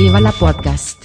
Viva 0.00 0.18
la 0.18 0.32
Podcast. 0.32 0.96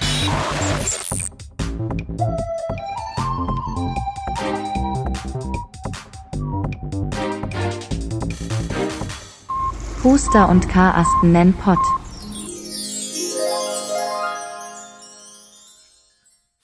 Huster 10.01 10.47
und 10.47 10.69
Karasten 10.69 11.33
nennen 11.33 11.53
Pott. 11.53 11.77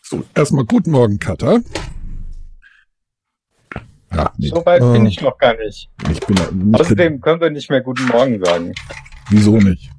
So, 0.04 0.24
erstmal 0.34 0.64
guten 0.64 0.92
Morgen, 0.92 1.20
Katha. 1.20 1.60
Ja, 4.14 4.32
nee. 4.38 4.48
So 4.48 4.66
weit 4.66 4.82
Ah, 4.82 4.94
bin 4.94 5.06
ich 5.06 5.20
noch 5.20 5.38
gar 5.38 5.56
nicht. 5.58 5.90
ich 6.10 6.20
bin 6.22 6.38
da 6.38 6.50
nicht 6.50 6.80
Außerdem 6.80 7.20
können 7.20 7.42
wir 7.42 7.50
nicht 7.50 7.70
mehr 7.70 7.82
Guten 7.82 8.06
Morgen 8.06 8.42
sagen. 8.46 8.74
Wieso 9.30 9.58
nicht? 9.58 9.92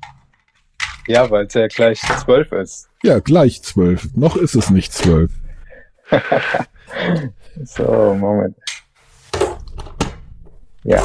Ja, 1.09 1.31
weil 1.31 1.47
es 1.47 1.55
ja 1.55 1.67
gleich 1.67 2.01
zwölf 2.01 2.53
ist. 2.53 2.89
Ja, 3.03 3.19
gleich 3.19 3.63
zwölf. 3.63 4.09
Noch 4.15 4.37
ist 4.37 4.55
es 4.55 4.71
nicht 4.71 4.93
zwölf. 4.93 5.31
So, 7.65 8.15
Moment. 8.19 8.57
Ja. 10.85 11.01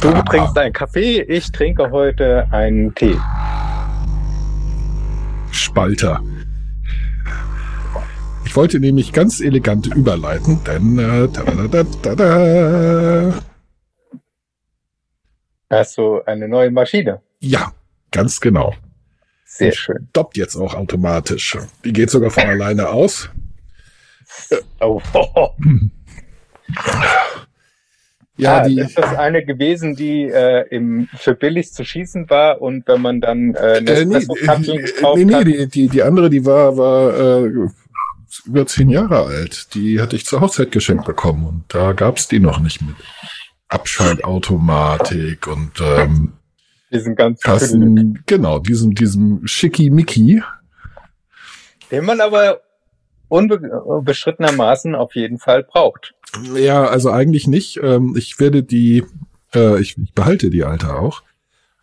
Du 0.00 0.08
Ah. 0.08 0.22
trinkst 0.22 0.56
einen 0.56 0.72
Kaffee, 0.72 1.20
ich 1.22 1.50
trinke 1.50 1.90
heute 1.90 2.46
einen 2.52 2.94
Tee. 2.94 3.16
Spalter. 5.50 6.22
Ich 8.44 8.54
wollte 8.56 8.78
nämlich 8.80 9.12
ganz 9.12 9.40
elegant 9.40 9.86
überleiten, 9.88 10.60
denn 10.64 10.98
äh, 10.98 11.28
tada, 11.28 11.84
tada, 12.02 13.34
Hast 15.70 15.98
du 15.98 16.22
eine 16.24 16.48
neue 16.48 16.70
Maschine? 16.70 17.20
ja, 17.40 17.72
ganz 18.10 18.40
genau. 18.40 18.74
Sehr 19.44 19.72
schön. 19.72 20.08
Stoppt 20.10 20.36
jetzt 20.36 20.56
auch 20.56 20.74
automatisch. 20.74 21.56
Die 21.84 21.92
geht 21.92 22.10
sogar 22.10 22.30
von 22.30 22.44
alleine 22.44 22.88
aus. 22.88 23.30
Oh, 24.80 25.00
oh. 25.14 25.50
Ja, 28.36 28.58
ah, 28.58 28.68
die, 28.68 28.78
ist 28.78 28.96
das 28.96 29.16
eine 29.16 29.44
gewesen, 29.44 29.96
die 29.96 30.22
äh, 30.22 30.64
im, 30.68 31.08
für 31.12 31.34
billig 31.34 31.72
zu 31.72 31.84
schießen 31.84 32.30
war 32.30 32.62
und 32.62 32.86
wenn 32.86 33.02
man 33.02 33.20
dann 33.20 33.54
äh, 33.54 33.78
äh, 33.78 34.04
nee, 34.04 34.16
äh, 34.16 34.26
gekauft 34.26 35.18
nee, 35.18 35.24
nee, 35.24 35.34
hat? 35.34 35.46
die, 35.46 35.66
die, 35.66 35.88
die 35.88 36.02
andere, 36.04 36.30
die 36.30 36.46
war, 36.46 36.76
war 36.76 37.44
äh, 37.44 37.68
über 38.46 38.66
zehn 38.66 38.90
Jahre 38.90 39.24
alt. 39.24 39.74
Die 39.74 40.00
hatte 40.00 40.14
ich 40.14 40.24
zur 40.24 40.40
Hochzeit 40.40 40.70
geschenkt 40.70 41.04
bekommen 41.04 41.46
und 41.46 41.64
da 41.68 41.92
gab's 41.92 42.28
die 42.28 42.38
noch 42.38 42.60
nicht 42.60 42.80
mit. 42.80 42.94
Abschaltautomatik 43.66 45.48
und 45.48 45.72
ähm, 45.80 46.34
Die 46.90 46.98
sind 47.00 47.16
ganz 47.16 47.40
billig. 47.40 47.60
Kassen, 47.60 48.22
genau, 48.26 48.58
diesem, 48.58 48.94
diesem 48.94 49.46
Schickimicki. 49.46 50.42
Den 51.90 52.04
man 52.04 52.20
aber 52.20 52.60
unbeschrittenermaßen 53.28 54.94
auf 54.94 55.14
jeden 55.14 55.38
Fall 55.38 55.62
braucht. 55.64 56.14
Ja, 56.54 56.86
also 56.86 57.10
eigentlich 57.10 57.46
nicht. 57.46 57.78
Ähm, 57.82 58.14
ich 58.16 58.40
werde 58.40 58.62
die, 58.62 59.04
äh, 59.54 59.80
ich, 59.80 59.96
behalte 60.14 60.50
die 60.50 60.64
alte 60.64 60.94
auch. 60.94 61.22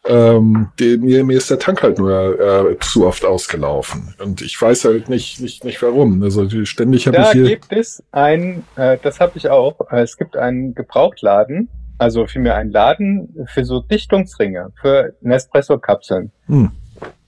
Ähm, 0.07 0.69
die, 0.79 0.97
mir, 0.97 1.23
mir 1.23 1.37
ist 1.37 1.49
der 1.49 1.57
Tank 1.57 1.81
halt 1.81 1.97
nur 1.97 2.39
äh, 2.39 2.77
zu 2.79 3.07
oft 3.07 3.25
ausgelaufen. 3.25 4.13
Und 4.19 4.41
ich 4.41 4.59
weiß 4.59 4.85
halt 4.85 5.09
nicht, 5.09 5.39
nicht, 5.39 5.63
nicht 5.63 5.81
warum. 5.81 6.21
Also 6.21 6.47
ständig 6.65 7.07
habe 7.07 7.17
Da 7.17 7.23
ich 7.25 7.31
hier. 7.31 7.45
gibt 7.45 7.71
es 7.71 8.03
ein, 8.11 8.63
äh, 8.75 8.97
das 9.01 9.19
habe 9.19 9.33
ich 9.35 9.49
auch, 9.49 9.79
es 9.91 10.17
gibt 10.17 10.37
einen 10.37 10.75
Gebrauchtladen, 10.75 11.69
also 11.97 12.25
vielmehr 12.27 12.55
einen 12.55 12.71
Laden 12.71 13.45
für 13.47 13.63
so 13.65 13.79
Dichtungsringe, 13.81 14.71
für 14.81 15.15
Nespresso-Kapseln. 15.21 16.31
Hm, 16.47 16.71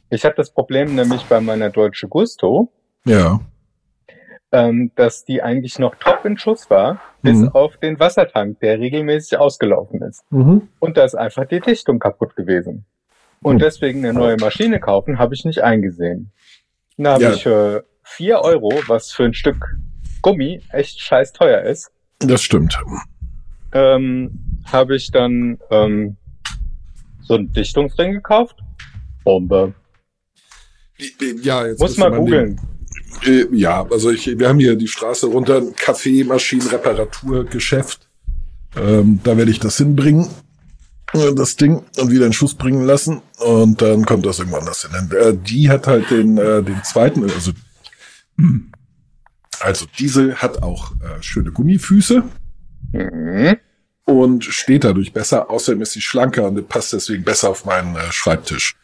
Ich 0.09 0.23
hatte 0.23 0.37
das 0.37 0.51
Problem 0.51 0.95
nämlich 0.95 1.25
bei 1.25 1.39
meiner 1.41 1.69
Deutsche 1.69 2.07
Gusto, 2.07 2.71
ja. 3.05 3.39
ähm, 4.53 4.91
dass 4.95 5.25
die 5.25 5.41
eigentlich 5.41 5.79
noch 5.79 5.95
top 5.95 6.23
in 6.23 6.37
Schuss 6.37 6.69
war, 6.69 7.01
bis 7.21 7.37
Mhm. 7.39 7.49
auf 7.49 7.75
den 7.77 7.99
Wassertank, 7.99 8.59
der 8.61 8.79
regelmäßig 8.79 9.37
ausgelaufen 9.37 10.01
ist. 10.03 10.23
Mhm. 10.31 10.69
Und 10.79 10.95
da 10.97 11.03
ist 11.03 11.15
einfach 11.15 11.45
die 11.45 11.59
Dichtung 11.59 11.99
kaputt 11.99 12.35
gewesen. 12.37 12.85
Und 13.41 13.55
Hm. 13.55 13.59
deswegen 13.59 13.99
eine 13.99 14.13
neue 14.13 14.37
Maschine 14.37 14.79
kaufen, 14.79 15.19
habe 15.19 15.35
ich 15.35 15.43
nicht 15.45 15.61
eingesehen. 15.63 16.31
Dann 16.97 17.13
habe 17.13 17.23
Ja. 17.23 17.31
ich 17.33 17.43
für 17.43 17.83
vier 18.03 18.39
Euro, 18.39 18.71
was 18.87 19.11
für 19.11 19.25
ein 19.25 19.33
Stück 19.33 19.63
Gummi 20.21 20.61
echt 20.71 20.99
scheiß 21.01 21.33
teuer 21.33 21.61
ist, 21.63 21.91
Das 22.19 22.41
stimmt. 22.41 22.79
ähm, 23.73 24.56
habe 24.71 24.95
ich 24.95 25.11
dann 25.11 25.59
ähm, 25.69 26.15
so 27.21 27.35
einen 27.35 27.53
Dichtungsring 27.53 28.13
gekauft. 28.13 28.57
Bombe. 29.23 29.75
Ja, 31.41 31.65
jetzt 31.65 31.79
Muss 31.79 31.97
mal 31.97 32.09
man 32.09 32.19
googeln. 32.19 32.59
Äh, 33.25 33.45
ja, 33.51 33.87
also 33.89 34.11
ich, 34.11 34.37
wir 34.39 34.47
haben 34.47 34.59
hier 34.59 34.75
die 34.75 34.87
Straße 34.87 35.25
runter 35.27 35.57
ein 35.57 35.75
Kaffeemaschinenreparaturgeschäft. 35.75 38.07
Ähm, 38.75 39.19
da 39.23 39.37
werde 39.37 39.51
ich 39.51 39.59
das 39.59 39.77
hinbringen, 39.77 40.27
äh, 41.13 41.33
das 41.33 41.55
Ding, 41.55 41.83
und 41.97 42.11
wieder 42.11 42.25
in 42.25 42.33
Schuss 42.33 42.55
bringen 42.55 42.85
lassen. 42.85 43.21
Und 43.39 43.81
dann 43.81 44.05
kommt 44.05 44.25
das 44.25 44.39
irgendwann 44.39 44.65
das 44.65 44.87
hin. 44.87 45.11
Äh, 45.11 45.35
die 45.35 45.69
hat 45.69 45.87
halt 45.87 46.09
den, 46.09 46.37
äh, 46.37 46.63
den 46.63 46.83
zweiten, 46.83 47.23
also, 47.23 47.51
also 49.59 49.85
diese 49.99 50.35
hat 50.35 50.63
auch 50.63 50.91
äh, 50.93 51.21
schöne 51.21 51.51
Gummifüße 51.51 52.23
Mhm. 52.93 53.57
Und 54.07 54.45
steht 54.45 54.83
dadurch 54.85 55.11
besser. 55.13 55.49
Außerdem 55.51 55.81
ist 55.81 55.91
sie 55.91 56.01
schlanker 56.01 56.47
und 56.47 56.67
passt 56.69 56.93
deswegen 56.93 57.23
besser 57.23 57.49
auf 57.49 57.65
meinen 57.65 57.95
äh, 57.95 58.11
Schreibtisch. 58.11 58.75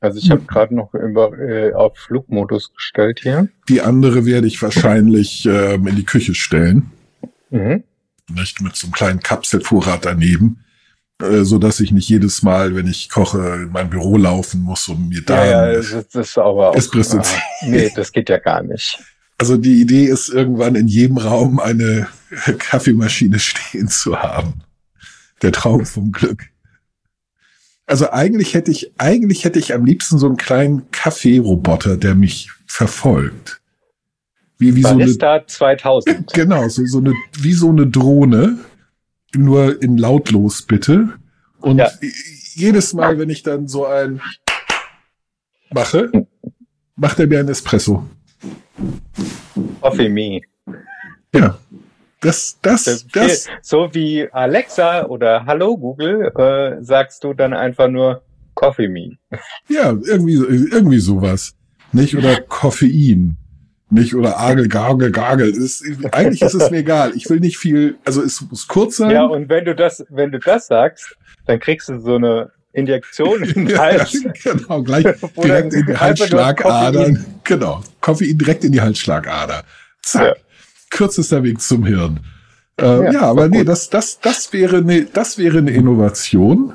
Also 0.00 0.18
ich 0.18 0.30
habe 0.30 0.42
gerade 0.42 0.74
noch 0.74 0.92
über, 0.92 1.36
äh, 1.38 1.72
auf 1.72 1.96
Flugmodus 1.96 2.74
gestellt 2.74 3.20
hier. 3.22 3.48
Die 3.70 3.80
andere 3.80 4.26
werde 4.26 4.46
ich 4.46 4.60
wahrscheinlich 4.60 5.46
ähm, 5.46 5.86
in 5.86 5.96
die 5.96 6.04
Küche 6.04 6.34
stellen. 6.34 6.90
Mhm. 7.50 7.84
nicht 8.34 8.60
mit 8.60 8.74
so 8.76 8.86
einem 8.86 8.92
kleinen 8.92 9.20
Kapselvorrat 9.20 10.04
daneben, 10.04 10.64
äh, 11.22 11.42
so 11.44 11.58
dass 11.58 11.78
ich 11.80 11.92
nicht 11.92 12.08
jedes 12.08 12.42
Mal, 12.42 12.74
wenn 12.74 12.86
ich 12.88 13.08
koche, 13.08 13.38
in 13.62 13.70
mein 13.72 13.88
Büro 13.88 14.16
laufen 14.18 14.60
muss, 14.60 14.88
um 14.88 15.08
mir 15.08 15.22
da. 15.22 15.44
Ja, 15.46 15.66
ja, 15.68 15.72
das, 15.74 15.92
ist- 15.92 16.14
das 16.14 16.36
aber 16.36 16.70
auch. 16.70 16.74
Espresso. 16.76 17.18
Ah, 17.18 17.24
nee, 17.62 17.90
das 17.94 18.12
geht 18.12 18.28
ja 18.28 18.38
gar 18.38 18.62
nicht. 18.62 18.98
Also 19.38 19.56
die 19.56 19.80
Idee 19.80 20.04
ist 20.06 20.28
irgendwann 20.28 20.74
in 20.74 20.88
jedem 20.88 21.16
Raum 21.16 21.58
eine 21.60 22.08
Kaffeemaschine 22.58 23.38
stehen 23.38 23.88
zu 23.88 24.18
haben. 24.18 24.62
Der 25.42 25.52
Traum 25.52 25.84
vom 25.84 26.12
Glück. 26.12 26.50
Also 27.86 28.10
eigentlich 28.10 28.54
hätte 28.54 28.70
ich, 28.70 28.92
eigentlich 28.98 29.44
hätte 29.44 29.58
ich 29.58 29.74
am 29.74 29.84
liebsten 29.84 30.18
so 30.18 30.26
einen 30.26 30.36
kleinen 30.36 30.90
Kaffeeroboter, 30.90 31.96
der 31.96 32.14
mich 32.14 32.50
verfolgt. 32.66 33.60
Wie, 34.58 34.74
wie 34.74 34.82
so 34.82 34.88
eine, 34.88 34.98
Barista 35.00 35.46
2000. 35.46 36.32
Genau, 36.32 36.68
so, 36.68 36.84
so 36.86 36.98
eine, 36.98 37.12
wie 37.38 37.52
so 37.52 37.68
eine 37.70 37.86
Drohne, 37.86 38.58
nur 39.34 39.82
in 39.82 39.98
lautlos 39.98 40.62
bitte. 40.62 41.14
Und 41.60 41.78
Ja. 41.78 41.90
jedes 42.54 42.94
Mal, 42.94 43.18
wenn 43.18 43.28
ich 43.30 43.42
dann 43.42 43.68
so 43.68 43.84
ein 43.86 44.20
mache, 45.72 46.10
macht 46.96 47.18
er 47.18 47.26
mir 47.26 47.40
ein 47.40 47.48
Espresso. 47.48 48.08
Coffee 49.80 50.08
Me. 50.08 50.40
Ja. 51.34 51.58
Das, 52.24 52.58
das, 52.62 53.06
das, 53.12 53.46
So 53.60 53.90
wie 53.92 54.26
Alexa 54.32 55.04
oder 55.06 55.44
Hallo 55.44 55.76
Google 55.76 56.32
äh, 56.34 56.82
sagst 56.82 57.22
du 57.22 57.34
dann 57.34 57.52
einfach 57.52 57.88
nur 57.88 58.22
Coffee 58.54 58.88
Me. 58.88 59.18
ja, 59.68 59.90
irgendwie, 59.90 60.34
irgendwie 60.34 61.00
sowas. 61.00 61.54
Nicht? 61.92 62.16
Oder 62.16 62.40
Koffein. 62.40 63.36
Nicht? 63.90 64.14
Oder 64.14 64.40
Agel, 64.40 64.68
Gargel, 64.68 65.12
Gargel. 65.12 65.50
Ist, 65.50 65.84
eigentlich 66.12 66.40
ist 66.40 66.54
es 66.54 66.70
mir 66.70 66.78
egal. 66.78 67.12
Ich 67.14 67.28
will 67.28 67.40
nicht 67.40 67.58
viel, 67.58 67.96
also 68.04 68.22
es 68.22 68.40
muss 68.40 68.66
kurz 68.66 68.96
sein. 68.96 69.10
Ja, 69.10 69.24
und 69.24 69.48
wenn 69.50 69.66
du 69.66 69.74
das, 69.74 70.04
wenn 70.08 70.32
du 70.32 70.38
das 70.38 70.66
sagst, 70.68 71.16
dann 71.46 71.60
kriegst 71.60 71.88
du 71.90 72.00
so 72.00 72.16
eine 72.16 72.50
Injektion 72.72 73.42
in 73.54 73.66
den 73.66 73.78
Hals. 73.78 74.18
genau, 74.42 74.82
gleich 74.82 75.04
direkt 75.36 75.74
in 75.74 75.86
die 75.86 75.96
Halsschlagadern. 75.96 77.24
Genau, 77.44 77.82
Koffein 78.00 78.38
direkt 78.38 78.64
in 78.64 78.72
die 78.72 78.80
Halsschlagader. 78.80 79.62
Zack, 80.02 80.22
Ja. 80.22 80.34
Kürzester 80.94 81.42
Weg 81.42 81.60
zum 81.60 81.84
Hirn. 81.84 82.20
Äh, 82.80 82.84
Ja, 82.86 83.12
ja, 83.12 83.20
aber 83.22 83.48
nee, 83.48 83.64
das, 83.64 83.90
das, 83.90 84.18
das 84.20 84.52
wäre 84.52 84.78
eine, 84.78 85.04
das 85.04 85.36
wäre 85.38 85.58
eine 85.58 85.70
Innovation. 85.72 86.72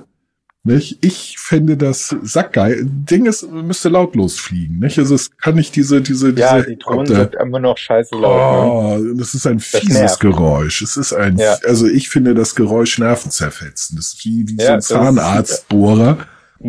Nicht? 0.63 1.03
Ich 1.03 1.37
fände 1.39 1.77
das 1.77 2.13
sackgeil. 2.21 2.81
Ding 2.83 3.25
ist, 3.25 3.49
müsste 3.49 3.87
lautlos 3.87 4.37
fliegen. 4.37 4.79
Nicht? 4.79 4.99
Also 4.99 5.15
es 5.15 5.31
kann 5.37 5.55
nicht 5.55 5.73
diese, 5.75 6.01
diese, 6.01 6.33
diese 6.33 6.41
Ja, 6.47 6.61
die 6.61 6.77
Drohnen 6.77 7.07
sind 7.07 7.33
immer 7.41 7.59
noch 7.59 7.77
scheiße 7.77 8.13
laut. 8.15 8.99
Ne? 8.99 9.13
Oh, 9.13 9.17
das 9.17 9.33
ist 9.33 9.47
ein 9.47 9.59
fieses 9.61 9.89
nervt. 9.97 10.19
Geräusch. 10.19 10.81
Es 10.81 10.97
ist 10.97 11.13
ein, 11.13 11.37
Ja. 11.37 11.57
also 11.65 11.87
ich 11.87 12.09
finde 12.09 12.35
das 12.35 12.55
Geräusch 12.55 12.99
nervenzerfetzend. 12.99 13.97
Das 13.99 14.07
ist 14.07 14.25
wie, 14.25 14.45
wie 14.49 14.57
so 14.57 14.63
Ja, 14.63 14.69
ein 14.71 14.75
das 14.79 14.85
ist- 14.85 14.89
Zahnarztbohrer. 14.89 16.17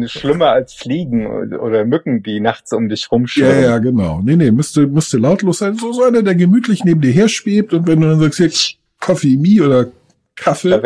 Schlimmer 0.07 0.51
als 0.51 0.73
Fliegen 0.75 1.27
oder 1.55 1.85
Mücken, 1.85 2.23
die 2.23 2.41
nachts 2.41 2.73
um 2.73 2.89
dich 2.89 3.03
Ja, 3.03 3.09
rumschwirren. 3.13 3.63
ja, 3.63 3.79
genau. 3.79 4.21
Nee, 4.23 4.37
nee, 4.37 4.51
müsste, 4.51 4.87
müsste 4.87 5.19
lautlos 5.19 5.59
sein. 5.59 5.75
So, 5.75 5.93
so 5.93 6.05
einer, 6.05 6.23
der 6.23 6.35
gemütlich 6.35 6.85
neben 6.85 7.01
dir 7.01 7.13
her 7.13 7.29
schwebt 7.29 7.73
und 7.75 7.87
wenn 7.87 8.01
du 8.01 8.09
dann 8.09 8.21
sagst, 8.21 8.39
hier, 8.39 8.51
Coffee 9.01 9.37
Me 9.37 9.65
oder 9.65 9.87
Kaffee, 10.37 10.81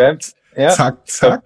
ja, 0.56 0.68
zack, 0.70 1.06
zack. 1.08 1.42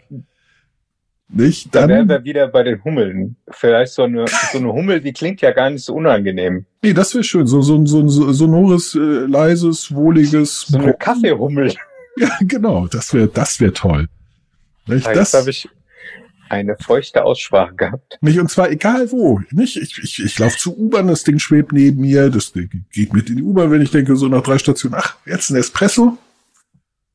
nicht? 1.28 1.74
Da 1.74 1.80
Dann, 1.82 1.88
wären 1.90 2.08
wir 2.08 2.24
wieder 2.24 2.48
bei 2.48 2.62
den 2.62 2.82
Hummeln. 2.84 3.36
Vielleicht 3.50 3.92
so 3.92 4.02
eine, 4.04 4.26
so 4.52 4.58
eine 4.58 4.72
Hummel, 4.72 5.00
die 5.00 5.12
klingt 5.12 5.40
ja 5.40 5.50
gar 5.52 5.70
nicht 5.70 5.84
so 5.84 5.94
unangenehm. 5.94 6.64
nee, 6.82 6.92
das 6.92 7.14
wäre 7.14 7.24
schön. 7.24 7.46
So, 7.46 7.60
so, 7.62 7.84
so 7.86 7.98
ein 8.00 8.08
so, 8.08 8.32
sonores, 8.32 8.94
äh, 8.94 8.98
leises, 8.98 9.94
wohliges. 9.94 10.60
So 10.68 10.78
eine 10.78 10.94
Kaffeehummel. 10.94 11.74
Ja, 12.20 12.30
genau. 12.40 12.88
Das 12.88 13.14
wäre, 13.14 13.28
das 13.28 13.60
wäre 13.60 13.72
toll. 13.72 14.08
Nicht? 14.86 15.06
Jetzt 15.06 15.16
Das, 15.16 15.34
habe 15.34 15.50
ich 15.50 15.68
eine 16.50 16.76
feuchte 16.76 17.24
Aussprache 17.24 17.74
gehabt. 17.74 18.18
nicht, 18.20 18.38
und 18.38 18.50
zwar 18.50 18.70
egal 18.70 19.10
wo. 19.12 19.40
Nicht? 19.50 19.76
Ich, 19.76 19.98
ich, 20.02 20.18
ich 20.24 20.38
laufe 20.38 20.58
zu 20.58 20.76
U-Bahn, 20.76 21.06
das 21.08 21.24
Ding 21.24 21.38
schwebt 21.38 21.72
neben 21.72 22.00
mir, 22.00 22.30
das 22.30 22.52
geht 22.52 23.12
mit 23.12 23.28
in 23.30 23.36
die 23.36 23.42
U-Bahn, 23.42 23.70
wenn 23.70 23.82
ich 23.82 23.90
denke, 23.90 24.16
so 24.16 24.28
nach 24.28 24.42
drei 24.42 24.58
Stationen, 24.58 24.94
ach, 24.96 25.16
jetzt 25.26 25.50
ein 25.50 25.56
Espresso. 25.56 26.16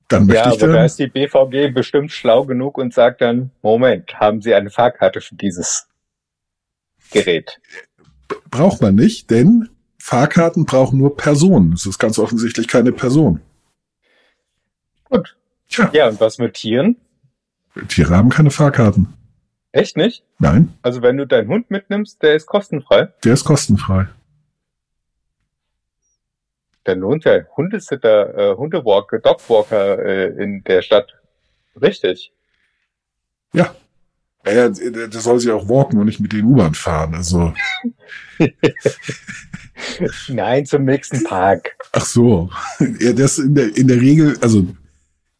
Dann 0.09 0.25
möchte 0.27 0.43
Ja, 0.43 0.53
ich 0.53 0.61
aber 0.61 0.67
da 0.67 0.77
dann. 0.79 0.85
ist 0.85 0.99
die 0.99 1.07
BVG 1.07 1.73
bestimmt 1.73 2.11
schlau 2.11 2.43
genug 2.45 2.77
und 2.77 2.93
sagt 2.93 3.21
dann, 3.21 3.51
Moment, 3.61 4.19
haben 4.19 4.41
Sie 4.41 4.53
eine 4.53 4.69
Fahrkarte 4.69 5.21
für 5.21 5.35
dieses 5.35 5.87
Gerät? 7.11 7.59
Braucht 8.51 8.81
man 8.81 8.95
nicht, 8.95 9.29
denn 9.31 9.69
Fahrkarten 9.99 10.65
brauchen 10.65 10.99
nur 10.99 11.15
Personen. 11.15 11.73
Es 11.73 11.85
ist 11.85 11.97
ganz 11.99 12.19
offensichtlich 12.19 12.67
keine 12.67 12.91
Person. 12.91 13.39
Gut. 15.05 15.35
Tja, 15.69 15.89
Ja, 15.93 16.09
und 16.09 16.19
was 16.19 16.37
mit 16.37 16.55
Tieren? 16.55 16.97
Tiere 17.87 18.15
haben 18.15 18.29
keine 18.29 18.51
Fahrkarten. 18.51 19.13
Echt 19.73 19.97
nicht? 19.97 20.23
Nein, 20.39 20.73
Also 20.83 21.01
wenn 21.01 21.17
du 21.17 21.25
deinen 21.27 21.49
Hund 21.49 21.69
mitnimmst, 21.71 22.21
der 22.23 22.35
ist 22.35 22.45
kostenfrei. 22.45 23.09
der 23.23 23.33
ist 23.33 23.43
kostenfrei. 23.43 24.07
Dann 26.85 26.99
lohnt 26.99 27.25
der 27.25 27.47
Hundesitter, 27.57 28.51
äh, 28.51 28.55
Hundewalker, 28.55 29.19
Dogwalker 29.19 29.99
äh, 30.05 30.27
in 30.43 30.63
der 30.63 30.81
Stadt. 30.83 31.13
Richtig. 31.81 32.31
Ja. 33.53 33.73
Naja, 34.45 34.69
der 34.69 35.07
der 35.07 35.21
soll 35.21 35.39
sich 35.39 35.49
auch 35.51 35.67
walken 35.69 35.97
und 35.99 36.05
nicht 36.05 36.19
mit 36.19 36.33
den 36.33 36.43
U-Bahn 36.45 36.73
fahren. 36.75 37.15
Also, 37.15 37.53
Nein, 40.27 40.65
zum 40.65 40.83
nächsten 40.85 41.23
Park. 41.23 41.75
ach 41.93 42.05
so. 42.05 42.49
Ja, 42.99 43.13
das 43.13 43.39
in 43.39 43.55
der, 43.55 43.75
in 43.75 43.87
der 43.87 43.99
Regel, 44.01 44.37
also 44.41 44.67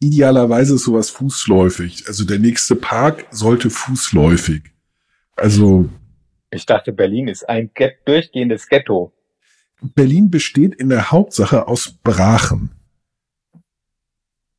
idealerweise 0.06 0.74
ist 0.74 0.84
sowas 0.84 1.10
fußläufig. 1.10 2.04
Also 2.06 2.24
der 2.24 2.38
nächste 2.38 2.76
Park 2.76 3.26
sollte 3.30 3.70
fußläufig. 3.70 4.62
Also 5.36 5.88
Ich 6.50 6.66
dachte, 6.66 6.92
Berlin 6.92 7.28
ist 7.28 7.48
ein 7.48 7.70
Get 7.74 7.96
durchgehendes 8.04 8.68
Ghetto. 8.68 9.12
Berlin 9.94 10.30
besteht 10.30 10.74
in 10.76 10.88
der 10.88 11.10
Hauptsache 11.10 11.66
aus 11.68 11.92
Brachen. 12.02 12.70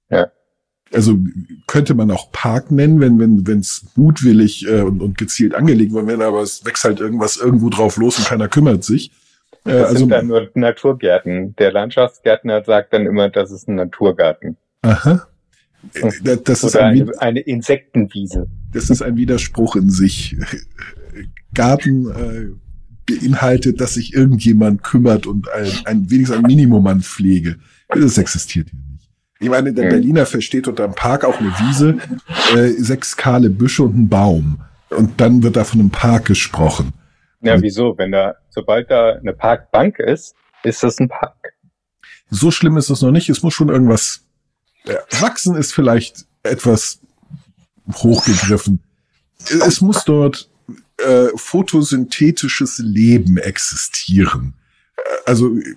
Ja. 0.09 0.31
Also 0.94 1.18
könnte 1.68 1.95
man 1.95 2.12
auch 2.12 2.31
Park 2.31 2.69
nennen, 2.71 3.00
wenn 3.00 3.19
wenn 3.19 3.48
wenn 3.48 3.59
es 3.59 3.86
mutwillig 3.95 4.68
äh, 4.68 4.81
und, 4.81 5.01
und 5.01 5.18
gezielt 5.18 5.56
angelegt 5.56 5.94
worden 5.94 6.07
wäre, 6.07 6.25
aber 6.25 6.41
es 6.41 6.63
wächst 6.63 6.83
halt 6.83 7.00
irgendwas 7.00 7.38
irgendwo 7.38 7.69
drauf 7.69 7.98
los 7.98 8.19
und 8.19 8.27
keiner 8.27 8.48
kümmert 8.48 8.83
sich. 8.83 9.12
Äh, 9.65 9.71
Das 9.71 9.88
also 9.88 10.00
sind 10.00 10.09
dann 10.09 10.27
nur 10.27 10.50
Naturgärten. 10.53 11.56
Der 11.56 11.71
Landschaftsgärtner 11.71 12.63
sagt 12.63 12.94
dann 12.94 13.07
immer, 13.07 13.30
das 13.30 13.51
ist 13.51 13.68
ein 13.68 13.75
Naturgarten. 13.75 14.57
aha. 14.83 15.27
Äh, 15.93 16.09
da- 16.23 16.35
Das 16.35 16.63
ist, 16.63 16.75
ein, 16.75 16.83
eine, 16.85 17.07
Wi- 17.07 17.17
eine 17.19 17.39
Insektenwiese. 17.41 18.47
das 18.71 18.89
ist 18.89 19.01
ein 19.01 19.15
Widerspruch 19.17 19.75
in 19.75 19.89
sich. 19.89 20.35
Garten 21.53 22.09
äh, 22.11 22.47
beinhaltet, 23.05 23.79
dass 23.81 23.93
sich 23.93 24.13
irgendjemand 24.13 24.83
kümmert 24.83 25.27
und 25.27 25.49
ein, 25.51 25.71
ein 25.85 26.09
wenigstens 26.11 26.37
ein 26.37 26.43
Minimum 26.43 26.85
an 26.87 27.01
Pflege. 27.01 27.57
Das 27.89 28.17
existiert 28.17 28.69
hier 28.71 28.79
nicht. 28.91 29.09
Ich 29.39 29.49
meine, 29.49 29.73
der 29.73 29.85
Mhm. 29.85 29.89
Berliner 29.89 30.25
versteht 30.25 30.67
unter 30.67 30.85
einem 30.85 30.95
Park 30.95 31.23
auch 31.23 31.39
eine 31.39 31.49
Wiese, 31.59 31.97
äh, 32.55 32.69
sechs 32.81 33.15
kahle 33.15 33.49
Büsche 33.49 33.83
und 33.83 33.95
ein 33.97 34.09
Baum. 34.09 34.59
Und 34.89 35.19
dann 35.21 35.43
wird 35.43 35.55
da 35.55 35.63
von 35.63 35.79
einem 35.79 35.89
Park 35.91 36.25
gesprochen. 36.25 36.93
Ja, 37.41 37.61
wieso? 37.61 37.97
Wenn 37.97 38.11
da, 38.11 38.35
sobald 38.49 38.89
da 38.89 39.13
eine 39.13 39.33
Parkbank 39.33 39.99
ist, 39.99 40.35
ist 40.63 40.81
das 40.83 40.99
ein 40.99 41.09
Park. 41.09 41.53
So 42.29 42.49
schlimm 42.49 42.75
ist 42.77 42.89
es 42.89 43.01
noch 43.01 43.11
nicht. 43.11 43.29
Es 43.29 43.43
muss 43.43 43.53
schon 43.53 43.69
irgendwas. 43.69 44.25
Äh, 44.85 44.95
wachsen 45.21 45.55
ist 45.55 45.73
vielleicht 45.73 46.25
etwas 46.43 46.99
hochgegriffen. 47.93 48.79
Es 49.65 49.81
muss 49.81 50.03
dort 50.05 50.49
äh, 50.97 51.27
photosynthetisches 51.35 52.79
Leben 52.79 53.37
existieren. 53.37 54.53
Äh, 54.95 55.01
Also 55.25 55.57
äh, 55.57 55.75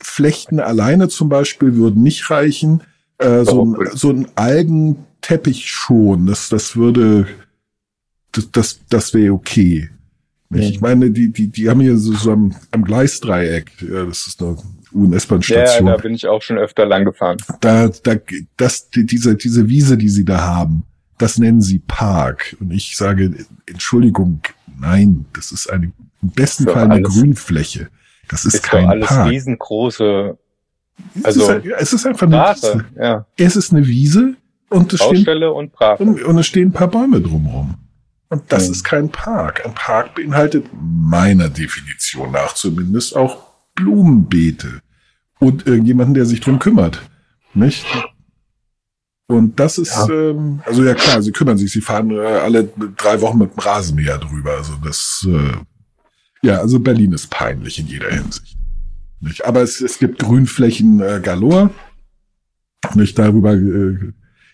Flechten 0.00 0.60
alleine 0.60 1.08
zum 1.08 1.28
Beispiel 1.28 1.74
würden 1.74 2.02
nicht 2.02 2.30
reichen. 2.30 2.82
Äh, 3.18 3.44
so, 3.44 3.64
ein, 3.64 3.76
so 3.94 4.10
ein 4.10 4.28
Algenteppich 4.34 5.70
schon. 5.70 6.26
Das, 6.26 6.48
das 6.48 6.76
würde, 6.76 7.26
das, 8.32 8.50
das, 8.52 8.80
das 8.88 9.14
wäre 9.14 9.32
okay. 9.32 9.90
Ich 10.50 10.80
meine, 10.80 11.10
die, 11.10 11.32
die, 11.32 11.48
die 11.48 11.68
haben 11.68 11.80
hier 11.80 11.96
so, 11.98 12.12
so 12.14 12.30
am, 12.30 12.54
am 12.70 12.84
Gleisdreieck, 12.84 13.82
ja, 13.82 14.04
das 14.04 14.28
ist 14.28 14.40
eine 14.40 14.56
U- 14.96 15.04
und 15.04 15.48
Ja, 15.48 15.80
da 15.82 15.96
bin 15.96 16.14
ich 16.14 16.26
auch 16.26 16.42
schon 16.42 16.58
öfter 16.58 16.86
lang 16.86 17.04
gefahren. 17.04 17.36
da, 17.60 17.88
da, 17.88 18.16
das, 18.56 18.90
die, 18.90 19.04
diese, 19.04 19.36
diese 19.36 19.68
Wiese, 19.68 19.96
die 19.98 20.08
sie 20.08 20.24
da 20.24 20.40
haben, 20.42 20.84
das 21.18 21.38
nennen 21.38 21.60
sie 21.60 21.78
Park. 21.80 22.56
Und 22.60 22.70
ich 22.72 22.96
sage, 22.96 23.32
Entschuldigung, 23.66 24.40
nein, 24.80 25.26
das 25.34 25.52
ist 25.52 25.70
eine, 25.70 25.92
im 26.22 26.30
besten 26.30 26.64
Fall 26.64 26.84
eine 26.84 26.94
alles- 26.94 27.14
Grünfläche. 27.14 27.88
Das 28.28 28.44
ist, 28.44 28.54
Ist 28.54 28.62
kein 28.64 28.86
alles 28.88 29.06
Park. 29.08 29.30
riesengroße 29.30 30.36
es, 31.22 31.36
ist, 31.36 31.48
also 31.48 31.68
es 31.78 31.92
ist 31.92 32.06
einfach 32.06 32.26
eine 32.26 32.36
Brache. 32.36 32.56
Wiese. 32.62 32.84
Ja, 32.98 33.26
Es 33.36 33.54
ist 33.56 33.72
eine 33.72 33.86
Wiese 33.86 34.34
und 34.70 34.92
es, 34.92 34.98
stehen, 35.00 35.12
Baustelle 35.14 35.52
und 35.52 35.72
Brache. 35.72 36.02
und, 36.02 36.22
und 36.24 36.38
es 36.38 36.46
stehen 36.46 36.68
ein 36.68 36.72
paar 36.72 36.88
Bäume 36.88 37.20
drumherum. 37.20 37.74
Und 38.28 38.42
das 38.50 38.66
Mhm. 38.66 38.72
ist 38.72 38.82
kein 38.84 39.08
Park. 39.10 39.64
Ein 39.64 39.74
Park 39.74 40.14
beinhaltet 40.16 40.66
meiner 40.72 41.48
Definition 41.50 42.32
nach 42.32 42.54
zumindest 42.54 43.14
auch 43.14 43.44
Blumenbeete 43.76 44.80
und 45.38 45.66
irgendjemanden, 45.66 46.14
der 46.14 46.26
sich 46.26 46.40
drum 46.40 46.58
kümmert. 46.58 47.02
Nicht? 47.54 47.86
Und 49.28 49.58
das 49.58 49.78
ist, 49.78 49.94
Ja. 49.94 50.08
ähm, 50.08 50.62
also 50.64 50.84
ja 50.84 50.94
klar, 50.94 51.20
sie 51.22 51.32
kümmern 51.32 51.58
sich, 51.58 51.72
sie 51.72 51.80
fahren 51.80 52.10
äh, 52.10 52.20
alle 52.20 52.70
drei 52.96 53.20
Wochen 53.20 53.38
mit 53.38 53.52
dem 53.52 53.58
Rasenmäher 53.58 54.18
drüber. 54.18 54.52
Also 54.56 54.74
das, 54.84 55.26
äh, 55.28 55.56
ja, 56.46 56.58
also 56.58 56.78
Berlin 56.78 57.12
ist 57.12 57.28
peinlich 57.30 57.78
in 57.78 57.86
jeder 57.86 58.10
Hinsicht. 58.10 58.56
Nicht? 59.20 59.44
Aber 59.44 59.62
es, 59.62 59.80
es 59.80 59.98
gibt 59.98 60.20
Grünflächen 60.20 61.00
äh, 61.00 61.20
galore. 61.22 61.70
Nicht 62.94 63.18
darüber 63.18 63.54
äh, 63.54 64.12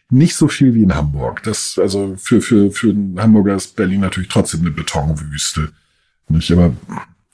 nicht 0.08 0.36
so 0.36 0.48
viel 0.48 0.74
wie 0.74 0.82
in 0.82 0.94
Hamburg. 0.94 1.42
Das, 1.42 1.78
also 1.78 2.16
für, 2.16 2.40
für, 2.40 2.70
für 2.70 2.90
einen 2.90 3.20
Hamburger 3.20 3.56
ist 3.56 3.76
Berlin 3.76 4.00
natürlich 4.00 4.28
trotzdem 4.28 4.60
eine 4.60 4.70
Betonwüste. 4.70 5.70
Nicht? 6.28 6.50
Aber 6.52 6.72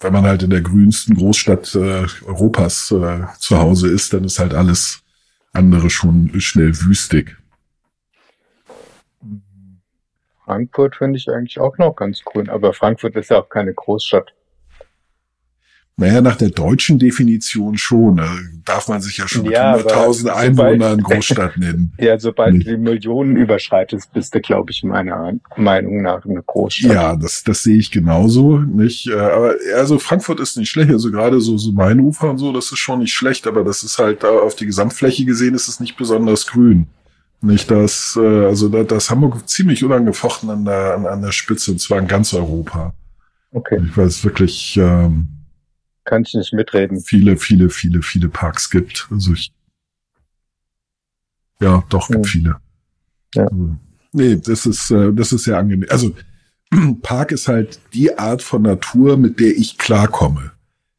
wenn 0.01 0.13
man 0.13 0.25
halt 0.25 0.43
in 0.43 0.51
der 0.51 0.61
grünsten 0.61 1.17
Großstadt 1.17 1.75
äh, 1.75 2.07
Europas 2.25 2.91
äh, 2.93 3.27
zu 3.39 3.59
Hause 3.59 3.89
ist, 3.89 4.13
dann 4.13 4.25
ist 4.25 4.39
halt 4.39 4.55
alles 4.55 5.03
andere 5.53 5.91
schon 5.91 6.31
schnell 6.41 6.73
wüstig. 6.83 7.37
Frankfurt 10.45 10.97
finde 10.97 11.19
ich 11.19 11.29
eigentlich 11.29 11.61
auch 11.61 11.77
noch 11.79 11.95
ganz 11.95 12.23
cool. 12.35 12.49
Aber 12.49 12.73
Frankfurt 12.73 13.17
ist 13.17 13.31
ja 13.31 13.41
auch 13.41 13.49
keine 13.49 13.75
Großstadt. 13.75 14.33
Naja, 16.01 16.21
nach 16.21 16.37
der 16.37 16.51
deutschen 16.51 17.01
Definition 17.01 17.77
schon. 17.77 18.19
Da 18.19 18.31
darf 18.65 18.87
man 18.87 19.01
sich 19.01 19.17
ja 19.19 19.27
schon 19.27 19.43
mit 19.43 19.51
Ja, 19.53 19.73
aber 19.75 19.81
100.000 19.83 20.13
sobald- 20.13 20.37
Einwohnern 20.37 21.01
Großstadt 21.03 21.57
nennen. 21.59 21.93
Ja, 21.99 22.17
sobald 22.21 22.53
Nee. 22.55 22.59
du 22.63 22.71
die 22.71 22.77
Millionen 22.77 23.37
überschreitest, 23.37 24.13
bist 24.13 24.33
du, 24.33 24.41
glaube 24.41 24.71
ich, 24.71 24.85
meiner 24.85 25.33
Meinung 25.57 26.03
nach 26.03 26.25
eine 26.25 26.41
Großstadt. 26.41 26.93
Ja, 26.93 27.17
das, 27.17 27.43
das 27.43 27.65
sehe 27.65 27.77
ich 27.79 27.91
genauso, 27.91 28.59
nicht? 28.59 29.09
Äh, 29.09 29.15
Aber 29.19 29.55
also 29.77 29.99
Frankfurt 29.99 30.39
ist 30.39 30.57
nicht 30.57 30.71
schlecht. 30.71 30.91
Also 30.93 31.11
gerade 31.11 31.41
so, 31.41 31.59
so 31.59 31.73
Mainufer 31.73 32.31
und 32.31 32.39
so, 32.39 32.53
das 32.53 32.67
ist 32.71 32.79
schon 32.79 33.01
nicht 33.01 33.13
schlecht, 33.13 33.49
aber 33.49 33.65
das 33.65 33.83
ist 33.83 33.99
halt 33.99 34.23
da 34.23 34.29
auf 34.29 34.55
die 34.55 34.67
Gesamtfläche 34.67 35.25
gesehen, 35.25 35.57
ist 35.57 35.67
es 35.67 35.81
nicht 35.81 35.97
besonders 35.97 36.47
grün. 36.47 36.87
Nicht 37.41 37.73
das, 37.73 38.17
äh, 38.21 38.45
also 38.47 38.69
da, 38.69 38.85
das 38.85 39.11
Hamburg 39.11 39.49
ziemlich 39.49 39.83
unangefochten 39.85 40.49
an 40.51 40.65
der, 40.65 40.95
an, 40.95 41.07
an 41.07 41.23
der 41.23 41.33
Spitze, 41.33 41.73
und 41.73 41.81
zwar 41.81 41.99
in 41.99 42.07
ganz 42.07 42.33
Europa. 42.35 42.95
Okay, 43.51 43.81
Ich 43.85 43.97
weiß 43.97 44.23
wirklich 44.25 44.77
ähm, 44.81 45.27
kann 46.09 46.23
ich 46.27 46.35
nicht 46.35 46.53
mitreden. 46.53 47.01
viele, 47.01 47.37
viele, 47.37 47.69
viele, 47.69 48.03
viele 48.03 48.29
Parks 48.29 48.71
gibt. 48.71 49.07
Also 49.11 49.33
ich 49.35 49.53
ja, 51.61 51.85
doch, 51.89 52.09
gibt 52.09 52.25
Ja. 52.27 52.31
viele. 52.31 52.57
Ja. 53.35 53.43
Also, 53.45 53.77
nee, 54.13 54.37
das 54.37 54.65
ist, 54.67 54.91
äh, 54.91 55.13
das 55.13 55.33
ist 55.33 55.45
sehr 55.45 55.59
angenehm. 55.59 55.89
Also 55.91 56.15
Park 57.03 57.33
ist 57.33 57.49
halt 57.49 57.81
die 57.95 58.17
Art 58.17 58.43
von 58.43 58.63
Natur, 58.63 59.17
mit 59.17 59.41
der 59.41 59.57
ich 59.57 59.77
klarkomme. 59.79 60.53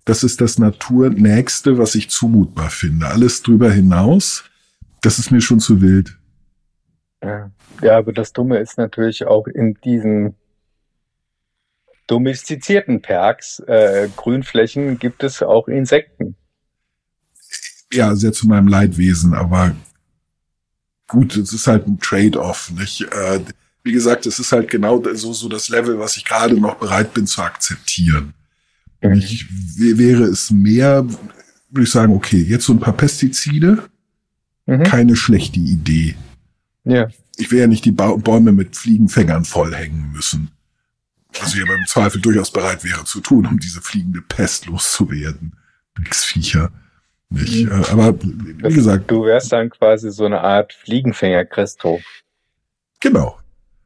Das 0.06 0.24
ist 0.24 0.42
das 0.42 0.58
Naturnächste, 0.60 1.78
was 1.78 1.96
ich 1.96 2.10
zumutbar 2.10 2.70
finde. 2.70 3.08
Alles 3.08 3.42
drüber 3.42 3.72
hinaus, 3.72 4.44
das 5.02 5.20
ist 5.20 5.32
mir 5.32 5.42
schon 5.42 5.60
zu 5.60 5.82
wild. 5.82 6.18
Ja. 7.24 7.52
ja, 7.82 7.98
aber 7.98 8.14
das 8.14 8.34
Dumme 8.34 8.60
ist 8.60 8.78
natürlich 8.78 9.26
auch 9.26 9.48
in 9.48 9.76
diesen 9.84 10.36
domestizierten 12.10 13.02
Parks, 13.02 13.60
äh, 13.68 14.10
Grünflächen, 14.16 14.98
gibt 14.98 15.24
es 15.24 15.44
auch 15.44 15.68
Insekten. 15.68 16.36
Ja, 17.94 18.16
sehr 18.16 18.34
zu 18.34 18.48
meinem 18.48 18.68
Leidwesen, 18.68 19.34
aber 19.34 19.76
gut, 21.08 21.38
es 21.38 21.54
ist 21.54 21.68
halt 21.68 21.88
ein 21.88 22.00
Trade-off, 22.00 22.72
nicht? 22.72 23.02
Äh, 23.02 23.42
wie 23.84 23.92
gesagt, 23.92 24.26
es 24.26 24.40
ist 24.40 24.52
halt 24.52 24.70
genau 24.70 25.02
so, 25.14 25.34
so 25.34 25.50
das 25.50 25.70
Level, 25.70 26.00
was 26.00 26.18
ich 26.18 26.26
gerade 26.26 26.60
noch 26.60 26.76
bereit 26.76 27.14
bin 27.14 27.28
zu 27.28 27.42
akzeptieren. 27.42 28.34
Mhm. 29.02 29.14
Ich, 29.14 29.46
wäre 29.78 30.24
es 30.24 30.52
mehr, 30.52 31.06
würde 31.70 31.84
ich 31.84 31.92
sagen, 31.92 32.14
okay, 32.14 32.42
jetzt 32.42 32.66
so 32.66 32.74
ein 32.74 32.80
paar 32.80 32.94
Pestizide, 32.94 33.90
Mhm. 34.66 34.84
keine 34.84 35.16
schlechte 35.16 35.60
Idee. 35.60 36.16
Ja. 36.84 37.08
Ich 37.38 37.50
will 37.50 37.60
ja 37.60 37.68
nicht 37.68 37.86
die 37.86 37.92
ba 37.92 38.16
Bäume 38.18 38.52
mit 38.52 38.76
Fliegenfängern 38.76 39.44
vollhängen 39.46 40.12
müssen. 40.12 40.52
Was 41.40 41.54
ich 41.56 41.62
aber 41.62 41.76
im 41.76 41.86
Zweifel 41.86 42.20
durchaus 42.22 42.52
bereit 42.52 42.84
wäre 42.84 43.04
zu 43.06 43.22
tun, 43.22 43.46
um 43.46 43.60
diese 43.60 43.82
fliegende 43.82 44.22
Pest 44.22 44.66
loszuwerden. 44.66 45.56
Drecksviecher. 45.96 46.72
Nicht? 47.30 47.66
Mhm. 47.66 47.72
Äh, 47.84 47.86
Aber 47.92 48.16
wie 48.24 48.74
gesagt, 48.74 49.10
Du 49.12 49.26
wärst 49.26 49.52
dann 49.52 49.70
quasi 49.70 50.12
so 50.12 50.26
eine 50.26 50.42
Art 50.42 50.74
Fliegenfänger 50.74 51.46
Christo. 51.46 52.00
genau. 53.00 53.40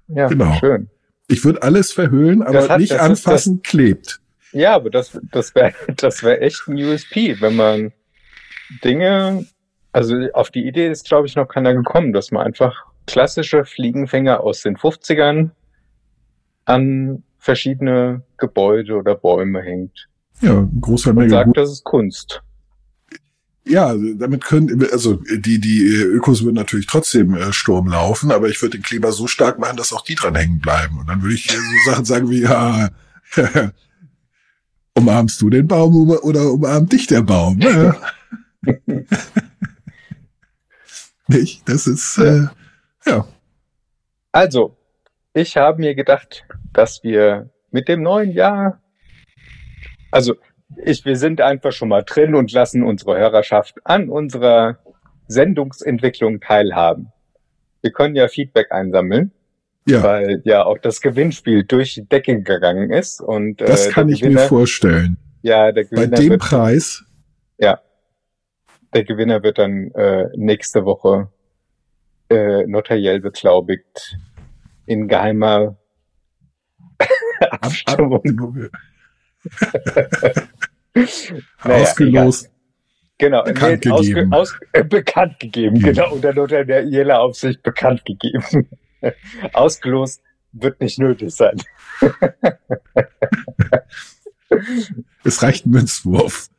Ja, 0.08 0.28
Genau. 0.28 0.54
schön. 0.60 0.90
Ich 1.28 1.44
würde 1.46 1.62
alles 1.64 1.92
verhüllen, 1.92 2.42
aber 2.44 2.54
Das 2.54 2.70
hat- 2.70 2.80
nicht 2.80 2.92
das 2.92 2.98
ist 3.00 3.04
anfassen, 3.28 3.62
klebt. 3.62 4.20
Ja, 4.52 4.76
aber 4.76 4.90
das, 4.90 5.20
das 5.32 5.56
wäre 5.56 5.74
das 5.98 6.24
wär 6.24 6.42
echt 6.42 6.68
ein 6.68 6.76
USP, 6.78 7.42
wenn 7.42 7.56
man 7.56 7.94
Dinge, 8.84 9.46
also 9.92 10.16
auf 10.34 10.52
die 10.52 10.66
Idee 10.68 10.90
ist, 10.90 11.06
glaube 11.06 11.28
ich, 11.28 11.36
noch 11.36 11.48
keiner 11.48 11.74
gekommen, 11.74 12.14
dass 12.14 12.32
man 12.32 12.46
einfach 12.46 12.86
klassische 13.08 13.66
Fliegenfänger 13.66 14.40
aus 14.42 14.62
den 14.62 14.78
50ern 14.78 15.52
an 16.66 17.24
verschiedene 17.44 18.24
Gebäude 18.38 18.96
oder 18.96 19.16
Bäume 19.16 19.62
hängt. 19.62 20.08
Ja, 20.42 20.60
ein 20.60 20.80
großer 20.80 21.14
Menge 21.14 21.30
sagt, 21.30 21.58
das 21.58 21.72
ist 21.72 21.84
Kunst. 21.84 22.42
Ja, 23.66 23.94
damit 24.16 24.44
können, 24.44 24.86
also 24.92 25.22
die, 25.38 25.60
die 25.60 25.84
Ökos 25.86 26.44
würden 26.44 26.56
natürlich 26.56 26.88
trotzdem 26.88 27.34
äh, 27.36 27.54
Sturm 27.54 27.88
laufen, 27.88 28.32
aber 28.32 28.48
ich 28.50 28.62
würde 28.62 28.78
den 28.78 28.84
Kleber 28.84 29.12
so 29.12 29.28
stark 29.28 29.60
machen, 29.60 29.78
dass 29.78 29.94
auch 29.94 30.04
die 30.04 30.16
dran 30.16 30.36
hängen 30.36 30.60
bleiben. 30.60 31.00
Und 31.00 31.08
dann 31.08 31.22
würde 31.22 31.36
ich 31.36 31.50
äh, 31.50 31.54
so 31.54 31.92
Sachen 31.92 32.06
sagen 32.06 32.30
wie, 32.30 32.42
ja, 32.42 32.90
umarmst 34.96 35.42
du 35.42 35.50
den 35.50 35.68
Baum 35.68 35.96
oder- 35.96 36.24
oder 36.24 36.52
umarmt 36.52 36.92
dich 36.92 37.08
der 37.08 37.22
Baum? 37.22 37.58
Ne? 37.58 37.96
Nicht? 41.28 41.68
Das 41.68 41.88
ist, 41.88 42.18
äh, 42.18 42.48
ja. 43.06 43.26
Also, 44.32 44.76
ich 45.34 45.58
habe 45.58 45.80
mir 45.82 45.96
gedacht, 45.96 46.46
dass 46.74 47.04
wir 47.04 47.50
mit 47.72 47.88
dem 47.88 48.02
neuen 48.02 48.32
Jahr, 48.32 48.82
also 50.12 50.36
ich, 50.78 51.06
wir 51.06 51.16
sind 51.16 51.42
einfach 51.42 51.72
schon 51.72 51.90
mal 51.90 52.04
drin 52.04 52.36
und 52.36 52.52
lassen 52.52 52.84
unsere 52.84 53.18
Hörerschaft 53.18 53.76
an 53.84 54.10
unserer 54.10 54.80
Sendungsentwicklung 55.28 56.40
teilhaben. 56.40 57.12
Wir 57.82 57.92
können 57.92 58.16
ja 58.16 58.28
Feedback 58.28 58.72
einsammeln, 58.72 59.32
Ja, 59.88 60.04
weil 60.04 60.42
ja 60.46 60.66
auch 60.66 60.78
das 60.78 61.02
Gewinnspiel 61.02 61.64
durch 61.64 61.96
die 61.96 62.08
Decke 62.08 62.42
gegangen 62.42 62.92
ist 62.92 63.22
und 63.22 63.62
äh, 63.62 63.66
das 63.66 63.90
kann 63.90 64.08
der 64.08 64.16
ich 64.16 64.22
mir 64.24 64.30
Gewinner, 64.30 64.48
vorstellen. 64.48 65.18
ja 65.42 65.72
der 65.72 65.84
Bei 65.84 66.08
Gewinner 66.08 66.18
dem 66.18 66.30
wird, 66.32 66.42
Preis, 66.42 67.04
der 68.94 69.04
Gewinner 69.04 69.44
wird 69.44 69.58
dann 69.58 69.92
äh, 69.96 70.30
nächste 70.36 70.86
Woche 70.86 71.30
äh, 72.30 72.66
notariell 72.68 73.20
beglaubigt 73.20 74.18
in 74.86 75.08
geheimer 75.08 75.78
ab, 76.98 77.10
Abstimmung. 77.62 78.16
ab, 78.16 78.24
Naja, 81.66 81.82
ausgelost. 81.84 82.50
Genau, 83.18 83.44
Bekannt 83.44 83.86
nee, 83.86 83.92
gegeben. 83.92 84.34
Aus, 84.34 84.58
äh, 84.74 84.84
bekannt 84.84 85.40
gegeben, 85.40 85.78
Ja. 85.78 85.92
genau, 85.92 86.14
unter 86.14 86.34
notarieller 86.34 87.20
Aufsicht 87.22 87.64
bekannt 87.64 88.04
gegeben. 88.06 88.70
Ausgelost 89.54 90.22
wird 90.52 90.80
nicht 90.82 91.00
nötig 91.00 91.34
sein. 91.34 91.62
Es 95.24 95.42
reicht 95.42 95.66
ein 95.66 95.72
Münzwurf. 95.72 96.50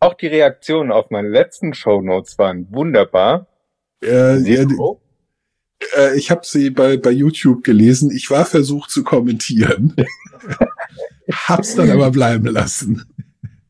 Auch 0.00 0.14
die 0.14 0.26
Reaktionen 0.26 0.92
auf 0.92 1.10
meine 1.10 1.28
letzten 1.28 1.72
Shownotes 1.72 2.36
waren 2.38 2.66
wunderbar. 2.70 3.46
Äh, 4.02 4.36
ja, 4.38 4.64
die- 4.66 4.76
äh, 5.96 6.16
ich 6.16 6.30
habe 6.30 6.42
sie 6.44 6.70
bei, 6.70 6.96
bei 6.96 7.10
YouTube 7.10 7.64
gelesen. 7.64 8.10
Ich 8.10 8.30
war 8.30 8.44
versucht 8.44 8.90
zu 8.90 9.04
kommentieren. 9.04 9.94
Hab's 11.32 11.74
dann 11.74 11.90
aber 11.90 12.10
bleiben 12.10 12.46
lassen. 12.46 13.04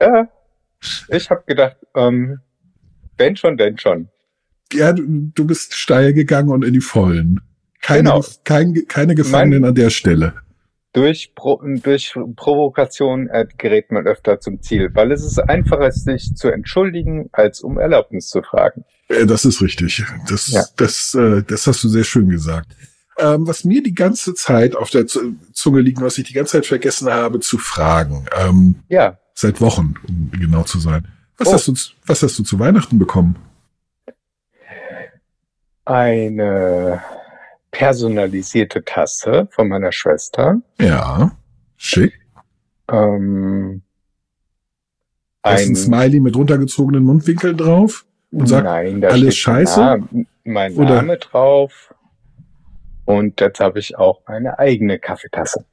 ja, 0.01 0.29
ich 1.09 1.31
habe 1.31 1.43
gedacht, 1.47 1.77
ähm, 1.95 2.41
wenn 3.17 3.37
schon, 3.37 3.57
denn 3.57 3.79
schon. 3.79 4.09
Ja, 4.73 4.93
du, 4.93 5.05
du 5.07 5.47
bist 5.47 5.75
steil 5.75 6.13
gegangen 6.13 6.51
und 6.51 6.65
in 6.65 6.73
die 6.73 6.81
Vollen. 6.81 7.41
Keine, 7.81 8.11
Genau. 8.11 8.25
kein, 8.45 8.75
keine 8.89 9.15
Gefangenen 9.15 9.65
an 9.65 9.75
der 9.75 9.91
Stelle. 9.91 10.35
Durch, 10.95 11.35
Pro 11.35 11.61
durch 11.63 12.15
Provokation 12.37 13.29
äh, 13.29 13.47
gerät 13.59 13.91
man 13.91 14.07
öfter 14.07 14.41
zum 14.41 14.63
Ziel, 14.63 14.91
weil 14.95 15.13
es 15.13 15.25
ist 15.25 15.39
einfacher, 15.39 15.91
sich 15.91 16.35
zu 16.35 16.49
entschuldigen, 16.49 17.29
als 17.33 17.61
um 17.61 17.79
Erlaubnis 17.79 18.29
zu 18.29 18.43
fragen. 18.43 18.85
Äh, 19.09 19.27
das 19.27 19.45
ist 19.45 19.61
richtig. 19.63 20.05
Das, 20.29 20.49
Ja. 20.49 20.65
das, 20.77 21.15
äh, 21.15 21.43
das 21.43 21.67
hast 21.67 21.83
du 21.85 21.89
sehr 21.89 22.05
schön 22.05 22.29
gesagt. 22.29 22.75
Ähm, 23.19 23.47
was 23.47 23.65
mir 23.65 23.83
die 23.83 23.95
ganze 23.95 24.35
Zeit 24.35 24.75
auf 24.75 24.91
der 24.91 25.07
Zunge 25.07 25.81
liegt, 25.81 26.01
was 26.01 26.19
ich 26.19 26.25
die 26.27 26.33
ganze 26.33 26.53
Zeit 26.53 26.67
vergessen 26.67 27.09
habe 27.11 27.39
zu 27.41 27.59
fragen, 27.59 28.27
ähm, 28.37 28.77
Ja, 28.89 29.19
seit 29.35 29.61
Wochen, 29.61 29.95
um 30.09 30.31
genau 30.33 30.65
zu 30.65 30.81
sein. 30.81 31.07
Was, 31.39 31.49
Oh. 31.49 31.53
hast, 31.53 31.69
du, 31.69 31.73
zu- 31.75 31.93
was 32.07 32.23
hast 32.23 32.39
du 32.39 32.43
zu 32.43 32.59
Weihnachten 32.59 32.99
bekommen? 32.99 33.37
eine 35.87 37.03
personalisierte 37.71 38.83
Tasse 38.85 39.49
von 39.51 39.69
meiner 39.69 39.93
Schwester. 39.93 40.63
Ja, 40.81 41.37
schick. 41.77 42.15
Ähm, 42.91 43.83
ist 45.47 45.69
ein 45.69 45.77
Smiley 45.77 46.21
mit 46.21 46.37
runtergezogenen 46.37 47.05
Mundwinkeln 47.05 47.57
drauf. 47.57 48.07
Und 48.35 48.47
sagt, 48.47 48.65
nein, 48.65 49.01
da 49.01 49.09
alles 49.09 49.37
scheiße? 49.37 49.81
Mein 49.81 50.01
Name, 50.01 50.27
mein 50.45 50.75
Oder- 50.77 50.95
Name 50.97 51.19
drauf. 51.19 51.95
Und 53.07 53.41
jetzt 53.41 53.61
habe 53.61 53.79
ich 53.79 53.99
auch 53.99 54.27
eine 54.27 54.59
eigene 54.59 54.99
Kaffeetasse. 54.99 55.67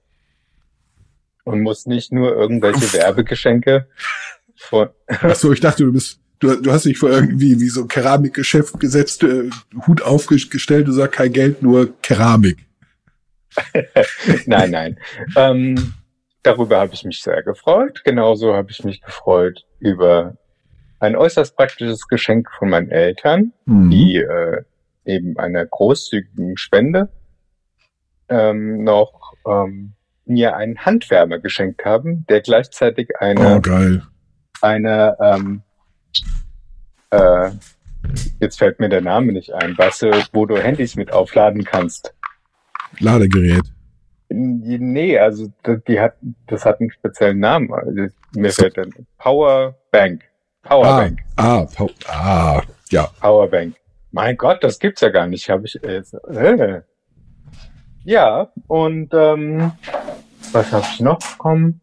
Und 1.43 1.61
muss 1.61 1.85
nicht 1.85 2.11
nur 2.11 2.35
irgendwelche 2.35 2.85
Uff. 2.85 2.93
Werbegeschenke 2.93 3.87
von, 4.55 4.89
Achso, 5.07 5.51
ich 5.51 5.59
dachte, 5.59 5.85
du 5.85 5.93
bist, 5.93 6.19
du, 6.39 6.61
du 6.61 6.71
hast 6.71 6.85
dich 6.85 6.97
vor 6.97 7.09
irgendwie 7.09 7.59
wie 7.59 7.69
so 7.69 7.81
ein 7.81 7.87
Keramikgeschäft 7.87 8.79
gesetzt, 8.79 9.23
äh, 9.23 9.49
Hut 9.87 10.01
aufgestellt, 10.01 10.87
du 10.87 10.91
sagst 10.91 11.13
kein 11.17 11.33
Geld, 11.33 11.61
nur 11.63 11.99
Keramik. 12.01 12.57
nein, 14.45 14.71
nein. 14.71 14.99
Ähm, 15.35 15.93
darüber 16.43 16.79
habe 16.79 16.93
ich 16.93 17.03
mich 17.03 17.21
sehr 17.21 17.43
gefreut. 17.43 18.01
Genauso 18.03 18.53
habe 18.53 18.71
ich 18.71 18.83
mich 18.83 19.01
gefreut 19.01 19.65
über 19.79 20.37
ein 21.01 21.15
äußerst 21.15 21.55
praktisches 21.55 22.07
Geschenk 22.07 22.49
von 22.57 22.69
meinen 22.69 22.89
Eltern, 22.91 23.53
Mhm. 23.65 23.89
die 23.89 24.17
äh, 24.17 24.63
neben 25.05 25.37
einer 25.39 25.65
großzügigen 25.65 26.57
Spende 26.57 27.09
ähm, 28.29 28.83
noch 28.83 29.33
ähm, 29.47 29.93
mir 30.25 30.55
einen 30.55 30.77
Handwärmer 30.85 31.39
geschenkt 31.39 31.83
haben, 31.85 32.25
der 32.29 32.41
gleichzeitig 32.41 33.09
eine, 33.19 33.57
Oh, 33.57 33.61
geil. 33.61 34.03
eine 34.61 35.17
ähm, 35.19 35.63
äh, 37.09 37.49
jetzt 38.39 38.59
fällt 38.59 38.79
mir 38.79 38.89
der 38.89 39.01
Name 39.01 39.33
nicht 39.33 39.53
ein, 39.53 39.77
weißt 39.77 40.03
du, 40.03 40.11
wo 40.33 40.45
du 40.45 40.57
Handys 40.57 40.95
mit 40.95 41.11
aufladen 41.11 41.63
kannst. 41.63 42.13
Ladegerät. 42.99 43.63
Nee, 44.29 45.17
also 45.19 45.51
die 45.87 45.99
hat, 45.99 46.13
das 46.47 46.63
hat 46.65 46.79
einen 46.79 46.91
speziellen 46.91 47.39
Namen. 47.39 47.73
Also, 47.73 48.07
mir 48.35 48.51
So. 48.51 48.61
fällt 48.61 48.77
dann 48.77 48.93
Powerbank. 49.17 50.23
Ah, 50.63 50.69
Powerbank. 50.69 51.19
ah, 51.37 51.65
Pau- 51.75 51.89
ah, 52.07 52.61
ja. 52.91 53.07
Powerbank. 53.19 53.75
Mein 54.11 54.37
Gott, 54.37 54.63
das 54.63 54.79
gibt's 54.79 55.01
ja 55.01 55.09
gar 55.09 55.27
nicht. 55.27 55.49
Habe 55.49 55.65
ich. 55.65 55.81
Äh. 55.83 56.81
Ja, 58.03 58.51
und 58.67 59.13
ähm, 59.13 59.71
was 60.51 60.71
habe 60.71 60.85
ich 60.91 60.99
noch 60.99 61.19
bekommen? 61.19 61.81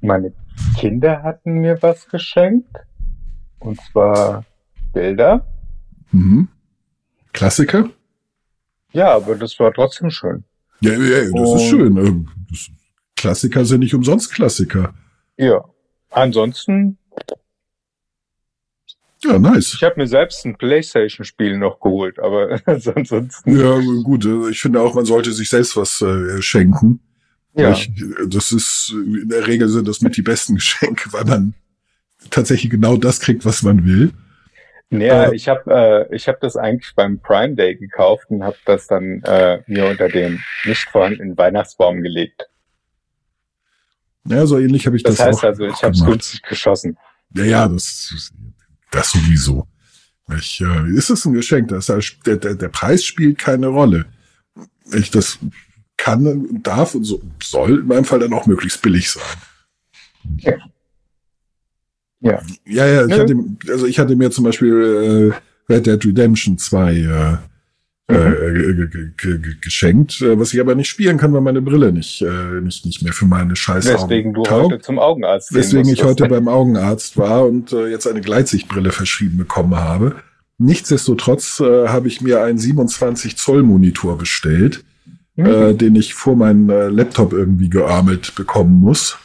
Meine 0.00 0.32
Kinder 0.76 1.22
hatten 1.22 1.58
mir 1.60 1.82
was 1.82 2.08
geschenkt. 2.08 2.76
Und 3.58 3.80
zwar 3.80 4.44
Bilder. 4.92 5.46
Mhm. 6.12 6.48
Klassiker? 7.32 7.88
Ja, 8.92 9.14
aber 9.14 9.34
das 9.36 9.58
war 9.58 9.72
trotzdem 9.72 10.10
schön. 10.10 10.44
Ja, 10.84 10.92
ja, 10.92 10.98
ja, 10.98 11.20
das 11.22 11.28
ist 11.30 11.34
Und- 11.34 11.60
schön. 11.70 11.96
Ähm, 11.96 12.28
Das, 12.50 12.70
Klassiker 13.16 13.64
sind 13.64 13.80
nicht 13.80 13.94
umsonst 13.94 14.32
Klassiker. 14.32 14.94
Ja. 15.38 15.64
Ansonsten, 16.10 16.98
Ja, 19.22 19.38
nice. 19.38 19.72
ich 19.74 19.82
habe 19.82 19.94
mir 19.96 20.06
selbst 20.06 20.44
ein 20.44 20.56
Playstation-Spiel 20.56 21.56
noch 21.56 21.80
geholt, 21.80 22.18
aber 22.18 22.60
ansonsten. 22.66 23.58
Ja, 23.58 23.78
gut. 24.02 24.26
äh, 24.26 24.50
Ich 24.50 24.60
finde 24.60 24.80
auch, 24.82 24.94
man 24.94 25.06
sollte 25.06 25.32
sich 25.32 25.48
selbst 25.48 25.76
was 25.76 26.00
äh, 26.02 26.42
schenken. 26.42 27.00
Ja. 27.56 27.72
Ich, 27.72 27.90
das 28.28 28.52
ist, 28.52 28.92
in 28.94 29.28
der 29.28 29.46
Regel 29.46 29.68
sind 29.68 29.88
das 29.88 30.00
mit 30.02 30.16
die 30.16 30.22
besten 30.22 30.54
Geschenke, 30.56 31.12
weil 31.12 31.24
man 31.24 31.54
tatsächlich 32.30 32.70
genau 32.70 32.96
das 32.96 33.20
kriegt, 33.20 33.44
was 33.44 33.62
man 33.62 33.84
will. 33.86 34.12
Naja, 34.98 35.24
Äh, 35.24 35.34
ich 35.34 35.48
habe 35.48 36.08
äh, 36.10 36.14
ich 36.14 36.28
hab 36.28 36.40
das 36.40 36.56
eigentlich 36.56 36.94
beim 36.94 37.20
Prime 37.20 37.54
Day 37.54 37.76
gekauft 37.76 38.26
und 38.30 38.42
habe 38.44 38.56
das 38.64 38.86
dann 38.86 39.22
äh, 39.24 39.62
mir 39.66 39.86
unter 39.86 40.08
den 40.08 40.42
nicht 40.64 40.88
vorhandenen 40.90 41.36
Weihnachtsbaum 41.36 42.02
gelegt. 42.02 42.48
Ja, 44.26 44.46
so 44.46 44.58
ähnlich 44.58 44.86
habe 44.86 44.96
ich 44.96 45.02
das, 45.02 45.16
Das 45.16 45.26
heißt 45.26 45.38
auch 45.38 45.44
also, 45.44 45.66
ich 45.66 45.82
habe 45.82 45.92
es 45.92 46.04
günstig 46.04 46.42
geschossen. 46.42 46.96
Ja, 47.34 47.44
ja, 47.44 47.68
das, 47.68 48.32
das 48.90 49.10
sowieso. 49.10 49.66
Ich, 50.38 50.60
äh, 50.60 50.90
ist 50.90 51.10
es 51.10 51.24
ein 51.26 51.34
Geschenk? 51.34 51.68
Das, 51.68 51.88
heißt, 51.88 52.26
der, 52.26 52.36
der, 52.36 52.54
der 52.54 52.68
Preis 52.68 53.04
spielt 53.04 53.38
keine 53.38 53.66
Rolle. 53.66 54.06
Ich, 54.92 55.10
das 55.10 55.38
kann, 55.96 56.62
darf 56.62 56.94
und 56.94 57.04
so, 57.04 57.20
soll 57.42 57.80
in 57.80 57.86
meinem 57.86 58.04
Fall 58.04 58.20
dann 58.20 58.32
auch 58.32 58.46
möglichst 58.46 58.80
billig 58.80 59.10
sein. 59.10 59.22
Ja. 60.38 60.56
Ja. 62.24 62.40
Ja, 62.66 62.86
ja, 62.86 63.06
ich 63.06 63.12
hatte, 63.12 63.36
also 63.70 63.86
ich 63.86 63.98
hatte 63.98 64.16
mir 64.16 64.30
zum 64.30 64.44
Beispiel 64.44 65.32
äh, 65.68 65.72
Red 65.72 65.86
Dead 65.86 66.04
Redemption 66.04 66.58
2 66.58 66.94
äh, 66.96 67.36
Mhm. 68.06 68.16
äh, 68.16 68.86
ge- 68.86 69.08
ge- 69.16 69.54
geschenkt, 69.62 70.20
äh, 70.20 70.38
was 70.38 70.52
ich 70.52 70.60
aber 70.60 70.74
nicht 70.74 70.90
spielen 70.90 71.16
kann, 71.16 71.32
weil 71.32 71.40
meine 71.40 71.62
Brille 71.62 71.90
nicht, 71.90 72.20
äh, 72.20 72.60
nicht, 72.60 72.84
nicht 72.84 73.02
mehr 73.02 73.14
für 73.14 73.24
meine 73.24 73.56
scheiß 73.56 73.88
Weswegen 73.88 74.34
du 74.34 74.42
taugt. 74.42 74.72
heute 74.72 74.82
zum 74.82 74.98
Augenarzt 74.98 75.48
gehen 75.48 75.58
Weswegen 75.58 75.90
ich 75.90 76.04
heute 76.04 76.28
beim 76.28 76.46
Augenarzt 76.46 77.16
war 77.16 77.46
und 77.46 77.72
äh, 77.72 77.86
jetzt 77.88 78.06
eine 78.06 78.20
Gleitsichtbrille 78.20 78.90
verschrieben 78.92 79.38
bekommen 79.38 79.74
habe. 79.76 80.16
Nichtsdestotrotz 80.58 81.60
äh, 81.60 81.88
habe 81.88 82.08
ich 82.08 82.20
mir 82.20 82.42
einen 82.42 82.58
27 82.58 83.36
Zoll 83.38 83.62
Monitor 83.62 84.18
bestellt, 84.18 84.84
Mhm. 85.36 85.46
äh, 85.46 85.72
den 85.74 85.96
ich 85.96 86.12
vor 86.14 86.36
meinen 86.36 86.68
äh, 86.68 86.88
Laptop 86.88 87.32
irgendwie 87.32 87.70
geärmelt 87.70 88.34
bekommen 88.34 88.80
muss. 88.80 89.16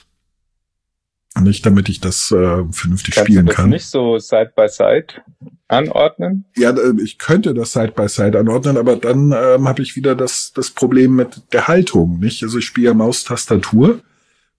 Nicht, 1.39 1.65
damit 1.65 1.89
ich 1.89 1.99
das 2.01 2.31
äh, 2.31 2.63
vernünftig 2.71 3.15
Kannst 3.15 3.27
spielen 3.27 3.45
du 3.45 3.51
das 3.51 3.55
kann. 3.55 3.69
nicht 3.69 3.85
so 3.85 4.17
Side 4.17 4.51
by 4.55 4.67
Side 4.67 5.21
anordnen? 5.67 6.45
Ja, 6.57 6.71
äh, 6.71 6.93
ich 7.01 7.17
könnte 7.17 7.53
das 7.53 7.71
Side 7.71 7.93
by 7.95 8.09
Side 8.09 8.37
anordnen, 8.37 8.77
aber 8.77 8.95
dann 8.95 9.31
ähm, 9.31 9.67
habe 9.67 9.81
ich 9.81 9.95
wieder 9.95 10.15
das, 10.15 10.51
das 10.53 10.71
Problem 10.71 11.15
mit 11.15 11.41
der 11.53 11.67
Haltung, 11.67 12.19
nicht? 12.19 12.43
Also 12.43 12.57
ich 12.57 12.65
spiele 12.65 12.87
ja 12.87 12.93
Maustastatur 12.93 14.01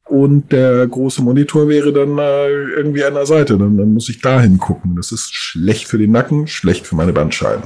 und 0.06 0.52
der 0.52 0.86
große 0.86 1.22
Monitor 1.22 1.68
wäre 1.68 1.92
dann 1.92 2.18
äh, 2.18 2.48
irgendwie 2.48 3.04
an 3.04 3.14
der 3.14 3.26
Seite. 3.26 3.58
Dann, 3.58 3.76
dann 3.76 3.92
muss 3.92 4.08
ich 4.08 4.20
da 4.20 4.40
hingucken. 4.40 4.96
Das 4.96 5.12
ist 5.12 5.34
schlecht 5.34 5.86
für 5.86 5.98
den 5.98 6.12
Nacken, 6.12 6.46
schlecht 6.46 6.86
für 6.86 6.96
meine 6.96 7.12
Bandscheiben. 7.12 7.64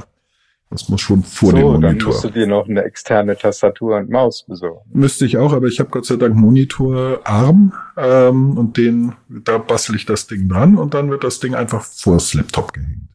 Das 0.71 0.89
muss 0.89 0.99
schon 1.01 1.23
vor 1.23 1.53
dem 1.53 1.61
so, 1.61 1.71
dann 1.73 1.81
Monitor. 1.81 2.07
musst 2.11 2.23
du 2.23 2.29
dir 2.29 2.47
noch 2.47 2.67
eine 2.67 2.83
externe 2.83 3.37
Tastatur 3.37 3.97
und 3.97 4.09
Maus 4.09 4.43
besorgen. 4.47 4.89
Müsste 4.93 5.25
ich 5.25 5.37
auch, 5.37 5.53
aber 5.53 5.67
ich 5.67 5.79
habe 5.79 5.89
Gott 5.91 6.05
sei 6.05 6.15
Dank 6.15 6.35
Monitorarm 6.35 7.73
ähm, 7.97 8.57
und 8.57 8.75
den, 8.77 9.13
da 9.29 9.57
bastel 9.59 9.95
ich 9.95 10.05
das 10.05 10.27
Ding 10.27 10.49
dran 10.49 10.77
und 10.77 10.93
dann 10.93 11.09
wird 11.11 11.23
das 11.23 11.39
Ding 11.39 11.53
einfach 11.55 11.83
vor 11.83 12.13
das 12.15 12.33
Laptop 12.33 12.73
gehängt. 12.73 13.07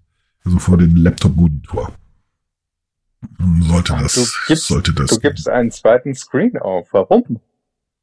Also 0.44 0.58
vor 0.58 0.78
den 0.78 0.96
Laptop-Monitor. 0.96 1.92
Dann 3.38 3.62
Sollte 3.62 3.92
das, 4.00 4.14
du 4.14 4.22
gibst- 4.46 4.66
sollte 4.68 4.92
das. 4.94 5.10
Du 5.10 5.18
gibst 5.20 5.48
einen 5.48 5.70
zweiten 5.70 6.14
Screen 6.14 6.56
auf. 6.58 6.88
Warum? 6.92 7.40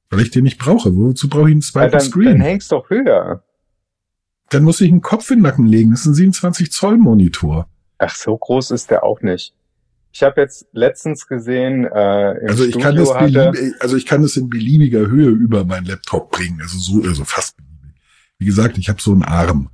weil 0.09 0.21
ich 0.21 0.31
den 0.31 0.43
nicht 0.45 0.57
brauche. 0.57 0.95
Wozu 0.95 1.27
brauche 1.27 1.49
ich 1.49 1.53
einen 1.53 1.61
zweiten 1.61 1.91
dann, 1.91 1.99
Screen? 2.01 2.25
dann 2.25 2.39
hängst 2.41 2.71
doch 2.71 2.89
höher. 2.89 3.43
dann 4.49 4.63
muss 4.63 4.79
ich 4.79 4.89
einen 4.89 5.01
Kopf 5.01 5.29
in 5.31 5.39
den 5.39 5.43
Nacken 5.43 5.65
legen. 5.65 5.91
Das 5.91 6.01
ist 6.01 6.05
ein 6.07 6.13
27 6.13 6.71
Zoll 6.71 6.97
Monitor. 6.97 7.67
Ach, 7.99 8.13
so 8.15 8.37
groß 8.37 8.71
ist 8.71 8.91
der 8.91 9.03
auch 9.03 9.21
nicht. 9.21 9.53
Ich 10.11 10.23
habe 10.23 10.41
jetzt 10.41 10.65
letztens 10.71 11.27
gesehen, 11.27 11.85
äh, 11.85 12.31
im 12.39 12.49
Also 12.49 12.63
ich 12.65 12.73
kann 12.79 12.95
Studio 12.95 13.05
das 13.05 13.15
hatte, 13.15 13.75
also 13.79 13.95
ich 13.97 14.05
kann 14.05 14.21
das 14.21 14.35
in 14.37 14.49
beliebiger 14.49 15.07
Höhe 15.07 15.29
über 15.29 15.63
meinen 15.63 15.85
Laptop 15.85 16.31
bringen. 16.31 16.59
Also 16.61 16.77
so, 16.79 17.07
also 17.07 17.23
fast 17.23 17.55
beliebig. 17.57 18.01
Wie 18.39 18.45
gesagt, 18.45 18.77
ich 18.77 18.89
habe 18.89 19.01
so 19.01 19.11
einen 19.11 19.23
Arm. 19.23 19.69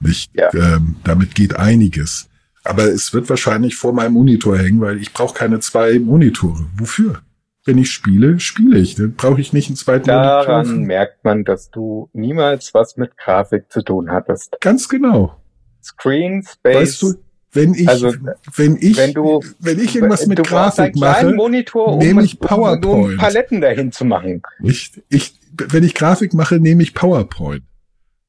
Nicht, 0.00 0.30
Ja. 0.34 0.52
ähm, 0.54 0.96
damit 1.04 1.34
geht 1.34 1.56
einiges. 1.56 2.28
Aber 2.64 2.84
es 2.84 3.14
wird 3.14 3.28
wahrscheinlich 3.30 3.76
vor 3.76 3.92
meinem 3.92 4.12
Monitor 4.14 4.58
hängen, 4.58 4.80
weil 4.80 4.98
ich 4.98 5.12
brauche 5.12 5.34
keine 5.34 5.60
zwei 5.60 5.98
Monitore. 5.98 6.66
Wofür? 6.76 7.20
Wenn 7.64 7.78
ich 7.78 7.90
spiele, 7.90 8.40
spiele 8.40 8.78
ich. 8.78 8.94
Dann 8.96 9.14
brauche 9.14 9.40
ich 9.40 9.52
nicht 9.52 9.68
einen 9.68 9.76
zweiten 9.76 10.06
daran 10.06 10.66
Monitor. 10.66 10.86
merkt 10.86 11.24
man, 11.24 11.44
dass 11.44 11.70
du 11.70 12.08
niemals 12.12 12.72
was 12.74 12.96
mit 12.96 13.16
Grafik 13.16 13.70
zu 13.70 13.82
tun 13.82 14.10
hattest. 14.10 14.56
Ganz 14.60 14.88
genau. 14.88 15.36
Screen 15.82 16.42
Space. 16.42 16.76
Weißt 16.76 17.02
du, 17.02 17.14
wenn 17.52 17.74
ich, 17.74 17.88
Also, 17.88 18.14
wenn 18.54 18.76
ich, 18.80 18.96
wenn 18.96 19.12
du- 19.12 19.40
wenn 19.58 19.80
ich 19.80 19.94
irgendwas 19.96 20.26
mit 20.26 20.42
Grafik 20.42 20.94
kleinen 20.94 21.30
mache, 21.30 21.34
Monitor, 21.36 21.88
um, 21.94 21.98
nehme 21.98 22.22
ich 22.22 22.34
um, 22.40 22.42
um 22.42 22.48
PowerPoint. 22.48 23.18
Paletten 23.18 23.60
dahin 23.60 23.90
zu 23.92 24.04
machen. 24.04 24.42
ich, 24.62 24.92
ich, 25.08 25.34
wenn 25.56 25.82
ich 25.82 25.94
Grafik 25.94 26.32
mache, 26.34 26.60
nehme 26.60 26.82
ich 26.82 26.94
PowerPoint. 26.94 27.62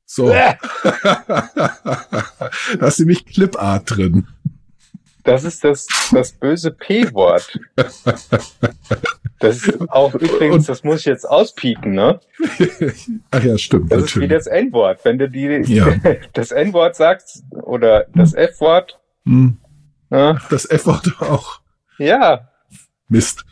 So. 0.05 0.25
Bäh. 0.25 0.53
da 2.79 2.87
ist 2.87 2.99
nämlich 2.99 3.25
Clipart 3.25 3.95
drin. 3.95 4.27
Das 5.23 5.43
ist 5.43 5.63
das, 5.63 5.85
das 6.11 6.31
böse 6.31 6.71
P-Wort. 6.71 7.59
Das 9.39 9.67
ist 9.67 9.89
auch 9.91 10.15
übrigens, 10.15 10.65
das 10.65 10.83
muss 10.83 11.01
ich 11.01 11.05
jetzt 11.05 11.25
auspieken, 11.29 11.91
ne? 11.93 12.19
Ach 13.31 13.43
ja, 13.43 13.57
stimmt, 13.57 13.91
Das 13.91 13.99
ist 14.03 14.15
wie 14.15 14.19
natürlich. 14.21 14.29
das 14.29 14.47
N-Wort. 14.47 14.99
Wenn 15.05 15.19
du 15.19 15.29
die, 15.29 15.61
Ja. 15.67 15.93
das 16.33 16.51
N-Wort 16.51 16.95
sagst 16.95 17.43
oder 17.63 18.07
das 18.15 18.33
F-Wort, 18.33 18.99
Hm, 19.25 19.57
ne? 20.09 20.39
Das 20.49 20.65
F-Wort 20.69 21.21
auch. 21.21 21.61
ja. 21.97 22.47
Mist. 23.07 23.43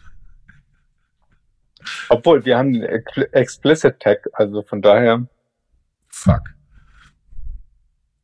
Obwohl, 2.10 2.46
wir 2.46 2.58
haben 2.58 2.74
den 2.74 2.84
Ex- 2.84 3.18
Explicit 3.34 4.00
Tag, 4.00 4.28
also 4.34 4.62
von 4.64 4.82
daher, 4.82 5.28
Fuck. 6.08 6.42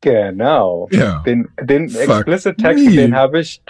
genau. 0.00 0.88
Ja, 0.90 1.22
Den, 1.26 1.48
den 1.60 1.88
Fuck 1.88 2.08
Explicit 2.28 2.58
Tag, 2.58 2.76
me. 2.76 2.90
den 2.92 3.14
habe 3.14 3.40
ich, 3.40 3.62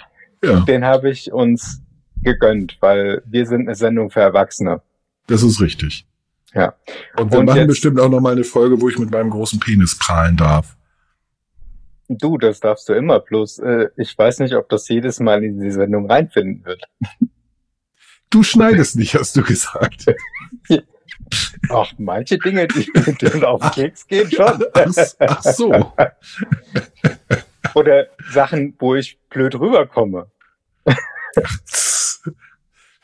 ja, 0.43 0.59
den 0.61 0.85
habe 0.85 1.09
ich 1.09 1.31
uns 1.31 1.81
gegönnt, 2.21 2.77
weil 2.79 3.21
wir 3.25 3.45
sind 3.45 3.61
eine 3.67 3.75
Sendung 3.75 4.09
für 4.09 4.21
Erwachsene. 4.21 4.81
das 5.27 5.43
ist 5.43 5.59
richtig. 5.61 6.05
Ja. 6.53 6.73
Und 7.17 7.31
wir 7.31 7.39
Und 7.39 7.45
machen 7.45 7.57
jetzt- 7.57 7.67
bestimmt 7.67 7.99
auch 7.99 8.09
noch 8.09 8.21
mal 8.21 8.31
eine 8.31 8.43
Folge, 8.43 8.79
wo 8.81 8.87
ich 8.89 8.97
mit 8.97 9.11
meinem 9.11 9.29
großen 9.29 9.59
Penis 9.59 9.97
prahlen 9.97 10.37
darf. 10.37 10.76
Du, 12.09 12.37
das 12.37 12.59
darfst 12.61 12.87
du 12.89 12.93
immer, 12.93 13.19
bloß 13.19 13.59
äh, 13.59 13.87
ich 13.97 14.17
weiß 14.17 14.39
nicht, 14.39 14.55
ob 14.55 14.69
das 14.69 14.87
jedes 14.87 15.19
Mal 15.19 15.43
in 15.43 15.59
die 15.59 15.71
Sendung 15.71 16.09
reinfinden 16.09 16.63
wird. 16.65 16.83
Du 18.29 18.43
schneidest 18.43 18.95
nicht, 18.95 19.15
hast 19.15 19.35
du 19.35 19.43
gesagt. 19.43 20.05
Ach, 21.69 21.91
manche 21.97 22.37
Dinge, 22.37 22.67
die 22.67 22.89
denen 23.21 23.43
auf 23.43 23.61
den 23.61 23.71
Keks 23.71 24.07
gehen, 24.07 24.31
schon. 24.31 24.63
Ach, 24.73 24.87
ach 25.19 25.43
so. 25.43 25.73
Oder 27.75 28.07
Sachen, 28.31 28.75
wo 28.79 28.95
ich 28.95 29.19
blöd 29.29 29.55
rüberkomme. 29.59 30.27
Ja, 30.85 30.95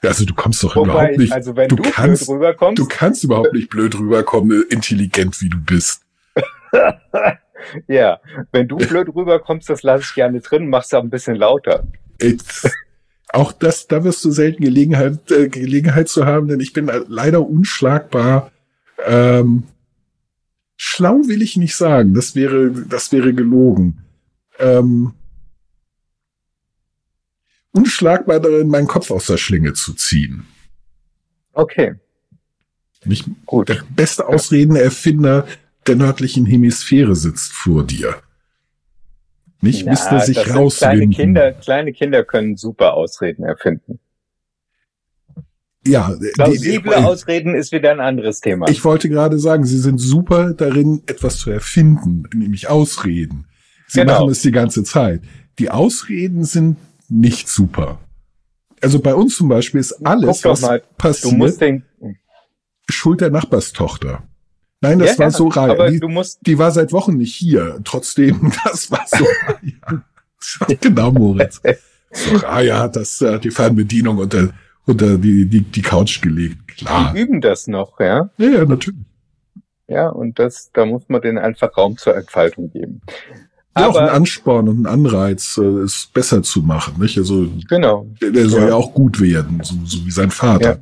Also 0.10 0.26
du 0.26 0.34
kommst 0.34 0.64
doch 0.64 0.76
Wobei, 0.76 0.90
überhaupt 0.92 1.18
nicht. 1.18 1.34
also 1.34 1.56
wenn 1.56 1.70
du 1.70 1.76
du, 1.78 1.84
kannst- 1.92 2.26
blöd 2.28 2.36
rüberkommst, 2.38 2.80
Du 2.80 2.88
kannst 2.88 3.24
überhaupt 3.24 3.54
nicht 3.54 3.70
blöd 3.70 3.96
rüberkommen, 3.98 4.64
intelligent 4.70 5.40
wie 5.42 5.50
du 5.50 5.58
bist. 5.60 6.02
ja, 7.88 8.20
wenn 8.52 8.68
du 8.68 8.78
blöd 8.78 9.10
rüberkommst, 9.14 9.70
das 9.70 9.84
lasse 9.84 10.04
ich 10.08 10.16
gerne 10.16 10.42
drin, 10.42 10.70
machst 10.70 10.94
du 10.94 10.98
auch 10.98 11.04
ein 11.04 11.10
bisschen 11.10 11.36
lauter. 11.36 11.88
Ey, 12.20 12.38
auch 13.30 13.52
das, 13.52 13.88
da 13.88 14.04
wirst 14.04 14.24
du 14.26 14.32
selten 14.32 14.64
Gelegenheit, 14.64 15.32
äh, 15.32 15.50
Gelegenheit 15.50 16.08
zu 16.08 16.26
haben, 16.26 16.48
denn 16.48 16.60
ich 16.60 16.74
bin 16.74 16.90
leider 17.08 17.42
unschlagbar. 17.48 18.52
Ähm, 19.06 19.64
schlau 20.78 21.16
will 21.28 21.42
ich 21.42 21.58
nicht 21.58 21.76
sagen, 21.76 22.14
das 22.14 22.36
wäre, 22.36 22.72
das 22.72 23.12
wäre 23.12 23.34
gelogen. 23.34 24.04
Ähm, 24.60 25.14
unschlagbar 27.72 28.40
darin, 28.40 28.68
meinen 28.70 28.88
Kopf 28.88 29.10
aus 29.12 29.26
der 29.26 29.38
Schlinge 29.38 29.74
zu 29.74 29.94
ziehen. 29.94 30.46
Okay, 31.54 31.96
Nicht, 33.06 33.28
gut. 33.46 33.70
der 33.70 33.84
beste 33.96 34.28
Ausredenerfinder 34.28 35.48
der 35.88 35.96
nördlichen 35.96 36.46
Hemisphäre 36.46 37.16
sitzt 37.16 37.52
vor 37.54 37.84
dir. 37.86 38.16
Nicht 39.62 39.86
Na, 39.86 39.92
müsste 39.92 40.20
sich 40.20 40.38
sind 40.40 40.74
kleine. 40.74 41.08
Kinder, 41.10 41.52
kleine 41.54 41.94
Kinder 41.94 42.24
können 42.26 42.58
super 42.58 42.94
Ausreden 42.96 43.44
erfinden. 43.46 44.00
Ja, 45.86 46.16
Plausible 46.36 46.96
Ausreden 47.06 47.56
ist 47.56 47.72
wieder 47.74 47.92
ein 47.92 48.00
anderes 48.00 48.40
Thema. 48.40 48.70
Ich 48.70 48.86
wollte 48.86 49.10
gerade 49.10 49.38
sagen, 49.38 49.66
sie 49.66 49.80
sind 49.80 49.98
super 50.00 50.54
darin, 50.54 51.04
etwas 51.08 51.38
zu 51.38 51.50
erfinden, 51.52 52.24
nämlich 52.34 52.70
Ausreden. 52.70 53.48
Sie 53.88 54.00
Genau. 54.00 54.14
machen 54.22 54.30
es 54.32 54.42
die 54.42 54.52
ganze 54.52 54.84
Zeit. 54.84 55.22
Die 55.60 55.70
Ausreden 55.70 56.46
sind 56.46 56.78
nicht 57.10 57.50
super. 57.50 58.00
Also 58.82 59.00
bei 59.00 59.14
uns 59.14 59.36
zum 59.36 59.50
Beispiel 59.50 59.80
ist 59.80 59.94
alles, 60.06 60.44
was 60.44 60.62
mal, 60.62 60.80
du 60.80 60.86
passiert, 60.98 61.84
Schuld 62.90 63.22
der 63.22 63.30
Nachbarstochter. 63.30 64.24
Nein, 64.84 65.00
das 65.00 65.18
Ja, 65.18 65.20
war 65.20 65.32
so 65.32 65.50
aber 65.52 65.80
rein. 65.80 65.94
Die, 65.94 66.00
du 66.00 66.10
musst, 66.10 66.40
die 66.46 66.58
war 66.58 66.70
seit 66.72 66.92
Wochen 66.92 67.16
nicht 67.18 67.34
hier. 67.34 67.80
Trotzdem, 67.86 68.52
das 68.66 68.92
war 68.92 69.06
so. 69.08 69.26
ja. 69.64 70.04
Genau, 70.82 71.10
Moritz. 71.10 71.62
Soraya 72.12 72.80
hat 72.80 72.98
das, 72.98 73.22
äh, 73.22 73.40
die 73.40 73.50
Fernbedienung 73.50 74.18
unter, 74.18 74.50
unter 74.86 75.18
die, 75.18 75.46
die, 75.46 75.62
die 75.62 75.82
Couch 75.82 76.22
gelegt. 76.22 76.68
Klar. 76.68 77.14
die 77.16 77.22
üben 77.22 77.40
das 77.40 77.68
noch, 77.68 77.98
ja. 78.02 78.30
Ja, 78.38 78.50
ja, 78.50 78.66
natürlich. 78.66 79.00
Ja, 79.88 80.10
und 80.10 80.40
das, 80.40 80.70
da 80.74 80.86
muss 80.86 81.04
man 81.08 81.22
denen 81.22 81.38
einfach 81.38 81.76
Raum 81.78 81.98
zur 81.98 82.18
Entfaltung 82.18 82.72
geben. 82.72 83.02
Ja, 83.78 83.88
auch 83.88 83.96
ein 83.96 84.10
Ansporn 84.10 84.68
und 84.68 84.82
ein 84.82 84.86
Anreiz, 84.86 85.58
äh, 85.58 85.64
es 85.64 86.10
besser 86.14 86.44
zu 86.44 86.62
machen. 86.62 87.00
Nicht? 87.00 87.18
Also 87.18 87.48
Genau. 87.70 88.06
der, 88.22 88.32
der 88.32 88.50
soll 88.50 88.62
ja. 88.64 88.68
Ja. 88.70 88.76
auch 88.76 88.94
gut 88.94 89.22
werden, 89.22 89.62
so, 89.64 89.76
so 89.86 90.06
wie 90.06 90.12
sein 90.12 90.30
Vater. 90.30 90.70
Ja. 90.72 90.78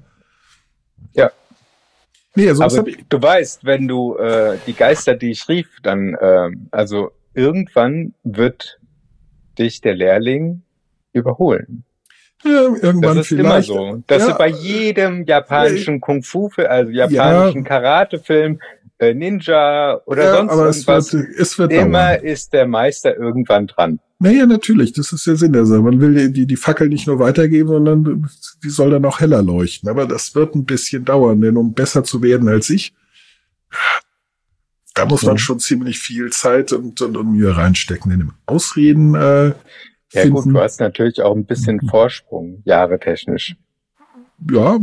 Nee, 2.35 2.47
also 2.49 2.63
was 2.63 2.77
Aber 2.77 2.87
ich, 2.87 2.97
du 3.09 3.21
weißt, 3.21 3.65
wenn 3.65 3.87
du 3.87 4.15
äh, 4.17 4.57
die 4.65 4.73
Geister, 4.73 5.15
die 5.15 5.31
ich 5.31 5.47
rief, 5.49 5.67
dann, 5.83 6.15
ähm, 6.21 6.67
also 6.71 7.11
irgendwann 7.33 8.13
wird 8.23 8.79
dich 9.59 9.81
der 9.81 9.95
Lehrling 9.95 10.61
überholen. 11.13 11.83
ja, 12.43 12.61
irgendwann 12.61 13.01
Das 13.01 13.17
ist 13.17 13.27
vielleicht. 13.27 13.69
immer 13.69 13.91
so. 13.91 14.03
Das 14.07 14.23
Ja. 14.23 14.29
ist 14.31 14.37
bei 14.37 14.47
jedem 14.47 15.25
japanischen 15.25 15.99
Kung-Fu-Film, 15.99 16.67
also 16.69 16.91
japanischen 16.91 17.63
Karate-Film, 17.65 18.59
äh, 18.99 19.13
Ninja 19.13 19.99
oder 20.05 20.23
Ja, 20.25 20.35
sonst 20.37 20.51
aber 20.51 20.65
es 20.69 20.77
irgendwas. 20.87 21.13
wird, 21.13 21.27
es 21.37 21.59
wird 21.59 21.71
immer 21.73 22.13
dauern. 22.15 22.23
ist 22.25 22.53
der 22.53 22.65
Meister 22.67 23.15
irgendwann 23.17 23.67
dran. 23.67 23.99
Naja, 24.21 24.45
natürlich, 24.45 24.93
das 24.93 25.11
ist 25.11 25.25
der 25.25 25.35
Sinn 25.35 25.53
der 25.53 25.65
Sache. 25.65 25.81
Man 25.81 25.99
will 25.99 26.13
die- 26.13 26.31
die, 26.31 26.45
die 26.45 26.55
Fackel 26.55 26.89
nicht 26.89 27.07
nur 27.07 27.17
weitergeben, 27.17 27.69
sondern 27.69 28.29
die 28.63 28.69
soll 28.69 28.91
dann 28.91 29.03
auch 29.05 29.19
heller 29.19 29.41
leuchten. 29.41 29.89
Aber 29.89 30.05
das 30.05 30.35
wird 30.35 30.53
ein 30.55 30.65
bisschen 30.65 31.05
dauern, 31.05 31.41
denn 31.41 31.57
um 31.57 31.73
besser 31.73 32.03
zu 32.03 32.21
werden 32.21 32.47
als 32.47 32.69
ich, 32.69 32.93
da 34.93 35.05
muss 35.05 35.23
man 35.23 35.33
Mhm. 35.33 35.37
schon 35.39 35.59
ziemlich 35.59 35.97
viel 35.99 36.29
Zeit 36.31 36.71
und, 36.71 37.01
und, 37.01 37.17
und 37.17 37.31
Mühe 37.31 37.55
reinstecken. 37.55 38.11
Denn 38.11 38.21
im 38.21 38.33
Ausreden 38.45 39.15
äh, 39.15 39.45
Ja 40.13 40.27
gut, 40.27 40.43
finden, 40.43 40.53
du 40.53 40.59
hast 40.61 40.79
natürlich 40.79 41.21
auch 41.21 41.35
ein 41.35 41.45
bisschen 41.45 41.79
Mhm. 41.81 41.89
Vorsprung, 41.89 42.61
jahretechnisch. 42.65 43.55
ja, 44.51 44.79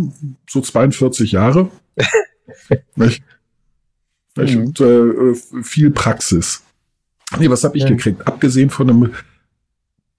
so 0.49 0.61
42 0.61 1.33
Jahre. 1.33 1.71
nicht? 2.97 3.23
Nicht? 4.37 4.57
Mhm. 4.57 4.65
Und 4.67 4.81
äh, 4.81 5.35
viel 5.63 5.91
Praxis. 5.91 6.63
Nee, 7.37 7.51
was 7.51 7.65
habe 7.65 7.77
ich 7.77 7.83
Ja. 7.85 7.91
gekriegt? 7.91 8.27
Abgesehen 8.27 8.71
von 8.71 8.89
einem 8.89 9.15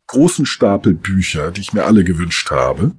großen 0.07 0.45
Stapel 0.45 0.93
Bücher, 0.93 1.51
die 1.51 1.61
ich 1.61 1.73
mir 1.73 1.85
alle 1.85 2.03
gewünscht 2.03 2.51
habe 2.51 2.91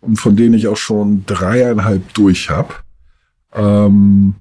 und 0.00 0.16
von 0.16 0.36
denen 0.36 0.54
ich 0.54 0.68
auch 0.68 0.76
schon 0.76 1.24
dreieinhalb 1.26 2.14
durch 2.14 2.50
habe. 2.50 2.74
Ähm, 3.52 4.34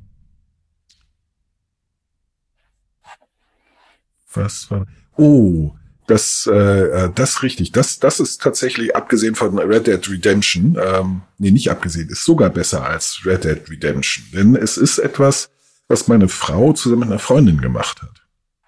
was 4.33 4.69
war? 4.69 4.85
Oh, 5.17 5.71
das, 6.07 6.47
äh, 6.51 7.05
äh, 7.05 7.11
das 7.13 7.41
richtig. 7.41 7.71
Das, 7.71 7.99
das 7.99 8.19
ist 8.19 8.41
tatsächlich 8.41 8.95
abgesehen 8.95 9.35
von 9.35 9.57
Red 9.57 9.87
Dead 9.87 10.09
Redemption. 10.09 10.77
Ähm, 10.79 11.21
nee, 11.37 11.51
nicht 11.51 11.71
abgesehen, 11.71 12.09
ist 12.09 12.25
sogar 12.25 12.49
besser 12.49 12.85
als 12.85 13.21
Red 13.25 13.43
Dead 13.43 13.69
Redemption, 13.69 14.25
denn 14.33 14.55
es 14.55 14.77
ist 14.77 14.99
etwas, 14.99 15.49
was 15.87 16.07
meine 16.07 16.27
Frau 16.27 16.73
zusammen 16.73 17.01
mit 17.01 17.09
einer 17.09 17.19
Freundin 17.19 17.61
gemacht 17.61 18.01
hat. 18.01 18.24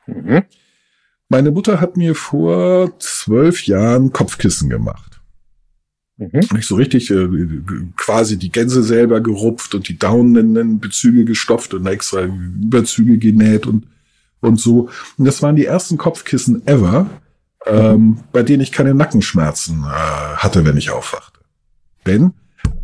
Mhm. 0.08 0.43
Meine 1.30 1.52
Mutter 1.52 1.82
hat 1.82 1.98
mir 1.98 2.15
vor 2.15 2.98
zwölf 3.00 3.65
Jahren 3.65 4.13
Kopfkissen 4.13 4.70
gemacht. 4.70 5.20
Mhm. 6.17 6.41
Nicht 6.54 6.67
so 6.67 6.76
richtig, 6.76 7.12
äh, 7.12 7.28
quasi 7.96 8.38
die 8.38 8.52
Gänse 8.52 8.82
selber 8.82 9.22
gerupft 9.22 9.76
und 9.76 9.88
die 9.88 10.00
daunenden 10.00 10.80
Bezüge 10.80 11.26
gestopft 11.26 11.74
und 11.74 11.86
extra 11.86 12.24
Überzüge 12.24 13.17
genäht 13.17 13.67
und, 13.67 13.88
und 14.39 14.60
so. 14.60 14.89
Und 15.17 15.26
das 15.26 15.41
waren 15.41 15.56
die 15.56 15.65
ersten 15.65 15.98
Kopfkissen 15.98 16.65
ever, 16.65 17.08
ähm, 17.65 18.20
bei 18.32 18.41
denen 18.41 18.62
ich 18.62 18.72
keine 18.72 18.96
Nackenschmerzen 18.96 19.84
äh, 19.84 20.38
hatte, 20.38 20.65
wenn 20.65 20.78
ich 20.78 20.89
aufwachte. 20.89 21.39
Denn 22.06 22.32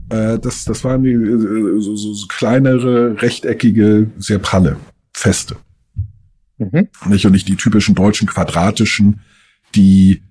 äh, 0.09 0.37
das, 0.37 0.65
das 0.65 0.83
waren 0.83 1.03
die 1.03 1.13
äh, 1.13 1.81
so, 1.81 1.95
so, 1.95 2.13
so 2.13 2.27
kleinere, 2.27 3.21
rechteckige, 3.21 4.11
sehr 4.17 4.39
pralle, 4.39 4.77
feste. 5.13 5.55
Mhm. 6.71 6.87
Nicht? 7.05 7.25
Und 7.25 7.31
nicht 7.31 7.47
die 7.47 7.55
typischen 7.55 7.95
deutschen 7.95 8.27
quadratischen, 8.27 9.21
die 9.75 10.21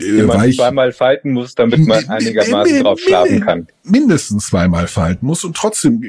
äh, 0.00 0.22
man 0.22 0.38
weich, 0.38 0.56
zweimal 0.56 0.92
falten 0.92 1.32
muss, 1.32 1.54
damit 1.54 1.86
man 1.86 2.08
einigermaßen 2.08 2.82
drauf 2.82 3.00
schlafen 3.00 3.40
kann. 3.40 3.66
mindestens 3.84 4.46
zweimal 4.46 4.88
falten 4.88 5.26
muss 5.26 5.44
und 5.44 5.56
trotzdem 5.56 6.02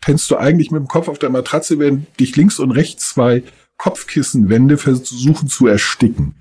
pennst 0.00 0.30
du 0.30 0.36
eigentlich 0.36 0.70
mit 0.70 0.80
dem 0.80 0.88
Kopf 0.88 1.08
auf 1.08 1.18
der 1.18 1.30
Matratze, 1.30 1.78
während 1.78 2.18
dich 2.20 2.36
links 2.36 2.58
und 2.58 2.70
rechts 2.70 3.10
zwei 3.10 3.42
Kopfkissenwände 3.78 4.78
versuchen 4.78 5.48
zu 5.48 5.66
ersticken. 5.66 6.34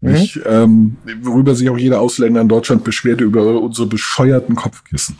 Mhm. 0.00 0.12
Nicht, 0.12 0.40
ähm, 0.44 0.96
worüber 1.22 1.54
sich 1.54 1.68
auch 1.70 1.78
jeder 1.78 2.00
Ausländer 2.00 2.40
in 2.40 2.48
Deutschland 2.48 2.84
beschwerte 2.84 3.24
über 3.24 3.60
unsere 3.60 3.88
bescheuerten 3.88 4.54
Kopfkissen. 4.54 5.16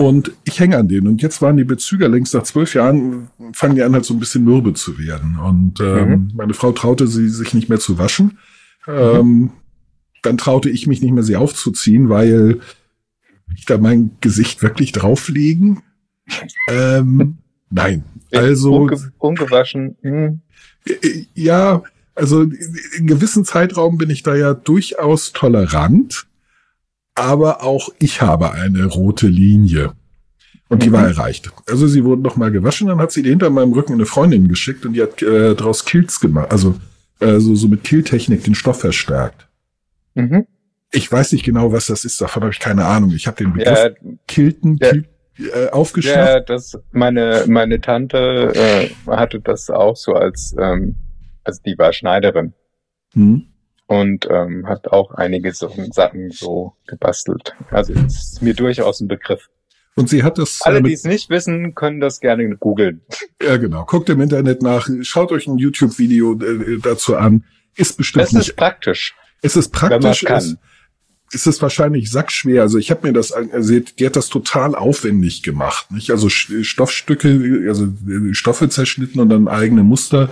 Und 0.00 0.30
ich 0.44 0.60
hänge 0.60 0.76
an 0.78 0.86
denen. 0.88 1.08
Und 1.08 1.22
jetzt 1.22 1.42
waren 1.42 1.56
die 1.56 1.64
Bezüge 1.64 2.06
längst 2.06 2.32
nach 2.32 2.44
zwölf 2.44 2.72
Jahren, 2.74 3.28
fangen 3.52 3.74
die 3.74 3.82
an 3.82 3.94
halt 3.94 4.04
so 4.04 4.14
ein 4.14 4.20
bisschen 4.20 4.44
mürbe 4.44 4.72
zu 4.72 4.96
werden. 4.96 5.38
Und 5.38 5.80
ähm, 5.80 6.08
Mhm. 6.10 6.30
meine 6.34 6.54
Frau 6.54 6.70
traute 6.70 7.08
sie 7.08 7.28
sich 7.28 7.52
nicht 7.52 7.68
mehr 7.68 7.80
zu 7.80 7.98
waschen. 7.98 8.38
Ähm, 8.86 9.50
dann 10.22 10.38
traute 10.38 10.70
ich 10.70 10.86
mich 10.86 11.02
nicht 11.02 11.12
mehr, 11.12 11.24
sie 11.24 11.34
aufzuziehen, 11.36 12.08
weil 12.08 12.60
ich 13.56 13.64
da 13.66 13.76
mein 13.76 14.12
Gesicht 14.20 14.62
wirklich 14.62 14.92
drauflegen. 14.92 15.80
Ähm, 16.70 17.38
nein. 17.70 18.04
Also 18.32 18.76
Unge 18.76 19.12
ungewaschen. 19.18 19.96
Mhm. 20.02 20.40
ja, 21.34 21.82
also 22.14 22.42
in 22.42 23.06
gewissen 23.06 23.44
Zeitraum 23.44 23.98
bin 23.98 24.10
ich 24.10 24.22
da 24.22 24.36
ja 24.36 24.54
durchaus 24.54 25.32
tolerant, 25.32 26.26
aber 27.18 27.62
auch 27.62 27.88
ich 27.98 28.20
habe 28.22 28.52
eine 28.52 28.86
rote 28.86 29.26
Linie. 29.28 29.92
Und 30.70 30.82
die 30.82 30.88
Mhm. 30.90 30.92
war 30.92 31.06
erreicht. 31.06 31.50
Also 31.66 31.86
sie 31.86 32.04
wurden 32.04 32.20
noch 32.22 32.36
mal 32.36 32.50
gewaschen, 32.50 32.88
dann 32.88 32.98
hat 32.98 33.10
sie 33.10 33.22
die 33.22 33.30
hinter 33.30 33.48
meinem 33.48 33.72
Rücken 33.72 33.94
eine 33.94 34.04
Freundin 34.04 34.48
geschickt 34.48 34.84
und 34.84 34.92
die 34.92 35.02
hat 35.02 35.22
äh, 35.22 35.54
daraus 35.54 35.84
Kills 35.86 36.20
gemacht, 36.20 36.50
also 36.52 36.74
äh, 37.20 37.38
so, 37.38 37.54
so 37.54 37.68
mit 37.68 37.84
Killtechnik 37.84 38.44
den 38.44 38.54
Stoff 38.54 38.80
verstärkt. 38.80 39.48
Mhm. 40.14 40.46
Ich 40.92 41.10
weiß 41.10 41.32
nicht 41.32 41.44
genau, 41.44 41.72
was 41.72 41.86
das 41.86 42.04
ist, 42.04 42.20
davon 42.20 42.42
habe 42.42 42.52
ich 42.52 42.58
keine 42.60 42.84
Ahnung. 42.84 43.12
Ich 43.12 43.26
habe 43.26 43.36
den 43.38 43.54
Begriff 43.54 43.78
Ja, 43.78 43.90
Kilten 44.26 44.78
Ja. 44.80 44.90
Kil 44.90 45.04
äh, 45.54 45.68
aufgeschnappt. 45.70 46.16
ja, 46.18 46.40
das 46.40 46.76
meine 46.92 47.44
meine 47.46 47.80
Tante 47.80 48.52
äh, 48.54 48.90
hatte 49.06 49.40
das 49.40 49.70
auch 49.70 49.96
so 49.96 50.12
als 50.14 50.54
ähm, 50.58 50.96
also 51.44 51.60
die 51.64 51.78
war 51.78 51.92
Schneiderin 51.94 52.52
Hm. 53.14 53.46
Und 53.88 54.28
ähm, 54.30 54.68
hat 54.68 54.88
auch 54.88 55.12
einige 55.12 55.52
so 55.52 55.72
Sachen 55.90 56.30
so 56.30 56.74
gebastelt. 56.86 57.54
Also 57.70 57.94
es 57.94 58.34
ist 58.34 58.42
mir 58.42 58.54
durchaus 58.54 59.00
ein 59.00 59.08
Begriff. 59.08 59.48
Und 59.96 60.10
sie 60.10 60.22
hat 60.22 60.38
das 60.38 60.60
äh, 60.60 60.68
Alle, 60.68 60.82
mit 60.82 60.90
die 60.90 60.94
es 60.94 61.04
nicht 61.04 61.30
wissen, 61.30 61.74
können 61.74 61.98
das 61.98 62.20
gerne 62.20 62.54
googeln. 62.56 63.00
Ja, 63.42 63.56
genau. 63.56 63.84
Guckt 63.86 64.10
im 64.10 64.20
Internet 64.20 64.62
nach, 64.62 64.88
schaut 65.00 65.32
euch 65.32 65.46
ein 65.46 65.56
YouTube-Video 65.56 66.34
äh, 66.34 66.78
dazu 66.80 67.16
an. 67.16 67.44
Ist 67.76 67.96
bestimmt 67.96 68.32
nicht. 68.34 68.50
ist 68.50 68.56
praktisch, 68.56 69.16
es 69.40 69.56
ist 69.56 69.74
wenn 69.80 69.88
man 69.88 70.00
praktisch. 70.00 70.22
es 70.22 70.28
kann. 70.28 70.38
Es, 70.38 70.56
es 71.32 71.46
ist 71.46 71.62
wahrscheinlich 71.62 72.10
sackschwer. 72.10 72.62
Also 72.62 72.76
ich 72.76 72.90
habe 72.90 73.06
mir 73.06 73.14
das 73.14 73.32
angesehen, 73.32 73.86
die 73.98 74.04
hat 74.04 74.16
das 74.16 74.28
total 74.28 74.74
aufwendig 74.74 75.42
gemacht. 75.42 75.90
Nicht? 75.90 76.10
Also 76.10 76.28
Stoffstücke, 76.28 77.64
also 77.68 77.84
äh, 77.86 78.34
Stoffe 78.34 78.68
zerschnitten 78.68 79.18
und 79.20 79.30
dann 79.30 79.48
eigene 79.48 79.82
Muster 79.82 80.28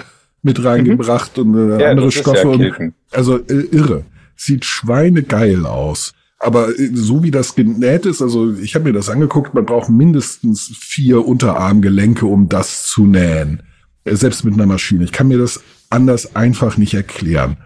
mit 0.47 0.65
reingebracht 0.65 1.39
und 1.39 1.53
äh, 1.55 1.59
Mhm. 1.59 1.81
Ja, 1.81 1.91
andere 1.91 2.11
Stoffe. 2.11 2.49
und, 2.49 2.95
also 3.13 3.37
äh, 3.39 3.67
irre. 3.71 4.05
Sieht 4.35 4.65
schweinegeil 4.65 5.67
aus. 5.67 6.13
Aber 6.39 6.69
äh, 6.79 6.91
so 6.95 7.23
wie 7.23 7.31
das 7.31 7.55
genäht 7.55 8.07
ist, 8.07 8.23
also 8.23 8.53
ich 8.55 8.75
habe 8.75 8.85
mir 8.87 8.93
das 8.95 9.09
angeguckt, 9.11 9.53
man 9.55 9.65
braucht 9.67 9.89
mindestens 9.91 10.73
vier 10.79 11.27
Unterarmgelenke, 11.27 12.25
um 12.27 12.49
das 12.49 12.87
zu 12.87 13.07
nähen. 13.07 13.63
Äh, 14.05 14.17
Selbst 14.17 14.45
mit 14.45 14.55
einer 14.55 14.67
Maschine. 14.67 15.05
Ich 15.05 15.13
kann 15.13 15.29
mir 15.29 15.39
das 15.39 15.63
anders 15.91 16.35
einfach 16.35 16.77
nicht 16.79 16.95
erklären, 16.95 17.59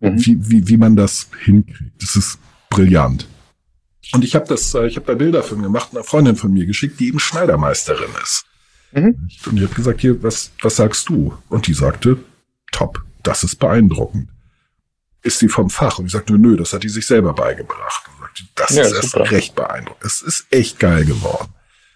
Mhm. 0.00 0.24
wie, 0.26 0.50
wie, 0.50 0.68
wie 0.68 0.76
man 0.76 0.94
das 0.94 1.28
hinkriegt. 1.44 2.02
Das 2.02 2.16
ist 2.16 2.38
brillant. 2.70 3.26
Und 4.12 4.22
ich 4.24 4.34
habe 4.34 4.46
das, 4.46 4.74
äh, 4.74 4.86
ich 4.86 4.96
habe 4.96 5.06
da 5.06 5.14
Bilder 5.14 5.42
von 5.42 5.62
gemacht, 5.62 5.88
einer 5.92 6.04
Freundin 6.04 6.36
von 6.36 6.52
mir 6.52 6.66
geschickt, 6.66 7.00
die 7.00 7.08
eben 7.08 7.18
Schneidermeisterin 7.18 8.10
ist. 8.22 8.44
Mhm. 8.92 9.28
Und 9.46 9.56
ich 9.56 9.62
habe 9.62 9.74
gesagt, 9.74 10.00
hier, 10.00 10.22
was, 10.22 10.52
was 10.62 10.76
sagst 10.76 11.08
du? 11.08 11.36
Und 11.48 11.66
die 11.66 11.74
sagte, 11.74 12.18
top, 12.72 13.02
das 13.22 13.44
ist 13.44 13.56
beeindruckend. 13.56 14.30
Ist 15.22 15.38
sie 15.38 15.48
vom 15.48 15.70
Fach? 15.70 15.98
Und 15.98 16.06
ich 16.06 16.12
sagte, 16.12 16.34
nö, 16.34 16.56
das 16.56 16.72
hat 16.72 16.82
die 16.82 16.88
sich 16.88 17.06
selber 17.06 17.32
beigebracht. 17.34 18.04
Und 18.08 18.22
sagte, 18.22 18.42
das 18.54 18.70
Ja, 18.70 18.82
ist 18.84 18.92
erst 18.94 19.16
recht 19.32 19.54
beeindruckend. 19.54 20.04
Es 20.04 20.22
ist 20.22 20.46
echt 20.50 20.78
geil 20.78 21.04
geworden. 21.04 21.48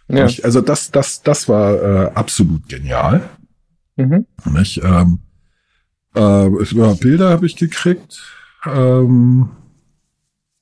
Ja. 0.09 0.27
Ich, 0.27 0.45
also 0.45 0.61
das, 0.61 0.91
das, 0.91 1.23
das 1.23 1.49
war 1.49 1.75
äh, 1.75 2.11
absolut 2.15 2.69
genial. 2.69 3.29
Mhm. 3.97 4.27
Nicht? 4.47 4.83
Ähm, 4.83 5.21
äh, 6.15 6.49
Bilder 6.95 7.31
habe 7.31 7.47
ich 7.47 7.57
gekriegt. 7.57 8.21
Ähm, 8.67 9.51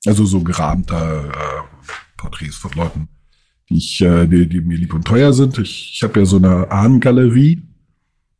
also 0.05 0.25
so 0.25 0.41
gerahmte 0.41 0.95
äh, 1.33 1.87
Porträts 2.17 2.55
von 2.55 2.71
Leuten, 2.71 3.09
die 3.69 3.77
ich, 3.77 4.01
äh, 4.01 4.25
die, 4.27 4.47
die 4.47 4.61
mir 4.61 4.77
lieb 4.77 4.93
und 4.93 5.05
teuer 5.05 5.33
sind. 5.33 5.57
Ich, 5.59 5.91
ich 5.95 6.03
habe 6.03 6.19
ja 6.19 6.25
so 6.25 6.37
eine 6.37 6.69
Ahnengalerie 6.71 7.61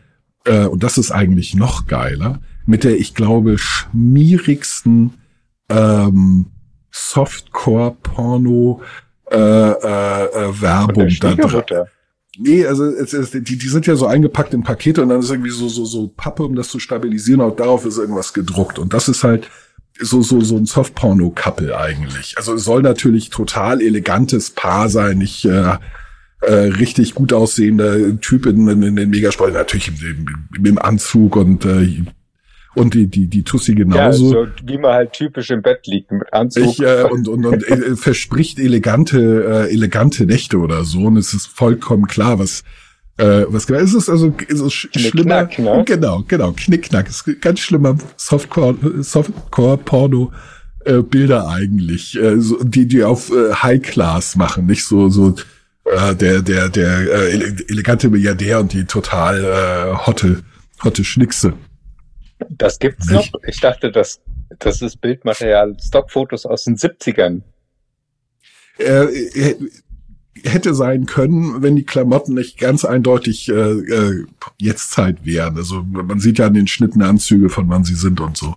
äh, 0.44 0.66
und 0.66 0.82
das 0.82 0.98
ist 0.98 1.10
eigentlich 1.10 1.54
noch 1.54 1.86
geiler, 1.86 2.40
mit 2.66 2.84
der, 2.84 2.98
ich 2.98 3.14
glaube, 3.14 3.58
schmierigsten 3.58 5.14
ähm, 5.68 6.46
Softcore-Porno 6.90 8.82
äh, 9.30 9.36
äh, 9.36 10.24
äh, 10.24 10.60
Werbung 10.60 11.04
da. 11.04 11.10
Schwiegermutter. 11.10 11.88
Nee, 12.38 12.64
also 12.64 12.84
es 12.84 13.12
ist, 13.12 13.34
die, 13.34 13.42
die 13.42 13.68
sind 13.68 13.86
ja 13.86 13.96
so 13.96 14.06
eingepackt 14.06 14.54
in 14.54 14.62
Pakete 14.62 15.02
und 15.02 15.08
dann 15.08 15.20
ist 15.20 15.30
irgendwie 15.30 15.50
so, 15.50 15.68
so, 15.68 15.84
so 15.84 16.08
Pappe, 16.08 16.44
um 16.44 16.54
das 16.54 16.68
zu 16.68 16.78
stabilisieren, 16.78 17.40
und 17.40 17.60
darauf 17.60 17.84
ist 17.84 17.98
irgendwas 17.98 18.32
gedruckt. 18.32 18.78
Und 18.78 18.94
das 18.94 19.08
ist 19.08 19.24
halt 19.24 19.50
so, 20.00 20.22
so, 20.22 20.40
so 20.40 20.56
ein 20.56 20.66
Softporno-Couple 20.66 21.76
eigentlich. 21.76 22.34
Also 22.36 22.54
es 22.54 22.64
soll 22.64 22.82
natürlich 22.82 23.30
total 23.30 23.80
elegantes 23.82 24.50
Paar 24.50 24.88
sein, 24.88 25.18
nicht 25.18 25.44
äh, 25.44 25.76
äh, 26.40 26.52
richtig 26.52 27.14
gut 27.14 27.32
aussehender 27.32 28.18
Typ 28.20 28.46
in, 28.46 28.66
in, 28.68 28.82
in 28.82 28.96
den 28.96 29.10
Megasport, 29.10 29.52
natürlich 29.52 29.88
im, 29.88 30.26
im, 30.56 30.66
im 30.66 30.78
Anzug 30.78 31.36
und 31.36 31.64
äh, 31.64 32.02
und 32.76 32.94
die, 32.94 33.08
die, 33.08 33.26
die 33.26 33.42
Tussi 33.42 33.72
Ja, 33.72 33.78
genauso. 33.78 34.30
so 34.30 34.46
wie 34.64 34.78
man 34.78 34.92
halt 34.92 35.12
typisch 35.12 35.50
im 35.50 35.60
Bett 35.60 35.86
liegt 35.86 36.12
mit 36.12 36.32
Anzug. 36.32 36.64
Ich, 36.64 36.80
äh, 36.80 37.02
und 37.02 37.26
und, 37.26 37.44
und 37.44 37.68
äh, 37.68 37.96
verspricht 37.96 38.60
elegante 38.60 39.66
äh, 39.68 39.72
elegante 39.72 40.24
Nächte 40.24 40.58
oder 40.58 40.84
so 40.84 41.00
und 41.00 41.16
es 41.16 41.34
ist 41.34 41.46
vollkommen 41.48 42.06
klar, 42.06 42.38
was 42.38 42.62
äh, 43.20 43.44
was 43.48 43.66
genau 43.66 43.80
es 43.80 43.94
ist 43.94 44.08
also 44.08 44.34
es 44.48 44.60
ist 44.60 44.72
sch 44.72 44.88
schlimmer 44.96 45.46
Knickknack, 45.46 45.58
ne? 45.58 45.84
genau 45.84 46.24
genau 46.26 46.52
Knickknack 46.52 47.08
es 47.08 47.20
ist 47.26 47.40
ganz 47.40 47.60
schlimmer 47.60 47.96
Softcore 48.16 48.74
Softcore 49.02 49.76
Porno 49.78 50.32
äh, 50.84 51.02
Bilder 51.02 51.48
eigentlich 51.48 52.16
äh, 52.16 52.40
so, 52.40 52.62
die 52.64 52.86
die 52.86 53.04
auf 53.04 53.30
äh, 53.30 53.52
High 53.54 53.82
Class 53.82 54.36
machen 54.36 54.66
nicht 54.66 54.84
so 54.84 55.08
so 55.08 55.34
äh, 55.84 56.14
der 56.14 56.40
der 56.42 56.68
der 56.68 56.98
äh, 57.00 57.30
ele- 57.32 57.64
elegante 57.68 58.08
Milliardär 58.08 58.60
und 58.60 58.72
die 58.72 58.84
total 58.84 59.44
äh, 59.44 59.96
hotte 60.06 60.42
hotte 60.82 61.04
Schnickse 61.04 61.52
Das 62.48 62.78
gibt's 62.78 63.08
noch. 63.10 63.20
Nicht? 63.20 63.34
Ich 63.48 63.60
dachte, 63.60 63.90
das, 63.92 64.18
das 64.58 64.80
ist 64.80 65.00
Bildmaterial, 65.02 65.76
Stockfotos 65.78 66.46
aus 66.46 66.64
den 66.64 66.76
70ern. 66.76 67.42
äh, 68.78 69.04
äh, 69.04 69.56
hätte 70.44 70.74
sein 70.74 71.06
können, 71.06 71.62
wenn 71.62 71.76
die 71.76 71.84
Klamotten 71.84 72.34
nicht 72.34 72.58
ganz 72.58 72.84
eindeutig 72.84 73.48
äh, 73.48 73.52
äh, 73.52 74.24
Jetztzeit 74.58 75.24
wären. 75.24 75.56
Also 75.56 75.82
man 75.82 76.20
sieht 76.20 76.38
ja 76.38 76.46
an 76.46 76.54
den 76.54 76.66
Schnitten 76.66 77.02
Anzüge, 77.02 77.48
von 77.48 77.68
wann 77.68 77.84
sie 77.84 77.94
sind 77.94 78.20
und 78.20 78.36
so. 78.36 78.54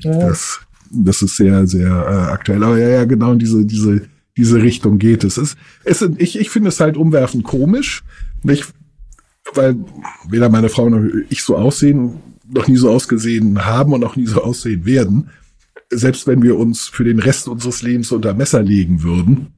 Ja. 0.00 0.18
Das, 0.18 0.60
das 0.90 1.22
ist 1.22 1.36
sehr, 1.36 1.66
sehr 1.66 1.88
äh, 1.88 2.32
aktuell. 2.32 2.62
Aber 2.62 2.78
ja, 2.78 2.88
ja, 2.88 3.04
genau 3.04 3.32
in 3.32 3.38
diese, 3.38 3.64
diese, 3.64 4.02
diese 4.36 4.62
Richtung 4.62 4.98
geht 4.98 5.24
es. 5.24 5.36
es, 5.36 5.56
es 5.84 6.00
sind, 6.00 6.20
ich, 6.20 6.38
ich 6.38 6.50
finde 6.50 6.68
es 6.68 6.80
halt 6.80 6.96
umwerfend 6.96 7.44
komisch, 7.44 8.04
nicht? 8.42 8.66
weil 9.54 9.76
weder 10.28 10.48
meine 10.48 10.68
Frau 10.68 10.88
noch 10.88 11.04
ich 11.28 11.42
so 11.42 11.56
aussehen, 11.56 12.18
noch 12.48 12.68
nie 12.68 12.76
so 12.76 12.90
ausgesehen 12.90 13.64
haben 13.64 13.92
und 13.92 14.04
auch 14.04 14.16
nie 14.16 14.26
so 14.26 14.42
aussehen 14.42 14.84
werden. 14.84 15.30
Selbst 15.90 16.26
wenn 16.26 16.42
wir 16.42 16.58
uns 16.58 16.88
für 16.88 17.04
den 17.04 17.18
Rest 17.18 17.48
unseres 17.48 17.82
Lebens 17.82 18.10
unter 18.12 18.34
Messer 18.34 18.62
legen 18.62 19.02
würden. 19.02 19.48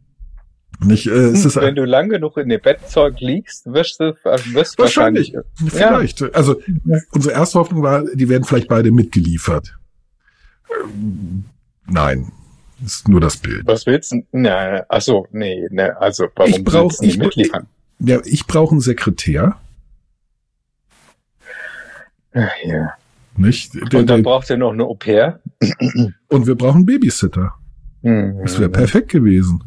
Nicht, 0.81 1.07
äh, 1.09 1.11
es 1.11 1.45
ist 1.45 1.57
Wenn 1.57 1.75
du 1.75 1.85
lang 1.85 2.09
genug 2.09 2.37
in 2.37 2.49
dem 2.49 2.61
Bettzeug 2.61 3.19
liegst, 3.21 3.67
wirst 3.67 3.99
du 4.01 4.14
wirst 4.25 4.79
Wahrscheinlich. 4.79 5.35
wahrscheinlich. 5.35 6.14
Vielleicht. 6.14 6.35
Also 6.35 6.61
unsere 7.11 7.35
erste 7.35 7.59
Hoffnung 7.59 7.83
war, 7.83 8.05
die 8.14 8.29
werden 8.29 8.45
vielleicht 8.45 8.69
beide 8.69 8.91
mitgeliefert. 8.93 9.77
Ähm, 10.85 11.45
Nein, 11.91 12.31
ist 12.85 13.09
nur 13.09 13.21
das 13.21 13.38
Bild. 13.38 13.67
Was 13.67 13.87
willst 13.87 14.12
du? 14.12 14.23
Na, 14.31 14.85
ach 14.88 15.01
so, 15.01 15.27
nee, 15.33 15.67
ne, 15.71 16.01
also 16.01 16.29
warum 16.37 16.51
Ich 16.53 16.62
brauch- 16.62 16.85
willst 16.85 17.01
du 17.01 17.07
nicht 17.07 17.14
ich- 17.17 17.21
mitliefern? 17.23 17.67
Ja, 17.99 18.21
ich 18.25 18.47
brauche 18.47 18.73
einen 18.73 18.81
Sekretär, 18.81 19.57
Ach, 22.35 22.49
ja. 22.64 22.93
nicht? 23.37 23.75
Der, 23.93 24.01
Und 24.01 24.07
dann 24.11 24.23
braucht 24.23 24.49
ihr 24.51 24.57
noch 24.57 24.73
eine 24.73 24.85
Au 24.85 24.95
pair. 24.95 25.41
und 26.29 26.47
wir 26.47 26.55
brauchen 26.55 26.77
einen 26.79 26.87
Babysitter. 26.87 27.55
Hm. 28.03 28.38
Das 28.43 28.59
wäre 28.61 28.69
perfekt 28.71 29.09
gewesen. 29.11 29.64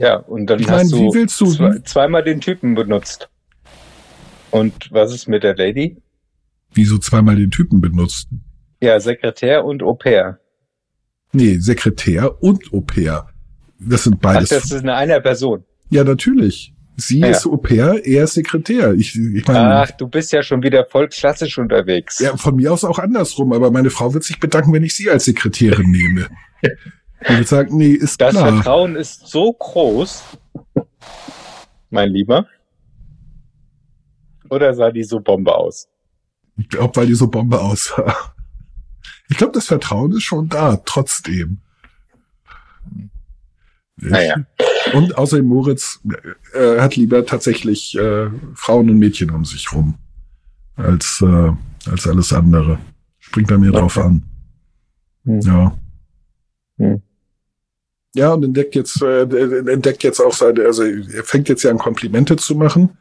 Ja, 0.00 0.16
und 0.16 0.46
dann 0.46 0.60
Ich 0.60 0.68
hast 0.68 0.90
meine, 0.92 1.04
du, 1.06 1.10
wie 1.12 1.18
willst 1.18 1.40
du- 1.40 1.46
zwei, 1.52 1.78
zweimal 1.80 2.22
den 2.22 2.40
Typen 2.40 2.74
benutzt. 2.76 3.28
Und 4.52 4.90
was 4.92 5.12
ist 5.12 5.26
mit 5.28 5.42
der 5.42 5.56
Lady? 5.56 5.96
Wieso 6.72 6.98
zweimal 6.98 7.34
den 7.34 7.50
Typen 7.50 7.80
benutzt? 7.80 8.28
Ja, 8.80 9.00
Sekretär 9.00 9.64
und 9.64 9.82
Au 9.82 9.94
pair. 9.94 10.38
Nee, 11.32 11.58
Sekretär 11.58 12.40
und 12.42 12.72
Au 12.72 12.80
pair. 12.80 13.26
Das 13.80 14.04
sind 14.04 14.14
Ach, 14.18 14.20
beides. 14.20 14.50
das 14.50 14.66
ist 14.66 14.82
eine 14.82 14.94
einer 14.94 15.20
Person. 15.20 15.64
ja, 15.90 16.04
natürlich. 16.04 16.72
Sie 17.00 17.20
Ja. 17.20 17.28
ist 17.28 17.46
Au 17.46 17.56
pair, 17.56 18.00
er 18.04 18.24
ist 18.24 18.34
Sekretär. 18.34 18.92
Ich, 18.94 19.14
ich 19.16 19.46
meine, 19.46 19.74
Ach, 19.76 19.90
du 19.92 20.06
bist 20.08 20.32
ja 20.32 20.42
schon 20.42 20.62
wieder 20.62 20.84
voll 20.84 21.08
klassisch 21.08 21.58
unterwegs. 21.58 22.18
Ja, 22.20 22.36
von 22.36 22.56
mir 22.56 22.72
aus 22.72 22.84
auch 22.84 22.98
andersrum, 23.00 23.52
aber 23.52 23.70
meine 23.72 23.90
Frau 23.90 24.14
wird 24.14 24.24
sich 24.24 24.38
bedanken, 24.40 24.72
wenn 24.72 24.82
ich 24.84 24.94
sie 24.94 25.08
als 25.10 25.24
Sekretärin 25.24 25.90
nehme. 25.90 26.28
Die 27.26 27.36
wird 27.36 27.48
sagen, 27.48 27.76
nee, 27.76 27.92
ist 27.92 28.20
Das 28.20 28.30
klar. 28.34 28.52
Vertrauen 28.54 28.96
ist 28.96 29.26
so 29.28 29.52
groß, 29.52 30.22
mein 31.90 32.10
Lieber. 32.10 32.46
Oder 34.50 34.74
sah 34.74 34.90
die 34.90 35.04
so 35.04 35.20
Bombe 35.20 35.54
aus? 35.54 35.88
Ich 36.56 36.68
glaube, 36.68 36.96
weil 36.96 37.06
die 37.06 37.14
so 37.14 37.28
Bombe 37.28 37.60
aussah. 37.60 38.14
Ich 39.28 39.36
glaube, 39.36 39.52
das 39.52 39.66
Vertrauen 39.66 40.12
ist 40.12 40.22
schon 40.24 40.48
da, 40.48 40.76
trotzdem. 40.84 41.60
Naja. 43.96 44.36
Und 44.94 45.18
außerdem 45.18 45.44
Moritz 45.44 46.00
äh, 46.54 46.80
hat 46.80 46.96
lieber 46.96 47.26
tatsächlich 47.26 47.96
äh, 47.98 48.30
Frauen 48.54 48.88
und 48.90 48.98
Mädchen 48.98 49.30
um 49.30 49.44
sich 49.44 49.72
rum 49.72 49.96
als 50.76 51.20
äh, 51.20 51.52
als 51.90 52.06
alles 52.06 52.32
andere. 52.32 52.78
Springt 53.18 53.50
er 53.50 53.58
mir 53.58 53.70
Okay. 53.70 53.78
drauf 53.80 53.98
an. 53.98 54.22
Hm. 55.24 55.40
Ja. 55.40 55.78
Hm. 56.78 57.02
Ja, 58.14 58.32
und 58.32 58.44
entdeckt 58.44 58.74
jetzt, 58.74 59.02
äh, 59.02 59.22
entdeckt 59.22 60.02
jetzt 60.02 60.20
auch 60.20 60.32
seine, 60.32 60.64
also 60.64 60.82
er 60.82 61.24
fängt 61.24 61.48
jetzt 61.48 61.62
ja 61.62 61.70
an 61.70 61.78
Komplimente 61.78 62.36
zu 62.36 62.54
machen. 62.54 62.96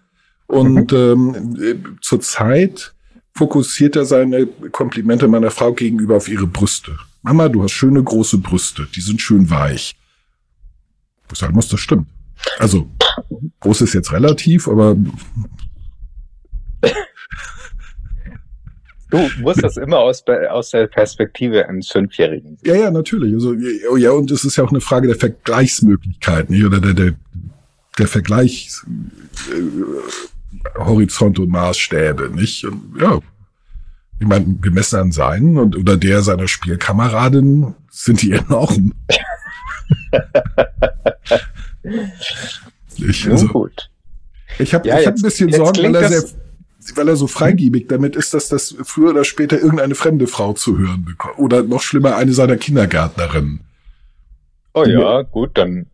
Und 0.47 0.93
ähm, 0.93 1.57
äh, 1.61 1.75
zurzeit 2.01 2.93
fokussiert 3.35 3.95
er 3.95 4.05
seine 4.05 4.47
Komplimente 4.47 5.27
meiner 5.27 5.51
Frau 5.51 5.73
gegenüber 5.73 6.17
auf 6.17 6.27
ihre 6.27 6.47
Brüste. 6.47 6.97
Mama, 7.21 7.49
du 7.49 7.63
hast 7.63 7.71
schöne 7.71 8.03
große 8.03 8.37
Brüste, 8.39 8.87
die 8.95 9.01
sind 9.01 9.21
schön 9.21 9.49
weich. 9.49 9.97
Wo 11.27 11.33
ich 11.33 11.39
sagen 11.39 11.53
muss, 11.53 11.67
das 11.67 11.79
stimmt. 11.79 12.07
Also, 12.59 12.89
groß 13.59 13.81
ist 13.81 13.93
jetzt 13.93 14.11
relativ, 14.11 14.67
aber 14.67 14.95
Du 19.09 19.29
musst 19.39 19.63
das 19.63 19.77
immer 19.77 19.99
aus, 19.99 20.23
aus 20.49 20.71
der 20.71 20.87
Perspektive 20.87 21.67
eines 21.67 21.89
Fünfjährigen 21.89 22.57
sehen. 22.57 22.75
ja, 22.75 22.75
ja, 22.75 22.91
natürlich. 22.91 23.33
Also, 23.33 23.55
oh 23.89 23.95
ja, 23.95 24.11
und 24.11 24.29
es 24.31 24.43
ist 24.43 24.57
ja 24.57 24.65
auch 24.65 24.71
eine 24.71 24.81
Frage 24.81 25.07
der 25.07 25.15
Vergleichsmöglichkeiten, 25.15 26.53
nicht? 26.53 26.65
oder 26.65 26.81
der, 26.81 26.93
der, 26.93 27.13
der 27.97 28.07
Vergleich, 28.07 28.69
äh, 29.49 29.61
Horizont 30.77 31.39
und 31.39 31.49
Maßstäbe, 31.49 32.31
nicht? 32.33 32.65
Und, 32.65 32.99
ja. 32.99 33.19
Ich 34.19 34.27
meine, 34.27 34.57
gemessen 34.61 34.99
an 34.99 35.11
seinen 35.11 35.57
und 35.57 35.77
oder 35.77 35.95
der 35.95 36.23
seiner 36.23 36.47
Spielkameradin 36.47 37.75
sind 37.89 38.21
die 38.23 38.31
enorm. 38.33 38.93
ich, 42.97 43.29
also, 43.29 43.47
gut. 43.47 43.89
ich 44.57 44.73
habe 44.73 44.87
Ja, 44.87 44.99
ich 44.99 45.07
hab 45.07 45.15
ein 45.15 45.21
bisschen 45.21 45.53
Sorgen, 45.53 45.93
weil 45.93 45.95
er, 45.95 46.09
sehr, 46.09 46.23
weil 46.95 47.09
er 47.09 47.15
so 47.15 47.27
freigiebig 47.27 47.87
damit 47.87 48.15
ist, 48.15 48.33
dass 48.33 48.49
das 48.49 48.75
früher 48.83 49.09
oder 49.09 49.23
später 49.23 49.59
irgendeine 49.59 49.95
fremde 49.95 50.27
Frau 50.27 50.53
zu 50.53 50.77
hören 50.77 51.05
bekommt. 51.05 51.37
Oder 51.39 51.63
noch 51.63 51.81
schlimmer, 51.81 52.15
eine 52.15 52.33
seiner 52.33 52.57
Kindergärtnerinnen. 52.57 53.61
Oh 54.73 54.83
ja, 54.85 55.23
gut, 55.23 55.57
dann 55.57 55.87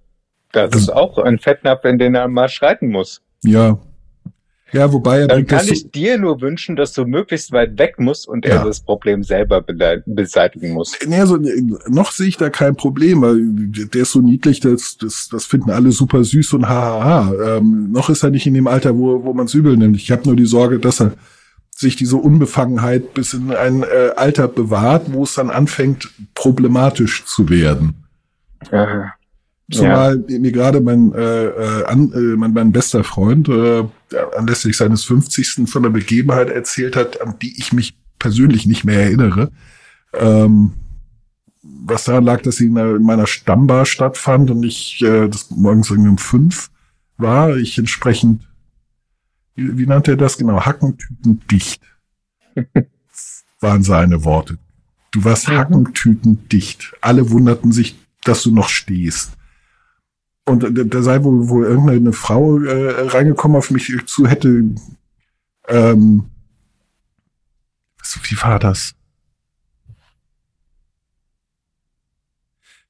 das 0.53 0.75
ist 0.75 0.93
auch 0.93 1.17
ein 1.17 1.39
Fettnapf, 1.39 1.83
in 1.83 1.97
den 1.97 2.13
er 2.13 2.27
mal 2.27 2.47
schreiten 2.47 2.89
muss. 2.89 3.21
Ja. 3.43 3.79
Ja, 4.73 4.91
wobei 4.91 5.19
er 5.19 5.27
Dann 5.27 5.45
kann 5.45 5.67
ich 5.67 5.91
dir 5.91 6.17
nur 6.17 6.41
wünschen, 6.41 6.75
dass 6.75 6.93
du 6.93 7.05
möglichst 7.05 7.51
weit 7.51 7.77
weg 7.77 7.99
musst 7.99 8.27
und 8.27 8.45
Ja. 8.45 8.55
er 8.55 8.65
das 8.65 8.81
Problem 8.81 9.23
selber 9.23 9.63
beseitigen 10.05 10.71
muss. 10.71 10.93
Nee, 11.05 11.19
also, 11.19 11.37
noch 11.87 12.11
sehe 12.11 12.27
ich 12.27 12.37
da 12.37 12.49
kein 12.49 12.75
Problem, 12.75 13.21
weil 13.21 13.37
der 13.39 14.01
ist 14.01 14.11
so 14.11 14.19
niedlich, 14.19 14.59
das, 14.59 14.97
das, 14.97 15.29
das 15.31 15.45
finden 15.45 15.69
alle 15.69 15.91
super 15.91 16.23
süß 16.23 16.53
und 16.53 16.67
hahaha. 16.67 17.57
Ähm, 17.57 17.91
noch 17.91 18.09
ist 18.09 18.23
er 18.23 18.31
nicht 18.31 18.47
in 18.47 18.55
dem 18.55 18.67
Alter, 18.67 18.97
wo, 18.97 19.23
wo 19.23 19.33
man 19.33 19.45
es 19.45 19.53
übel 19.53 19.77
nimmt. 19.77 19.95
Ich 19.95 20.11
habe 20.11 20.23
nur 20.25 20.35
die 20.35 20.45
Sorge, 20.45 20.79
dass 20.79 20.99
er 20.99 21.13
sich 21.75 21.95
diese 21.95 22.17
Unbefangenheit 22.17 23.13
bis 23.13 23.33
in 23.33 23.51
ein 23.51 23.83
äh, 23.83 24.11
Alter 24.15 24.47
bewahrt, 24.47 25.13
wo 25.13 25.23
es 25.23 25.35
dann 25.35 25.49
anfängt, 25.49 26.09
problematisch 26.35 27.25
zu 27.25 27.49
werden. 27.49 27.95
Ja. 28.71 29.13
Zumal 29.71 30.17
mir 30.17 30.51
gerade 30.51 30.81
mein, 30.81 31.13
äh, 31.13 31.45
äh, 31.45 31.85
an, 31.85 32.11
äh, 32.13 32.35
mein, 32.35 32.53
mein 32.53 32.71
bester 32.71 33.03
Freund 33.03 33.47
äh, 33.47 33.83
anlässlich 34.37 34.77
seines 34.77 35.03
50. 35.05 35.69
von 35.69 35.85
einer 35.85 35.93
Begebenheit 35.93 36.49
erzählt 36.49 36.95
hat, 36.95 37.21
an 37.21 37.35
die 37.41 37.57
ich 37.57 37.71
mich 37.71 37.97
persönlich 38.19 38.65
nicht 38.65 38.83
mehr 38.83 39.01
erinnere. 39.01 39.51
Ähm, 40.13 40.73
was 41.61 42.05
daran 42.05 42.25
lag, 42.25 42.41
dass 42.41 42.57
sie 42.57 42.65
in, 42.67 42.77
in 42.77 43.03
meiner 43.03 43.25
Stammbar 43.25 43.85
stattfand 43.85 44.51
und 44.51 44.63
ich 44.63 45.01
äh, 45.01 45.27
das 45.29 45.49
morgens 45.49 45.89
irgendwie 45.89 46.09
um 46.09 46.17
fünf 46.17 46.69
war. 47.17 47.55
Ich 47.55 47.77
entsprechend, 47.77 48.47
wie, 49.55 49.77
wie 49.77 49.85
nannte 49.85 50.11
er 50.11 50.17
das 50.17 50.37
genau? 50.37 50.65
Hackentüten 50.65 51.41
dicht. 51.49 51.81
waren 53.63 53.81
seine 53.81 54.23
Worte. 54.23 54.59
Du 55.11 55.23
warst. 55.23 55.47
Hackentüten 55.47 56.47
dicht. 56.49 56.93
Alle 57.01 57.31
wunderten 57.31 57.71
sich, 57.71 57.95
dass 58.23 58.43
du 58.43 58.53
noch 58.53 58.69
stehst. 58.69 59.31
Und 60.45 60.63
da- 60.63 61.01
sei 61.03 61.23
wohl, 61.23 61.47
wohl 61.49 61.65
irgendeine 61.65 62.11
Frau 62.11 62.59
äh, 62.59 63.07
reingekommen 63.07 63.57
auf 63.57 63.71
mich 63.71 63.91
zu, 64.05 64.27
hätte 64.27 64.75
ähm, 65.67 66.29
wie 68.23 68.41
war 68.41 68.59
das? 68.59 68.93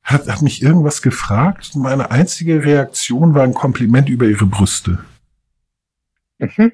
Hat, 0.02 0.28
hat 0.28 0.42
mich 0.42 0.62
irgendwas 0.62 1.02
gefragt 1.02 1.76
meine 1.76 2.12
einzige 2.12 2.64
Reaktion 2.64 3.36
war 3.36 3.44
ein 3.44 3.54
Kompliment 3.54 4.10
über 4.10 4.26
ihre 4.26 4.46
Brüste. 4.46 5.04
Mhm. 6.40 6.72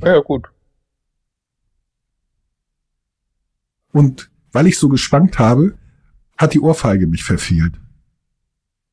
Ja, 0.00 0.20
gut. 0.20 0.48
Und 3.92 4.30
weil 4.52 4.68
ich 4.68 4.78
so 4.78 4.88
geschwankt 4.88 5.38
habe, 5.38 5.76
hat 6.38 6.54
die 6.54 6.60
Ohrfeige 6.60 7.06
mich 7.06 7.24
verfehlt. 7.24 7.74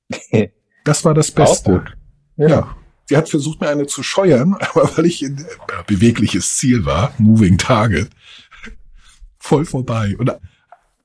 Das 0.86 1.04
war 1.06 1.14
das 1.14 1.32
Auch 1.32 1.36
Beste. 1.36 1.72
gut. 1.72 1.98
Ja. 2.38 2.76
Sie 3.06 3.18
hat 3.18 3.28
versucht, 3.30 3.60
mir 3.62 3.70
eine 3.70 3.86
zu 3.86 4.02
scheuern, 4.02 4.56
aber 4.60 4.98
weil 4.98 5.06
ich 5.06 5.22
in 5.24 5.38
äh, 5.38 5.44
bewegliches 5.86 6.58
Ziel 6.58 6.86
war, 6.86 7.14
Moving 7.18 7.58
Target, 7.58 8.10
voll 9.40 9.66
vorbei. 9.66 10.16
Und 10.18 10.32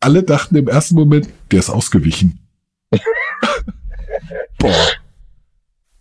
alle 0.00 0.22
dachten 0.22 0.56
im 0.56 0.68
ersten 0.68 0.94
Moment, 0.94 1.28
der 1.50 1.58
ist 1.58 1.70
ausgewichen. 1.70 2.38
Boah. 4.58 4.86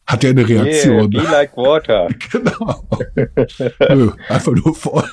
Hat 0.05 0.21
der 0.23 0.31
eine 0.31 0.47
Yeah, 0.47 0.61
Reaktion? 0.63 1.09
be 1.09 1.17
like 1.21 1.55
water. 1.57 2.09
Genau. 2.31 2.83
Nö, 3.89 4.11
einfach 4.27 4.51
nur 4.51 4.75
voll. 4.75 5.09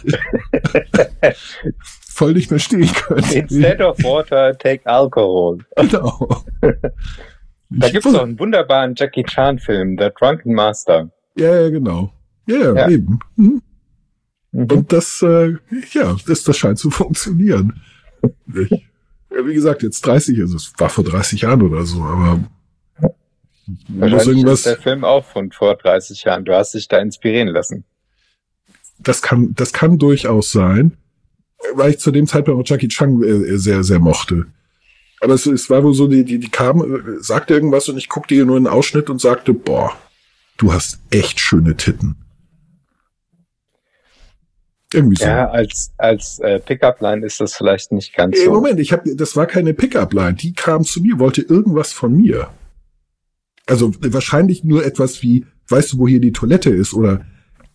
voll 2.08 2.32
nicht 2.34 2.50
mehr 2.50 2.60
stehen 2.60 2.92
können. 2.92 3.24
Instead 3.32 3.80
of 3.80 3.96
water, 4.02 4.56
take 4.58 4.84
alcohol. 4.86 5.58
Genau. 5.76 6.44
Da 7.70 7.88
gibt's 7.88 8.06
wus- 8.06 8.12
doch 8.12 8.22
einen 8.22 8.38
wunderbaren 8.38 8.94
Jackie 8.96 9.22
Chan 9.24 9.58
Film, 9.58 9.96
The 9.98 10.08
Drunken 10.18 10.54
Master. 10.54 11.10
Ja, 11.36 11.60
ja, 11.62 11.70
genau. 11.70 12.12
Ja, 12.46 12.74
ja, 12.74 12.88
eben. 12.88 13.18
Mhm. 13.36 13.62
Mhm. 14.52 14.64
Und 14.64 14.92
das, 14.92 15.22
äh, 15.22 15.54
ja, 15.92 16.16
das, 16.26 16.42
das 16.42 16.56
scheint 16.58 16.78
zu 16.78 16.90
funktionieren. 16.90 17.80
Ich, 18.54 18.86
wie 19.44 19.54
gesagt, 19.54 19.82
jetzt 19.84 20.04
30, 20.04 20.40
also 20.40 20.56
es 20.56 20.72
war 20.78 20.88
vor 20.88 21.04
30 21.04 21.42
Jahren 21.42 21.62
oder 21.62 21.84
so, 21.86 22.02
aber 22.02 22.40
muss 22.98 23.10
Wahrscheinlich 23.88 24.20
ist 24.22 24.26
irgendwas, 24.26 24.62
der 24.64 24.76
Film 24.78 25.04
auch 25.04 25.24
von 25.24 25.52
vor 25.52 25.76
30 25.76 26.24
Jahren. 26.24 26.44
Du 26.44 26.52
hast 26.54 26.74
dich 26.74 26.88
da 26.88 26.98
inspirieren 26.98 27.48
lassen. 27.48 27.84
das 28.98 29.22
kann, 29.22 29.54
das 29.54 29.72
kann 29.72 29.98
durchaus 29.98 30.50
sein, 30.50 30.96
weil 31.74 31.90
ich 31.90 31.98
zu 32.00 32.10
dem 32.10 32.26
Zeitpunkt 32.26 32.60
auch 32.60 32.68
Jackie 32.68 32.88
Chan 32.88 33.22
äh, 33.22 33.56
sehr, 33.58 33.84
sehr 33.84 34.00
mochte. 34.00 34.46
Aber 35.20 35.34
es, 35.34 35.46
es 35.46 35.68
war 35.68 35.82
wohl 35.84 35.94
so, 35.94 36.06
die, 36.08 36.24
die, 36.24 36.38
die 36.38 36.48
kam, 36.48 36.80
äh, 36.80 37.22
sagte 37.22 37.54
irgendwas 37.54 37.88
und 37.88 37.98
ich 37.98 38.08
guckte 38.08 38.34
ihr 38.34 38.46
nur 38.46 38.56
einen 38.56 38.66
Ausschnitt 38.66 39.10
und 39.10 39.20
sagte, 39.20 39.52
boah, 39.52 39.92
du 40.56 40.72
hast 40.72 40.98
echt 41.10 41.38
schöne 41.40 41.76
Titten. 41.76 42.16
Irgendwie 44.92 45.16
so. 45.16 45.24
Ja, 45.24 45.48
als, 45.50 45.92
als 45.98 46.40
äh, 46.40 46.58
Pickup-Line 46.58 47.24
ist 47.24 47.40
das 47.40 47.54
vielleicht 47.54 47.92
nicht 47.92 48.14
ganz 48.14 48.36
Ey, 48.36 48.46
so. 48.46 48.52
Moment, 48.52 48.80
ich 48.80 48.92
hab, 48.92 49.04
das 49.04 49.36
war 49.36 49.46
keine 49.46 49.72
Pickup-Line. 49.72 50.34
Die 50.34 50.52
kam 50.52 50.84
zu 50.84 51.00
mir, 51.00 51.18
wollte 51.20 51.42
irgendwas 51.42 51.92
von 51.92 52.16
mir. 52.16 52.48
Also 53.66 53.92
wahrscheinlich 54.00 54.64
nur 54.64 54.84
etwas 54.84 55.22
wie, 55.22 55.46
weißt 55.68 55.92
du, 55.92 55.98
wo 55.98 56.08
hier 56.08 56.20
die 56.20 56.32
Toilette 56.32 56.70
ist? 56.70 56.92
Oder 56.92 57.24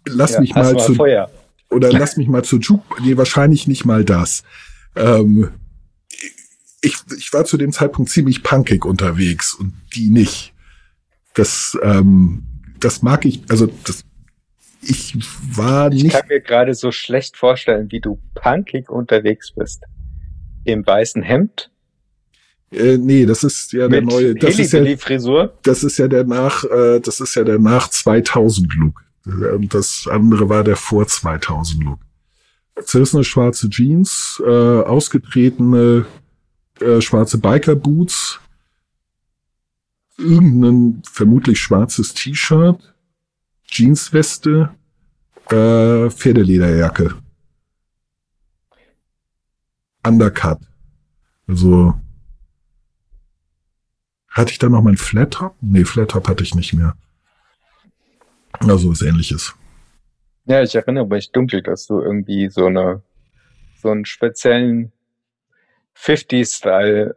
lass 0.05 0.33
Ja, 0.33 0.41
mich 0.41 0.53
mal 0.55 0.73
du 0.73 0.79
zu, 0.79 0.95
Feuer. 0.95 1.29
oder 1.69 1.89
lass 1.93 2.17
mich 2.17 2.27
mal 2.27 2.43
zu 2.43 2.57
Juke. 2.59 3.01
Nee, 3.01 3.15
wahrscheinlich 3.15 3.65
nicht 3.67 3.85
mal 3.85 4.03
das. 4.03 4.43
Ähm, 4.97 5.51
ich, 6.85 6.97
ich 7.17 7.33
war 7.33 7.45
zu 7.45 7.57
dem 7.57 7.71
Zeitpunkt 7.71 8.11
ziemlich 8.11 8.43
punkig 8.43 8.85
unterwegs 8.85 9.53
und 9.53 9.73
die 9.95 10.09
nicht. 10.09 10.53
Das, 11.33 11.77
ähm, 11.81 12.43
das 12.79 13.01
mag 13.01 13.25
ich, 13.25 13.41
also 13.49 13.67
das, 13.83 14.03
ich 14.81 15.17
war 15.51 15.91
Ich 15.91 16.03
nicht 16.03 16.13
kann 16.13 16.27
mir 16.29 16.41
gerade 16.41 16.75
so 16.75 16.91
schlecht 16.91 17.37
vorstellen, 17.37 17.91
wie 17.91 17.99
du 17.99 18.19
punkig 18.35 18.89
unterwegs 18.89 19.51
bist. 19.53 19.83
Im 20.63 20.85
weißen 20.85 21.23
Hemd. 21.23 21.71
Äh, 22.71 22.97
nee, 22.97 23.25
das 23.25 23.43
ist 23.43 23.73
ja 23.73 23.87
der 23.87 24.01
mit 24.01 24.11
neue, 24.11 24.35
das 24.35 24.59
ist 24.59 24.73
ja, 24.73 24.97
Frisur. 24.97 25.57
das 25.63 25.83
ist 25.83 25.97
ja 25.97 26.07
der 26.07 26.23
nach, 26.23 26.63
äh, 26.65 26.99
das 26.99 27.19
ist 27.19 27.35
ja 27.35 27.43
der 27.43 27.59
nach 27.59 27.89
2000 27.89 28.73
Look. 28.75 29.03
Und 29.25 29.73
das 29.73 30.07
andere 30.09 30.49
war 30.49 30.63
der 30.63 30.75
vor 30.75 31.07
2000 31.07 31.83
Look. 31.83 31.99
Zerrissene 32.83 33.23
schwarze 33.23 33.69
Jeans, 33.69 34.41
äh, 34.45 34.49
ausgetretene 34.49 36.05
äh, 36.79 37.01
schwarze 37.01 37.37
Biker 37.37 37.75
Boots, 37.75 38.39
irgendein 40.17 41.01
vermutlich 41.05 41.59
schwarzes 41.59 42.13
T-Shirt, 42.13 42.95
Jeansweste, 43.65 44.73
äh, 45.49 46.09
Pferdelederjacke. 46.09 47.15
Undercut. 50.05 50.59
Also 51.47 51.99
hatte 54.29 54.51
ich 54.51 54.59
da 54.59 54.69
noch 54.69 54.81
meinen 54.81 54.97
Flat 54.97 55.31
Top? 55.31 55.55
Nee, 55.61 55.85
Flat 55.85 56.11
Top 56.11 56.27
hatte 56.27 56.43
ich 56.43 56.55
nicht 56.55 56.73
mehr. 56.73 56.95
Also 58.59 58.89
was 58.89 59.01
ähnliches. 59.01 59.55
Ja, 60.45 60.61
ich 60.61 60.75
erinnere 60.75 61.07
mich 61.07 61.31
dunkel, 61.31 61.61
dass 61.63 61.87
du 61.87 61.99
irgendwie 61.99 62.49
so 62.49 62.67
eine, 62.67 63.01
so 63.81 63.89
einen 63.89 64.05
speziellen 64.05 64.91
50-Style 65.97 67.15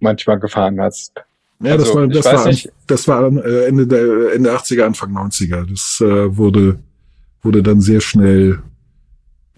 manchmal 0.00 0.38
gefahren 0.38 0.80
hast. 0.80 1.14
Ja, 1.60 1.72
Also, 1.72 1.84
das 1.84 1.94
war, 1.94 2.06
das 2.08 2.24
war, 2.24 2.46
nicht. 2.46 2.72
das 2.86 3.08
war 3.08 3.32
äh, 3.44 3.66
Ende 3.66 3.86
der, 3.86 4.32
Ende 4.34 4.52
80er, 4.54 4.84
Anfang 4.84 5.16
90er. 5.16 5.66
Das 5.68 6.00
äh, 6.00 6.36
wurde, 6.36 6.78
wurde 7.42 7.62
dann 7.62 7.80
sehr 7.80 8.00
schnell 8.00 8.62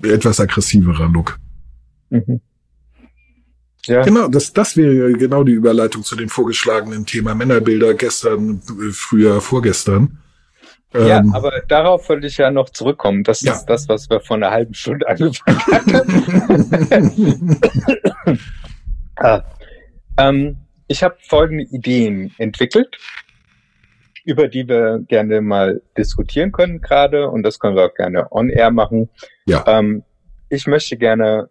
etwas 0.03 0.41
aggressiverer 0.41 1.09
Look. 1.09 1.39
Mhm. 2.09 2.41
Ja, 3.87 4.03
Genau, 4.03 4.29
das, 4.29 4.53
das 4.53 4.77
wäre 4.77 5.13
genau 5.13 5.43
die 5.43 5.53
Überleitung 5.53 6.03
zu 6.03 6.17
dem 6.17 6.29
vorgeschlagenen 6.29 7.07
Thema 7.07 7.35
Männerbilder 7.35 7.95
gestern, 7.95 8.61
äh, 8.69 8.93
früher, 8.93 9.41
vorgestern. 9.41 10.19
Ja, 10.95 11.19
Ähm, 11.19 11.35
aber 11.35 11.61
darauf 11.69 12.09
wollte 12.09 12.27
ich 12.27 12.37
ja 12.39 12.51
noch 12.51 12.71
zurückkommen. 12.71 13.23
Das 13.25 13.41
Ja. 13.43 13.53
ist 13.53 13.67
das, 13.67 13.89
was 13.89 14.11
wir 14.11 14.21
vor 14.21 14.37
einer 14.37 14.51
halben 14.51 14.75
Stunde 14.75 15.09
angefangen 15.09 15.59
hatten. 15.67 17.61
Ah. 19.17 19.43
Ähm, 20.17 20.57
ich 20.89 21.03
habe 21.03 21.17
folgende 21.21 21.65
Ideen 21.65 22.33
entwickelt, 22.39 22.97
über 24.25 24.49
die 24.49 24.67
wir 24.67 25.01
gerne 25.09 25.43
mal 25.43 25.83
diskutieren 25.99 26.53
können 26.53 26.81
gerade 26.81 27.29
und 27.29 27.43
das 27.43 27.59
können 27.59 27.77
wir 27.77 27.85
auch 27.85 27.95
gerne 27.95 28.33
on-air 28.33 28.71
machen. 28.71 29.11
Ja. 29.45 29.63
Ähm, 29.67 30.05
ich 30.49 30.67
möchte 30.67 30.97
gerne 30.97 31.51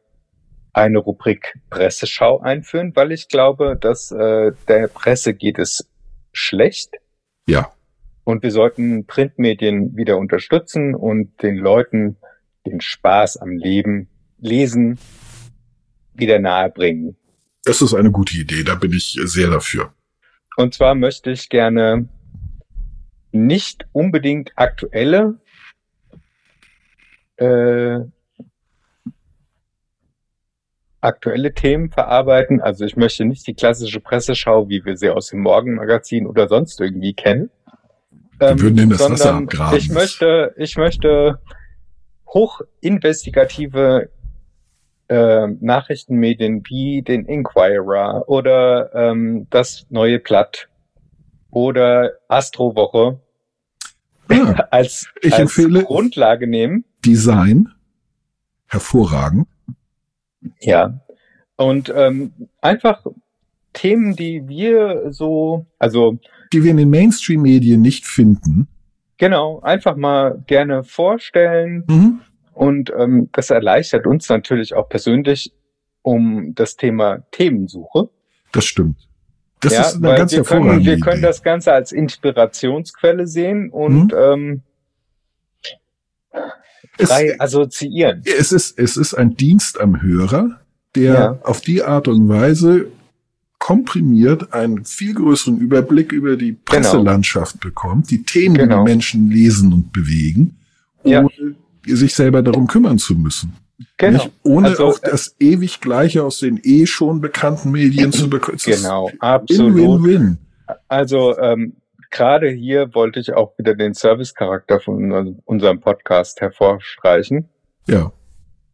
eine 0.73 0.97
Rubrik 0.97 1.59
Presseschau 1.69 2.39
einführen, 2.39 2.95
weil 2.95 3.11
ich 3.11 3.27
glaube, 3.27 3.77
dass 3.79 4.11
äh, 4.11 4.51
der 4.67 4.87
Presse 4.87 5.33
geht 5.35 5.59
es 5.59 5.87
schlecht 6.33 6.95
ja, 7.47 7.71
und 8.29 8.43
wir 8.43 8.51
sollten 8.51 9.07
Printmedien 9.07 9.97
wieder 9.97 10.19
unterstützen 10.19 10.93
und 10.93 11.41
den 11.41 11.55
Leuten 11.55 12.17
den 12.67 12.79
Spaß 12.79 13.37
am 13.37 13.57
Leben, 13.57 14.07
Lesen 14.37 14.99
wieder 16.13 16.37
nahebringen. 16.37 17.17
das 17.63 17.81
ist 17.81 17.95
eine 17.95 18.11
gute 18.11 18.37
Idee. 18.37 18.63
Da 18.63 18.75
bin 18.75 18.93
ich 18.93 19.19
sehr 19.23 19.49
dafür. 19.49 19.95
Und 20.57 20.75
zwar 20.75 20.93
möchte 20.93 21.31
ich 21.31 21.49
gerne 21.49 22.07
nicht 23.31 23.87
unbedingt 23.93 24.51
aktuelle 24.55 25.39
äh, 27.37 27.99
aktuelle 31.01 31.53
Themen 31.53 31.89
verarbeiten. 31.89 32.61
Also 32.61 32.85
ich 32.85 32.95
möchte 32.95 33.25
nicht 33.25 33.47
die 33.47 33.53
klassische 33.53 34.01
Presseschau, 34.01 34.69
wie 34.69 34.85
wir 34.85 34.97
sie 34.97 35.09
aus 35.09 35.29
dem 35.29 35.39
Morgenmagazin 35.39 36.27
oder 36.27 36.47
sonst 36.47 36.79
irgendwie 36.79 37.13
kennen. 37.13 37.49
Wir 38.39 38.59
würden 38.59 38.75
denen 38.77 38.89
das 38.91 39.09
Wasser 39.09 39.35
abgraben. 39.35 39.77
Ich 39.77 39.89
möchte, 39.89 40.53
ich 40.57 40.77
möchte 40.77 41.39
hochinvestigative 42.27 44.09
äh, 45.07 45.47
Nachrichtenmedien 45.59 46.63
wie 46.67 47.01
den 47.01 47.25
Inquirer 47.25 48.23
oder 48.27 48.93
ähm, 48.93 49.47
das 49.49 49.85
neue 49.89 50.19
Blatt 50.19 50.69
oder 51.51 52.11
Astrowoche 52.27 53.19
Ja, 54.29 54.53
als, 54.71 55.07
Ich 55.21 55.33
als 55.33 55.41
empfehle- 55.57 55.83
Grundlage 55.83 56.47
nehmen. 56.47 56.85
Design, 57.05 57.69
hervorragend. 58.67 59.47
Ja. 60.61 60.99
Und 61.55 61.91
ähm, 61.95 62.31
einfach 62.61 63.05
Themen, 63.73 64.15
die 64.15 64.47
wir 64.47 65.11
so, 65.11 65.65
also 65.77 66.17
Die 66.53 66.63
wir 66.63 66.71
in 66.71 66.77
den 66.77 66.89
Mainstream-Medien 66.89 67.81
nicht 67.81 68.05
finden. 68.07 68.67
genau, 69.17 69.59
einfach 69.61 69.95
mal 69.95 70.43
gerne 70.47 70.83
vorstellen. 70.83 71.83
Mhm. 71.87 72.19
Und 72.53 72.91
ähm, 72.97 73.29
das 73.31 73.49
erleichtert 73.51 74.05
uns 74.07 74.27
natürlich 74.29 74.73
auch 74.73 74.89
persönlich 74.89 75.53
um 76.01 76.53
das 76.55 76.75
Thema 76.75 77.19
Themensuche. 77.31 78.09
Das 78.51 78.65
stimmt. 78.65 78.97
Das 79.61 79.73
ja, 79.73 79.81
ist 79.81 79.95
eine 79.97 80.15
ganz 80.15 80.31
wir 80.31 80.43
können, 80.43 80.83
wir 80.85 80.99
können 80.99 81.21
das 81.21 81.43
Ganze 81.43 81.73
als 81.73 81.91
Inspirationsquelle 81.91 83.27
sehen 83.27 83.69
und 83.69 84.11
Mhm. 84.13 84.17
ähm, 84.17 84.61
es, 86.97 87.09
frei 87.09 87.35
assoziieren. 87.39 88.21
es, 88.25 88.51
ist, 88.51 88.77
es 88.79 88.97
ist 88.97 89.13
ein 89.13 89.35
Dienst 89.35 89.79
am 89.79 90.01
Hörer, 90.01 90.59
der 90.95 91.13
Ja. 91.13 91.39
auf 91.43 91.61
die 91.61 91.83
Art 91.83 92.07
und 92.07 92.27
Weise 92.29 92.87
komprimiert 93.59 94.53
einen 94.53 94.85
viel 94.85 95.13
größeren 95.13 95.59
Überblick 95.59 96.11
über 96.11 96.35
die 96.37 96.53
Presselandschaft 96.53 97.59
bekommt, 97.59 98.09
die 98.09 98.23
Themen, 98.23 98.55
die 98.55 98.61
Genau. 98.61 98.83
die 98.83 98.91
Menschen 98.91 99.29
lesen 99.29 99.73
und 99.73 99.93
bewegen, 99.93 100.57
Ja. 101.03 101.21
ohne 101.23 101.55
sich 101.85 102.13
selber 102.15 102.41
darum 102.41 102.67
kümmern 102.67 102.97
zu 102.97 103.15
müssen. 103.15 103.53
Genau. 103.97 104.23
Nicht? 104.23 104.31
Ohne 104.43 104.67
Also, 104.69 104.85
auch 104.87 104.99
das 104.99 105.35
ewig 105.39 105.79
Gleiche 105.81 106.23
aus 106.23 106.39
den 106.39 106.59
eh 106.63 106.85
schon 106.85 107.21
bekannten 107.21 107.71
Medien 107.71 108.11
zu 108.11 108.29
bekommen. 108.29 108.57
Genau, 108.63 109.09
absolut. 109.19 109.75
Win-win-win. 109.75 110.37
Also 110.87 111.37
ähm, 111.37 111.73
gerade 112.11 112.49
hier 112.49 112.93
wollte 112.93 113.19
ich 113.19 113.33
auch 113.33 113.57
wieder 113.57 113.75
den 113.75 113.93
Service-Charakter 113.93 114.79
von 114.79 115.11
un- 115.11 115.39
unserem 115.45 115.79
Podcast 115.79 116.41
hervorstreichen 116.41 117.49
Ja. 117.87 118.11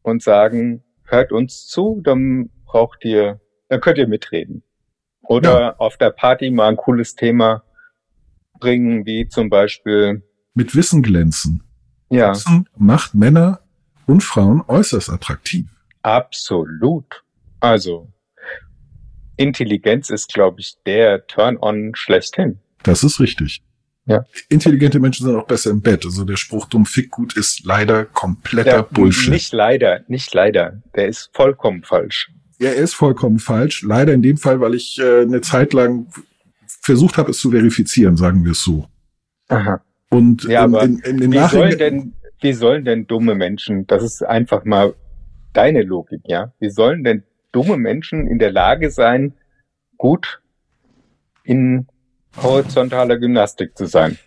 und 0.02 0.22
sagen, 0.24 0.84
hört 1.04 1.32
uns 1.32 1.68
zu, 1.68 2.02
dann 2.04 2.50
braucht 2.66 3.04
ihr, 3.06 3.40
dann 3.70 3.82
könnt 3.82 3.98
ihr 4.00 4.08
mitreden. 4.08 4.64
Oder 5.28 5.80
auf 5.82 5.98
der 5.98 6.12
Party 6.12 6.50
mal 6.52 6.70
ein 6.70 6.76
cooles 6.78 7.16
Thema 7.16 7.64
bringen, 8.60 9.06
wie 9.06 9.28
zum 9.28 9.50
Beispiel, 9.50 10.24
Mit 10.54 10.76
Wissen 10.76 11.02
glänzen. 11.04 11.64
ja, 12.10 12.32
Wissen 12.32 12.68
macht 12.78 13.14
Männer 13.16 13.60
und 14.06 14.24
Frauen 14.24 14.62
äußerst 14.68 15.10
attraktiv. 15.10 15.66
absolut. 16.04 17.24
Also, 17.60 18.12
Intelligenz 19.38 20.10
ist, 20.10 20.34
glaube 20.34 20.62
ich, 20.62 20.76
der 20.86 21.26
Turn-on 21.28 21.92
schlechthin. 21.96 22.60
Das 22.84 23.04
ist 23.04 23.20
richtig. 23.20 23.64
Ja. 24.06 24.24
Intelligente 24.50 25.00
Menschen 25.00 25.26
sind 25.26 25.36
auch 25.36 25.48
besser 25.48 25.72
im 25.72 25.82
Bett. 25.82 26.06
Also 26.06 26.24
der 26.26 26.38
Spruch 26.38 26.68
dumm 26.68 26.86
fick 26.86 27.10
gut 27.10 27.36
ist 27.36 27.66
leider 27.66 28.06
kompletter 28.06 28.70
Ja, 28.76 28.82
Bullshit. 28.84 29.32
Nicht 29.34 29.52
leider, 29.52 30.02
nicht 30.08 30.32
leider. 30.34 30.80
Der 30.96 31.08
ist 31.08 31.32
vollkommen 31.34 31.84
falsch. 31.84 32.32
Ja, 32.60 32.70
er 32.70 32.76
ist 32.84 32.94
vollkommen 32.94 33.40
falsch. 33.40 33.84
Leider 33.84 34.14
in 34.14 34.22
dem 34.22 34.38
Fall, 34.38 34.62
weil 34.62 34.76
ich 34.76 35.00
äh, 35.00 35.22
eine 35.22 35.42
Zeit 35.42 35.74
lang 35.74 36.08
versucht 36.68 37.18
habe, 37.18 37.32
es 37.32 37.40
zu 37.40 37.52
verifizieren, 37.52 38.18
sagen 38.18 38.44
wir 38.46 38.52
es 38.52 38.64
so. 38.64 38.88
Aha. 39.50 39.82
Und 40.10 40.44
Ja, 40.44 40.66
in, 40.66 40.74
aber 40.74 40.84
in, 40.84 41.00
in 41.00 41.18
den 41.18 41.32
Wie 41.32 41.48
sollen 41.48 41.78
denn, 41.78 42.14
wie 42.42 42.54
sollen 42.54 42.86
denn 42.86 43.08
dumme 43.08 43.36
Menschen, 43.36 43.88
das 43.88 44.04
ist 44.04 44.24
einfach 44.24 44.64
mal 44.66 44.94
deine 45.54 45.82
Logik, 45.82 46.22
ja? 46.26 46.54
Wie 46.60 46.70
sollen 46.70 47.04
denn 47.04 47.24
dumme 47.52 47.78
Menschen 47.78 48.28
in 48.28 48.40
der 48.40 48.52
Lage 48.52 48.92
sein, 48.92 49.34
gut 49.98 50.42
in 51.44 51.88
horizontaler 52.42 53.18
Gymnastik 53.18 53.78
zu 53.78 53.86
sein? 53.86 54.18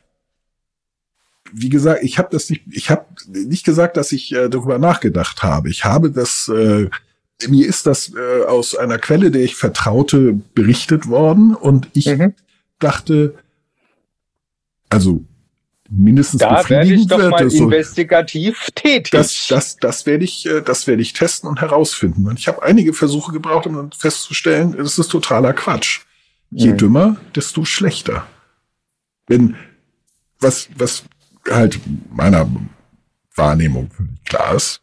wie 1.53 1.68
gesagt, 1.68 2.03
ich 2.03 2.18
habe 2.18 2.29
das 2.31 2.51
nicht, 2.51 2.62
ich 2.70 2.91
habe 2.91 3.07
nicht 3.29 3.64
gesagt, 3.64 3.97
dass 3.97 4.12
ich 4.12 4.35
äh, 4.35 4.49
darüber 4.49 4.79
nachgedacht 4.79 5.43
habe. 5.43 5.68
Ich 5.70 5.85
habe 5.85 6.11
das, 6.11 6.49
äh, 6.49 6.89
mir 7.47 7.66
ist 7.68 7.86
das 7.86 8.12
äh, 8.14 8.45
aus 8.45 8.74
einer 8.74 8.99
Quelle, 8.99 9.30
der 9.30 9.43
ich 9.43 9.55
vertraute, 9.55 10.32
berichtet 10.55 11.07
worden 11.09 11.55
und 11.55 11.89
ich 11.93 12.07
Mhm. 12.07 12.34
dachte, 12.80 13.34
also 14.89 15.22
mindestens 15.91 16.41
Da 16.41 16.68
werde 16.68 16.93
ich 16.93 17.07
doch 17.07 17.30
mal 17.30 17.49
so. 17.49 17.64
investigativ 17.64 18.68
tätig. 18.74 19.11
Das, 19.12 19.47
das, 19.49 19.76
das 19.76 20.05
werde 20.07 20.24
ich, 20.24 20.47
äh, 20.47 20.61
das 20.62 20.86
werde 20.86 21.01
ich 21.03 21.12
testen 21.12 21.49
und 21.49 21.61
herausfinden. 21.61 22.26
Und 22.26 22.39
ich 22.39 22.49
habe 22.49 22.62
einige 22.62 22.93
Versuche 22.93 23.32
gebraucht, 23.32 23.66
um 23.66 23.91
festzustellen, 23.93 24.74
es 24.78 24.99
ist 24.99 25.09
totaler 25.09 25.53
Quatsch. 25.53 26.01
Je 26.51 26.72
Mhm. 26.72 26.76
dümmer, 26.78 27.16
desto 27.34 27.64
schlechter. 27.64 28.26
Wenn 29.26 29.55
was, 30.41 30.68
was 30.76 31.05
halt 31.49 31.78
meiner 32.11 32.49
Wahrnehmung 33.34 33.91
völlig 33.91 34.24
klar 34.24 34.55
ist, 34.55 34.80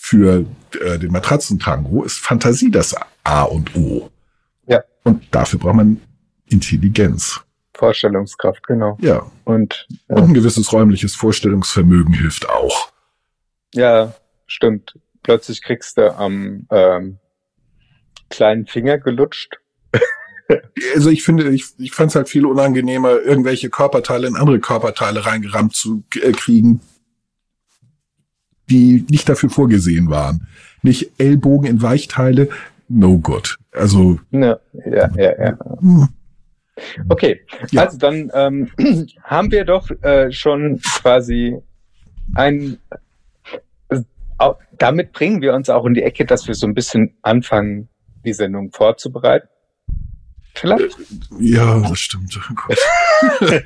für 0.00 0.46
äh, 0.80 0.98
den 0.98 1.10
Matratzentango 1.10 2.04
ist 2.04 2.18
Fantasie 2.18 2.70
das 2.70 2.94
A 3.24 3.42
und 3.42 3.74
O. 3.74 4.08
Ja. 4.66 4.84
Und 5.02 5.24
dafür 5.32 5.58
braucht 5.58 5.74
man 5.74 6.00
Intelligenz. 6.46 7.40
Vorstellungskraft, 7.74 8.64
genau. 8.66 8.96
Ja. 9.00 9.30
Und 9.44 9.88
Und 10.06 10.22
ein 10.22 10.34
gewisses 10.34 10.72
räumliches 10.72 11.16
Vorstellungsvermögen 11.16 12.14
hilft 12.14 12.48
auch. 12.48 12.92
ja, 13.74 14.14
stimmt. 14.46 14.94
Plötzlich 15.24 15.62
kriegst 15.62 15.98
du 15.98 16.16
am 16.16 16.66
ähm, 16.70 17.18
kleinen 18.30 18.66
Finger 18.66 18.98
gelutscht. 18.98 19.58
Also 20.94 21.10
ich 21.10 21.24
finde, 21.24 21.50
ich, 21.50 21.66
ich 21.76 21.92
fand 21.92 22.08
es 22.08 22.14
halt 22.14 22.30
viel 22.30 22.46
unangenehmer, 22.46 23.20
irgendwelche 23.20 23.68
Körperteile 23.68 24.26
in 24.26 24.34
andere 24.34 24.58
Körperteile 24.60 25.26
reingerammt 25.26 25.76
zu 25.76 26.04
äh, 26.14 26.32
kriegen, 26.32 26.80
die 28.70 29.04
nicht 29.10 29.28
dafür 29.28 29.50
vorgesehen 29.50 30.10
waren. 30.10 30.46
Nicht 30.82 31.10
Ellbogen 31.18 31.66
in 31.68 31.82
Weichteile, 31.82 32.48
no 32.88 33.18
good. 33.18 33.56
Also 33.72 34.18
Ne, 34.30 34.58
ja, 34.86 35.10
ja, 35.16 35.32
ja. 35.44 35.58
hm, 35.80 36.08
Okay, 37.08 37.40
Ja. 37.70 37.84
also 37.84 37.98
dann 37.98 38.30
ähm, 38.34 38.70
haben 39.24 39.50
wir 39.50 39.64
doch 39.64 39.90
äh, 40.02 40.30
schon 40.30 40.80
quasi 41.00 41.56
ein. 42.34 42.78
äh, 43.90 44.00
au- 44.38 44.56
Damit 44.78 45.12
bringen 45.12 45.40
wir 45.42 45.54
uns 45.54 45.68
auch 45.70 45.84
in 45.86 45.94
die 45.94 46.02
Ecke, 46.02 46.24
dass 46.24 46.46
wir 46.46 46.54
so 46.54 46.66
ein 46.66 46.74
bisschen 46.74 47.16
anfangen, 47.22 47.88
die 48.24 48.32
Sendung 48.32 48.70
vorzubereiten. 48.70 49.48
Vielleicht. 50.54 50.96
ja, 51.40 51.80
das 51.88 51.98
stimmt. 51.98 52.38
Oh. 52.68 52.74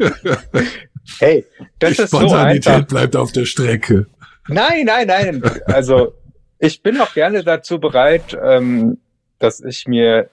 Hey, 1.19 1.45
das 1.81 1.97
Die 1.97 2.03
ist 2.03 2.11
so 2.11 2.19
Spontanität 2.19 2.67
einfach. 2.69 2.87
bleibt 2.89 3.17
auf 3.17 3.33
der 3.33 3.45
Strecke. 3.45 4.07
Nein, 4.49 4.87
nein, 4.87 5.07
nein. 5.07 5.43
Also 5.67 6.15
ich 6.59 6.83
bin 6.83 7.01
auch 7.01 7.15
gerne 7.15 7.43
dazu 7.45 7.79
bereit, 7.81 8.37
ähm, 8.43 8.99
dass 9.39 9.61
ich 9.61 9.87
mir 9.87 10.31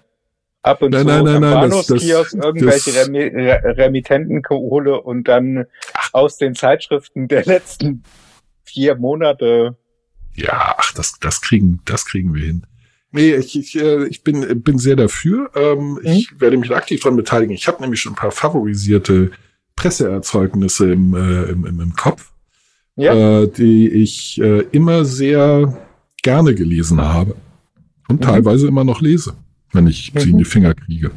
ab 0.61 0.81
und 0.81 0.91
Nein, 0.91 1.01
zu 1.01 1.07
nein, 1.07 1.23
nein, 1.23 1.35
am 1.35 1.41
Bahnhofskiosk 1.41 2.33
irgendwelche 2.35 2.91
das- 2.91 3.07
Remi 3.07 3.23
Re 3.23 3.61
Remittenten 3.77 4.41
hole 4.49 4.99
und 5.01 5.27
dann 5.27 5.65
aus 6.11 6.37
den 6.37 6.53
Zeitschriften 6.55 7.27
der 7.27 7.45
letzten 7.45 8.03
vier 8.63 8.95
Monate 8.95 9.77
Ja, 10.35 10.75
ach, 10.77 10.93
das, 10.93 11.13
das 11.19 11.41
kriegen, 11.41 11.81
das 11.85 12.05
kriegen 12.05 12.33
wir 12.35 12.43
hin. 12.45 12.65
Nee, 13.11 13.33
ich, 13.35 13.57
ich, 13.57 13.75
äh, 13.75 14.05
ich 14.05 14.23
bin, 14.23 14.61
bin 14.61 14.77
sehr 14.77 14.95
dafür. 14.95 15.49
Ähm, 15.55 15.99
Ich 16.03 16.39
werde 16.39 16.57
mich 16.57 16.69
aktiv 16.75 17.01
dran 17.01 17.15
beteiligen. 17.15 17.55
Ich 17.55 17.67
habe 17.67 17.81
nämlich 17.81 18.01
schon 18.01 18.13
ein 18.13 18.17
paar 18.17 18.29
favorisierte 18.31 19.31
Presseerzeugnisse 19.75 20.91
im, 20.91 21.15
äh, 21.15 21.49
im, 21.51 21.65
im, 21.65 21.79
im 21.79 21.93
Kopf, 21.95 22.31
Ja. 22.99 23.41
äh, 23.43 23.47
die 23.47 23.89
ich 23.89 24.39
äh, 24.41 24.59
immer 24.71 25.05
sehr 25.05 25.77
gerne 26.21 26.53
gelesen 26.53 27.01
habe 27.01 27.35
und 28.09 28.19
Mhm. 28.19 28.23
teilweise 28.25 28.67
immer 28.67 28.83
noch 28.83 29.01
lese, 29.01 29.33
wenn 29.71 29.87
ich 29.87 30.11
sie 30.15 30.29
in 30.29 30.35
Mhm. 30.35 30.37
die 30.39 30.45
Finger 30.45 30.73
kriege. 30.73 31.11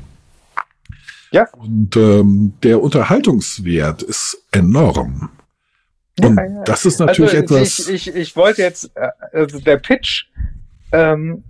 Ja. 1.33 1.47
Und 1.59 1.97
ähm, 1.97 2.53
der 2.62 2.83
Unterhaltungswert 2.83 4.03
ist 4.03 4.45
enorm. 4.53 5.30
Und 6.22 6.37
Ja, 6.37 6.45
ja. 6.45 6.62
das 6.64 6.85
ist 6.85 7.01
natürlich 7.01 7.33
also 7.35 7.57
etwas. 7.57 7.78
Ich, 7.89 8.09
ich, 8.09 8.14
ich 8.14 8.37
wollte 8.37 8.62
jetzt, 8.62 8.91
äh, 8.95 9.09
also 9.33 9.59
der 9.59 9.78
Pitch 9.78 10.26
ähm, 10.93 11.43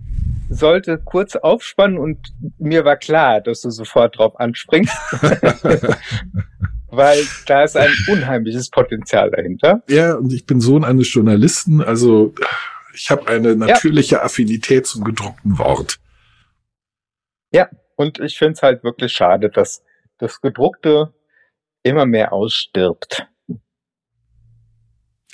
sollte 0.49 0.97
kurz 1.03 1.35
aufspannen 1.35 1.97
und 1.97 2.17
mir 2.59 2.85
war 2.85 2.95
klar, 2.95 3.41
dass 3.41 3.61
du 3.61 3.69
sofort 3.71 4.17
drauf 4.17 4.39
anspringst. 4.39 4.93
weil 6.95 7.23
da 7.47 7.63
ist 7.63 7.75
ein 7.75 7.91
unheimliches 8.07 8.69
Potenzial 8.69 9.31
dahinter. 9.31 9.83
Ja, 9.89 10.15
und 10.15 10.31
ich 10.31 10.45
bin 10.45 10.61
Sohn 10.61 10.83
eines 10.83 11.11
Journalisten, 11.13 11.81
also 11.81 12.33
ich 12.93 13.09
habe 13.09 13.27
eine 13.27 13.55
natürliche 13.55 14.15
ja. 14.15 14.23
Affinität 14.23 14.85
zum 14.85 15.03
gedruckten 15.03 15.57
Wort. 15.57 15.99
Ja, 17.51 17.69
und 17.95 18.19
ich 18.19 18.37
finde 18.37 18.53
es 18.53 18.61
halt 18.61 18.83
wirklich 18.83 19.11
schade, 19.11 19.49
dass 19.49 19.83
das 20.19 20.41
Gedruckte 20.41 21.13
immer 21.81 22.05
mehr 22.05 22.31
ausstirbt. 22.31 23.27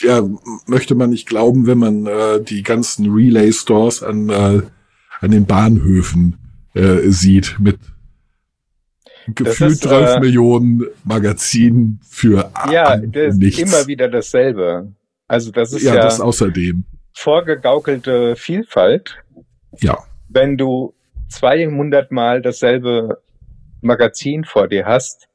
Ja, 0.02 0.24
möchte 0.66 0.96
man 0.96 1.10
nicht 1.10 1.28
glauben, 1.28 1.68
wenn 1.68 1.78
man 1.78 2.06
äh, 2.06 2.42
die 2.42 2.64
ganzen 2.64 3.12
Relay-Stores 3.12 4.02
an, 4.02 4.30
äh, 4.30 4.62
an 5.20 5.32
den 5.32 5.46
Bahnhöfen 5.46 6.38
äh, 6.74 7.10
sieht 7.10 7.58
mit 7.60 7.80
gefühlt 9.36 9.78
12 9.78 10.16
äh, 10.16 10.20
Millionen 10.20 10.86
Magazinen 11.04 12.00
für 12.08 12.52
Ja, 12.72 12.98
das 12.98 13.38
ist 13.38 13.60
immer 13.60 13.88
wieder 13.88 14.08
dasselbe. 14.08 14.92
Also 15.28 15.52
das 15.52 15.74
ist 15.74 15.84
ja, 15.84 15.96
ja 15.96 16.02
das 16.02 16.20
außerdem 16.20 16.86
vorgegaukelte 17.14 18.36
Vielfalt. 18.36 19.18
Ja. 19.82 19.98
Wenn 20.30 20.58
du 20.58 20.94
200 21.30 22.12
Mal 22.12 22.42
dasselbe 22.42 23.22
Magazin 23.82 24.44
vor 24.44 24.68
dir 24.68 24.86
hast, 24.86 25.28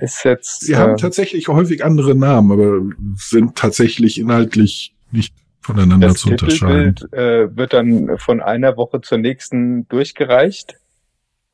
ist 0.00 0.24
jetzt. 0.24 0.60
Sie 0.64 0.72
äh, 0.72 0.76
haben 0.76 0.96
tatsächlich 0.96 1.48
häufig 1.48 1.84
andere 1.84 2.14
Namen, 2.14 2.52
aber 2.52 2.80
sind 3.16 3.56
tatsächlich 3.56 4.18
inhaltlich 4.18 4.94
nicht 5.10 5.34
voneinander 5.60 6.08
das 6.08 6.18
zu 6.18 6.30
unterscheiden. 6.30 6.94
Äh, 7.12 7.56
wird 7.56 7.72
dann 7.72 8.18
von 8.18 8.40
einer 8.40 8.76
Woche 8.76 9.00
zur 9.00 9.18
nächsten 9.18 9.88
durchgereicht. 9.88 10.76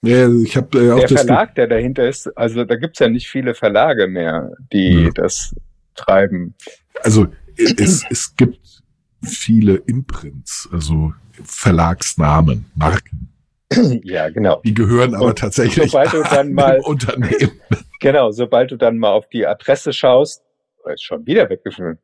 Ja, 0.03 0.29
ich 0.31 0.57
habe 0.57 0.79
äh, 0.79 1.07
der 1.07 1.09
Verlag, 1.09 1.55
der 1.57 1.67
dahinter 1.67 2.09
ist, 2.09 2.27
also 2.37 2.65
da 2.65 2.77
gibt's 2.77 3.01
ja 3.01 3.09
nicht 3.09 3.29
viele 3.29 3.55
Verlage 3.55 4.07
mehr, 4.07 4.51
die 4.73 5.05
ja. 5.05 5.11
das 5.11 5.55
treiben. 5.95 6.55
Also 7.03 7.27
es, 7.57 8.05
es 8.09 8.35
gibt 8.35 8.83
viele 9.23 9.77
Imprints, 9.87 10.69
also 10.73 11.13
Verlagsnamen, 11.43 12.71
Marken. 12.75 13.29
Ja, 14.03 14.29
genau. 14.31 14.61
Die 14.65 14.75
gehören 14.75 15.15
aber 15.15 15.27
Und 15.27 15.39
tatsächlich 15.39 15.91
sobald 15.91 16.13
du 16.13 16.23
dann 16.23 16.53
mal, 16.55 16.81
Unternehmen. 16.81 17.61
Genau, 18.01 18.31
sobald 18.33 18.71
du 18.73 18.77
dann 18.77 18.99
mal 18.99 19.11
auf 19.11 19.29
die 19.29 19.47
Adresse 19.47 19.93
schaust, 19.93 20.43
oh, 20.85 20.89
ist 20.89 21.05
schon 21.05 21.27
wieder 21.27 21.49
weggefallen. 21.49 21.99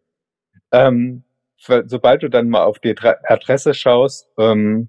Ähm, 0.71 1.25
sobald 1.59 2.23
du 2.23 2.29
dann 2.29 2.49
mal 2.49 2.63
auf 2.63 2.79
die 2.79 2.95
Adresse 2.99 3.75
schaust, 3.75 4.29
ähm, 4.39 4.89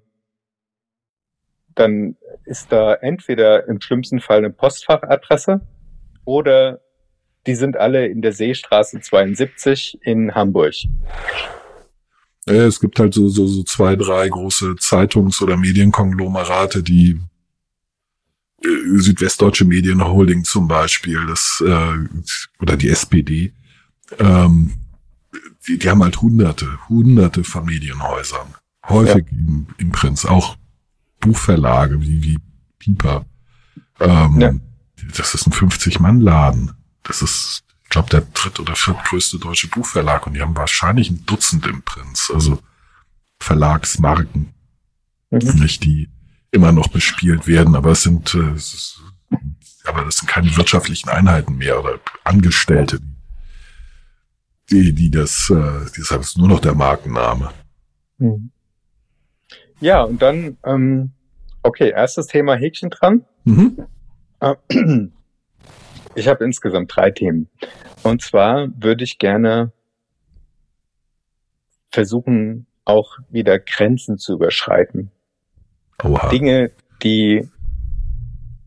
dann 1.78 2.16
ist 2.44 2.72
da 2.72 2.94
entweder 2.94 3.68
im 3.68 3.80
schlimmsten 3.80 4.20
Fall 4.20 4.38
eine 4.38 4.50
Postfachadresse 4.50 5.60
oder 6.24 6.80
die 7.46 7.54
sind 7.54 7.76
alle 7.76 8.06
in 8.06 8.20
der 8.20 8.32
Seestraße 8.32 9.00
72 9.00 9.98
in 10.02 10.34
Hamburg. 10.34 10.74
Es 12.46 12.80
gibt 12.80 12.98
halt 12.98 13.14
so, 13.14 13.28
so, 13.28 13.46
so 13.46 13.62
zwei, 13.62 13.96
drei 13.96 14.28
große 14.28 14.76
Zeitungs- 14.78 15.42
oder 15.42 15.56
Medienkonglomerate, 15.56 16.82
die 16.82 17.20
äh, 18.62 18.68
Südwestdeutsche 18.96 19.64
Medienholding 19.64 20.44
zum 20.44 20.66
Beispiel, 20.66 21.26
das 21.26 21.62
äh, 21.66 22.08
oder 22.60 22.76
die 22.76 22.88
SPD, 22.88 23.52
ähm, 24.18 24.72
die, 25.66 25.78
die 25.78 25.90
haben 25.90 26.02
halt 26.02 26.20
hunderte, 26.22 26.88
hunderte 26.88 27.44
von 27.44 27.66
Medienhäusern. 27.66 28.54
Häufig 28.88 29.26
ja. 29.30 29.38
im, 29.38 29.66
im 29.76 29.92
Prinz, 29.92 30.24
auch 30.24 30.56
Buchverlage 31.20 32.00
wie, 32.00 32.22
wie 32.22 32.38
Pieper. 32.78 33.24
Ähm, 34.00 34.40
ja. 34.40 34.54
Das 35.16 35.34
ist 35.34 35.46
ein 35.46 35.52
50-Mann-Laden. 35.52 36.72
Das 37.02 37.22
ist, 37.22 37.62
ich 37.84 37.90
glaube, 37.90 38.10
der 38.10 38.22
dritt- 38.22 38.60
oder 38.60 38.76
viertgrößte 38.76 39.38
deutsche 39.38 39.68
Buchverlag 39.68 40.26
und 40.26 40.34
die 40.34 40.42
haben 40.42 40.56
wahrscheinlich 40.56 41.10
ein 41.10 41.24
Dutzend 41.26 41.66
Imprints, 41.66 42.30
also 42.32 42.58
Verlagsmarken, 43.40 44.52
mhm. 45.30 45.60
nicht 45.60 45.84
die 45.84 46.10
immer 46.50 46.72
noch 46.72 46.88
bespielt 46.88 47.46
werden, 47.46 47.76
aber 47.76 47.92
es 47.92 48.02
sind, 48.02 48.34
äh, 48.34 48.50
es 48.50 48.74
ist, 48.74 49.00
aber 49.84 50.04
das 50.04 50.16
sind 50.16 50.28
keine 50.28 50.54
wirtschaftlichen 50.56 51.08
Einheiten 51.08 51.56
mehr 51.56 51.80
oder 51.80 52.00
Angestellte, 52.24 53.00
die, 54.70 54.92
die 54.92 55.10
das, 55.10 55.50
äh, 55.50 55.86
deshalb 55.96 56.22
ist 56.22 56.36
nur 56.36 56.48
noch 56.48 56.60
der 56.60 56.74
Markenname. 56.74 57.52
Mhm. 58.18 58.50
Ja, 59.80 60.02
und 60.02 60.20
dann, 60.20 60.58
ähm, 60.64 61.12
okay, 61.62 61.90
erstes 61.90 62.26
Thema 62.26 62.54
Häkchen 62.56 62.90
dran. 62.90 63.24
Mhm. 63.44 63.86
Äh, 64.40 64.54
ich 66.14 66.28
habe 66.28 66.44
insgesamt 66.44 66.94
drei 66.94 67.10
Themen. 67.10 67.48
Und 68.02 68.22
zwar 68.22 68.68
würde 68.76 69.04
ich 69.04 69.18
gerne 69.18 69.72
versuchen, 71.90 72.66
auch 72.84 73.18
wieder 73.28 73.58
Grenzen 73.58 74.18
zu 74.18 74.34
überschreiten. 74.34 75.10
Oha. 76.02 76.28
Dinge, 76.28 76.70
die 77.02 77.48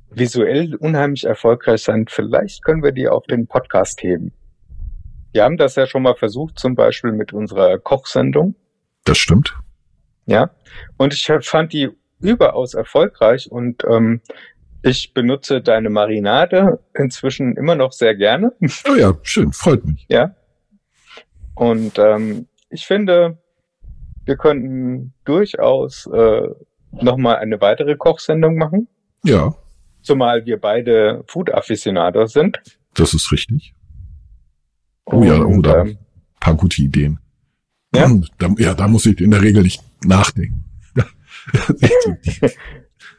visuell 0.10 0.76
unheimlich 0.76 1.24
erfolgreich 1.26 1.84
sind, 1.84 2.12
vielleicht 2.12 2.64
können 2.64 2.84
wir 2.84 2.92
die 2.92 3.08
auf 3.08 3.26
den 3.26 3.48
Podcast 3.48 4.04
heben. 4.04 4.34
Wir 5.32 5.44
haben 5.44 5.58
das 5.58 5.76
ja 5.76 5.88
schon 5.88 6.04
mal 6.04 6.16
versucht, 6.16 6.60
zum 6.60 6.76
Beispiel 6.76 7.14
mit 7.14 7.32
unserer 7.32 7.80
Kochsendung. 7.80 8.56
Das 9.06 9.18
stimmt. 9.18 9.56
Ja, 10.26 10.52
und 10.98 11.14
ich 11.14 11.30
fand 11.42 11.74
die 11.74 11.90
überaus 12.20 12.74
erfolgreich 12.74 13.52
und 13.52 13.84
ähm, 13.90 14.22
ich 14.84 15.14
benutze 15.14 15.62
deine 15.62 15.90
Marinade 15.90 16.80
inzwischen 16.96 17.56
immer 17.56 17.76
noch 17.76 17.92
sehr 17.92 18.16
gerne. 18.16 18.54
Oh 18.90 18.96
ja, 18.96 19.14
schön, 19.24 19.52
freut 19.52 19.86
mich. 19.86 20.06
Ja. 20.10 20.36
Und 21.56 22.00
ähm, 22.00 22.48
ich 22.70 22.86
finde, 22.86 23.38
wir 24.26 24.38
könnten 24.38 25.14
durchaus 25.26 26.08
äh, 26.08 26.48
nochmal 26.92 27.38
eine 27.38 27.62
weitere 27.62 27.96
Kochsendung 27.96 28.56
machen. 28.58 28.88
Ja. 29.24 29.54
Zumal 30.02 30.46
wir 30.46 30.60
beide 30.60 31.24
Food-Afficionados 31.28 32.34
sind. 32.34 32.60
Das 32.96 33.14
ist 33.14 33.32
richtig. 33.32 33.74
Oh 35.06 35.18
Und, 35.18 35.28
ja, 35.28 35.40
oh, 35.42 35.62
da 35.62 35.82
ähm, 35.82 35.98
paar 36.40 36.56
gute 36.56 36.82
Ideen. 36.82 37.20
Ja? 37.94 38.10
Da, 38.38 38.50
ja, 38.58 38.74
da 38.74 38.88
muss 38.88 39.06
ich 39.06 39.20
in 39.20 39.32
der 39.32 39.42
Regel 39.42 39.64
nicht 39.64 39.84
nachdenken. 40.06 40.66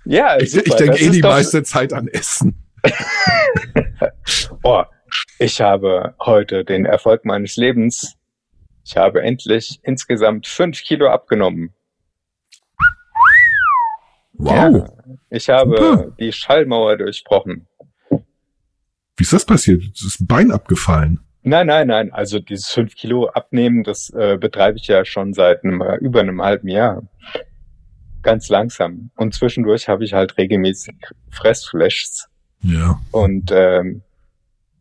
Ja, 0.04 0.36
ich, 0.38 0.56
ich 0.56 0.74
denke 0.74 0.98
eh 0.98 1.10
die 1.10 1.20
meiste 1.20 1.62
Zeit 1.62 1.92
an 1.92 2.08
Essen. 2.08 2.56
oh, 4.62 4.82
ich 5.38 5.60
habe 5.60 6.14
heute 6.20 6.64
den 6.64 6.84
Erfolg 6.84 7.24
meines 7.24 7.56
Lebens. 7.56 8.16
Ich 8.84 8.96
habe 8.96 9.22
endlich 9.22 9.78
insgesamt 9.84 10.46
fünf 10.48 10.82
Kilo 10.82 11.08
abgenommen. 11.08 11.72
Wow. 14.32 14.52
Ja, 14.52 14.88
ich 15.30 15.48
habe 15.48 15.76
Super. 15.76 16.16
die 16.18 16.32
Schallmauer 16.32 16.96
durchbrochen. 16.96 17.68
Wie 18.10 19.22
ist 19.22 19.32
das 19.32 19.44
passiert? 19.44 19.84
Es 19.94 20.02
ist 20.02 20.20
ein 20.20 20.26
Bein 20.26 20.50
abgefallen. 20.50 21.20
Nein, 21.42 21.66
nein, 21.66 21.88
nein. 21.88 22.12
Also 22.12 22.38
dieses 22.38 22.68
fünf 22.68 22.94
Kilo 22.94 23.28
abnehmen, 23.28 23.82
das 23.82 24.10
äh, 24.10 24.36
betreibe 24.38 24.78
ich 24.78 24.86
ja 24.86 25.04
schon 25.04 25.32
seit 25.34 25.64
einem, 25.64 25.82
über 26.00 26.20
einem 26.20 26.40
halben 26.40 26.68
Jahr 26.68 27.02
ganz 28.22 28.48
langsam. 28.48 29.10
Und 29.16 29.34
zwischendurch 29.34 29.88
habe 29.88 30.04
ich 30.04 30.12
halt 30.12 30.38
regelmäßig 30.38 30.94
Fressflashs. 31.30 32.28
Ja. 32.62 33.00
Und 33.10 33.50
ähm, 33.52 34.02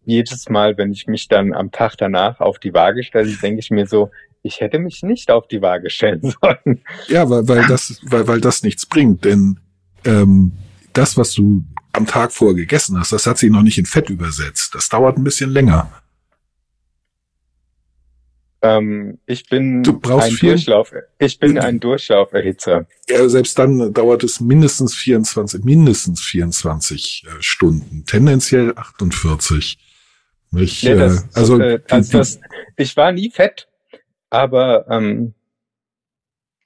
jedes 0.06 0.50
Mal, 0.50 0.78
wenn 0.78 0.92
ich 0.92 1.08
mich 1.08 1.28
dann 1.28 1.54
am 1.54 1.72
Tag 1.72 1.96
danach 1.98 2.40
auf 2.40 2.60
die 2.60 2.74
Waage 2.74 3.04
stelle, 3.04 3.32
denke 3.42 3.60
ich 3.60 3.72
mir 3.72 3.88
so, 3.88 4.12
ich 4.44 4.60
hätte 4.60 4.80
mich 4.80 5.04
nicht 5.04 5.30
auf 5.30 5.48
die 5.48 5.62
Waage 5.62 5.90
stellen 5.90 6.22
sollen. 6.42 6.82
Ja, 7.08 7.30
weil, 7.30 7.48
weil 7.48 7.66
das, 7.68 8.00
weil, 8.04 8.28
weil 8.28 8.42
das 8.42 8.64
nichts 8.64 8.86
bringt, 8.86 9.26
denn 9.26 9.60
ähm, 10.06 10.54
das, 10.94 11.18
was 11.18 11.34
du 11.34 11.64
am 11.94 12.06
Tag 12.06 12.32
vorher 12.32 12.56
gegessen 12.56 13.00
hast, 13.00 13.12
das 13.12 13.28
hat 13.28 13.38
sich 13.38 13.52
noch 13.52 13.62
nicht 13.62 13.78
in 13.78 13.86
Fett 13.86 14.10
übersetzt. 14.10 14.74
Das 14.74 14.90
dauert 14.90 15.18
ein 15.18 15.24
bisschen 15.24 15.52
länger. 15.52 15.92
Ähm, 18.64 19.18
ich 19.26 19.50
bin 19.50 19.82
du 19.82 20.00
brauchst 20.00 20.28
ein 20.28 20.34
viel? 20.34 20.50
Durchlauf. 20.52 20.94
Ich 21.18 21.40
bin 21.40 21.58
ein 21.58 21.80
Durchlauferhitzer. 21.80 22.86
Ja, 23.10 23.28
selbst 23.28 23.58
dann 23.58 23.92
dauert 23.92 24.24
es 24.24 24.40
mindestens 24.40 24.94
24, 24.96 25.64
mindestens 25.64 26.22
24 26.22 27.26
äh, 27.26 27.30
Stunden, 27.42 28.06
tendenziell 28.06 28.74
48. 28.76 29.80
Ich, 30.58 30.84
nee, 30.84 30.96
das, 30.96 31.24
äh, 31.24 31.28
also, 31.34 31.60
äh, 31.60 31.82
also 31.90 32.18
das, 32.18 32.40
ich 32.78 32.96
war 32.98 33.12
nie 33.12 33.32
fett, 33.32 33.68
aber 34.30 34.86
ähm, 34.90 35.34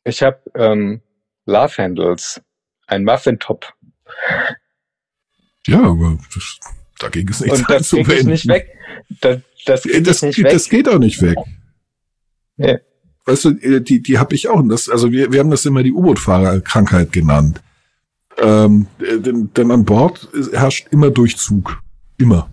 ich 0.03 0.21
habe 0.21 0.39
ähm, 0.55 1.01
Love 1.45 1.77
Handles, 1.77 2.41
ein 2.87 3.05
Muffin 3.05 3.39
Top. 3.39 3.73
Ja, 5.67 5.81
aber 5.81 6.17
das, 6.33 6.59
dagegen 6.99 7.29
ist 7.29 7.41
nichts 7.41 7.59
Und 7.59 7.69
das 7.69 7.89
krieg 7.89 8.09
ich 8.09 8.23
nicht 8.25 8.47
weg. 8.47 8.77
Das, 9.21 9.39
das, 9.65 9.83
das, 9.83 10.21
nicht 10.23 10.43
weg. 10.43 10.51
das 10.51 10.69
geht 10.69 10.89
auch 10.89 10.99
nicht 10.99 11.21
weg. 11.21 11.37
Ja. 12.58 12.78
Weißt 13.26 13.45
du, 13.45 13.49
äh, 13.49 13.82
die, 13.82 14.01
die 14.01 14.20
habe 14.20 14.36
ich 14.36 14.47
auch. 14.49 14.60
Und 14.60 14.70
das, 14.70 14.88
also 14.89 15.12
wir, 15.12 15.32
wir 15.32 15.39
haben 15.39 15.49
das 15.49 15.66
immer 15.66 15.84
die 15.84 15.93
U-Boot-Fahrerkrankheit 15.93 17.12
genannt. 17.12 17.62
Ähm, 18.38 18.88
denn, 18.99 19.51
denn 19.53 19.72
an 19.72 19.86
Bord 19.86 20.28
herrscht 20.53 20.88
immer 20.91 21.10
Durchzug. 21.10 21.82
Immer. 22.18 22.49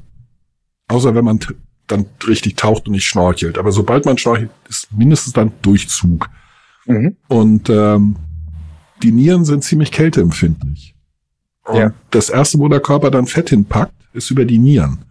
Außer 0.88 1.14
wenn 1.14 1.24
man 1.24 1.40
dann 1.88 2.06
richtig 2.26 2.56
taucht 2.56 2.86
und 2.86 2.92
nicht 2.92 3.04
schnorchelt. 3.04 3.58
Aber 3.58 3.72
sobald 3.72 4.06
man 4.06 4.16
schnorchelt, 4.16 4.50
ist 4.68 4.92
mindestens 4.92 5.32
dann 5.34 5.52
Durchzug. 5.62 6.28
Mhm. 6.86 7.16
Und 7.28 7.68
ähm, 7.68 8.16
die 9.02 9.12
Nieren 9.12 9.44
sind 9.44 9.64
ziemlich 9.64 9.90
kälteempfindlich. 9.92 10.94
Und 11.64 11.76
Ja. 11.76 11.92
das 12.10 12.30
erste, 12.30 12.58
wo 12.58 12.68
der 12.68 12.80
Körper 12.80 13.10
dann 13.10 13.26
Fett 13.26 13.50
hinpackt, 13.50 13.94
ist 14.12 14.30
über 14.30 14.44
die 14.44 14.58
Nieren. 14.58 15.04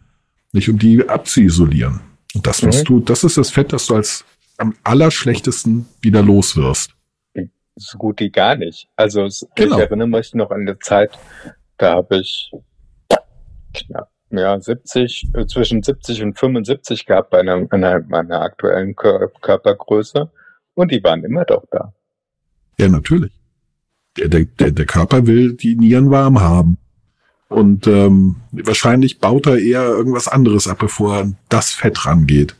Nicht 0.54 0.70
um 0.70 0.78
die 0.78 1.08
abzuisolieren. 1.08 2.00
Und 2.34 2.48
das, 2.48 2.66
was 2.66 2.80
Mhm. 2.80 2.86
du, 2.86 3.00
das 3.02 3.24
ist 3.24 3.38
das 3.38 3.52
Fett, 3.52 3.74
das 3.74 3.88
du 3.88 3.96
als 3.96 4.24
am 4.62 4.76
allerschlechtesten 4.84 5.88
wieder 6.02 6.22
los 6.22 6.56
wirst. 6.56 6.92
So 7.76 7.98
gut 7.98 8.20
wie 8.20 8.30
gar 8.30 8.56
nicht. 8.56 8.88
Also 8.96 9.28
Genau. 9.56 9.78
ich 9.78 9.82
erinnere 9.82 10.08
mich 10.08 10.34
noch 10.36 10.52
an 10.52 10.62
eine 10.62 10.78
Zeit, 10.80 11.18
da 11.78 11.96
habe 11.96 12.18
ich 12.18 12.52
knapp, 13.74 14.12
ja, 14.30 14.60
70, 14.60 15.30
äh, 15.34 15.46
zwischen 15.48 15.82
70 15.82 16.22
und 16.22 16.38
75 16.38 17.06
gehabt 17.06 17.32
bei 17.32 17.40
einer, 17.40 17.66
einer, 17.72 18.02
meiner 18.02 18.42
aktuellen 18.42 18.96
Kör 18.96 19.32
Körpergröße 19.42 20.30
und 20.76 20.92
die 20.92 21.04
waren 21.04 21.24
immer 21.24 21.44
doch 21.46 21.66
da. 21.72 21.94
Ja, 22.78 22.88
natürlich. 22.88 23.32
Der, 24.18 24.28
der, 24.28 24.72
der, 24.72 24.86
Körper 24.86 25.26
will 25.26 25.54
die 25.54 25.76
Nieren 25.76 26.12
warm 26.12 26.42
haben. 26.42 26.78
Und 27.48 27.88
ähm, 27.88 28.38
wahrscheinlich 28.52 29.20
baut 29.20 29.48
er 29.48 29.58
eher 29.58 29.84
irgendwas 29.84 30.28
anderes 30.28 30.68
ab, 30.68 30.80
bevor 30.80 31.18
er 31.18 31.32
das 31.50 31.72
Fett 31.72 32.06
rangeht. 32.06 32.56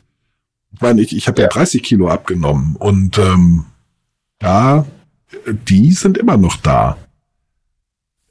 Ich 0.74 0.80
meine, 0.80 1.00
ich, 1.00 1.16
ich 1.16 1.28
habe 1.28 1.40
ja. 1.40 1.44
Ja. 1.46 1.50
30 1.50 1.82
Kilo 1.82 2.08
abgenommen 2.08 2.76
und 2.76 3.18
ähm, 3.18 3.66
ja, 4.42 4.84
die 5.46 5.92
sind 5.92 6.18
immer 6.18 6.36
noch 6.36 6.56
da. 6.56 6.96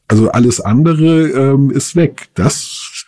Also 0.08 0.30
alles 0.32 0.60
andere 0.60 1.30
ähm, 1.30 1.72
ist 1.72 1.96
weg. 1.96 2.30
Das, 2.34 3.06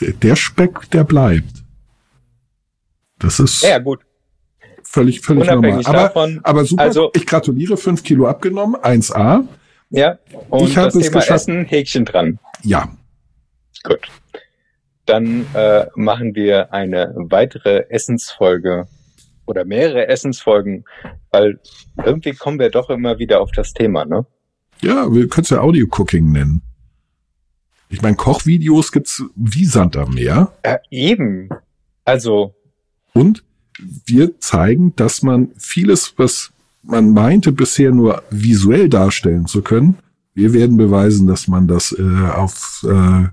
der 0.00 0.36
Speck, 0.36 0.90
der 0.90 1.04
bleibt. 1.04 1.62
Das 3.18 3.40
ist 3.40 3.62
Ja, 3.62 3.78
gut. 3.78 4.00
völlig, 4.82 5.20
völlig 5.22 5.46
normal. 5.46 5.58
Unabhängig 5.58 5.86
Aber, 5.88 5.98
davon, 5.98 6.40
aber 6.42 6.64
super, 6.64 6.82
also- 6.82 7.10
ich 7.14 7.26
gratuliere, 7.26 7.76
fünf 7.76 8.02
Kilo 8.02 8.26
abgenommen, 8.28 8.76
1A. 8.82 9.46
ja. 9.90 10.18
Und 10.50 10.68
Ich 10.68 10.76
habe 10.76 10.88
das 10.88 10.96
es 10.96 11.02
Thema 11.08 11.20
geschafft. 11.20 11.48
Essen, 11.48 11.64
Häkchen 11.64 12.04
dran. 12.04 12.38
Ja, 12.62 12.90
Gut. 13.82 14.00
Dann 15.06 15.46
äh, 15.54 15.86
machen 15.94 16.34
wir 16.34 16.72
eine 16.72 17.12
weitere 17.16 17.86
Essensfolge 17.90 18.86
oder 19.46 19.64
mehrere 19.64 20.08
Essensfolgen, 20.08 20.84
weil 21.30 21.60
irgendwie 22.04 22.32
kommen 22.32 22.58
wir 22.58 22.70
doch 22.70 22.88
immer 22.88 23.18
wieder 23.18 23.40
auf 23.40 23.52
das 23.52 23.74
Thema, 23.74 24.04
ne? 24.04 24.24
ja, 24.84 25.12
wir 25.12 25.28
können 25.28 25.44
es 25.44 25.50
ja 25.50 25.60
Audio-Cooking 25.60 26.30
nennen. 26.30 26.62
Ich 27.88 28.02
meine, 28.02 28.16
Kochvideos 28.16 28.92
gibt's 28.92 29.22
wie 29.34 29.64
Sand 29.64 29.96
am 29.96 30.14
Meer. 30.14 30.52
Ja, 30.64 30.78
eben. 30.90 31.48
Also, 32.04 32.54
Und 33.12 33.44
wir 34.06 34.40
zeigen, 34.40 34.94
dass 34.96 35.22
man 35.22 35.50
vieles, 35.56 36.14
was 36.16 36.52
man 36.82 37.12
meinte 37.12 37.52
bisher 37.52 37.92
nur 37.92 38.22
visuell 38.30 38.88
darstellen 38.88 39.46
zu 39.46 39.62
können, 39.62 39.98
wir 40.34 40.52
werden 40.52 40.76
beweisen, 40.76 41.26
dass 41.26 41.46
man 41.46 41.68
das 41.68 41.92
äh, 41.96 42.02
auf 42.02 42.84
äh, 42.88 43.28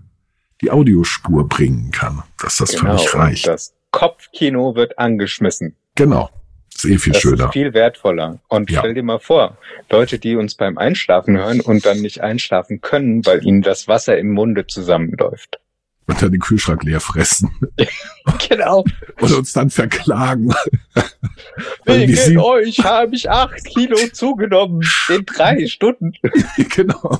die 0.61 0.71
Audiospur 0.71 1.47
bringen 1.47 1.91
kann, 1.91 2.23
dass 2.39 2.57
das 2.57 2.71
genau. 2.71 2.97
völlig 2.97 3.15
reicht. 3.15 3.47
das 3.47 3.73
Kopfkino 3.91 4.75
wird 4.75 4.97
angeschmissen. 4.99 5.75
Genau. 5.95 6.29
Ist 6.73 6.85
eh 6.85 6.97
viel 6.97 7.13
Das 7.13 7.21
schöner. 7.21 7.45
ist 7.45 7.53
viel 7.53 7.73
wertvoller. 7.73 8.39
Und 8.47 8.71
Ja. 8.71 8.79
stell 8.79 8.93
dir 8.93 9.03
mal 9.03 9.19
vor, 9.19 9.57
Leute, 9.89 10.17
die 10.19 10.35
uns 10.35 10.55
beim 10.55 10.77
Einschlafen 10.77 11.37
hören 11.37 11.59
und 11.59 11.85
dann 11.85 11.99
nicht 12.01 12.21
einschlafen 12.21 12.79
können, 12.81 13.25
weil 13.25 13.45
ihnen 13.45 13.61
das 13.61 13.87
Wasser 13.87 14.17
im 14.17 14.31
Munde 14.31 14.65
zusammenläuft. 14.67 15.59
Und 16.07 16.21
dann 16.21 16.31
den 16.31 16.41
Kühlschrank 16.41 16.83
leer 16.83 16.99
fressen 16.99 17.51
Genau. 18.49 18.83
und 19.19 19.31
uns 19.33 19.53
dann 19.53 19.69
verklagen. 19.69 20.53
Wegen 21.85 22.39
euch 22.39 22.79
habe 22.83 23.15
ich 23.15 23.29
acht 23.29 23.63
Kilo 23.65 23.97
zugenommen 24.11 24.81
in 25.09 25.25
drei 25.25 25.67
Stunden. 25.67 26.13
genau. 26.75 27.19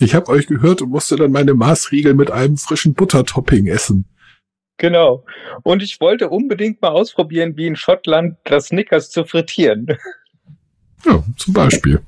Ich 0.00 0.14
habe 0.14 0.28
euch 0.28 0.46
gehört 0.46 0.82
und 0.82 0.90
musste 0.90 1.16
dann 1.16 1.30
meine 1.30 1.54
Maßriegel 1.54 2.14
mit 2.14 2.30
einem 2.30 2.56
frischen 2.56 2.94
Buttertopping 2.94 3.66
essen. 3.66 4.06
Genau. 4.78 5.24
Und 5.62 5.82
ich 5.82 6.00
wollte 6.00 6.30
unbedingt 6.30 6.80
mal 6.80 6.88
ausprobieren, 6.88 7.56
wie 7.56 7.66
in 7.66 7.76
Schottland 7.76 8.38
das 8.44 8.68
Snickers 8.68 9.10
zu 9.10 9.24
frittieren. 9.24 9.86
Ja, 11.04 11.22
zum 11.36 11.52
Beispiel. 11.52 12.00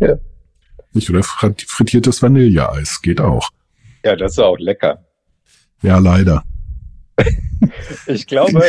Ja. 0.00 0.16
Nicht 0.92 1.08
oder 1.10 1.22
frit- 1.22 1.62
frittiertes 1.68 2.20
Vanilleeis 2.22 3.00
geht 3.02 3.20
auch. 3.20 3.50
Ja, 4.04 4.16
das 4.16 4.32
ist 4.32 4.38
auch 4.40 4.58
lecker. 4.58 5.04
Ja, 5.82 5.98
leider. 5.98 6.44
Ich 8.06 8.26
glaube, 8.28 8.62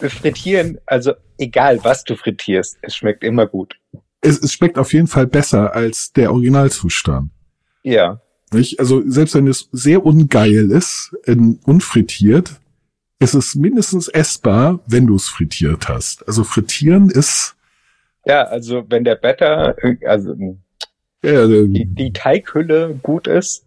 frittieren, 0.00 0.78
also 0.86 1.12
egal 1.38 1.84
was 1.84 2.04
du 2.04 2.16
frittierst, 2.16 2.78
es 2.82 2.96
schmeckt 2.96 3.22
immer 3.22 3.46
gut. 3.46 3.76
Es, 4.22 4.38
es 4.38 4.52
schmeckt 4.54 4.78
auf 4.78 4.92
jeden 4.94 5.06
Fall 5.06 5.26
besser 5.26 5.74
als 5.74 6.12
der 6.12 6.32
Originalzustand. 6.32 7.30
Ja. 7.84 8.20
Nicht? 8.52 8.80
Also 8.80 9.02
selbst 9.08 9.34
wenn 9.34 9.46
es 9.46 9.68
sehr 9.72 10.04
ungeil 10.04 10.70
ist, 10.70 11.14
in, 11.24 11.60
unfrittiert, 11.64 12.60
ist 13.20 13.34
es 13.34 13.54
mindestens 13.54 14.08
essbar, 14.08 14.80
wenn 14.86 15.06
du 15.06 15.14
es 15.16 15.28
frittiert 15.28 15.88
hast. 15.88 16.26
Also 16.26 16.42
frittieren 16.44 17.10
ist 17.10 17.54
Ja, 18.26 18.42
also 18.44 18.84
wenn 18.88 19.04
der 19.04 19.16
Batter, 19.16 19.76
äh, 19.82 19.96
also 20.06 20.34
ja, 21.22 21.46
die, 21.46 21.86
die 21.86 22.12
Teighülle 22.12 22.98
gut 23.02 23.26
ist, 23.28 23.66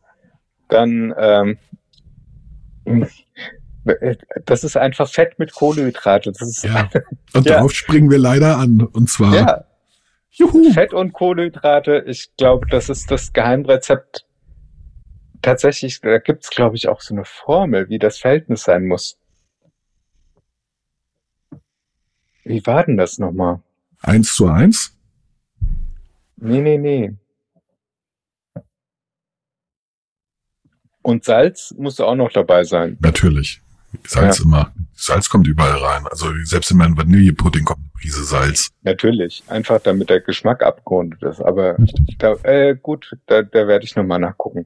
dann 0.69 1.13
ähm, 1.17 1.57
das 4.45 4.63
ist 4.63 4.77
einfach 4.77 5.09
Fett 5.09 5.39
mit 5.39 5.53
Kohlenhydrate. 5.53 6.31
Das 6.31 6.47
ist 6.47 6.63
ja. 6.63 6.89
Und 7.33 7.45
Ja. 7.45 7.55
darauf 7.55 7.71
springen 7.71 8.09
wir 8.09 8.17
leider 8.17 8.57
an. 8.57 8.81
Und 8.81 9.09
zwar 9.09 9.35
ja, 9.35 9.63
juhu. 10.37 10.71
Fett 10.71 10.93
und 10.93 11.13
Kohlenhydrate. 11.13 12.03
Ich 12.07 12.35
glaube, 12.37 12.67
das 12.69 12.89
ist 12.89 13.11
das 13.11 13.33
Geheimrezept. 13.33 14.25
Tatsächlich, 15.41 16.01
da 16.01 16.17
gibt's 16.17 16.49
glaube 16.49 16.75
ich, 16.75 16.87
auch 16.87 17.01
so 17.01 17.13
eine 17.13 17.25
Formel, 17.25 17.89
wie 17.89 17.99
das 17.99 18.17
Verhältnis 18.17 18.63
sein 18.63 18.87
muss. 18.87 19.17
Wie 22.43 22.65
war 22.65 22.85
denn 22.85 22.97
das 22.97 23.17
nochmal? 23.19 23.61
Eins 24.01 24.33
zu 24.35 24.47
eins. 24.47 24.97
Nee, 26.37 26.61
nee, 26.61 26.77
nee. 26.77 27.13
Und 31.01 31.23
Salz 31.23 31.73
muss 31.77 31.99
auch 31.99 32.15
noch 32.15 32.31
dabei 32.31 32.63
sein. 32.63 32.97
Natürlich. 32.99 33.61
Salz 34.05 34.39
immer. 34.39 34.73
Salz 34.95 35.29
kommt 35.29 35.47
überall 35.47 35.77
rein. 35.77 36.07
Also 36.07 36.27
selbst 36.43 36.71
in 36.71 36.77
meinen 36.77 36.97
Vanillepudding 36.97 37.65
kommt 37.65 37.79
eine 37.79 37.91
Prise 37.99 38.23
Salz. 38.23 38.69
Natürlich. 38.83 39.43
Einfach 39.47 39.81
damit 39.81 40.09
der 40.09 40.21
Geschmack 40.21 40.63
abgerundet 40.63 41.23
ist. 41.23 41.41
Aber 41.41 41.77
da, 42.19 42.33
äh, 42.43 42.75
gut, 42.75 43.15
da, 43.27 43.43
da 43.43 43.67
werde 43.67 43.85
ich 43.85 43.95
nochmal 43.95 44.19
nachgucken. 44.19 44.65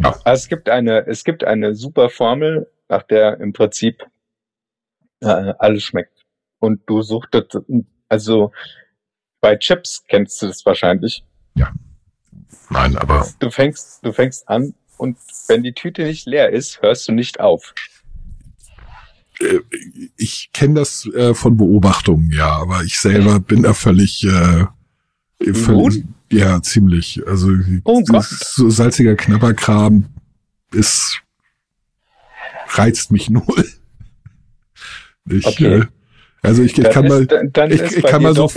Ja. 0.00 0.10
Also 0.24 0.42
es 0.42 0.48
gibt 0.48 0.68
eine, 0.68 1.06
es 1.06 1.24
gibt 1.24 1.44
eine 1.44 1.74
super 1.74 2.10
Formel, 2.10 2.70
nach 2.88 3.02
der 3.02 3.40
im 3.40 3.52
Prinzip 3.52 4.04
äh, 5.20 5.54
alles 5.58 5.84
schmeckt. 5.84 6.24
Und 6.60 6.82
du 6.86 7.02
suchtest, 7.02 7.58
also 8.08 8.52
bei 9.40 9.56
Chips 9.56 10.04
kennst 10.08 10.42
du 10.42 10.46
das 10.46 10.64
wahrscheinlich. 10.66 11.24
Nein, 12.70 12.96
aber 12.96 13.26
Du 13.38 13.50
fängst, 13.50 14.04
du 14.04 14.12
fängst 14.12 14.48
an 14.48 14.74
und 14.98 15.16
wenn 15.46 15.62
die 15.62 15.72
Tüte 15.72 16.02
nicht 16.04 16.26
leer 16.26 16.50
ist, 16.50 16.82
hörst 16.82 17.08
du 17.08 17.12
nicht 17.12 17.40
auf. 17.40 17.74
Äh, 19.40 19.60
ich 20.16 20.50
kenne 20.52 20.74
das 20.74 21.06
äh, 21.14 21.34
von 21.34 21.56
Beobachtungen, 21.56 22.30
ja, 22.32 22.50
aber 22.56 22.84
ich 22.84 22.98
selber 22.98 23.40
bin 23.40 23.62
da 23.62 23.74
völlig, 23.74 24.24
äh, 24.24 24.64
völlig 25.52 26.04
ja, 26.30 26.60
ziemlich. 26.62 27.22
Also 27.26 27.50
Oh 27.84 28.02
so 28.04 28.68
salziger 28.70 29.16
Knabberkram 29.16 30.06
ist 30.72 31.20
reizt 32.70 33.10
mich 33.12 33.30
null. 33.30 33.64
Ich, 35.30 35.46
Okay. 35.46 35.80
äh, 35.80 35.86
also 36.42 36.62
ich, 36.62 36.78
ich 36.78 36.90
kann 36.90 37.04
ist, 37.06 37.10
mal, 37.10 37.26
dann, 37.52 37.70
ich- 37.70 37.80
ich 37.82 38.04
kann 38.04 38.22
mal 38.22 38.34
so 38.34 38.50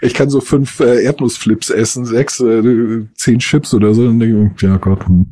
ich 0.00 0.14
kann 0.14 0.28
so 0.30 0.40
fünf 0.40 0.80
äh, 0.80 1.04
Erdnussflips 1.04 1.70
essen, 1.70 2.04
sechs, 2.04 2.40
äh, 2.40 3.06
zehn 3.16 3.38
Chips 3.38 3.74
oder 3.74 3.94
so, 3.94 4.06
und 4.08 4.18
denke, 4.18 4.66
ja 4.66 4.76
Gott, 4.78 5.06
hm, 5.06 5.26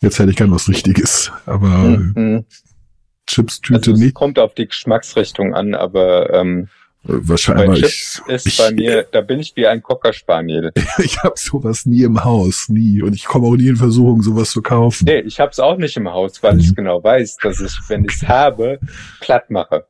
jetzt 0.00 0.18
hätte 0.18 0.30
ich 0.30 0.36
gern 0.36 0.50
was 0.50 0.68
Richtiges. 0.68 1.30
Aber 1.46 1.68
Mhm. 2.14 2.44
Chips-Tüte 3.30 3.78
Also 3.78 3.92
es 3.92 3.98
nicht. 4.00 4.14
kommt 4.14 4.38
auf 4.38 4.54
die 4.54 4.66
Geschmacksrichtung 4.66 5.54
an, 5.54 5.74
aber 5.74 6.32
ähm, 6.32 6.68
Äh, 7.08 7.12
bei 7.12 7.28
Wahrscheinlich. 7.28 7.66
aber 7.68 7.74
Chips 7.76 8.22
ich, 8.26 8.34
ist 8.34 8.46
ich, 8.46 8.56
bei 8.58 8.72
mir, 8.72 9.06
da 9.10 9.20
bin 9.22 9.40
ich 9.40 9.54
wie 9.56 9.66
ein 9.66 9.82
Cocker 9.82 10.12
Spaniel. 10.12 10.70
ich 10.98 11.18
habe 11.22 11.34
sowas 11.36 11.86
nie 11.86 12.02
im 12.02 12.22
Haus, 12.24 12.68
nie. 12.68 13.00
Und 13.02 13.14
ich 13.14 13.24
komme 13.24 13.46
auch 13.46 13.56
nie 13.56 13.68
in 13.68 13.76
Versuchung, 13.76 14.20
sowas 14.22 14.50
zu 14.50 14.60
kaufen. 14.62 15.04
Nee, 15.06 15.20
ich 15.20 15.40
hab's 15.40 15.58
auch 15.58 15.78
nicht 15.78 15.96
im 15.96 16.08
Haus, 16.10 16.42
weil 16.42 16.54
Mhm. 16.54 16.60
ich 16.60 16.74
genau 16.74 17.02
weiß, 17.02 17.36
dass 17.42 17.60
ich, 17.60 17.72
wenn 17.88 18.04
ich's 18.04 18.22
habe, 18.28 18.78
platt 19.20 19.50
mache. 19.50 19.86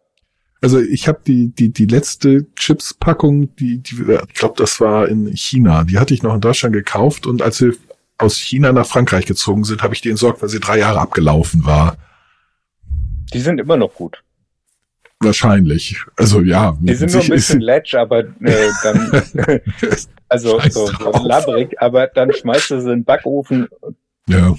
Also 0.62 0.78
ich 0.78 1.08
habe 1.08 1.20
die 1.26 1.48
die 1.54 1.72
die 1.72 1.86
letzte 1.86 2.46
Chips-Packung, 2.54 3.56
die 3.56 3.78
die 3.78 3.96
ich 4.28 4.34
glaube, 4.34 4.54
das 4.58 4.78
war 4.80 5.08
in 5.08 5.34
China. 5.34 5.84
Die 5.84 5.98
hatte 5.98 6.12
ich 6.14 6.22
noch 6.22 6.34
in 6.34 6.40
Deutschland 6.42 6.74
gekauft 6.74 7.26
und 7.26 7.40
als 7.42 7.60
wir 7.62 7.74
aus 8.18 8.36
China 8.36 8.70
nach 8.70 8.86
Frankreich 8.86 9.24
gezogen 9.24 9.64
sind, 9.64 9.82
habe 9.82 9.94
ich 9.94 10.02
die 10.02 10.10
entsorgt, 10.10 10.42
weil 10.42 10.50
sie 10.50 10.60
drei 10.60 10.78
Jahre 10.78 11.00
abgelaufen 11.00 11.64
war. 11.64 11.96
Die 13.30 13.40
sind 13.40 13.60
immer 13.60 13.76
noch 13.76 13.94
gut. 13.94 14.22
Wahrscheinlich. 15.20 16.02
Also 16.16 16.40
ja. 16.40 16.76
Die 16.80 16.94
sind 16.94 17.12
nur 17.12 17.22
ein 17.22 17.28
bisschen 17.28 17.60
ledge, 17.60 17.98
aber 17.98 18.20
äh, 18.20 18.68
dann 18.82 19.22
also 20.28 20.58
so, 20.70 20.86
so 20.86 21.26
labbrig, 21.26 21.80
aber 21.80 22.06
dann 22.06 22.32
schmeißt 22.32 22.70
du 22.70 22.80
sie 22.80 22.92
in 22.92 23.00
den 23.00 23.04
Backofen. 23.04 23.68
Ja. 24.26 24.54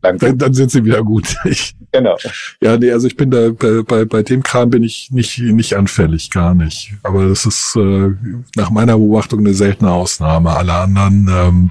Dann, 0.00 0.38
dann 0.38 0.54
sind 0.54 0.70
sie 0.70 0.84
wieder 0.84 1.02
gut. 1.02 1.36
Ich, 1.44 1.74
genau. 1.92 2.16
Ja, 2.62 2.76
nee, 2.76 2.92
also 2.92 3.06
ich 3.06 3.16
bin 3.16 3.30
da 3.30 3.50
bei, 3.50 3.82
bei, 3.82 4.04
bei 4.04 4.22
dem 4.22 4.42
Kram 4.42 4.70
bin 4.70 4.82
ich 4.82 5.10
nicht 5.10 5.38
nicht 5.38 5.74
anfällig, 5.74 6.30
gar 6.30 6.54
nicht. 6.54 6.94
Aber 7.02 7.28
das 7.28 7.44
ist 7.44 7.76
äh, 7.76 8.10
nach 8.56 8.70
meiner 8.70 8.96
Beobachtung 8.96 9.40
eine 9.40 9.54
seltene 9.54 9.90
Ausnahme. 9.90 10.50
Alle 10.50 10.74
anderen 10.74 11.28
ähm, 11.30 11.70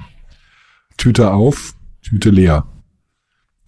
Tüte 0.96 1.32
auf, 1.32 1.74
Tüte 2.02 2.30
leer. 2.30 2.66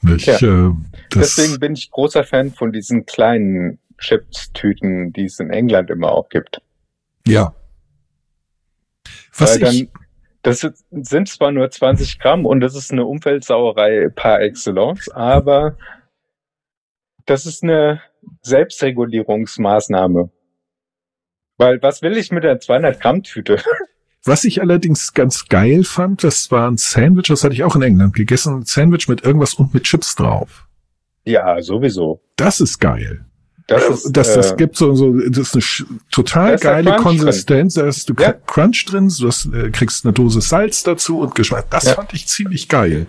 Nicht, 0.03 0.27
ja. 0.27 0.69
äh, 0.69 0.73
Deswegen 1.15 1.59
bin 1.59 1.73
ich 1.75 1.91
großer 1.91 2.25
Fan 2.25 2.53
von 2.53 2.73
diesen 2.73 3.05
kleinen 3.07 3.79
Chips-Tüten, 3.99 5.13
die 5.13 5.25
es 5.25 5.41
in 5.41 5.51
England 5.51 5.91
immer 5.91 6.13
auch 6.13 6.29
gibt. 6.29 6.63
Ja. 7.27 7.55
Was 9.37 9.61
Weil 9.61 9.75
ich, 9.75 9.89
das 10.43 10.67
sind 10.91 11.29
zwar 11.29 11.51
nur 11.51 11.71
20 11.71 12.19
Gramm 12.19 12.47
und 12.47 12.61
das 12.61 12.77
ist 12.77 12.93
eine 12.93 13.05
Umweltsauerei 13.05 14.09
par 14.15 14.41
excellence, 14.41 15.09
aber 15.11 15.77
das 17.27 17.45
ist 17.45 17.63
eine 17.63 18.01
Selbstregulierungsmaßnahme. 18.43 20.31
Weil 21.57 21.83
was 21.83 22.03
will 22.03 22.17
ich 22.17 22.31
mit 22.31 22.45
der 22.45 22.61
200 22.61 23.01
Gramm 23.01 23.23
Tüte? 23.23 23.61
Was 24.25 24.45
ich 24.45 24.61
allerdings 24.61 25.15
ganz 25.15 25.47
geil 25.49 25.85
fand, 25.85 26.25
das 26.25 26.51
war 26.51 26.71
ein 26.71 26.77
Sandwich, 26.77 27.29
das 27.29 27.45
hatte 27.45 27.55
ich 27.55 27.65
auch 27.65 27.77
in 27.77 27.83
England 27.83 28.15
gegessen, 28.15 28.59
ein 28.59 28.65
Sandwich 28.65 29.09
mit 29.09 29.25
irgendwas 29.25 29.55
und 29.55 29.73
mit 29.73 29.85
Chips 29.85 30.17
drauf. 30.17 30.67
Ja, 31.25 31.61
sowieso. 31.63 32.21
Das 32.37 32.61
ist 32.61 32.79
geil. 32.79 33.25
Das, 33.69 33.83
äh, 33.83 33.93
ist, 33.93 34.17
das, 34.17 34.35
das 34.35 34.53
äh, 34.53 34.57
gibt 34.57 34.77
so, 34.77 34.95
so, 34.95 35.13
das 35.13 35.55
ist 35.55 35.85
eine 35.89 36.01
total 36.11 36.57
geile 36.57 36.97
Konsistenz. 36.97 37.75
Da 37.75 37.87
hast 37.87 38.09
du 38.09 38.15
ja. 38.19 38.33
Crunch 38.33 38.87
drin, 38.87 39.13
du 39.21 39.29
hast, 39.29 39.47
äh, 39.53 39.71
kriegst 39.71 40.05
eine 40.05 40.15
Dose 40.15 40.41
Salz 40.41 40.83
dazu 40.83 41.21
und 41.21 41.35
Geschmack. 41.35 41.71
Das 41.71 41.85
ja. 41.85 41.95
fand 41.95 42.15
ich 42.15 42.27
ziemlich 42.27 42.69
geil. 42.69 43.07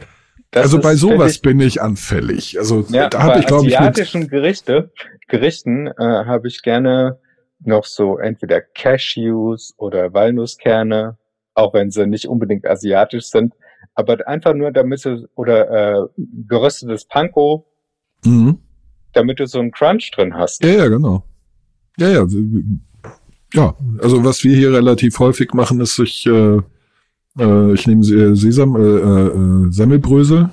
Das 0.52 0.64
also 0.64 0.80
bei 0.80 0.96
sowas 0.96 1.36
ich, 1.36 1.42
bin 1.42 1.60
ich 1.60 1.82
anfällig. 1.82 2.58
Also 2.60 2.86
ja, 2.90 3.08
da 3.08 3.24
habe 3.24 3.40
ich 3.40 3.46
glaube 3.46 3.68
ich 3.68 3.78
asiatischen 3.78 4.28
Gerichte, 4.28 4.92
Gerichten 5.28 5.88
äh, 5.88 5.94
habe 5.98 6.48
ich 6.48 6.62
gerne 6.62 7.20
noch 7.60 7.86
so 7.86 8.18
entweder 8.18 8.62
Cashews 8.62 9.74
oder 9.78 10.14
Walnusskerne, 10.14 11.18
auch 11.54 11.74
wenn 11.74 11.92
sie 11.92 12.08
nicht 12.08 12.28
unbedingt 12.28 12.66
asiatisch 12.66 13.26
sind, 13.26 13.54
aber 13.96 14.28
einfach 14.28 14.54
nur 14.54 14.72
damit 14.72 15.00
sie 15.02 15.28
oder 15.36 16.04
äh, 16.06 16.08
geröstetes 16.48 17.06
Panko. 17.06 17.66
Mhm 18.24 18.60
damit 19.14 19.40
du 19.40 19.48
so 19.48 19.60
einen 19.60 19.72
Crunch 19.72 20.12
drin 20.12 20.34
hast. 20.36 20.64
Ja, 20.64 20.72
ja, 20.72 20.88
genau. 20.88 21.24
Ja, 21.98 22.10
ja. 22.10 22.28
Ja, 23.54 23.76
also 24.02 24.24
was 24.24 24.44
wir 24.44 24.56
hier 24.56 24.72
relativ 24.72 25.18
häufig 25.18 25.54
machen, 25.54 25.82
ist, 25.82 25.98
ich, 25.98 26.26
äh, 26.28 26.60
äh, 27.40 27.74
ich 27.74 27.88
nehme 27.88 28.04
Sesam, 28.36 28.76
äh, 28.76 29.68
äh, 29.68 29.72
Semmelbrösel, 29.72 30.52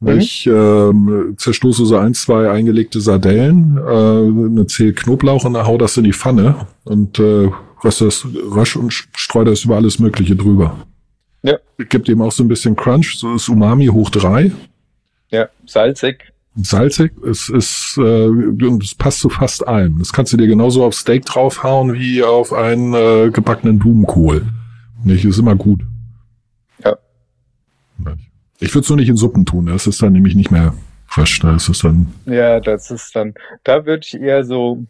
mhm. 0.00 0.18
ich 0.18 0.46
äh, 0.46 0.92
zerstoße 1.36 1.86
so 1.86 1.96
ein, 1.96 2.14
zwei 2.14 2.50
eingelegte 2.50 3.00
Sardellen, 3.00 3.76
äh, 3.76 3.90
eine 3.90 4.66
Zehe 4.66 4.92
Knoblauch 4.92 5.44
und 5.44 5.54
dann 5.54 5.66
hau 5.66 5.78
das 5.78 5.96
in 5.96 6.04
die 6.04 6.12
Pfanne 6.12 6.66
und 6.84 7.18
äh, 7.18 7.50
röste 7.84 8.06
das 8.06 8.26
rasch 8.50 8.76
und 8.76 8.92
streue 8.92 9.44
das 9.44 9.64
über 9.64 9.76
alles 9.76 9.98
Mögliche 9.98 10.36
drüber. 10.36 10.76
Ja. 11.42 11.58
Gibt 11.88 12.08
eben 12.08 12.22
auch 12.22 12.32
so 12.32 12.42
ein 12.42 12.48
bisschen 12.48 12.76
Crunch, 12.76 13.18
so 13.18 13.34
ist 13.34 13.48
Umami 13.48 13.86
hoch 13.86 14.10
drei. 14.10 14.52
Ja, 15.30 15.48
salzig 15.66 16.32
salzig. 16.62 17.12
Es 17.24 17.48
ist, 17.48 17.98
äh, 17.98 18.28
es 18.82 18.94
passt 18.94 19.20
zu 19.20 19.28
fast 19.28 19.66
allem. 19.66 19.98
Das 19.98 20.12
kannst 20.12 20.32
du 20.32 20.36
dir 20.36 20.46
genauso 20.46 20.84
auf 20.84 20.94
Steak 20.94 21.24
draufhauen 21.24 21.94
wie 21.94 22.22
auf 22.22 22.52
einen 22.52 22.94
äh, 22.94 23.30
gebackenen 23.30 23.78
Blumenkohl. 23.78 24.46
Nicht, 25.04 25.24
ist 25.24 25.38
immer 25.38 25.54
gut. 25.54 25.80
Ja. 26.84 26.96
Ich 28.60 28.74
würde 28.74 28.84
es 28.84 28.88
nur 28.88 28.98
nicht 28.98 29.08
in 29.08 29.16
Suppen 29.16 29.46
tun. 29.46 29.66
Das 29.66 29.86
ist 29.86 30.02
dann 30.02 30.12
nämlich 30.12 30.34
nicht 30.34 30.50
mehr 30.50 30.74
frisch. 31.06 31.38
Da 31.40 31.56
ist 31.56 31.68
es 31.68 31.80
dann. 31.80 32.12
Ja, 32.26 32.60
das 32.60 32.90
ist 32.90 33.14
dann. 33.14 33.34
Da 33.64 33.86
würde 33.86 34.04
ich 34.04 34.14
eher 34.14 34.44
so 34.44 34.84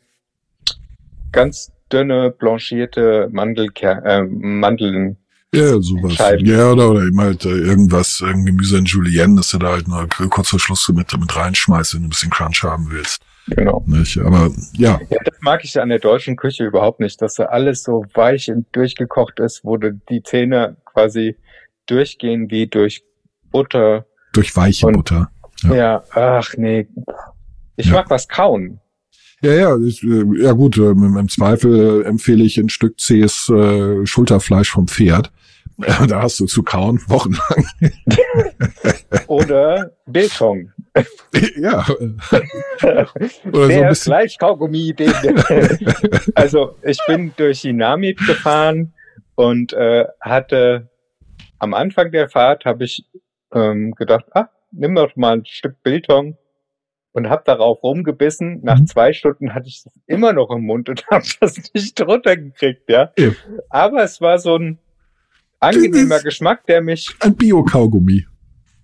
ganz 1.32 1.70
dünne 1.92 2.30
blanchierte 2.30 3.28
Mandelker 3.30 4.04
äh, 4.04 4.22
Mandeln 4.22 5.16
ja, 5.54 5.80
sowas. 5.80 6.12
Scheiben. 6.12 6.44
Ja, 6.44 6.72
oder, 6.72 6.90
oder 6.90 7.02
eben 7.04 7.20
halt 7.20 7.44
äh, 7.46 7.48
irgendwas, 7.48 8.20
irgendwie 8.20 8.50
Gemüse 8.50 8.78
in 8.78 8.84
Julienne, 8.84 9.36
dass 9.36 9.50
du 9.50 9.58
da 9.58 9.70
halt 9.70 9.88
nur 9.88 10.06
kurz 10.08 10.50
vor 10.50 10.60
Schluss 10.60 10.86
mit, 10.88 11.18
mit 11.18 11.36
reinschmeißt, 11.36 11.94
wenn 11.94 12.02
du 12.02 12.06
ein 12.08 12.10
bisschen 12.10 12.30
Crunch 12.30 12.62
haben 12.62 12.90
willst. 12.90 13.22
Genau. 13.46 13.82
Nicht? 13.86 14.18
Aber 14.18 14.50
ja. 14.74 15.00
ja. 15.08 15.18
Das 15.24 15.38
mag 15.40 15.64
ich 15.64 15.80
an 15.80 15.88
der 15.88 16.00
deutschen 16.00 16.36
Küche 16.36 16.66
überhaupt 16.66 17.00
nicht, 17.00 17.22
dass 17.22 17.34
da 17.34 17.44
alles 17.44 17.82
so 17.82 18.04
weich 18.12 18.50
und 18.50 18.66
durchgekocht 18.72 19.40
ist, 19.40 19.64
wo 19.64 19.78
du 19.78 19.94
die 20.10 20.22
Zähne 20.22 20.76
quasi 20.84 21.36
durchgehen 21.86 22.50
wie 22.50 22.66
durch 22.66 23.02
Butter. 23.50 24.06
Durch 24.32 24.54
weiche 24.56 24.86
und, 24.86 24.94
Butter. 24.94 25.30
Ja. 25.62 25.74
ja, 25.74 26.04
ach 26.10 26.54
nee. 26.56 26.86
Ich 27.76 27.86
ja. 27.86 27.92
mag 27.92 28.10
was 28.10 28.28
kauen. 28.28 28.80
Ja, 29.40 29.52
ja, 29.52 29.76
ich, 29.76 30.02
äh, 30.02 30.24
ja 30.42 30.52
gut, 30.52 30.76
äh, 30.78 30.90
im 30.90 31.28
Zweifel 31.28 32.04
empfehle 32.04 32.44
ich 32.44 32.58
ein 32.58 32.68
Stück 32.68 32.98
zähes 32.98 33.48
äh, 33.48 34.04
Schulterfleisch 34.04 34.70
vom 34.70 34.88
Pferd. 34.88 35.30
Da 36.08 36.22
hast 36.22 36.40
du 36.40 36.46
zu 36.46 36.64
kauen, 36.64 37.00
wochenlang. 37.08 37.64
Oder 39.28 39.92
Biltong. 40.06 40.72
Ja. 41.56 41.86
Oder 43.52 43.68
Der 43.68 43.78
so 43.78 43.84
ein 43.84 43.94
Fleischkaugummi. 43.94 44.92
Den, 44.94 45.12
also 46.34 46.74
ich 46.82 46.98
bin 47.06 47.32
durch 47.36 47.60
die 47.60 47.72
Namib 47.72 48.18
gefahren 48.26 48.92
und 49.36 49.72
äh, 49.72 50.06
hatte 50.20 50.88
am 51.60 51.74
Anfang 51.74 52.10
der 52.10 52.28
Fahrt 52.28 52.64
habe 52.64 52.84
ich 52.84 53.04
ähm, 53.54 53.92
gedacht, 53.92 54.26
ah, 54.32 54.48
nimm 54.72 54.94
doch 54.94 55.16
mal 55.16 55.38
ein 55.38 55.46
Stück 55.46 55.82
Biltong 55.82 56.36
und 57.12 57.28
habe 57.28 57.42
darauf 57.44 57.82
rumgebissen. 57.82 58.60
Nach 58.62 58.78
mhm. 58.78 58.86
zwei 58.86 59.12
Stunden 59.12 59.54
hatte 59.54 59.68
ich 59.68 59.84
es 59.84 59.92
immer 60.06 60.32
noch 60.32 60.50
im 60.50 60.62
Mund 60.62 60.88
und 60.88 61.06
habe 61.10 61.24
das 61.40 61.56
nicht 61.74 62.00
runtergekriegt, 62.00 62.88
ja? 62.88 63.12
ja. 63.18 63.30
Aber 63.70 64.02
es 64.02 64.20
war 64.20 64.38
so 64.38 64.56
ein 64.56 64.78
angenehmer 65.60 66.20
Geschmack, 66.20 66.66
der 66.66 66.80
mich. 66.80 67.08
Ein 67.20 67.34
Bio-Kaugummi. 67.34 68.26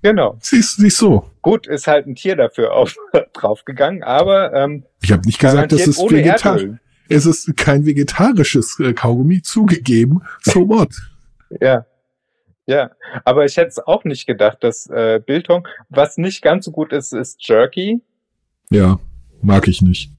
Genau. 0.03 0.37
Siehst 0.41 0.79
du 0.79 0.91
so. 0.91 1.31
Gut, 1.41 1.67
ist 1.67 1.87
halt 1.87 2.07
ein 2.07 2.15
Tier 2.15 2.37
dafür 2.37 2.75
auf, 2.75 2.95
draufgegangen, 3.33 4.03
aber 4.03 4.53
ähm, 4.53 4.85
ich 5.03 5.12
habe 5.12 5.23
nicht 5.27 5.39
gesagt, 5.39 5.73
dass 5.73 5.87
es 5.87 5.99
vegetarisch. 5.99 6.79
Es 7.09 7.27
ist 7.27 7.55
kein 7.57 7.85
vegetarisches 7.85 8.81
äh, 8.81 8.95
Kaugummi 8.95 9.43
zugegeben. 9.43 10.23
So 10.41 10.69
what? 10.69 10.91
ja. 11.61 11.87
Ja, 12.67 12.91
aber 13.25 13.45
ich 13.45 13.57
hätte 13.57 13.69
es 13.69 13.79
auch 13.79 14.05
nicht 14.05 14.27
gedacht, 14.27 14.65
dass 14.65 14.87
äh, 14.87 15.21
Biltong, 15.25 15.69
was 15.91 16.17
nicht 16.17 16.43
ganz 16.43 16.65
so 16.65 16.71
gut 16.71 16.93
ist, 16.93 17.12
ist 17.12 17.47
Jerky. 17.47 18.01
Ja, 18.71 18.99
mag 19.43 19.69
ich 19.69 19.83
nicht. 19.83 20.11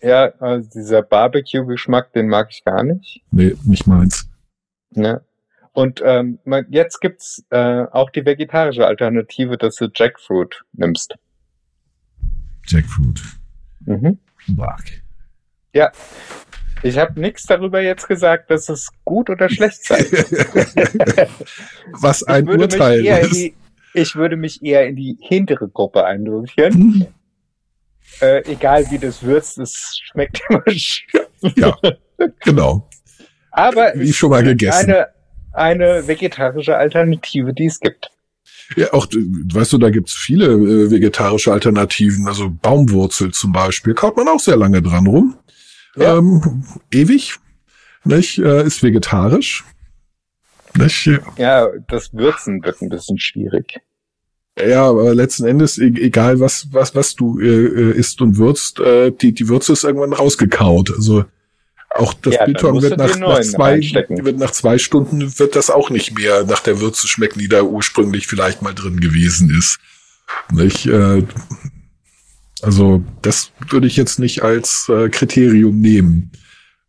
Ja, 0.00 0.32
also 0.38 0.68
dieser 0.72 1.02
Barbecue-Geschmack, 1.02 2.12
den 2.12 2.28
mag 2.28 2.48
ich 2.50 2.64
gar 2.64 2.84
nicht. 2.84 3.22
Nee, 3.32 3.56
nicht 3.64 3.86
meins. 3.86 4.28
Ja. 4.90 5.20
Und 5.72 6.00
ähm, 6.04 6.38
jetzt 6.70 7.00
gibt's 7.00 7.44
äh, 7.50 7.84
auch 7.90 8.10
die 8.10 8.24
vegetarische 8.24 8.86
Alternative, 8.86 9.56
dass 9.56 9.76
du 9.76 9.88
Jackfruit 9.94 10.64
nimmst. 10.72 11.14
Jackfruit. 12.66 13.20
Mhm. 13.80 14.18
Mag. 14.46 14.82
Ja. 15.72 15.90
Ich 16.82 16.98
habe 16.98 17.20
nichts 17.20 17.44
darüber 17.46 17.80
jetzt 17.80 18.06
gesagt, 18.06 18.50
dass 18.50 18.68
es 18.68 18.90
gut 19.04 19.30
oder 19.30 19.48
schlecht 19.48 19.84
sei. 19.84 19.98
Was 21.92 22.22
ein 22.22 22.48
Urteil 22.48 23.04
ist. 23.04 23.34
Die, 23.34 23.54
ich 23.94 24.14
würde 24.14 24.36
mich 24.36 24.62
eher 24.62 24.86
in 24.86 24.96
die 24.96 25.16
hintere 25.20 25.68
Gruppe 25.68 26.04
einsortieren. 26.04 26.72
Hm. 26.74 27.06
Äh, 28.20 28.52
egal 28.52 28.90
wie 28.90 28.98
das 28.98 29.22
würzt, 29.22 29.58
es 29.58 30.00
schmeckt 30.04 30.40
immer 30.48 30.62
schön. 30.68 31.20
Ja, 31.56 31.76
genau. 32.40 32.88
Aber 33.50 33.92
wie 33.94 34.12
schon 34.12 34.30
mal 34.30 34.42
gegessen. 34.42 34.90
Eine, 34.90 35.08
eine 35.52 36.06
vegetarische 36.06 36.76
Alternative, 36.76 37.52
die 37.52 37.66
es 37.66 37.80
gibt. 37.80 38.10
Ja, 38.76 38.92
auch, 38.92 39.06
weißt 39.06 39.72
du, 39.72 39.78
da 39.78 39.90
gibt's 39.90 40.12
viele 40.12 40.46
äh, 40.46 40.90
vegetarische 40.90 41.52
Alternativen. 41.52 42.28
Also 42.28 42.50
Baumwurzel 42.50 43.32
zum 43.32 43.52
Beispiel, 43.52 43.94
kaut 43.94 44.16
man 44.16 44.28
auch 44.28 44.40
sehr 44.40 44.56
lange 44.56 44.82
dran 44.82 45.06
rum. 45.06 45.36
Ja. 45.98 46.16
Ähm, 46.18 46.64
ewig, 46.92 47.38
nicht? 48.04 48.38
Äh, 48.38 48.64
ist 48.64 48.82
vegetarisch. 48.82 49.64
Nicht? 50.76 51.10
Ja, 51.36 51.68
das 51.88 52.12
Würzen 52.12 52.62
wird 52.62 52.80
ein 52.82 52.88
bisschen 52.88 53.18
schwierig. 53.18 53.80
Ja, 54.60 54.88
aber 54.88 55.14
letzten 55.14 55.46
Endes, 55.46 55.78
e-, 55.78 55.86
egal 55.86 56.40
was, 56.40 56.68
was, 56.72 56.94
was 56.94 57.14
du 57.14 57.38
äh, 57.40 57.46
äh, 57.46 57.92
isst 57.92 58.20
und 58.20 58.36
würzt, 58.38 58.80
äh, 58.80 59.12
die, 59.12 59.32
die 59.32 59.48
Würze 59.48 59.72
ist 59.72 59.84
irgendwann 59.84 60.12
rausgekaut. 60.12 60.90
Also 60.90 61.24
Auch 61.90 62.12
das 62.14 62.34
Ja, 62.34 62.46
musst 62.72 62.90
wird 62.90 62.98
nach, 62.98 63.16
nach, 63.18 63.40
zwei, 63.40 63.72
reinstecken. 63.72 64.24
wird 64.24 64.38
nach 64.38 64.50
zwei 64.50 64.78
Stunden 64.78 65.38
wird 65.38 65.56
das 65.56 65.70
auch 65.70 65.90
nicht 65.90 66.16
mehr 66.18 66.44
nach 66.44 66.60
der 66.60 66.80
Würze 66.80 67.08
schmecken, 67.08 67.38
die 67.38 67.48
da 67.48 67.62
ursprünglich 67.62 68.26
vielleicht 68.26 68.62
mal 68.62 68.74
drin 68.74 69.00
gewesen 69.00 69.50
ist. 69.56 69.78
Nicht? 70.50 70.86
Äh, 70.86 71.22
also 72.62 73.02
das 73.22 73.52
würde 73.70 73.86
ich 73.86 73.96
jetzt 73.96 74.18
nicht 74.18 74.42
als 74.42 74.88
äh, 74.88 75.08
Kriterium 75.08 75.80
nehmen. 75.80 76.32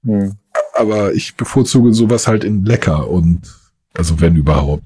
Hm. 0.04 0.36
Aber 0.74 1.14
ich 1.14 1.36
bevorzuge 1.36 1.94
sowas 1.94 2.28
halt 2.28 2.44
in 2.44 2.66
lecker 2.66 3.08
und 3.10 3.54
also 3.94 4.20
wenn 4.22 4.36
überhaupt. 4.36 4.84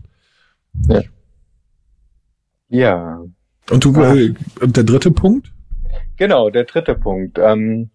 Ja, 2.70 3.22
Und 3.70 3.86
du 3.86 3.96
Ah. 4.02 4.16
äh, 4.16 4.34
und 4.62 4.76
der 4.76 4.84
dritte 4.84 5.12
Punkt? 5.12 5.52
genau, 6.18 6.50
der 6.50 6.64
dritte 6.66 6.96
Punkt. 6.96 7.38
Ähm, 7.38 7.92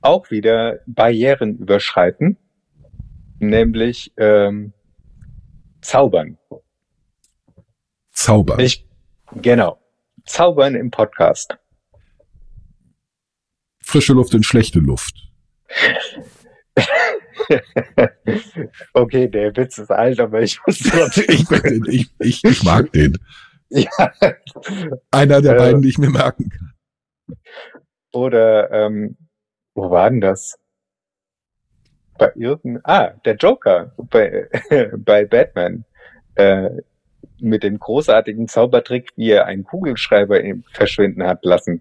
auch 0.00 0.30
wieder 0.30 0.80
Barrieren 0.86 1.56
überschreiten, 1.58 2.36
nämlich 3.38 4.12
ähm, 4.16 4.72
zaubern. 5.80 6.38
Zauber. 8.10 8.58
Ich, 8.58 8.86
genau, 9.40 9.78
zaubern 10.26 10.74
im 10.74 10.90
Podcast. 10.90 11.56
Frische 13.88 14.12
Luft 14.12 14.34
in 14.34 14.42
schlechte 14.42 14.80
Luft. 14.80 15.14
okay, 18.92 19.28
der 19.28 19.56
Witz 19.56 19.78
ist 19.78 19.90
alt, 19.90 20.20
aber 20.20 20.42
ich 20.42 20.60
muss. 20.66 20.78
Ich, 21.26 21.50
ich, 21.50 22.10
ich, 22.18 22.44
ich 22.44 22.62
mag 22.64 22.92
den. 22.92 23.16
ja. 23.70 23.88
Einer 25.10 25.40
der 25.40 25.54
Äh. 25.54 25.58
beiden, 25.58 25.80
die 25.80 25.88
ich 25.88 25.96
mir 25.96 26.10
merken 26.10 26.50
kann. 26.50 26.74
Oder 28.12 28.70
ähm, 28.72 29.16
wo 29.74 29.90
war 29.90 30.10
denn 30.10 30.20
das? 30.20 30.58
Bei 32.18 32.30
irgendeinem, 32.34 32.82
ah, 32.84 33.12
der 33.24 33.36
Joker 33.36 33.94
bei, 33.96 34.50
bei 34.98 35.24
Batman. 35.24 35.86
Äh, 36.34 36.82
mit 37.40 37.62
dem 37.62 37.78
großartigen 37.78 38.48
Zaubertrick, 38.48 39.12
wie 39.16 39.30
er 39.30 39.46
einen 39.46 39.64
Kugelschreiber 39.64 40.40
verschwinden 40.72 41.22
hat 41.22 41.42
lassen. 41.44 41.80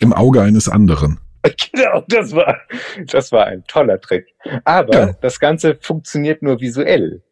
Im 0.00 0.12
Auge 0.12 0.42
eines 0.42 0.68
anderen. 0.68 1.18
Genau, 1.72 2.04
das 2.08 2.32
war, 2.34 2.58
das 3.06 3.30
war 3.32 3.46
ein 3.46 3.62
toller 3.68 4.00
Trick. 4.00 4.26
Aber 4.64 4.94
Ja. 4.98 5.12
das 5.20 5.38
Ganze 5.38 5.76
funktioniert 5.80 6.42
nur 6.42 6.60
visuell. 6.60 7.22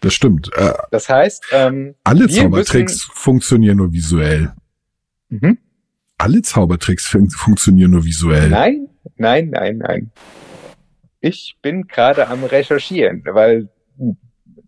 Das 0.00 0.12
stimmt. 0.12 0.50
Äh, 0.56 0.72
Das 0.90 1.08
heißt, 1.08 1.44
ähm, 1.52 1.94
alle 2.02 2.28
Zaubertricks 2.28 3.04
funktionieren 3.04 3.76
nur 3.78 3.92
visuell. 3.92 4.52
mhm. 5.30 5.56
Alle 6.18 6.42
Zaubertricks 6.42 7.06
fun 7.06 7.30
funktionieren 7.30 7.92
nur 7.92 8.04
visuell. 8.04 8.48
Nein, 8.50 8.88
nein, 9.16 9.50
nein, 9.50 9.78
nein. 9.78 10.10
Ich 11.20 11.56
bin 11.62 11.86
gerade 11.86 12.28
am 12.28 12.44
Recherchieren, 12.44 13.22
weil 13.24 13.68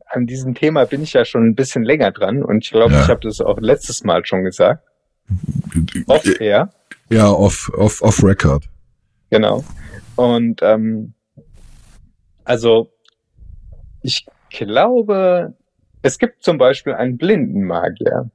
an 0.07 0.27
diesem 0.27 0.55
Thema 0.55 0.85
bin 0.87 1.03
ich 1.03 1.13
ja 1.13 1.25
schon 1.25 1.45
ein 1.47 1.55
bisschen 1.55 1.83
länger 1.85 2.13
dran 2.13 2.43
und 2.43 2.65
ich 2.65 2.71
glaube, 2.71 2.95
Ja. 2.95 3.03
ich 3.03 3.09
habe 3.09 3.21
das 3.21 3.41
auch 3.41 3.59
letztes 3.61 4.05
Mal 4.05 4.25
schon 4.25 4.45
gesagt. 4.45 4.83
Oft 6.07 6.41
eher, 6.41 6.73
Ja, 7.11 7.31
off, 7.31 7.71
off, 7.77 8.03
off 8.03 8.23
record. 8.25 8.65
genau. 9.31 9.65
Und 10.17 10.61
ähm, 10.63 11.13
also 12.45 12.91
ich 14.03 14.27
glaube, 14.51 15.55
es 16.03 16.19
gibt 16.19 16.43
zum 16.43 16.57
Beispiel 16.59 16.95
einen 16.95 17.19
Blindenmagier. 17.19 18.31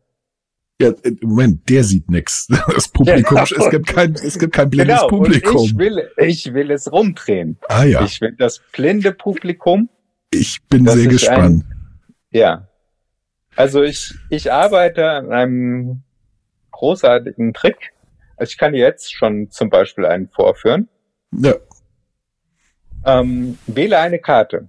Ja, 0.82 0.90
äh, 1.04 1.12
Moment, 1.22 1.68
der 1.70 1.84
sieht 1.84 2.10
nix. 2.10 2.48
Das 2.76 2.88
Publikum, 2.88 3.38
Ja. 3.38 3.44
es 3.44 3.70
gibt 3.70 3.88
kein, 3.88 4.14
es 4.14 4.38
gibt 4.38 4.54
kein 4.54 4.70
blindes 4.70 4.96
Genau, 4.96 5.04
und 5.10 5.24
Publikum. 5.24 5.66
ich 5.66 5.78
will, 5.78 6.10
ich 6.18 6.54
will 6.54 6.72
es 6.72 6.92
rumdrehen. 6.92 7.58
ah 7.70 7.84
ja, 7.84 8.04
Ich 8.04 8.22
will 8.22 8.36
das 8.38 8.62
blinde 8.72 9.12
Publikum 9.12 9.90
ich 10.34 10.62
bin 10.70 10.88
sehr 10.88 11.08
gespannt. 11.08 11.66
Ja. 12.32 12.68
Also 13.58 13.84
ich, 13.84 14.14
ich 14.30 14.50
arbeite 14.52 15.06
an 15.10 15.32
einem 15.34 16.04
großartigen 16.72 17.54
Trick. 17.54 17.92
Also 18.42 18.54
ich 18.54 18.58
kann 18.58 18.74
jetzt 18.74 19.14
schon 19.14 19.52
zum 19.52 19.70
Beispiel 19.70 20.04
einen 20.04 20.28
vorführen. 20.28 20.90
Ja, 21.32 21.54
Ähm, 23.06 23.60
wähle 23.68 24.00
eine 24.00 24.18
Karte. 24.18 24.68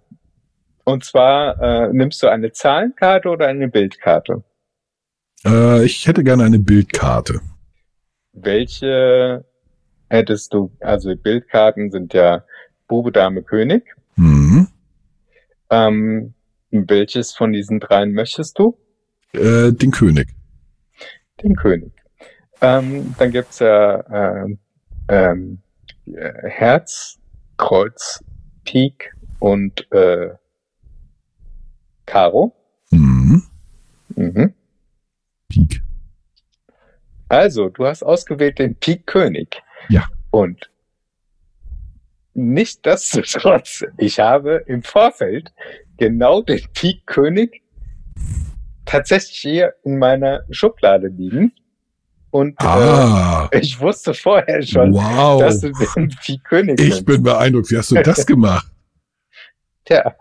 Und 0.85 1.07
zwar 1.07 1.59
äh, 1.59 1.89
nimmst 1.91 2.23
du 2.23 2.29
eine 2.29 2.53
Zahlenkarte 2.53 3.31
oder 3.31 3.47
eine 3.47 3.69
Bildkarte. 3.69 4.45
äh, 5.47 5.83
ich 5.87 6.07
hätte 6.07 6.23
gerne 6.23 6.45
eine 6.45 6.59
Bildkarte. 6.59 7.41
Welche 8.35 9.47
hättest 10.11 10.53
du? 10.53 10.71
Also 10.81 11.17
Bildkarten 11.17 11.91
sind 11.91 12.13
ja 12.13 12.45
Bube, 12.89 13.11
Dame, 13.11 13.43
König. 13.43 13.85
Mhm. 14.17 14.69
Ähm, 15.71 16.35
welches 16.71 17.33
von 17.33 17.55
diesen 17.55 17.81
dreien 17.81 18.13
möchtest 18.13 18.59
du? 18.59 18.77
Äh, 19.33 19.73
den 19.73 19.93
König. 19.93 20.29
Den 21.43 21.57
König. 21.57 22.02
Ähm, 22.63 23.15
dann 23.19 23.31
gibt's 23.33 23.59
ja 23.59 24.05
ähm, 24.45 24.59
ähm, 25.09 25.59
äh, 26.07 26.49
Herz, 26.49 27.19
Kreuz, 27.57 28.25
Pik 28.65 29.13
und 29.41 29.91
äh, 29.93 30.31
Karo. 32.07 32.55
Mhm. 32.91 33.43
Mhm. 34.15 34.55
Pik. 35.49 35.83
Also, 37.29 37.69
du 37.69 37.87
hast 37.87 38.03
ausgewählt 38.03 38.59
den 38.59 38.77
Pik 38.77 39.07
König. 39.07 39.61
Ja. 39.89 40.07
Und 40.31 40.71
nicht 42.35 42.87
das 42.87 43.11
trotz, 43.33 43.85
ich 43.99 44.21
habe 44.21 44.65
im 44.67 44.83
Vorfeld 44.83 45.53
genau 45.97 46.43
den 46.43 46.61
Pik 46.73 47.07
König 47.07 47.63
tatsächlich 48.85 49.39
hier 49.39 49.75
in 49.83 49.99
meiner 49.99 50.45
Schublade 50.51 51.09
liegen. 51.09 51.53
Und 52.33 52.59
Ah, 52.61 53.49
äh, 53.53 53.59
ich 53.61 53.79
wusste 53.79 54.13
vorher 54.15 54.61
schon, 54.63 54.93
wow. 54.95 55.41
dass 55.41 55.61
du 55.61 55.71
den 55.71 56.09
Pik 56.25 56.43
König 56.45 56.81
Ich 56.81 57.05
bin 57.05 57.23
beeindruckt. 57.23 57.71
Wie 57.71 57.77
hast 57.79 57.91
du 57.93 58.03
das 58.03 58.27
gemacht? 58.27 58.67
Tja, 59.85 60.15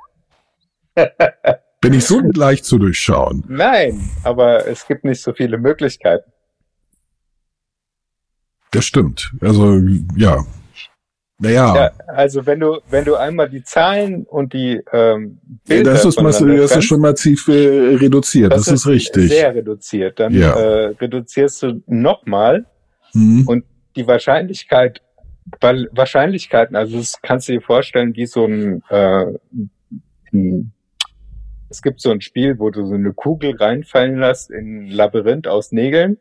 Bin 1.82 1.94
ich 1.94 2.06
so 2.06 2.20
leicht 2.20 2.66
zu 2.66 2.78
durchschauen? 2.78 3.44
nein, 3.48 4.10
aber 4.24 4.68
es 4.68 4.86
gibt 4.86 5.06
nicht 5.06 5.22
so 5.22 5.34
viele 5.34 5.58
Möglichkeiten. 5.58 6.30
Das 8.72 8.86
stimmt. 8.86 9.32
Also, 9.42 9.80
ja. 10.16 10.46
Naja, 11.42 11.76
Ja, 11.76 11.92
also 12.08 12.46
wenn 12.46 12.60
du, 12.60 12.80
wenn 12.90 13.04
du 13.04 13.16
einmal 13.16 13.50
die 13.50 13.64
Zahlen 13.64 14.24
und 14.26 14.54
die 14.54 14.80
ähm, 14.94 15.40
ja, 15.44 15.76
Bilder 15.76 15.92
das 15.94 16.06
ist, 16.06 16.16
voneinander 16.16 16.58
das 16.62 16.76
ist 16.78 16.86
schon 16.86 17.02
massiv 17.02 17.48
äh, 17.48 17.96
reduziert. 17.96 18.54
Das, 18.54 18.68
ist 18.68 18.86
richtig. 18.86 19.30
Sehr 19.30 19.54
reduziert. 19.56 20.20
Dann 20.20 20.34
Ja. 20.34 20.54
äh, 20.54 20.86
reduzierst 21.02 21.64
du 21.64 21.82
nochmal 21.88 22.66
Mhm. 23.14 23.48
und 23.48 23.66
die 23.96 24.08
Wahrscheinlichkeit, 24.08 25.02
weil 25.60 25.90
Wahrscheinlichkeiten, 25.92 26.76
also 26.76 26.98
das 26.98 27.20
kannst 27.22 27.50
du 27.50 27.54
dir 27.54 27.62
vorstellen, 27.62 28.16
wie 28.16 28.26
so 28.28 28.46
ein, 28.46 28.84
äh, 28.90 29.26
ein 30.32 30.72
es 31.70 31.82
gibt 31.82 32.02
so 32.02 32.12
ein 32.12 32.22
Spiel, 32.22 32.60
wo 32.60 32.70
du 32.70 32.86
so 32.86 32.94
eine 32.94 33.14
Kugel 33.14 33.56
reinfallen 33.56 34.18
lässt 34.20 34.52
in 34.52 34.84
ein 34.84 34.88
Labyrinth 34.92 35.48
aus 35.48 35.72
Nägeln. 35.72 36.18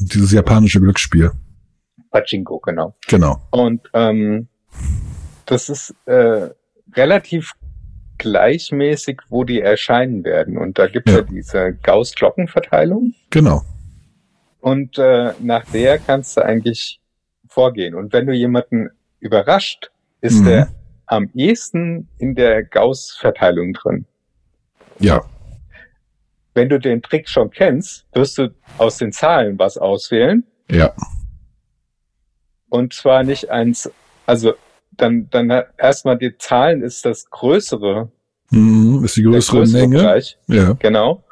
Dieses 0.00 0.32
japanische 0.32 0.80
Glücksspiel. 0.80 1.30
Pachinko, 2.10 2.58
genau. 2.60 2.94
Genau. 3.08 3.36
Und 3.50 3.88
ähm, 3.94 4.48
das 5.46 5.68
ist 5.68 5.94
äh, 6.06 6.50
relativ 6.94 7.52
gleichmäßig, 8.18 9.20
wo 9.28 9.44
die 9.44 9.60
erscheinen 9.60 10.24
werden. 10.24 10.58
Und 10.58 10.78
da 10.78 10.86
gibt 10.88 11.08
es 11.08 11.14
ja. 11.14 11.20
Ja. 11.20 11.26
diese 11.30 11.74
Gauss-Glockenverteilung. 11.82 13.14
Genau. 13.30 13.62
Und 14.60 14.98
äh, 14.98 15.32
nach 15.40 15.64
der 15.72 15.98
kannst 15.98 16.36
du 16.36 16.44
eigentlich 16.44 17.00
vorgehen. 17.48 17.94
Und 17.94 18.12
wenn 18.12 18.26
du 18.26 18.32
jemanden 18.32 18.90
überrascht, 19.20 19.90
ist 20.20 20.40
Mhm. 20.40 20.44
der 20.46 20.68
am 21.06 21.30
ehesten 21.34 22.08
in 22.18 22.34
der 22.34 22.64
Gauss-Verteilung 22.64 23.72
drin. 23.72 24.04
Ja. 24.98 25.24
Wenn 26.54 26.68
du 26.68 26.78
den 26.80 27.00
Trick 27.02 27.28
schon 27.28 27.50
kennst, 27.50 28.04
wirst 28.12 28.36
du 28.36 28.48
aus 28.78 28.98
den 28.98 29.12
Zahlen 29.12 29.58
was 29.58 29.78
auswählen. 29.78 30.44
Ja. 30.70 30.92
Und 32.68 32.92
zwar 32.92 33.22
nicht 33.24 33.50
eins, 33.50 33.90
also 34.26 34.54
dann, 34.92 35.28
dann 35.30 35.50
erstmal 35.78 36.18
die 36.18 36.36
Zahlen 36.38 36.82
ist 36.82 37.04
das 37.04 37.28
größere, 37.30 38.10
Mhm. 38.50 39.04
Ist 39.04 39.16
die 39.16 39.24
größere 39.24 39.58
größere 39.58 39.80
Menge. 39.82 39.96
Bereich, 39.98 40.38
Ja. 40.46 40.72
genau. 40.72 41.22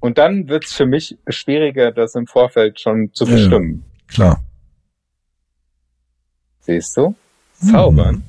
Und 0.00 0.18
dann 0.18 0.48
wird's 0.48 0.72
für 0.74 0.84
mich 0.86 1.16
schwieriger, 1.28 1.92
das 1.92 2.16
im 2.16 2.26
Vorfeld 2.26 2.80
schon 2.80 3.12
zu 3.12 3.24
Ja, 3.24 3.30
ja. 3.30 3.36
bestimmen. 3.36 3.84
Klar. 4.08 4.42
Siehst 6.60 6.96
du? 6.96 7.14
Zaubern. 7.54 8.24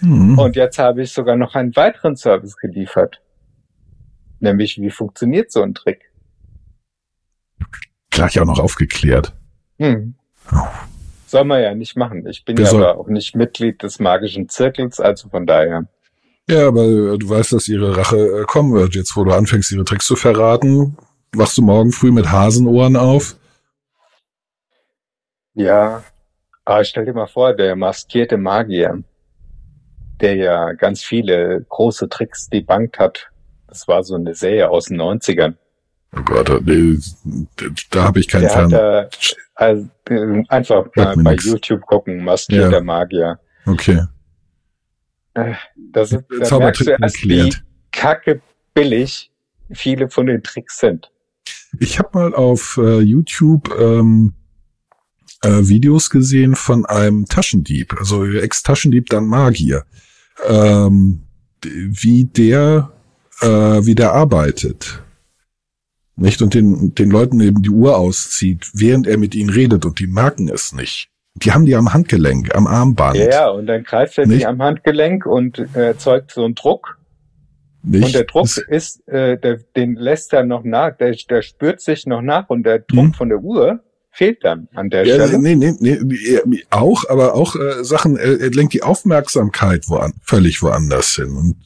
Mhm. 0.00 0.38
Und 0.38 0.56
jetzt 0.56 0.78
habe 0.78 1.02
ich 1.02 1.12
sogar 1.12 1.36
noch 1.36 1.54
einen 1.54 1.76
weiteren 1.76 2.16
Service 2.16 2.56
geliefert. 2.56 3.20
Nämlich, 4.40 4.80
wie 4.80 4.90
funktioniert 4.90 5.52
so 5.52 5.62
ein 5.62 5.74
Trick? 5.74 6.10
Gleich 8.10 8.40
auch 8.40 8.46
noch 8.46 8.58
aufgeklärt. 8.58 9.34
Hm. 9.78 10.14
Soll 11.32 11.44
man 11.44 11.62
ja 11.62 11.74
nicht 11.74 11.96
machen. 11.96 12.26
Ich 12.28 12.44
bin 12.44 12.56
ja 12.58 12.70
aber 12.70 12.98
auch 12.98 13.08
nicht 13.08 13.34
Mitglied 13.34 13.82
des 13.82 13.98
magischen 13.98 14.48
Zirkels, 14.48 15.00
also 15.00 15.30
von 15.30 15.46
daher. 15.46 15.88
Ja, 16.48 16.68
aber 16.68 16.82
äh, 16.82 17.18
du 17.18 17.28
weißt, 17.28 17.54
dass 17.54 17.68
ihre 17.68 17.96
Rache 17.96 18.18
äh, 18.18 18.44
kommen 18.44 18.74
wird. 18.74 18.94
Jetzt, 18.94 19.16
wo 19.16 19.24
du 19.24 19.32
anfängst, 19.32 19.72
ihre 19.72 19.84
Tricks 19.84 20.06
zu 20.06 20.14
verraten, 20.14 20.96
wachst 21.34 21.56
du 21.56 21.62
morgen 21.62 21.90
früh 21.90 22.12
mit 22.12 22.30
Hasenohren 22.30 22.96
auf. 22.96 23.36
Ja, 25.54 26.04
aber 26.64 26.84
stell 26.84 27.06
dir 27.06 27.14
mal 27.14 27.26
vor, 27.26 27.54
der 27.54 27.76
maskierte 27.76 28.36
Magier, 28.36 29.02
der 30.20 30.36
ja 30.36 30.72
ganz 30.72 31.02
viele 31.02 31.64
große 31.68 32.10
Tricks 32.10 32.48
debunked 32.48 32.98
hat. 32.98 33.30
Das 33.68 33.88
war 33.88 34.04
so 34.04 34.16
eine 34.16 34.34
Serie 34.34 34.68
aus 34.68 34.86
den 34.86 35.00
90ern. 35.00 35.54
Oh 36.14 36.22
Gott, 36.22 36.50
äh, 36.50 36.98
da 37.90 38.04
habe 38.04 38.20
ich 38.20 38.28
keinen 38.28 38.42
Der 38.42 38.68
da 38.68 39.08
also, 39.54 39.88
äh, 40.08 40.42
einfach 40.48 40.86
mal 40.94 41.16
bei 41.16 41.32
nix. 41.32 41.44
YouTube 41.44 41.82
gucken, 41.86 42.22
maskierter 42.24 42.78
Ja. 42.78 42.82
Magier. 42.82 43.40
Okay. 43.66 44.02
Das 45.92 46.12
ist, 46.12 46.24
da 46.50 46.58
merkst 46.58 46.86
du 46.86 46.90
erst, 46.90 47.22
wie 47.22 47.54
kacke 47.90 48.42
billig 48.74 49.30
viele 49.72 50.10
von 50.10 50.26
den 50.26 50.42
Tricks 50.42 50.78
sind. 50.78 51.10
Ich 51.78 51.98
habe 51.98 52.10
mal 52.12 52.34
auf 52.34 52.78
äh, 52.82 53.00
YouTube 53.00 53.74
ähm, 53.78 54.34
äh, 55.42 55.66
Videos 55.68 56.10
gesehen 56.10 56.54
von 56.54 56.84
einem 56.84 57.24
Taschendieb, 57.24 57.94
also 57.98 58.26
Ex-Taschendieb, 58.26 59.08
dann 59.08 59.26
Magier, 59.26 59.84
ähm, 60.46 61.22
wie 61.64 62.24
der, 62.24 62.92
äh, 63.40 63.46
wie 63.46 63.94
der 63.94 64.12
arbeitet. 64.12 65.02
Nicht? 66.16 66.42
Und 66.42 66.54
den, 66.54 66.94
den 66.94 67.10
Leuten 67.10 67.40
eben 67.40 67.62
die 67.62 67.70
Uhr 67.70 67.96
auszieht, 67.96 68.70
während 68.74 69.06
er 69.06 69.16
mit 69.18 69.34
ihnen 69.34 69.50
redet 69.50 69.84
und 69.86 69.98
die 69.98 70.06
merken 70.06 70.48
es 70.48 70.72
nicht. 70.72 71.08
Die 71.34 71.52
haben 71.52 71.64
die 71.64 71.74
am 71.74 71.94
Handgelenk, 71.94 72.54
am 72.54 72.66
Armband. 72.66 73.16
Ja, 73.16 73.30
ja, 73.30 73.48
und 73.48 73.66
dann 73.66 73.82
greift 73.84 74.18
er 74.18 74.26
Nicht? 74.26 74.42
die 74.42 74.46
am 74.46 74.60
Handgelenk 74.60 75.24
und 75.24 75.58
äh, 75.58 75.86
erzeugt 75.86 76.32
so 76.32 76.44
einen 76.44 76.54
Druck. 76.54 76.98
nicht? 77.82 78.04
Und 78.04 78.14
der 78.14 78.24
Druck 78.24 78.42
Das- 78.44 78.58
ist, 78.68 79.08
äh, 79.08 79.38
der, 79.38 79.58
den 79.74 79.94
lässt 79.96 80.32
er 80.34 80.44
noch 80.44 80.62
nach, 80.64 80.96
der, 80.98 81.16
der 81.30 81.40
spürt 81.42 81.80
sich 81.80 82.06
noch 82.06 82.20
nach 82.20 82.50
und 82.50 82.64
der 82.64 82.80
Druck 82.80 83.06
Mhm. 83.06 83.14
von 83.14 83.28
der 83.30 83.38
Uhr 83.38 83.80
fehlt 84.10 84.44
dann 84.44 84.68
an 84.74 84.90
der 84.90 85.06
Ja, 85.06 85.14
Stelle. 85.14 85.38
nee, 85.40 85.54
nee, 85.54 85.72
nee, 85.80 85.98
nee, 86.44 86.62
auch, 86.68 87.04
aber 87.08 87.34
auch 87.34 87.56
äh, 87.56 87.82
Sachen, 87.82 88.18
er, 88.18 88.38
er 88.38 88.50
lenkt 88.50 88.74
die 88.74 88.82
Aufmerksamkeit 88.82 89.88
woan, 89.88 90.12
völlig 90.22 90.62
woanders 90.62 91.14
hin. 91.16 91.30
Und 91.34 91.56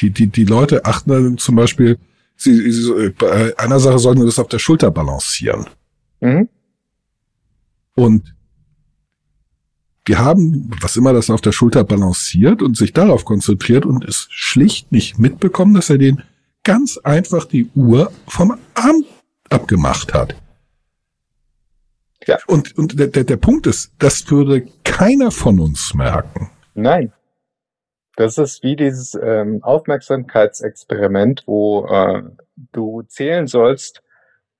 die, 0.00 0.10
die, 0.10 0.26
die 0.26 0.44
Leute 0.44 0.84
achten 0.84 1.10
dann 1.10 1.38
zum 1.38 1.54
Beispiel, 1.54 1.96
sie, 2.40 2.70
sie, 2.70 2.90
äh, 2.92 3.10
bei 3.10 3.56
einer 3.58 3.80
Sache 3.80 3.98
sollten 3.98 4.20
sie 4.20 4.26
das 4.26 4.38
auf 4.38 4.48
der 4.48 4.58
Schulter 4.58 4.90
balancieren. 4.90 5.66
Mhm. 6.20 6.48
Und 7.94 8.34
die 10.08 10.16
haben, 10.16 10.70
was 10.80 10.96
immer 10.96 11.12
das 11.12 11.30
auf 11.30 11.40
der 11.40 11.52
Schulter 11.52 11.84
balanciert 11.84 12.62
und 12.62 12.76
sich 12.76 12.92
darauf 12.92 13.24
konzentriert 13.24 13.84
und 13.84 14.04
es 14.04 14.26
schlicht 14.30 14.90
nicht 14.92 15.18
mitbekommen, 15.18 15.74
dass 15.74 15.90
er 15.90 15.98
den 15.98 16.22
ganz 16.64 16.98
einfach 16.98 17.44
die 17.44 17.70
Uhr 17.74 18.10
vom 18.26 18.56
Arm 18.74 19.04
abgemacht 19.50 20.14
hat. 20.14 20.34
Ja. 22.26 22.38
Und, 22.46 22.76
und 22.76 22.98
der, 22.98 23.08
der, 23.08 23.24
der 23.24 23.36
Punkt 23.36 23.66
ist, 23.66 23.92
das 23.98 24.30
würde 24.30 24.66
keiner 24.84 25.30
von 25.30 25.60
uns 25.60 25.94
merken. 25.94 26.50
Nein. 26.74 27.12
Das 28.20 28.36
ist 28.36 28.62
wie 28.62 28.76
dieses 28.76 29.14
ähm, 29.14 29.60
Aufmerksamkeitsexperiment, 29.62 31.44
wo 31.46 31.86
äh, 31.86 32.22
du 32.72 33.02
zählen 33.08 33.46
sollst, 33.46 34.02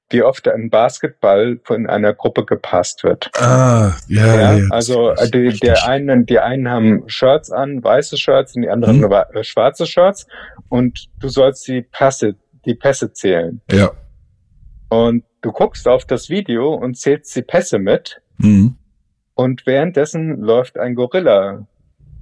wie 0.09 0.23
oft 0.23 0.49
ein 0.49 0.71
Basketball 0.71 1.61
von 1.65 1.87
einer 1.87 2.15
Gruppe 2.15 2.47
gepasst 2.47 3.05
wird. 3.05 3.31
Ah, 3.39 3.93
ja, 4.09 4.57
Ja, 4.57 4.67
also 4.71 5.11
äh, 5.11 5.31
die, 5.31 5.51
der 5.59 5.87
einen, 5.87 6.25
die 6.25 6.39
einen 6.39 6.69
haben 6.71 7.03
Shirts 7.07 7.51
an, 7.51 7.85
weiße 7.85 8.17
Shirts, 8.17 8.57
und 8.57 8.63
die 8.63 8.71
anderen 8.71 9.05
äh, 9.05 9.45
schwarze 9.45 9.85
Shirts, 9.87 10.27
und 10.71 11.09
du 11.21 11.29
sollst 11.29 11.69
die 11.69 11.83
Pässe, 11.83 12.37
die 12.65 12.75
Pässe 12.75 13.13
zählen. 13.13 13.61
Ja. 13.71 13.91
Und 14.89 15.25
du 15.43 15.53
guckst 15.53 15.87
auf 15.87 16.07
das 16.07 16.31
Video 16.31 16.73
und 16.73 16.97
zählst 16.97 17.37
die 17.37 17.43
Pässe 17.43 17.79
mit, 17.79 18.23
Mhm. 18.39 18.77
und 19.35 19.67
währenddessen 19.67 20.41
läuft 20.41 20.79
ein 20.79 20.95
Gorilla, 20.95 21.67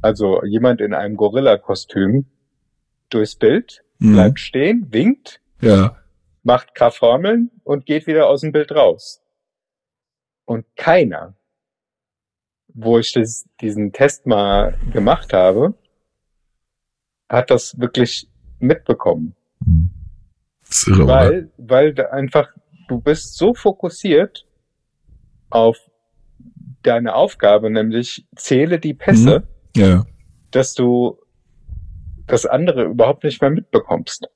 also 0.02 0.42
jemand 0.44 0.80
in 0.80 0.94
einem 0.94 1.16
Gorilla-Kostüm, 1.16 2.26
durchs 3.10 3.36
Bild, 3.36 3.84
Mhm. 3.98 4.12
bleibt 4.12 4.40
stehen, 4.40 4.86
winkt, 4.90 5.40
Ja. 5.60 5.96
macht 6.42 6.74
K-Formeln 6.74 7.50
und 7.64 7.86
geht 7.86 8.06
wieder 8.06 8.28
aus 8.28 8.42
dem 8.42 8.52
Bild 8.52 8.72
raus. 8.72 9.22
Und 10.44 10.64
keiner, 10.76 11.34
wo 12.68 12.98
ich 12.98 13.12
das, 13.12 13.46
diesen 13.60 13.92
Test 13.92 14.26
mal 14.26 14.78
gemacht 14.92 15.32
habe, 15.32 15.74
hat 17.28 17.50
das 17.50 17.78
wirklich 17.78 18.28
mitbekommen. 18.58 19.34
Mhm. 19.60 19.90
Irre? 20.86 21.06
Weil, 21.06 21.50
weil 21.56 22.06
einfach, 22.06 22.50
du 22.88 23.00
bist 23.00 23.36
so 23.36 23.54
fokussiert 23.54 24.46
auf 25.50 25.78
deine 26.82 27.14
Aufgabe, 27.14 27.70
nämlich 27.70 28.26
zähle 28.36 28.78
die 28.78 28.94
Pässe, 28.94 29.46
Ja. 29.78 30.06
dass 30.50 30.74
du 30.74 31.18
das 32.26 32.44
andere 32.46 32.84
überhaupt 32.84 33.24
nicht 33.24 33.40
mehr 33.40 33.50
mitbekommst. 33.50 34.26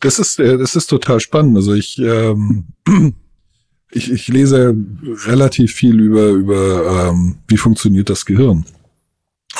Das 0.00 0.18
ist, 0.18 0.38
äh, 0.40 0.58
das 0.58 0.76
ist 0.76 0.86
total 0.88 1.20
spannend. 1.20 1.56
Also 1.56 1.74
ich, 1.74 1.98
ähm, 1.98 2.66
ich, 3.92 4.10
ich 4.10 4.28
lese 4.28 4.74
relativ 5.26 5.72
viel 5.74 5.98
über, 6.00 6.28
über 6.28 7.08
ähm, 7.10 7.38
wie 7.48 7.56
funktioniert 7.56 8.08
das 8.10 8.24
Gehirn. 8.26 8.64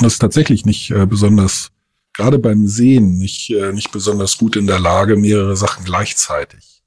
Das 0.00 0.14
ist 0.14 0.18
tatsächlich 0.20 0.64
nicht 0.66 0.90
äh, 0.90 1.04
besonders, 1.06 1.70
gerade 2.12 2.38
beim 2.38 2.66
Sehen, 2.66 3.18
nicht, 3.18 3.50
äh, 3.50 3.72
nicht 3.72 3.92
besonders 3.92 4.38
gut 4.38 4.56
in 4.56 4.66
der 4.66 4.78
Lage, 4.78 5.16
mehrere 5.16 5.56
Sachen 5.56 5.84
gleichzeitig. 5.84 6.82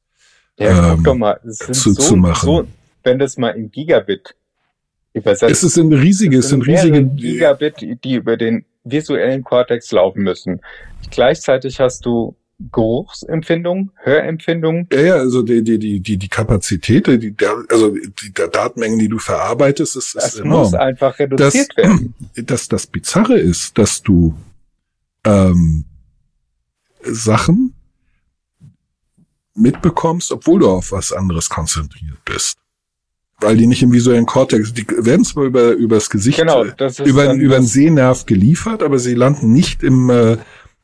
Ja, 0.59 0.91
Ähm, 0.91 0.95
guck 0.97 1.03
doch 1.05 1.15
mal, 1.15 1.39
es 1.47 1.57
sind 1.59 1.75
zu- 1.75 1.93
so, 1.93 2.01
zu 2.01 2.15
machen. 2.15 2.45
so, 2.45 2.67
wenn 3.03 3.19
das 3.19 3.37
mal 3.37 3.49
in 3.49 3.69
Gigabit 3.71 4.35
übersetzt. 5.13 5.51
Es 5.51 5.63
ist 5.63 5.77
ein 5.77 5.93
riesige, 5.93 6.39
es 6.39 6.49
sind 6.49 6.65
riesige, 6.65 7.03
Gigabit, 7.05 7.75
die 8.03 8.15
über 8.15 8.37
den 8.37 8.65
visuellen 8.83 9.43
Kortex 9.43 9.91
laufen 9.91 10.23
müssen. 10.23 10.61
Gleichzeitig 11.11 11.79
hast 11.79 12.05
du 12.05 12.35
Geruchsempfindung, 12.71 13.91
Hörempfindung. 13.95 14.87
Ja, 14.91 15.01
ja, 15.01 15.15
also 15.15 15.41
die, 15.41 15.63
die, 15.63 15.79
die, 15.79 15.99
die, 15.99 16.17
die 16.17 16.27
Kapazität, 16.29 17.07
die, 17.07 17.31
der, 17.31 17.55
also 17.69 17.89
die 17.91 18.33
Datenmengen, 18.33 18.99
die 18.99 19.09
du 19.09 19.19
verarbeitest, 19.19 19.95
ist, 19.95 20.15
Das 20.15 20.33
ist 20.35 20.39
enorm. 20.39 20.63
muss 20.63 20.73
einfach 20.73 21.11
Das, 21.17 21.19
reduziert 21.19 21.77
werden. 21.77 22.13
das, 22.35 22.67
das 22.67 22.87
Bizarre 22.87 23.37
ist, 23.37 23.77
dass 23.77 24.01
du 24.01 24.35
ähm, 25.25 25.85
Sachen 27.01 27.73
mitbekommst, 29.55 30.31
obwohl 30.31 30.59
du 30.59 30.69
auf 30.69 30.91
was 30.91 31.11
anderes 31.11 31.49
konzentriert 31.49 32.23
bist. 32.25 32.57
Weil 33.39 33.57
die 33.57 33.67
nicht 33.67 33.83
im 33.83 33.91
visuellen 33.91 34.25
Kortex, 34.25 34.73
die 34.73 34.85
werden 34.89 35.25
zwar 35.25 35.43
über, 35.45 35.71
übers 35.71 36.09
Gesicht, 36.09 36.39
Genau, 36.39 36.63
äh, 36.63 36.71
das 36.77 36.99
ist 36.99 37.07
über, 37.07 37.33
über 37.33 37.55
den 37.55 37.63
das- 37.63 37.73
Sehnerv 37.73 38.25
geliefert, 38.25 38.81
aber 38.83 38.99
sie 38.99 39.15
landen 39.15 39.51
nicht 39.51 39.83
im, 39.83 40.09
äh, 40.09 40.37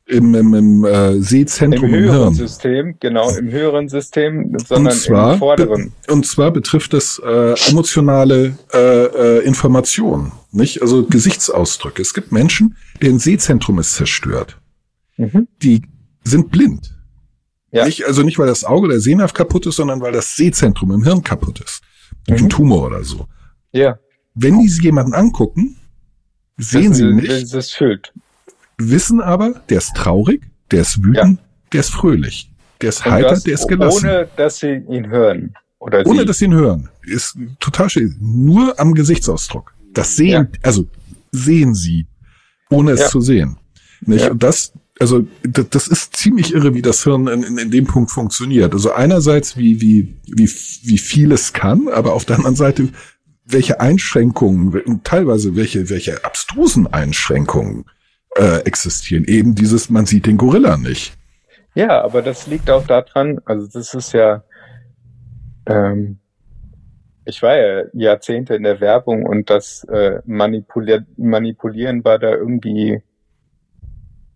im, 0.08 0.34
im, 0.34 0.54
im 0.56 0.86
äh, 0.86 1.12
im 1.12 1.22
Sehzentrum 1.24 1.86
im, 1.94 2.00
höheren 2.02 2.20
Hirn. 2.22 2.34
System, 2.34 2.96
genau, 3.00 3.30
im 3.30 3.50
höheren 3.52 3.88
System, 3.88 4.58
sondern 4.68 4.94
zwar, 4.98 5.34
im 5.34 5.40
vorderen. 5.40 5.94
und 6.08 6.26
zwar 6.26 6.52
betrifft 6.52 6.94
es 6.96 7.22
äh, 7.24 7.54
emotionale 7.70 8.58
äh, 8.74 8.78
äh, 9.38 9.46
Informationen, 9.46 10.32
nicht? 10.52 10.82
Also 10.82 11.06
Gesichtsausdrücke. 11.06 12.02
Es 12.02 12.14
gibt 12.16 12.32
Menschen, 12.32 12.76
deren 13.02 13.20
Sehzentrum 13.20 13.78
ist 13.80 13.94
zerstört. 13.94 14.58
Mhm. 15.18 15.48
Die 15.62 15.84
sind 16.24 16.50
blind. 16.50 16.96
Ja. 17.72 17.86
Nicht, 17.86 18.04
also 18.06 18.24
nicht, 18.24 18.40
weil 18.40 18.48
das 18.48 18.64
Auge 18.66 18.88
der 18.88 19.00
Sehnerv 19.00 19.34
kaputt 19.36 19.68
ist, 19.68 19.76
sondern 19.76 20.02
weil 20.02 20.12
das 20.12 20.36
Sehzentrum 20.36 20.92
im 20.92 21.04
Hirn 21.04 21.24
kaputt 21.24 21.62
ist. 21.64 21.82
Durch 22.28 22.40
Mhm. 22.40 22.46
einen 22.46 22.50
Tumor 22.50 22.88
oder 22.88 23.04
so. 23.04 23.28
Ja, 23.72 24.00
Wenn 24.36 24.60
die 24.60 24.68
jemanden 24.82 25.14
angucken, 25.14 25.78
sehen 26.58 26.94
sie 26.94 27.04
wissen 27.06 27.16
nicht, 27.18 27.54
es 27.54 27.72
fühlt. 27.72 28.14
wissen 28.78 29.22
aber, 29.22 29.62
der 29.70 29.78
ist 29.80 29.96
traurig, 29.96 30.44
der 30.72 30.82
ist 30.82 31.04
wütend, 31.04 31.40
der 31.74 31.80
ist 31.82 31.90
fröhlich, 31.92 32.52
der 32.82 32.90
ist 32.90 33.06
Und 33.06 33.12
heiter, 33.12 33.30
das 33.30 33.44
der 33.44 33.54
ist 33.56 33.68
gelassen. 33.68 34.06
Ohne, 34.08 34.28
dass 34.36 34.58
sie 34.60 34.74
ihn 34.90 35.08
hören. 35.10 35.54
Oder 35.80 36.06
ohne 36.06 36.20
sie. 36.22 36.26
dass 36.26 36.38
sie 36.40 36.46
ihn 36.46 36.54
hören. 36.54 36.90
Ist 37.04 37.38
total 37.60 37.90
schön. 37.90 38.16
Nur 38.20 38.78
am 38.80 38.94
Gesichtsausdruck. 38.94 39.74
Das 39.94 40.16
sehen, 40.16 40.50
also 40.62 40.86
sehen 41.32 41.74
sie, 41.74 42.06
ohne 42.70 42.92
es 42.92 43.00
Ja. 43.02 43.08
zu 43.08 43.22
sehen. 43.22 43.58
Nicht? 44.02 44.26
Ja. 44.26 44.32
Und 44.32 44.44
das, 44.44 44.74
also 45.00 45.26
das, 45.44 45.88
ist 45.88 46.16
ziemlich 46.16 46.54
irre, 46.54 46.74
wie 46.74 46.82
das 46.82 47.04
Hirn 47.04 47.28
in, 47.28 47.44
in, 47.44 47.58
in 47.58 47.72
dem 47.72 47.88
Punkt 47.88 48.12
funktioniert. 48.12 48.74
Also 48.74 48.92
einerseits, 48.92 49.56
wie, 49.58 49.80
wie, 49.82 50.18
wie, 50.26 50.48
wie 50.48 50.98
viel 50.98 51.32
es 51.32 51.54
kann, 51.54 51.88
aber 51.88 52.14
auf 52.14 52.26
der 52.26 52.38
anderen 52.38 52.56
Seite, 52.56 52.90
welche 53.46 53.80
Einschränkungen, 53.80 55.02
teilweise 55.04 55.56
welche, 55.56 55.90
welche 55.90 56.24
abstrusen 56.26 56.88
Einschränkungen 56.88 57.86
äh, 58.36 58.60
existieren. 58.66 59.24
Eben 59.26 59.56
dieses, 59.56 59.90
man 59.90 60.06
sieht 60.06 60.26
den 60.26 60.38
Gorilla 60.38 60.78
nicht. 60.78 61.14
Ja, 61.76 62.02
aber 62.04 62.22
das 62.22 62.48
liegt 62.48 62.70
auch 62.70 62.86
daran, 62.86 63.40
also 63.46 63.68
das 63.72 63.94
ist 63.94 64.14
ja, 64.14 64.44
ähm, 65.66 66.20
ich 67.26 67.42
war 67.42 67.56
ja 67.56 67.84
Jahrzehnte 67.94 68.56
in 68.56 68.64
der 68.64 68.82
Werbung 68.82 69.26
und 69.26 69.50
das 69.50 69.84
äh, 69.86 70.20
manipulier 70.26 71.06
Manipulieren 71.16 72.04
war 72.04 72.20
da 72.20 72.32
irgendwie 72.32 73.02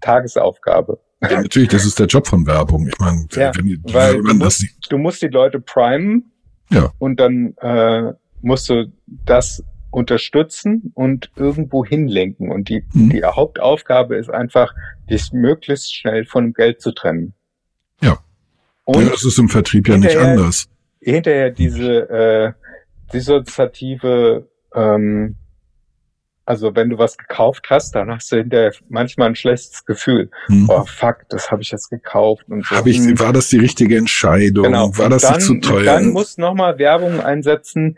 Tagesaufgabe. 0.03 0.99
Ja, 1.21 1.41
natürlich, 1.41 1.69
das 1.69 1.85
ist 1.85 1.97
der 1.99 2.07
Job 2.07 2.27
von 2.27 2.45
Werbung. 2.45 2.87
Ich 2.87 2.99
meine, 2.99 3.25
Ja, 3.33 3.51
wenn 3.55 3.81
weil 3.93 4.15
wenn 4.15 4.39
du 4.39 4.45
das 4.45 4.59
musst, 4.61 4.91
du 4.91 4.97
musst 4.97 5.21
die 5.21 5.27
Leute 5.27 5.59
primen 5.61 6.31
Ja. 6.69 6.91
und 6.99 7.19
dann 7.19 7.55
äh, 7.61 8.13
musst 8.41 8.67
du 8.69 8.91
das 9.25 9.63
unterstützen 9.89 10.91
und 10.95 11.31
irgendwo 11.37 11.85
hinlenken. 11.85 12.51
Und 12.51 12.67
die, 12.67 12.83
Mhm. 12.93 13.09
die 13.11 13.23
Hauptaufgabe 13.23 14.15
ist 14.17 14.29
einfach, 14.29 14.73
dich 15.09 15.31
möglichst 15.31 15.95
schnell 15.95 16.25
von 16.25 16.53
Geld 16.53 16.81
zu 16.81 16.91
trennen. 16.91 17.33
Ja. 18.01 18.17
Und 18.83 19.03
ja, 19.03 19.09
das 19.11 19.23
ist 19.23 19.37
im 19.39 19.47
Vertrieb 19.49 19.87
ja 19.87 19.97
nicht 19.97 20.17
anders. 20.17 20.67
hinterher 20.99 21.51
diese 21.51 22.09
äh, 22.09 22.53
dissoziative, 23.13 24.47
ähm, 24.75 25.35
also 26.45 26.75
wenn 26.75 26.89
du 26.89 26.97
was 26.97 27.17
gekauft 27.17 27.67
hast, 27.69 27.95
dann 27.95 28.09
hast 28.11 28.31
du 28.31 28.37
hinterher 28.37 28.71
manchmal 28.89 29.29
ein 29.29 29.35
schlechtes 29.35 29.85
Gefühl. 29.85 30.29
Hm. 30.47 30.69
Oh 30.69 30.83
fuck, 30.85 31.19
das 31.29 31.49
habe 31.51 31.61
ich 31.61 31.71
jetzt 31.71 31.89
gekauft 31.89 32.45
und 32.49 32.65
so. 32.65 32.75
Hab 32.75 32.85
ich, 32.85 32.97
Hm. 32.97 33.19
war 33.19 33.31
das 33.33 33.49
die 33.49 33.59
richtige 33.59 33.97
Entscheidung? 33.97 34.65
Genau. 34.65 34.97
War 34.97 35.05
Und 35.05 35.11
das 35.11 35.21
dann, 35.23 35.35
nicht 35.35 35.45
zu 35.45 35.59
teuer? 35.59 35.85
Dann 35.85 36.09
musst 36.11 36.37
du 36.37 36.41
nochmal 36.41 36.77
Werbung 36.77 37.19
einsetzen, 37.21 37.97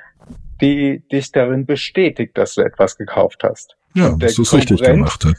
die 0.62 1.04
dich 1.12 1.32
darin 1.32 1.66
bestätigt, 1.66 2.38
dass 2.38 2.56
du 2.56 2.62
etwas 2.62 2.98
gekauft 2.98 3.42
hast. 3.44 3.76
ja, 3.94 4.10
der 4.10 4.18
dass 4.28 4.36
du 4.36 4.42
es 4.44 4.54
richtig 4.54 4.82
gemacht 4.82 5.24
hast. 5.26 5.36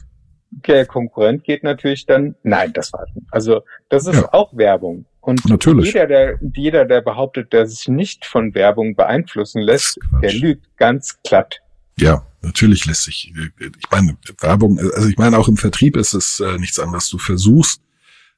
Der 0.50 0.86
Konkurrent 0.86 1.44
geht 1.44 1.62
natürlich 1.64 2.06
dann, 2.06 2.34
nein, 2.42 2.72
das 2.72 2.92
war, 2.92 3.04
also 3.30 3.62
das 3.88 4.06
ist 4.06 4.14
Ja. 4.16 4.32
auch 4.32 4.56
Werbung. 4.56 5.04
Und 5.20 5.44
Natürlich. 5.48 5.86
jeder, 5.92 6.06
der, 6.06 6.38
jeder, 6.54 6.84
der 6.84 7.00
behauptet, 7.00 7.52
der 7.52 7.66
sich 7.66 7.88
nicht 7.88 8.24
von 8.24 8.54
Werbung 8.54 8.94
beeinflussen 8.94 9.60
lässt, 9.60 9.98
der 10.22 10.32
lügt 10.32 10.64
ganz 10.76 11.18
glatt. 11.26 11.60
Ja, 11.98 12.26
natürlich 12.42 12.84
lässt 12.86 13.04
sich, 13.04 13.32
ich 13.58 13.90
meine, 13.90 14.16
Werbung, 14.40 14.78
also 14.78 15.08
ich 15.08 15.16
meine, 15.16 15.38
auch 15.38 15.48
im 15.48 15.56
Vertrieb 15.56 15.96
ist 15.96 16.14
es 16.14 16.40
äh, 16.40 16.58
nichts 16.58 16.78
anderes. 16.78 17.08
Du 17.08 17.18
versuchst, 17.18 17.80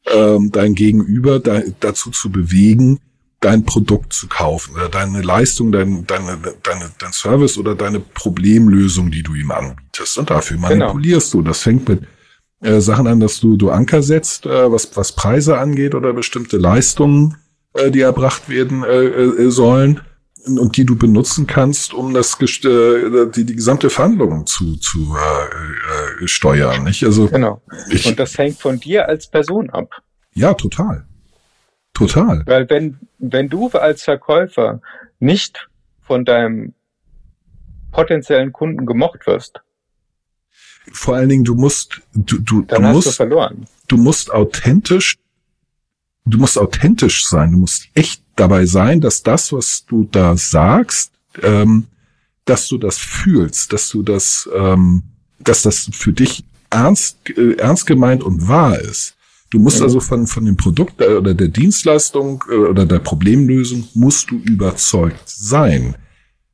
ähm, 0.07 0.53
dein 0.53 0.75
Gegenüber 0.75 1.41
da, 1.41 1.63
dazu 1.81 2.11
zu 2.11 2.31
bewegen, 2.31 3.01
dein 3.41 3.65
Produkt 3.65 4.13
zu 4.13 4.27
kaufen 4.29 4.75
oder 4.75 4.89
deine 4.89 5.23
Leistung, 5.23 5.73
dein, 5.73 6.07
deine, 6.07 6.39
deine, 6.63 6.91
dein 6.99 7.13
Service 7.13 7.59
oder 7.59 7.75
deine 7.75 8.01
Problemlösung, 8.01 9.11
die 9.11 9.23
du 9.23 9.35
ihm 9.35 9.51
anbietest. 9.51 10.19
Und 10.19 10.31
dafür 10.31 10.57
Genau. 10.57 10.69
manipulierst 10.69 11.35
du. 11.35 11.43
Das 11.43 11.63
fängt 11.63 11.89
mit 11.89 12.03
äh, 12.61 12.81
Sachen 12.81 13.07
an, 13.07 13.21
dass 13.21 13.41
du, 13.41 13.57
du 13.57 13.71
Anker 13.71 14.03
setzt, 14.03 14.47
äh, 14.47 14.71
was, 14.73 14.97
was 14.97 15.13
Preise 15.13 15.59
angeht 15.59 15.95
oder 15.95 16.13
bestimmte 16.13 16.57
Leistungen, 16.59 17.37
äh, 17.75 17.91
die 17.91 18.01
erbracht 18.01 18.49
werden 18.49 18.83
äh, 18.85 19.05
äh, 19.05 19.51
sollen 19.51 20.01
und 20.47 20.77
die 20.77 20.85
du 20.87 20.97
benutzen 20.97 21.47
kannst, 21.47 21.93
um 21.93 22.15
das 22.15 22.41
äh, 22.41 23.31
die, 23.35 23.45
die 23.45 23.57
gesamte 23.57 23.91
Verhandlung 23.91 24.47
zu, 24.47 24.77
zu 24.77 25.15
äh, 25.17 26.25
äh, 26.25 26.29
steuern. 26.29 26.85
Nicht? 26.85 27.05
Also 27.05 27.27
Genau. 27.29 27.61
ich, 27.91 28.07
Und 28.07 28.19
das 28.19 28.37
hängt 28.39 28.59
von 28.59 28.79
dir 28.81 29.09
als 29.09 29.29
Person 29.29 29.71
ab. 29.71 29.91
ja, 30.35 30.55
total. 30.55 31.05
Total. 31.95 32.45
Weil 32.47 32.71
wenn, 32.71 32.99
wenn 33.19 33.49
du 33.49 33.69
als 33.71 34.05
Verkäufer 34.05 34.81
nicht 35.19 35.69
von 36.01 36.25
deinem 36.25 36.75
potenziellen 37.91 38.53
Kunden 38.53 38.87
gemocht 38.87 39.27
wirst, 39.27 39.61
Vor 40.93 41.17
allen 41.17 41.29
Dingen, 41.29 41.45
du 41.45 41.55
musst, 41.57 42.01
du, 42.15 42.39
du, 42.39 42.41
du 42.41 42.63
dann 42.63 42.83
du 42.83 42.89
musst, 42.91 43.17
verloren. 43.17 43.67
du 43.89 43.97
musst 43.97 44.31
authentisch, 44.33 45.17
du 46.25 46.39
musst 46.39 46.57
authentisch 46.59 47.27
sein. 47.27 47.53
Du 47.53 47.59
musst 47.59 47.89
echt 47.95 48.23
dabei 48.39 48.67
sein, 48.67 49.01
dass 49.01 49.23
das, 49.23 49.53
was 49.53 49.85
du 49.87 50.09
da 50.11 50.37
sagst, 50.37 51.13
ähm, 51.43 51.87
dass 52.45 52.69
du 52.69 52.79
das 52.79 52.99
fühlst, 52.99 53.73
dass 53.73 53.89
du 53.89 54.03
das, 54.03 54.49
ähm, 54.55 55.03
dass 55.39 55.63
das 55.63 55.91
für 55.93 56.13
dich 56.13 56.45
ernst, 56.71 57.19
äh, 57.37 57.55
ernst 57.55 57.87
gemeint 57.87 58.23
und 58.23 58.49
wahr 58.49 58.79
ist. 58.79 59.15
Du 59.51 59.59
musst 59.59 59.81
also 59.81 60.01
von, 60.01 60.27
von 60.27 60.45
dem 60.45 60.57
Produkt 60.57 61.01
äh, 61.01 61.15
oder 61.15 61.35
der 61.35 61.49
Dienstleistung 61.49 62.45
äh, 62.51 62.55
oder 62.55 62.85
der 62.85 62.99
Problemlösung 62.99 63.89
musst 63.95 64.31
du 64.31 64.37
überzeugt 64.37 65.23
sein. 65.27 65.97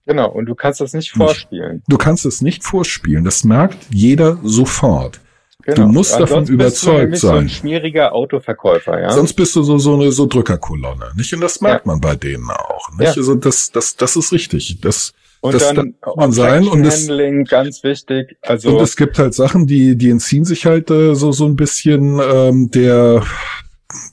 Genau. 0.07 0.31
Und 0.31 0.47
du 0.47 0.55
kannst 0.55 0.81
das 0.81 0.93
nicht 0.93 1.11
vorspielen. 1.11 1.83
Du 1.89 1.97
kannst 1.97 2.25
es 2.25 2.41
nicht 2.43 2.63
vorspielen. 2.63 3.25
Das 3.25 3.43
merkt 3.43 3.79
jeder 3.91 4.39
sofort. 4.43 5.21
Genau. 5.67 5.87
Du 5.87 5.93
musst 5.93 6.13
davon 6.13 6.39
Ansonsten 6.41 6.57
bist 6.59 6.83
du 6.83 6.87
überzeugt 6.89 7.03
nämlich 7.05 7.21
So 7.21 7.27
sein. 7.29 7.37
ein 7.39 7.49
schmieriger 7.49 8.13
Autoverkäufer, 8.13 9.01
ja. 9.01 9.11
Sonst 9.13 9.33
bist 9.33 9.57
du 9.57 9.63
so, 9.63 9.79
so 9.79 9.95
eine 9.95 10.13
so 10.13 10.27
Drückerkolonne, 10.27 11.13
nicht? 11.17 11.33
Und 11.35 11.41
das 11.41 11.61
merkt 11.61 11.87
man 11.87 12.01
bei 12.01 12.17
denen 12.17 12.51
auch, 12.51 12.91
nicht? 12.99 13.03
Ja. 13.09 13.15
Also 13.17 13.35
das, 13.35 13.71
das, 13.71 13.97
das 13.97 14.17
ist 14.17 14.33
richtig. 14.33 14.81
Das, 14.83 15.15
und 15.41 15.55
das 15.55 15.73
dann 15.75 15.95
darf 16.03 16.17
man 16.17 16.33
sein 16.33 16.69
und 16.69 16.85
es- 16.85 17.09
Handling, 17.09 17.45
ganz 17.45 17.83
wichtig. 17.83 18.37
Also 18.43 18.71
und 18.77 18.83
es 18.83 18.97
gibt 18.97 19.19
halt 19.19 19.33
Sachen, 19.35 19.67
die, 19.67 19.97
die 19.97 20.11
entziehen 20.11 20.45
sich 20.45 20.67
halt 20.67 20.91
äh, 20.91 21.15
so, 21.15 21.33
so 21.33 21.47
ein 21.47 21.57
bisschen 21.57 22.21
ähm, 22.23 22.71
der, 22.71 23.23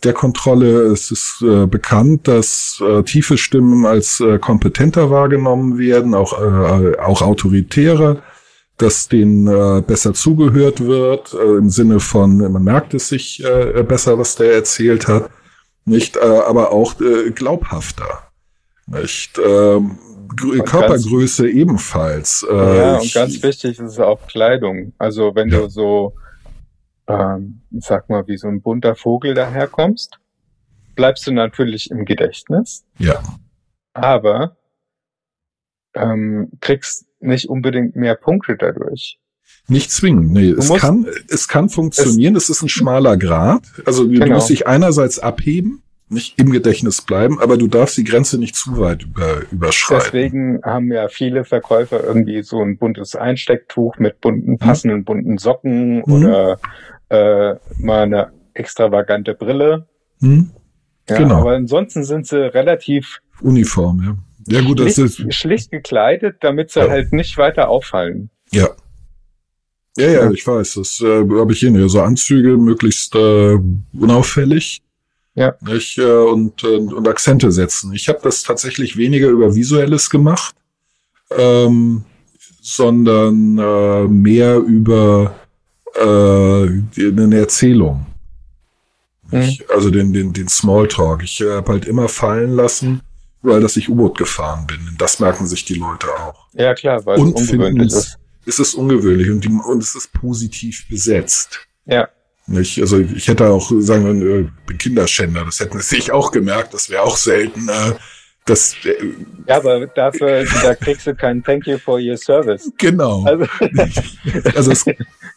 der 0.03 0.13
Kontrolle. 0.13 0.83
Es 0.91 1.11
ist 1.11 1.41
äh, 1.41 1.65
bekannt, 1.67 2.27
dass 2.29 2.81
äh, 2.85 3.03
tiefe 3.03 3.37
Stimmen 3.37 3.85
als 3.85 4.19
äh, 4.21 4.39
kompetenter 4.39 5.09
wahrgenommen 5.09 5.77
werden, 5.77 6.13
auch, 6.15 6.33
äh, 6.41 6.97
auch 6.97 7.21
autoritärer, 7.21 8.17
dass 8.77 9.07
denen 9.07 9.47
äh, 9.47 9.81
besser 9.81 10.13
zugehört 10.13 10.79
wird, 10.79 11.33
äh, 11.33 11.57
im 11.57 11.69
Sinne 11.69 11.99
von, 11.99 12.37
man 12.51 12.63
merkt 12.63 12.93
es 12.93 13.09
sich 13.09 13.43
äh, 13.43 13.83
besser, 13.83 14.17
was 14.17 14.35
der 14.35 14.53
erzählt 14.53 15.07
hat, 15.07 15.29
nicht, 15.85 16.17
äh, 16.17 16.19
aber 16.19 16.71
auch 16.71 16.99
äh, 17.01 17.31
glaubhafter. 17.31 18.23
Nicht, 18.87 19.39
ähm, 19.43 19.97
Körpergröße 20.65 21.49
ebenfalls. 21.49 22.45
Äh, 22.49 22.77
ja, 22.77 22.95
und 22.97 23.03
ich- 23.05 23.13
ganz 23.13 23.41
wichtig 23.43 23.79
ist 23.79 23.99
auch 23.99 24.25
Kleidung. 24.27 24.93
Also 24.97 25.35
wenn 25.35 25.49
du 25.49 25.69
so, 25.69 26.13
ähm, 27.07 27.61
sag 27.79 28.09
mal, 28.09 28.25
wie 28.27 28.37
so 28.37 28.47
ein 28.47 28.61
bunter 28.61 28.95
Vogel 28.95 29.33
daherkommst, 29.33 30.17
bleibst 30.95 31.27
du 31.27 31.31
natürlich 31.33 31.91
im 31.91 32.05
Gedächtnis, 32.05 32.83
Ja, 32.97 33.21
aber 33.93 34.55
ähm, 35.93 36.51
kriegst 36.61 37.05
nicht 37.21 37.49
unbedingt 37.49 37.95
mehr 37.95 38.15
Punkte 38.15 38.55
dadurch. 38.57 39.17
nicht 39.67 39.91
zwingend. 39.91 40.31
Nee, 40.31 40.49
es 40.51 40.69
musst- 40.69 40.81
kann, 40.81 41.05
es 41.29 41.47
kann 41.47 41.69
funktionieren. 41.69 42.35
Es, 42.35 42.49
ist 42.49 42.61
ein 42.61 42.69
schmaler 42.69 43.15
Grad. 43.17 43.61
Also 43.85 44.03
du 44.05 44.19
Genau. 44.19 44.35
musst 44.35 44.49
dich 44.49 44.65
einerseits 44.67 45.19
abheben, 45.19 45.81
nicht 46.09 46.37
im 46.39 46.51
Gedächtnis 46.51 47.01
bleiben, 47.01 47.39
aber 47.39 47.57
du 47.57 47.67
darfst 47.67 47.95
die 47.97 48.03
Grenze 48.03 48.37
nicht 48.37 48.55
zu 48.55 48.79
weit 48.79 49.03
über, 49.03 49.41
überschreiten. 49.51 50.03
Deswegen 50.05 50.61
haben 50.63 50.91
ja 50.91 51.07
viele 51.07 51.45
Verkäufer 51.45 52.03
irgendwie 52.03 52.43
so 52.43 52.61
ein 52.61 52.77
buntes 52.77 53.15
Einstecktuch 53.15 53.97
mit 53.97 54.15
Mhm. 54.15 54.19
bunten, 54.21 54.57
passenden 54.57 55.03
bunten 55.05 55.37
Socken 55.37 56.03
oder 56.03 56.59
äh, 57.09 57.55
mal 57.79 58.01
eine 58.03 58.31
extravagante 58.53 59.35
Brille. 59.35 59.87
Hm? 60.21 60.49
Ja, 61.09 61.17
Genau. 61.17 61.41
Aber 61.41 61.51
ansonsten 61.55 62.03
sind 62.03 62.27
sie 62.27 62.51
relativ 62.53 63.19
Uniform, 63.41 64.01
ja. 64.03 64.17
Ja 64.47 64.61
gut, 64.61 64.79
das 64.79 64.97
ist, 64.97 65.15
schlicht, 65.17 65.33
schlicht 65.35 65.71
gekleidet, 65.71 66.37
damit 66.41 66.71
sie 66.71 66.79
Ja. 66.79 66.89
halt 66.89 67.13
nicht 67.13 67.37
weiter 67.37 67.69
auffallen. 67.69 68.29
ja. 68.51 68.69
Ja, 69.97 70.07
ja, 70.07 70.31
ich 70.31 70.47
weiß, 70.47 70.75
das 70.75 71.01
äh, 71.01 71.19
habe 71.19 71.51
ich 71.51 71.59
hier. 71.59 71.89
So 71.89 72.01
Anzüge 72.01 72.55
möglichst 72.55 73.13
äh, 73.13 73.57
unauffällig. 73.91 74.81
Ja. 75.35 75.53
Nicht, 75.59 75.97
äh, 75.97 76.03
und, 76.03 76.63
äh, 76.63 76.77
und 76.77 77.05
Akzente 77.09 77.51
setzen. 77.51 77.91
Ich 77.93 78.07
habe 78.07 78.19
das 78.23 78.41
tatsächlich 78.43 78.95
weniger 78.95 79.27
über 79.27 79.53
Visuelles 79.53 80.09
gemacht, 80.09 80.55
ähm, 81.37 82.05
sondern 82.61 83.57
äh, 83.57 84.07
mehr 84.07 84.59
über 84.59 85.35
äh, 85.95 86.01
eine 86.01 87.37
Erzählung. 87.37 88.05
Ich, 89.31 89.69
also 89.69 89.89
den, 89.89 90.13
den, 90.13 90.31
den 90.31 90.47
Smalltalk. 90.47 91.23
Ich 91.23 91.41
äh, 91.41 91.51
habe 91.51 91.71
halt 91.73 91.85
immer 91.85 92.07
fallen 92.07 92.51
lassen, 92.51 93.01
weil 93.41 93.61
dass 93.61 93.77
ich 93.77 93.89
U-Boot 93.89 94.17
gefahren 94.17 94.67
bin. 94.67 94.79
Das 94.97 95.19
merken 95.19 95.47
sich 95.47 95.65
die 95.65 95.75
Leute 95.75 96.07
auch. 96.07 96.47
Ja 96.53 96.73
klar, 96.73 97.05
weil 97.05 97.19
Und 97.19 97.39
es 97.39 97.49
finden 97.49 97.65
ungewöhnlich 97.65 97.93
es, 97.93 98.07
ist. 98.07 98.17
es 98.45 98.59
ist 98.59 98.73
ungewöhnlich 98.75 99.29
und, 99.29 99.43
die, 99.43 99.49
und 99.49 99.81
es 99.81 99.95
ist 99.95 100.13
positiv 100.13 100.87
besetzt. 100.89 101.59
Ja, 101.85 102.07
Nicht? 102.47 102.79
Also 102.79 102.99
ich 102.99 103.27
hätte 103.27 103.47
auch 103.49 103.71
sagen 103.79 104.03
können, 104.03 104.45
äh, 104.45 104.49
bin 104.67 104.77
Kinderschänder, 104.77 105.45
das 105.45 105.59
hätten 105.59 105.79
sie 105.79 105.95
sich 105.95 106.11
auch 106.11 106.31
gemerkt, 106.31 106.73
das 106.73 106.89
wäre 106.89 107.03
auch 107.03 107.17
selten. 107.17 107.67
Äh, 107.69 107.93
das, 108.45 108.73
äh, 108.85 108.95
ja, 109.47 109.57
aber 109.57 109.85
dafür, 109.87 110.45
da 110.63 110.73
kriegst 110.73 111.05
du 111.05 111.13
kein 111.15 111.43
Thank 111.43 111.67
you 111.67 111.77
for 111.77 111.99
your 111.99 112.17
service. 112.17 112.71
genau. 112.77 113.23
Also, 113.25 113.45
Also 114.55 114.71
es, 114.71 114.85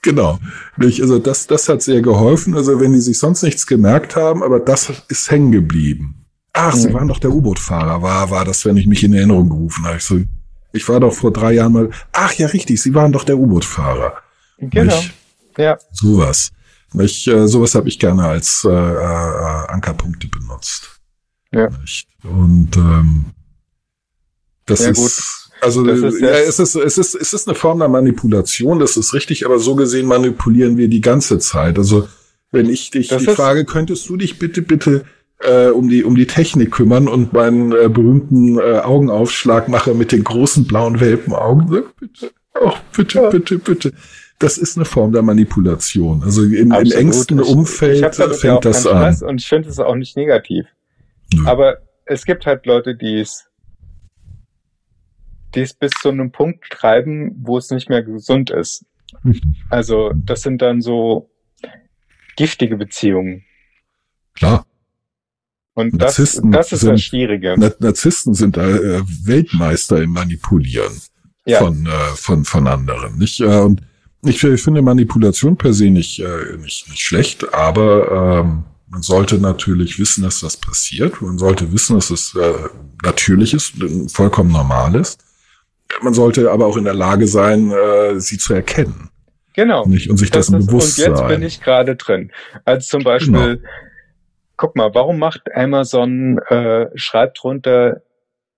genau. 0.00 0.38
Nicht? 0.78 1.02
Also 1.02 1.18
das, 1.18 1.46
das 1.46 1.68
hat 1.68 1.82
sehr 1.82 2.00
geholfen. 2.00 2.56
Also 2.56 2.80
wenn 2.80 2.92
die 2.94 3.00
sich 3.00 3.18
sonst 3.18 3.42
nichts 3.42 3.66
gemerkt 3.66 4.16
haben, 4.16 4.42
aber 4.42 4.58
das 4.58 4.90
ist 5.08 5.30
hängen 5.30 5.52
geblieben. 5.52 6.23
Ach, 6.56 6.74
Sie 6.74 6.92
waren 6.94 7.08
doch 7.08 7.18
der 7.18 7.30
U-Boot-Fahrer. 7.30 8.00
War, 8.00 8.30
war 8.30 8.44
das, 8.44 8.64
wenn 8.64 8.76
ich 8.76 8.86
mich 8.86 9.02
in 9.04 9.12
Erinnerung 9.12 9.48
gerufen 9.50 9.84
habe. 9.84 9.96
Ich, 9.96 10.04
so, 10.04 10.20
ich 10.72 10.88
war 10.88 11.00
doch 11.00 11.12
vor 11.12 11.32
drei 11.32 11.52
Jahren 11.52 11.72
mal. 11.72 11.90
Ach 12.12 12.32
ja, 12.34 12.46
richtig. 12.46 12.80
Sie 12.80 12.94
waren 12.94 13.12
doch 13.12 13.24
der 13.24 13.36
U-Boot-Fahrer. 13.38 14.14
genau. 14.58 14.94
Nicht? 14.96 15.12
Ja, 15.58 15.76
Sowas. 15.92 16.50
Nicht, 16.92 17.26
äh, 17.26 17.48
sowas 17.48 17.74
habe 17.74 17.88
ich 17.88 17.98
gerne 17.98 18.22
als 18.24 18.64
äh, 18.64 18.68
äh, 18.70 19.66
Ankerpunkte 19.68 20.28
benutzt. 20.28 21.00
Ja. 21.52 21.68
Nicht? 21.80 22.06
Und 22.22 22.76
ähm, 22.76 23.24
Das 24.66 24.80
Ja, 24.80 24.90
ist, 24.90 24.96
gut. 24.96 25.60
also 25.60 25.84
Das 25.84 25.98
ist 26.14 26.20
ja, 26.20 26.28
es 26.30 26.60
ist, 26.60 26.76
es 26.76 26.98
ist, 26.98 27.14
es 27.16 27.32
ist 27.32 27.48
eine 27.48 27.56
Form 27.56 27.80
der 27.80 27.88
Manipulation, 27.88 28.78
das 28.78 28.96
ist 28.96 29.12
richtig, 29.12 29.44
aber 29.44 29.58
so 29.58 29.74
gesehen 29.74 30.06
manipulieren 30.06 30.76
wir 30.76 30.86
die 30.88 31.00
ganze 31.00 31.40
Zeit. 31.40 31.78
Also 31.78 32.08
wenn 32.52 32.68
ich 32.68 32.90
dich 32.90 33.08
Das 33.08 33.22
die 33.24 33.30
Frage, 33.34 33.64
könntest 33.64 34.08
du 34.08 34.16
dich 34.16 34.38
bitte, 34.38 34.62
bitte 34.62 35.04
äh, 35.44 35.68
um 35.70 35.88
die 35.88 36.04
um 36.04 36.14
die 36.14 36.26
Technik 36.26 36.72
kümmern 36.72 37.08
und 37.08 37.32
meinen 37.32 37.72
äh, 37.72 37.88
berühmten 37.88 38.58
äh, 38.58 38.78
Augenaufschlag 38.80 39.68
mache 39.68 39.94
mit 39.94 40.12
den 40.12 40.24
großen 40.24 40.66
blauen 40.66 41.00
Welpenaugen? 41.00 41.84
Bitte, 42.00 42.30
oh, 42.60 42.72
bitte, 42.96 43.18
Ja. 43.18 43.28
bitte, 43.30 43.58
bitte. 43.58 43.92
Das 44.40 44.58
ist 44.58 44.76
eine 44.76 44.84
Form 44.84 45.12
der 45.12 45.22
Manipulation. 45.22 46.22
Also 46.24 46.42
im, 46.42 46.72
im 46.72 46.72
engsten 46.72 47.38
Ich- 47.40 47.48
Umfeld 47.48 48.04
ich 48.04 48.16
damit 48.16 48.36
fängt 48.36 48.64
das 48.64 48.86
an. 48.86 48.98
Stress 49.14 49.22
Und 49.22 49.40
ich 49.40 49.46
finde 49.48 49.68
es 49.68 49.78
auch 49.78 49.94
nicht 49.94 50.16
negativ. 50.16 50.66
Nö. 51.34 51.46
Aber 51.46 51.78
es 52.04 52.24
gibt 52.24 52.44
halt 52.44 52.66
Leute, 52.66 52.96
die 52.96 53.20
es, 53.20 53.46
die 55.54 55.60
es 55.60 55.72
bis 55.72 55.92
zu 56.02 56.08
einem 56.10 56.32
Punkt 56.32 56.64
treiben, 56.70 57.34
wo 57.42 57.56
es 57.58 57.70
nicht 57.70 57.88
mehr 57.88 58.02
gesund 58.02 58.50
ist. 58.50 58.84
Also 59.70 60.12
das 60.14 60.42
sind 60.42 60.60
dann 60.60 60.82
so 60.82 61.30
giftige 62.36 62.76
Beziehungen. 62.76 63.44
Klar. 64.34 64.66
Und 65.74 65.92
das, 66.00 66.18
Narzissten 66.18 66.52
das 66.52 66.72
ist 66.72 66.80
sind- 66.80 66.92
das 66.92 67.02
Schwierige. 67.02 67.54
Na- 67.58 67.72
Narzissten 67.80 68.34
sind 68.34 68.56
äh, 68.56 69.00
Weltmeister 69.24 70.00
im 70.02 70.10
Manipulieren 70.12 70.92
Ja. 71.46 71.58
von, 71.58 71.86
äh, 71.86 71.90
von, 72.16 72.44
von 72.44 72.66
anderen. 72.68 73.18
Nicht? 73.18 73.40
Äh, 73.40 73.44
und 73.60 73.82
ich, 74.24 74.42
ich 74.42 74.62
finde 74.62 74.82
Manipulation 74.82 75.56
per 75.56 75.72
se 75.72 75.90
nicht, 75.90 76.20
äh, 76.20 76.56
nicht, 76.60 76.88
nicht 76.88 77.00
schlecht, 77.02 77.52
aber 77.52 78.40
ähm, 78.44 78.64
man 78.88 79.02
sollte 79.02 79.38
natürlich 79.38 79.98
wissen, 79.98 80.22
dass 80.22 80.40
das 80.40 80.56
passiert. 80.56 81.20
Man 81.20 81.36
sollte 81.38 81.72
wissen, 81.72 81.96
dass 81.96 82.10
es 82.10 82.34
äh, 82.36 82.52
natürlich 83.02 83.52
ist, 83.52 83.72
vollkommen 84.12 84.52
normal 84.52 84.94
ist. 84.94 85.20
Man 86.02 86.14
sollte 86.14 86.50
aber 86.50 86.66
auch 86.66 86.76
in 86.76 86.84
der 86.84 86.94
Lage 86.94 87.26
sein, 87.26 87.72
äh, 87.72 88.18
sie 88.20 88.38
zu 88.38 88.54
erkennen. 88.54 89.10
Genau. 89.54 89.84
Nicht? 89.86 90.08
Und 90.08 90.16
sich 90.16 90.30
Das 90.30 90.46
dessen 90.46 90.64
bewusst 90.66 90.98
und 90.98 91.04
jetzt 91.06 91.18
sein. 91.18 91.28
bin 91.28 91.42
ich 91.42 91.60
gerade 91.60 91.96
drin. 91.96 92.30
Also 92.64 92.88
zum 92.98 93.04
Beispiel, 93.04 93.62
guck 94.56 94.76
mal, 94.76 94.94
warum 94.94 95.18
macht 95.18 95.52
Amazon, 95.54 96.38
äh, 96.48 96.86
schreibt 96.94 97.42
drunter, 97.42 98.02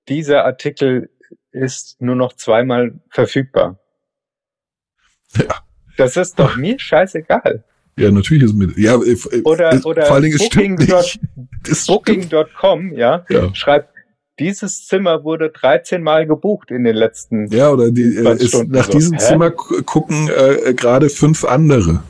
dieser 0.09 0.45
Artikel 0.45 1.11
ist 1.53 2.01
nur 2.01 2.17
noch 2.17 2.35
zweimal 2.35 3.01
verfügbar. 3.11 3.79
Ja. 5.37 5.57
Das 5.97 6.17
ist 6.17 6.39
doch 6.39 6.57
mir 6.57 6.79
scheißegal. 6.79 7.65
ja, 7.99 8.11
natürlich 8.11 8.45
ist 8.45 8.55
mit. 8.55 8.77
Ja, 8.77 8.95
äh, 9.03 9.13
äh, 9.13 9.43
Oder, 9.43 9.73
äh, 9.73 9.81
oder 9.83 10.05
vor 10.07 10.15
allen 10.17 10.25
Dingen 10.25 10.37
es 10.37 10.45
stimmt 10.45 10.87
Booking. 10.87 12.29
Booking.com, 12.31 12.93
ja, 12.93 13.25
Ja. 13.31 13.55
schreibt, 13.55 13.95
dieses 14.39 14.87
Zimmer 14.87 15.25
wurde 15.25 15.49
13 15.51 16.03
Mal 16.03 16.27
gebucht 16.27 16.71
in 16.71 16.85
den 16.85 16.95
letzten. 16.95 17.47
Ja, 17.49 17.71
oder 17.71 17.91
die, 17.91 18.17
äh, 18.17 18.23
20 18.23 18.45
ist, 18.55 18.69
nach 18.69 18.85
so. 18.85 18.93
diesem 18.93 19.15
Hä? 19.15 19.19
Zimmer 19.25 19.51
gu- 19.51 19.83
gucken 19.83 20.29
äh, 20.29 20.75
gerade 20.75 21.09
fünf 21.09 21.45
andere. 21.45 22.03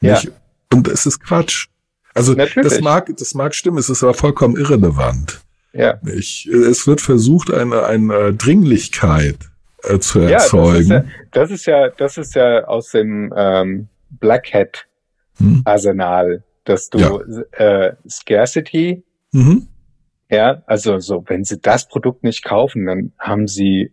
Ja. 0.00 0.14
Nicht? 0.14 0.32
Und 0.72 0.88
es 0.88 1.04
ist 1.04 1.20
Quatsch. 1.22 1.66
Also 2.14 2.32
Natürlich. 2.34 2.70
das 2.72 2.80
mag, 2.80 3.10
das 3.16 3.34
mag 3.34 3.54
stimmen, 3.54 3.78
es 3.78 3.88
ist 3.88 4.02
aber 4.02 4.14
vollkommen 4.14 4.56
irrelevant. 4.56 5.40
Ja. 5.72 6.00
Ich, 6.12 6.48
äh, 6.50 6.56
es 6.56 6.86
wird 6.86 7.00
versucht, 7.00 7.52
eine, 7.52 7.84
eine 7.84 8.34
Dringlichkeit 8.34 9.36
äh, 9.84 9.98
zu 9.98 10.20
Ja, 10.20 10.30
das 10.30 10.46
ist 10.46 10.52
erzeugen. 10.52 10.90
ja, 10.90 11.04
das 11.30 11.50
ist 11.50 11.66
ja, 11.66 11.88
das 11.90 12.18
ist 12.18 12.34
ja 12.34 12.64
aus 12.64 12.90
dem 12.90 13.32
ähm, 13.36 13.88
Black 14.10 14.52
Hat 14.52 14.86
Hm? 15.38 15.62
Arsenal, 15.64 16.42
dass 16.64 16.90
du 16.90 16.98
Ja. 16.98 17.18
äh, 17.52 17.94
Scarcity, 18.08 19.02
Mhm. 19.32 19.68
ja, 20.28 20.62
also 20.66 20.98
so, 20.98 21.24
wenn 21.28 21.44
sie 21.44 21.58
das 21.60 21.86
Produkt 21.88 22.24
nicht 22.24 22.44
kaufen, 22.44 22.84
dann 22.86 23.12
haben 23.18 23.46
sie, 23.46 23.92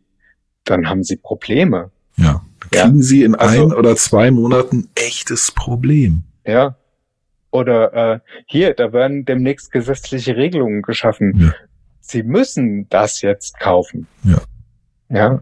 dann 0.65 0.89
haben 0.89 1.03
sie 1.03 1.15
Probleme, 1.17 1.91
Ja. 2.17 2.41
Dann 2.71 2.79
Ja. 2.79 2.83
kriegen 2.85 3.03
sie 3.03 3.23
in 3.23 3.35
Also- 3.35 3.65
ein 3.67 3.73
oder 3.73 3.95
zwei 3.95 4.31
Monaten 4.31 4.89
echtes 4.95 5.51
Problem. 5.51 6.23
ja. 6.45 6.75
Oder 7.51 7.93
äh, 8.15 8.19
hier, 8.45 8.73
da 8.73 8.91
werden 8.93 9.25
demnächst 9.25 9.71
gesetzliche 9.71 10.35
Regelungen 10.35 10.81
geschaffen. 10.81 11.33
Ja. 11.37 11.53
Sie 12.01 12.23
müssen 12.23 12.87
das 12.89 13.21
jetzt 13.21 13.59
kaufen. 13.59 14.07
Ja. 14.23 14.41
Ja. 15.09 15.41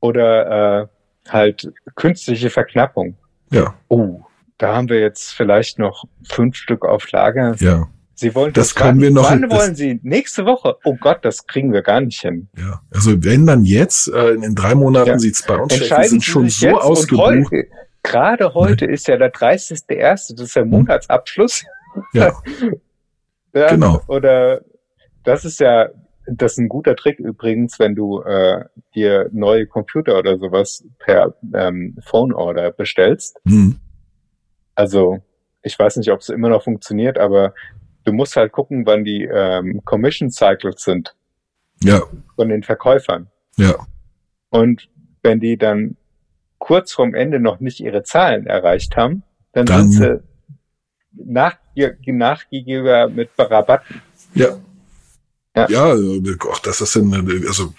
Oder 0.00 0.82
äh, 0.82 0.86
halt 1.30 1.72
künstliche 1.94 2.50
Verknappung. 2.50 3.16
Ja, 3.50 3.74
Oh, 3.88 4.20
da 4.58 4.74
haben 4.76 4.88
wir 4.88 5.00
jetzt 5.00 5.32
vielleicht 5.32 5.78
noch 5.78 6.04
fünf 6.28 6.56
Stück 6.56 6.84
auf 6.84 7.10
Lager. 7.12 7.54
ja, 7.58 7.88
Sie 8.14 8.34
wollen 8.34 8.52
Das 8.52 8.74
wann, 8.76 8.82
können 8.82 9.00
wir 9.00 9.10
noch- 9.10 9.30
Wann 9.30 9.42
das- 9.42 9.58
wollen 9.58 9.74
Sie? 9.74 10.00
Nächste 10.02 10.44
Woche? 10.44 10.76
Oh 10.84 10.96
Gott, 11.00 11.18
das 11.24 11.46
kriegen 11.46 11.72
wir 11.72 11.82
gar 11.82 12.00
nicht 12.00 12.20
hin. 12.20 12.48
ja. 12.58 12.80
Also 12.92 13.22
wenn 13.24 13.46
dann 13.46 13.64
jetzt, 13.64 14.08
äh, 14.08 14.30
in 14.30 14.54
drei 14.54 14.74
Monaten 14.74 15.08
Ja. 15.10 15.18
sieht's 15.18 15.44
bei 15.46 15.56
uns. 15.56 15.72
Wir 15.72 15.82
Entscheiden 15.82 16.08
sind 16.10 16.24
schon 16.24 16.48
so 16.48 16.68
ausgebucht. 16.78 17.26
heute, 17.50 17.64
gerade 18.02 18.54
heute 18.54 18.84
ist 18.86 19.08
ja 19.08 19.16
der 19.16 19.32
30.01., 19.32 20.34
das 20.36 20.40
ist 20.46 20.56
der 20.56 20.64
Monatsabschluss. 20.64 21.64
Ja. 22.12 22.32
Ja, 23.54 23.68
Genau. 23.70 24.02
Oder 24.08 24.60
das 25.24 25.44
ist 25.46 25.58
ja, 25.58 25.88
das 26.26 26.52
ist 26.52 26.58
ein 26.58 26.68
guter 26.68 26.94
Trick 26.96 27.18
übrigens, 27.18 27.78
wenn 27.78 27.94
du 27.94 28.20
äh, 28.22 28.66
dir 28.94 29.30
neue 29.32 29.66
Computer 29.66 30.18
oder 30.18 30.38
sowas 30.38 30.84
per 30.98 31.34
ähm, 31.54 31.96
Phone 32.04 32.34
Order 32.34 32.70
bestellst. 32.72 33.40
Hm. 33.46 33.80
Also 34.74 35.18
ich 35.62 35.78
weiß 35.78 35.96
nicht, 35.96 36.10
ob 36.12 36.20
es 36.20 36.28
immer 36.28 36.50
noch 36.50 36.62
funktioniert, 36.62 37.18
aber 37.18 37.54
du 38.04 38.12
musst 38.12 38.36
halt 38.36 38.52
gucken, 38.52 38.84
wann 38.86 39.02
die 39.04 39.24
ähm, 39.24 39.80
Commission 39.84 40.30
Cycles 40.30 40.82
sind 40.84 41.16
Ja, 41.82 42.02
von 42.36 42.50
den 42.50 42.62
Verkäufern. 42.62 43.28
ja, 43.56 43.74
Und 44.50 44.88
wenn 45.22 45.40
die 45.40 45.56
dann 45.56 45.96
kurz 46.58 46.92
vorm 46.92 47.14
Ende 47.14 47.40
noch 47.40 47.60
nicht 47.60 47.80
ihre 47.80 48.02
Zahlen 48.02 48.46
erreicht 48.46 48.96
haben, 48.96 49.22
dann, 49.52 49.66
Dann- 49.66 49.90
sind 49.90 50.02
sie 50.02 50.22
nach, 51.24 51.56
nachgegeber 52.06 53.08
mit 53.08 53.30
Rabatten. 53.38 54.00
ja. 54.34 54.58
Ja. 55.56 55.66
Ja, 55.68 55.94
äh, 55.96 56.36
auch 56.48 56.60
das 56.60 56.80
ist 56.80 56.94
ein, 56.96 57.12
also 57.48 57.74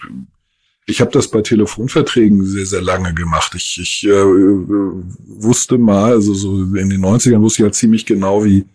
ich 0.84 1.00
habe 1.00 1.12
das 1.12 1.28
bei 1.30 1.40
Telefonverträgen 1.40 2.44
sehr, 2.44 2.66
sehr 2.66 2.82
lange 2.82 3.14
gemacht. 3.14 3.54
Ich, 3.54 3.78
ich 3.80 4.06
äh, 4.06 4.10
wusste 4.12 5.78
mal, 5.78 6.12
also 6.12 6.34
so 6.34 6.58
in 6.58 6.90
den 6.90 7.00
90ern 7.02 7.40
wusste 7.40 7.62
ich 7.62 7.64
halt 7.64 7.74
ziemlich 7.74 8.04
genau, 8.04 8.44
wie, 8.44 8.66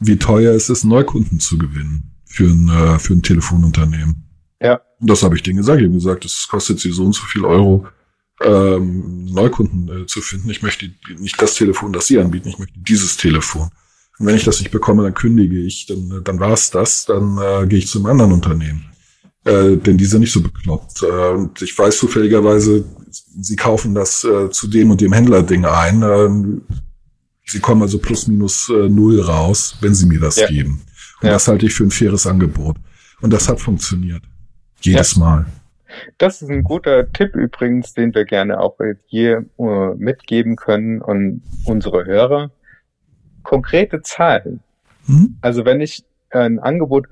wie 0.00 0.18
teuer 0.18 0.54
es 0.54 0.68
ist, 0.68 0.84
Neukunden 0.84 1.40
zu 1.40 1.56
gewinnen 1.56 2.12
für 2.26 2.44
ein, 2.44 2.68
äh, 2.68 2.98
für 2.98 3.14
ein 3.14 3.22
Telefonunternehmen. 3.22 4.24
Ja. 4.60 4.80
Und 5.00 5.08
das 5.08 5.22
habe 5.22 5.36
ich 5.36 5.42
denen 5.42 5.58
gesagt. 5.58 5.80
Ich 5.80 5.86
habe 5.86 5.94
gesagt, 5.94 6.24
es 6.24 6.46
kostet 6.48 6.78
sie 6.80 6.90
so 6.92 7.04
und 7.04 7.14
so 7.14 7.22
viel 7.24 7.44
Euro, 7.44 7.86
ähm, 8.44 9.24
Neukunden 9.26 10.02
äh, 10.02 10.06
zu 10.06 10.20
finden. 10.20 10.50
Ich 10.50 10.62
möchte 10.62 10.90
nicht 11.18 11.40
das 11.40 11.54
Telefon, 11.54 11.92
das 11.92 12.06
sie 12.06 12.18
anbieten, 12.18 12.48
ich 12.48 12.58
möchte 12.58 12.78
dieses 12.78 13.16
Telefon. 13.16 13.68
Und 14.18 14.26
wenn 14.26 14.36
ich 14.36 14.44
das 14.44 14.60
nicht 14.60 14.70
bekomme, 14.70 15.02
dann 15.02 15.14
kündige 15.14 15.58
ich, 15.58 15.86
dann, 15.86 16.22
dann 16.22 16.38
war 16.40 16.52
es 16.52 16.70
das, 16.70 17.06
dann 17.06 17.38
äh, 17.38 17.66
gehe 17.66 17.78
ich 17.78 17.88
zum 17.88 18.06
anderen 18.06 18.32
Unternehmen. 18.32 18.84
Äh, 19.44 19.76
denn 19.76 19.98
die 19.98 20.04
sind 20.04 20.20
nicht 20.20 20.32
so 20.32 20.40
bekloppt. 20.42 21.02
Äh, 21.02 21.30
und 21.34 21.60
ich 21.62 21.76
weiß 21.76 21.98
zufälligerweise, 21.98 22.84
sie 23.10 23.56
kaufen 23.56 23.94
das 23.94 24.22
äh, 24.22 24.50
zu 24.50 24.68
dem 24.68 24.90
und 24.90 25.00
dem 25.00 25.12
Händlerding 25.12 25.64
ein. 25.64 26.02
Äh, 26.02 26.60
sie 27.46 27.58
kommen 27.60 27.82
also 27.82 27.98
plus 27.98 28.28
minus 28.28 28.68
äh, 28.68 28.88
null 28.88 29.20
raus, 29.20 29.76
wenn 29.80 29.94
sie 29.94 30.06
mir 30.06 30.20
das 30.20 30.36
Ja. 30.36 30.46
geben. 30.46 30.82
Und 31.20 31.26
Ja. 31.26 31.32
das 31.32 31.48
halte 31.48 31.66
ich 31.66 31.74
für 31.74 31.84
ein 31.84 31.90
faires 31.90 32.26
Angebot. 32.26 32.76
Und 33.20 33.32
das 33.32 33.48
hat 33.48 33.60
funktioniert. 33.60 34.22
Jedes 34.80 35.16
Mal. 35.16 35.46
Das 36.18 36.42
ist 36.42 36.50
ein 36.50 36.64
guter 36.64 37.10
Tipp 37.12 37.34
übrigens, 37.34 37.94
den 37.94 38.14
wir 38.14 38.24
gerne 38.24 38.60
auch 38.60 38.76
hier 39.06 39.44
äh, 39.58 39.94
mitgeben 39.96 40.56
können 40.56 41.00
und 41.00 41.42
unsere 41.64 42.04
Hörer. 42.04 42.50
Konkrete 43.42 44.02
Zahlen. 44.02 44.60
Hm? 45.06 45.36
Also 45.40 45.64
wenn 45.64 45.80
ich 45.80 46.04
ein 46.30 46.58
Angebot, 46.58 47.06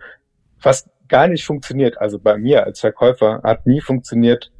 was 0.62 0.88
gar 1.08 1.26
nicht 1.28 1.44
funktioniert, 1.44 1.98
also 1.98 2.18
bei 2.18 2.38
mir 2.38 2.64
als 2.64 2.80
Verkäufer 2.80 3.40
hat 3.42 3.66
nie 3.66 3.80
funktioniert, 3.80 4.50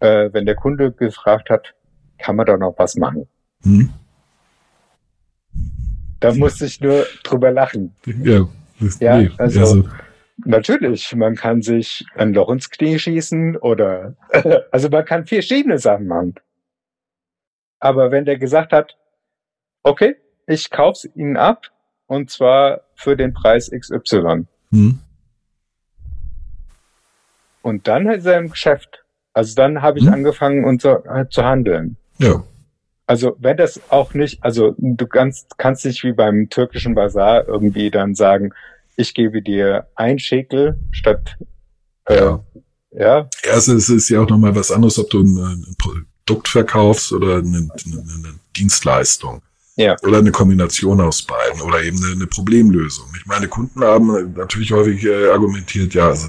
äh, 0.00 0.30
wenn 0.32 0.46
der 0.46 0.54
Kunde 0.54 0.92
gefragt 0.92 1.50
hat, 1.50 1.74
kann 2.18 2.36
man 2.36 2.46
da 2.46 2.56
noch 2.56 2.74
was 2.78 2.96
machen? 2.96 3.26
Hm? 3.62 3.92
Da 6.20 6.34
musste 6.34 6.64
ich 6.66 6.80
nur 6.80 7.04
drüber 7.24 7.50
lachen. 7.50 7.94
Ja, 8.06 8.46
das, 8.80 9.00
Ja, 9.00 9.18
nee, 9.18 9.30
also- 9.36 9.84
Natürlich, 10.44 11.14
man 11.14 11.34
kann 11.34 11.62
sich 11.62 12.04
ein 12.14 12.34
Loch 12.34 12.50
ins 12.50 12.68
Knie 12.70 12.98
schießen 12.98 13.56
oder 13.56 14.14
also 14.70 14.88
man 14.90 15.04
kann 15.04 15.26
verschiedene 15.26 15.78
Sachen 15.78 16.06
machen. 16.06 16.34
Aber 17.80 18.10
wenn 18.10 18.24
der 18.24 18.38
gesagt 18.38 18.72
hat, 18.72 18.96
okay, 19.82 20.16
ich 20.46 20.70
kauf's 20.70 21.08
Ihnen 21.14 21.36
ab 21.36 21.66
und 22.06 22.30
zwar 22.30 22.82
für 22.94 23.16
den 23.16 23.32
Preis 23.32 23.70
XY 23.70 24.46
hm? 24.70 24.98
und 27.62 27.88
dann 27.88 28.08
ist 28.08 28.26
er 28.26 28.38
im 28.38 28.50
Geschäft. 28.50 29.04
Also 29.32 29.54
dann 29.54 29.82
habe 29.82 29.98
ich 29.98 30.06
Hm. 30.06 30.12
angefangen 30.12 30.64
und 30.64 30.80
so, 30.82 31.04
äh, 31.04 31.26
zu 31.28 31.44
handeln. 31.44 31.96
ja, 32.18 32.42
Also 33.06 33.36
wenn 33.38 33.56
das 33.56 33.80
auch 33.90 34.14
nicht, 34.14 34.42
also 34.42 34.74
du 34.78 35.06
kannst, 35.06 35.58
kannst 35.58 35.84
nicht 35.84 36.02
wie 36.04 36.12
beim 36.12 36.48
türkischen 36.48 36.94
Bazar 36.94 37.46
irgendwie 37.46 37.90
dann 37.90 38.14
sagen, 38.14 38.52
ich 38.96 39.14
gebe 39.14 39.42
dir 39.42 39.88
ein 39.94 40.18
Schekel 40.18 40.78
statt 40.90 41.36
äh, 42.06 42.16
Ja. 42.16 42.44
Ja. 42.98 43.28
Erst 43.42 43.68
es 43.68 43.90
ist 43.90 44.08
ja 44.08 44.22
auch 44.22 44.28
nochmal 44.28 44.54
was 44.54 44.70
anderes, 44.70 44.98
ob 44.98 45.10
du 45.10 45.20
ein, 45.20 45.36
ein 45.36 45.76
Produkt 45.76 46.48
verkaufst 46.48 47.12
oder 47.12 47.36
eine, 47.36 47.58
eine, 47.58 48.00
eine 48.00 48.34
Dienstleistung. 48.56 49.42
Ja. 49.76 49.96
Oder 50.02 50.18
eine 50.18 50.32
Kombination 50.32 51.02
aus 51.02 51.22
beiden 51.22 51.60
oder 51.60 51.82
eben 51.82 52.02
eine, 52.02 52.12
eine 52.12 52.26
Problemlösung. 52.26 53.06
Ich 53.18 53.26
meine, 53.26 53.48
Kunden 53.48 53.84
haben 53.84 54.32
natürlich 54.32 54.72
häufig 54.72 55.04
äh, 55.04 55.28
argumentiert, 55.28 55.92
ja, 55.92 56.08
also, 56.08 56.28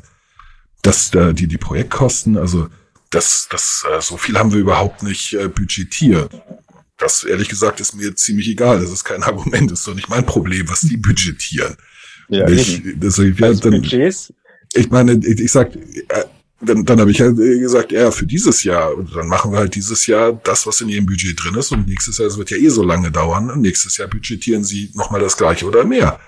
dass 0.82 1.14
äh, 1.14 1.34
die, 1.34 1.48
die 1.48 1.58
Projektkosten, 1.58 2.38
also 2.38 2.68
das, 3.10 3.48
das, 3.50 3.86
äh, 3.90 4.02
so 4.02 4.18
viel 4.18 4.38
haben 4.38 4.52
wir 4.52 4.60
überhaupt 4.60 5.04
nicht 5.04 5.34
äh, 5.34 5.48
budgetiert. 5.48 6.30
Das, 6.98 7.24
ehrlich 7.24 7.48
gesagt, 7.48 7.80
ist 7.80 7.96
mir 7.96 8.16
ziemlich 8.16 8.50
egal. 8.50 8.82
Das 8.82 8.92
ist 8.92 9.06
kein 9.06 9.24
Argument. 9.24 9.72
Das 9.72 9.80
ist 9.80 9.88
doch 9.88 9.96
nicht 9.96 10.10
mein 10.10 10.26
Problem, 10.26 10.68
was 10.68 10.82
die 10.82 10.98
budgetieren. 10.98 11.78
Ja, 12.30 12.48
ich, 12.48 12.82
das, 12.98 13.18
ja, 13.18 13.24
Also 13.42 13.70
dann, 13.70 13.82
Budgets, 13.82 14.34
ich 14.74 14.90
meine, 14.90 15.14
ich, 15.14 15.40
ich 15.40 15.52
sag, 15.52 15.76
äh, 15.76 16.26
dann, 16.60 16.86
dann 16.86 17.00
habe 17.00 17.12
ich 17.12 17.22
halt 17.22 17.40
äh, 17.40 17.60
gesagt, 17.60 17.92
ja, 17.92 18.12
für 18.12 18.26
dieses 18.26 18.64
Jahr, 18.64 18.96
und 18.96 19.16
dann 19.16 19.28
machen 19.28 19.52
wir 19.52 19.60
halt 19.60 19.76
dieses 19.76 20.08
Jahr 20.08 20.34
das, 20.44 20.66
was 20.68 20.82
in 20.82 20.90
ihrem 20.90 21.06
Budget 21.06 21.42
drin 21.42 21.56
ist, 21.56 21.72
und 21.72 21.88
nächstes 21.88 22.18
Jahr, 22.18 22.28
es 22.28 22.38
wird 22.38 22.50
ja 22.50 22.58
eh 22.58 22.70
so 22.70 22.84
lange 22.84 23.12
dauern, 23.12 23.50
und 23.50 23.62
nächstes 23.62 23.98
Jahr 23.98 24.08
budgetieren 24.08 24.64
sie 24.64 24.92
nochmal 24.94 25.22
das 25.22 25.38
gleiche 25.38 25.66
oder 25.66 25.84
mehr. 25.84 26.20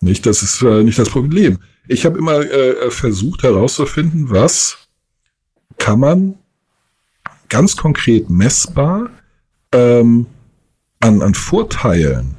Nicht, 0.00 0.26
das 0.26 0.42
ist 0.42 0.62
äh, 0.62 0.82
nicht 0.84 0.98
das 0.98 1.10
Problem. 1.10 1.58
Ich 1.88 2.04
habe 2.04 2.18
immer 2.18 2.40
äh, 2.40 2.90
versucht 2.90 3.42
herauszufinden, 3.42 4.30
was 4.30 4.88
kann 5.78 6.00
man 6.00 6.34
ganz 7.48 7.76
konkret 7.76 8.30
messbar 8.30 9.10
ähm, 9.72 10.26
an, 11.00 11.22
an 11.22 11.34
Vorteilen 11.34 12.36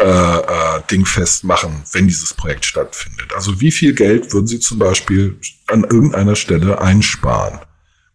äh, 0.00 0.38
äh, 0.38 0.80
dingfest 0.90 1.44
machen, 1.44 1.82
wenn 1.92 2.08
dieses 2.08 2.32
Projekt 2.34 2.64
stattfindet. 2.64 3.32
Also 3.34 3.60
wie 3.60 3.70
viel 3.70 3.94
Geld 3.94 4.32
würden 4.32 4.46
Sie 4.46 4.58
zum 4.60 4.78
Beispiel 4.78 5.38
an 5.66 5.84
irgendeiner 5.84 6.36
Stelle 6.36 6.80
einsparen? 6.80 7.60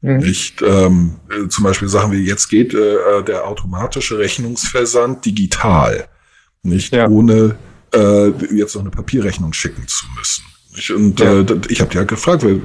Mhm. 0.01 0.17
Nicht 0.17 0.61
ähm, 0.61 1.15
äh, 1.29 1.47
zum 1.47 1.63
Beispiel 1.63 1.87
sagen 1.87 2.11
wir, 2.11 2.19
jetzt 2.19 2.47
geht 2.49 2.73
äh, 2.73 3.23
der 3.23 3.47
automatische 3.47 4.17
Rechnungsversand 4.17 5.25
digital, 5.25 6.07
nicht 6.63 6.93
Ja. 6.93 7.07
ohne 7.07 7.57
äh, 7.93 8.29
jetzt 8.53 8.75
noch 8.75 8.81
eine 8.81 8.91
Papierrechnung 8.91 9.53
schicken 9.53 9.87
zu 9.87 10.05
müssen. 10.17 10.43
Nicht? 10.75 10.91
Und 10.91 11.19
Ja. 11.19 11.39
äh, 11.41 11.61
ich 11.69 11.81
habe 11.81 11.93
ja 11.93 12.03
gefragt, 12.03 12.43
weil, 12.43 12.61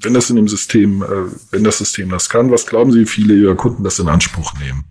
wenn 0.00 0.14
das 0.14 0.30
in 0.30 0.36
dem 0.36 0.48
System, 0.48 1.02
äh, 1.02 1.06
wenn 1.50 1.64
das 1.64 1.78
System 1.78 2.08
das 2.10 2.28
kann, 2.28 2.50
was 2.50 2.66
glauben 2.66 2.92
Sie, 2.92 3.00
wie 3.00 3.06
viele 3.06 3.34
Ihrer 3.34 3.56
Kunden 3.56 3.82
das 3.84 3.98
in 3.98 4.08
Anspruch 4.08 4.54
nehmen? 4.60 4.84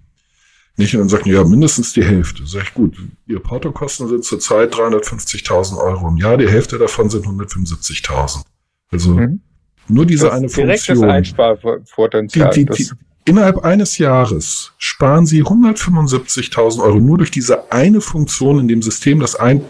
Nicht? 0.78 0.94
Und 0.94 1.02
dann 1.02 1.10
sagten, 1.10 1.30
ja, 1.30 1.44
mindestens 1.44 1.94
die 1.94 2.04
Hälfte. 2.04 2.44
Sag 2.46 2.64
ich, 2.64 2.74
gut, 2.74 2.96
Ihre 3.26 3.40
Portokosten 3.40 4.08
sind 4.08 4.24
zurzeit 4.24 4.74
350.000 4.74 5.78
Euro 5.78 6.08
im 6.08 6.18
Jahr, 6.18 6.38
die 6.38 6.48
Hälfte 6.48 6.78
davon 6.78 7.10
sind 7.10 7.26
175.000. 7.26 8.44
Also 8.92 9.12
Mhm. 9.16 9.42
nur 9.88 10.06
diese 10.06 10.28
das 10.28 10.36
eine 10.36 10.50
Funktion. 10.50 10.98
Die, 11.00 11.06
Einsparpotenzial. 11.06 12.52
die, 12.54 12.66
das, 12.66 12.78
die, 12.78 12.90
innerhalb 13.26 13.64
eines 13.66 13.98
Jahres 13.98 14.72
sparen 14.78 15.26
Sie 15.26 15.44
175.000 15.44 16.82
Euro 16.82 17.00
nur 17.00 17.18
durch 17.18 17.32
diese 17.32 17.72
eine 17.72 18.00
Funktion 18.02 18.60
in 18.60 18.68
dem 18.68 18.82
System, 18.82 19.20
das 19.20 19.36
ein 19.36 19.62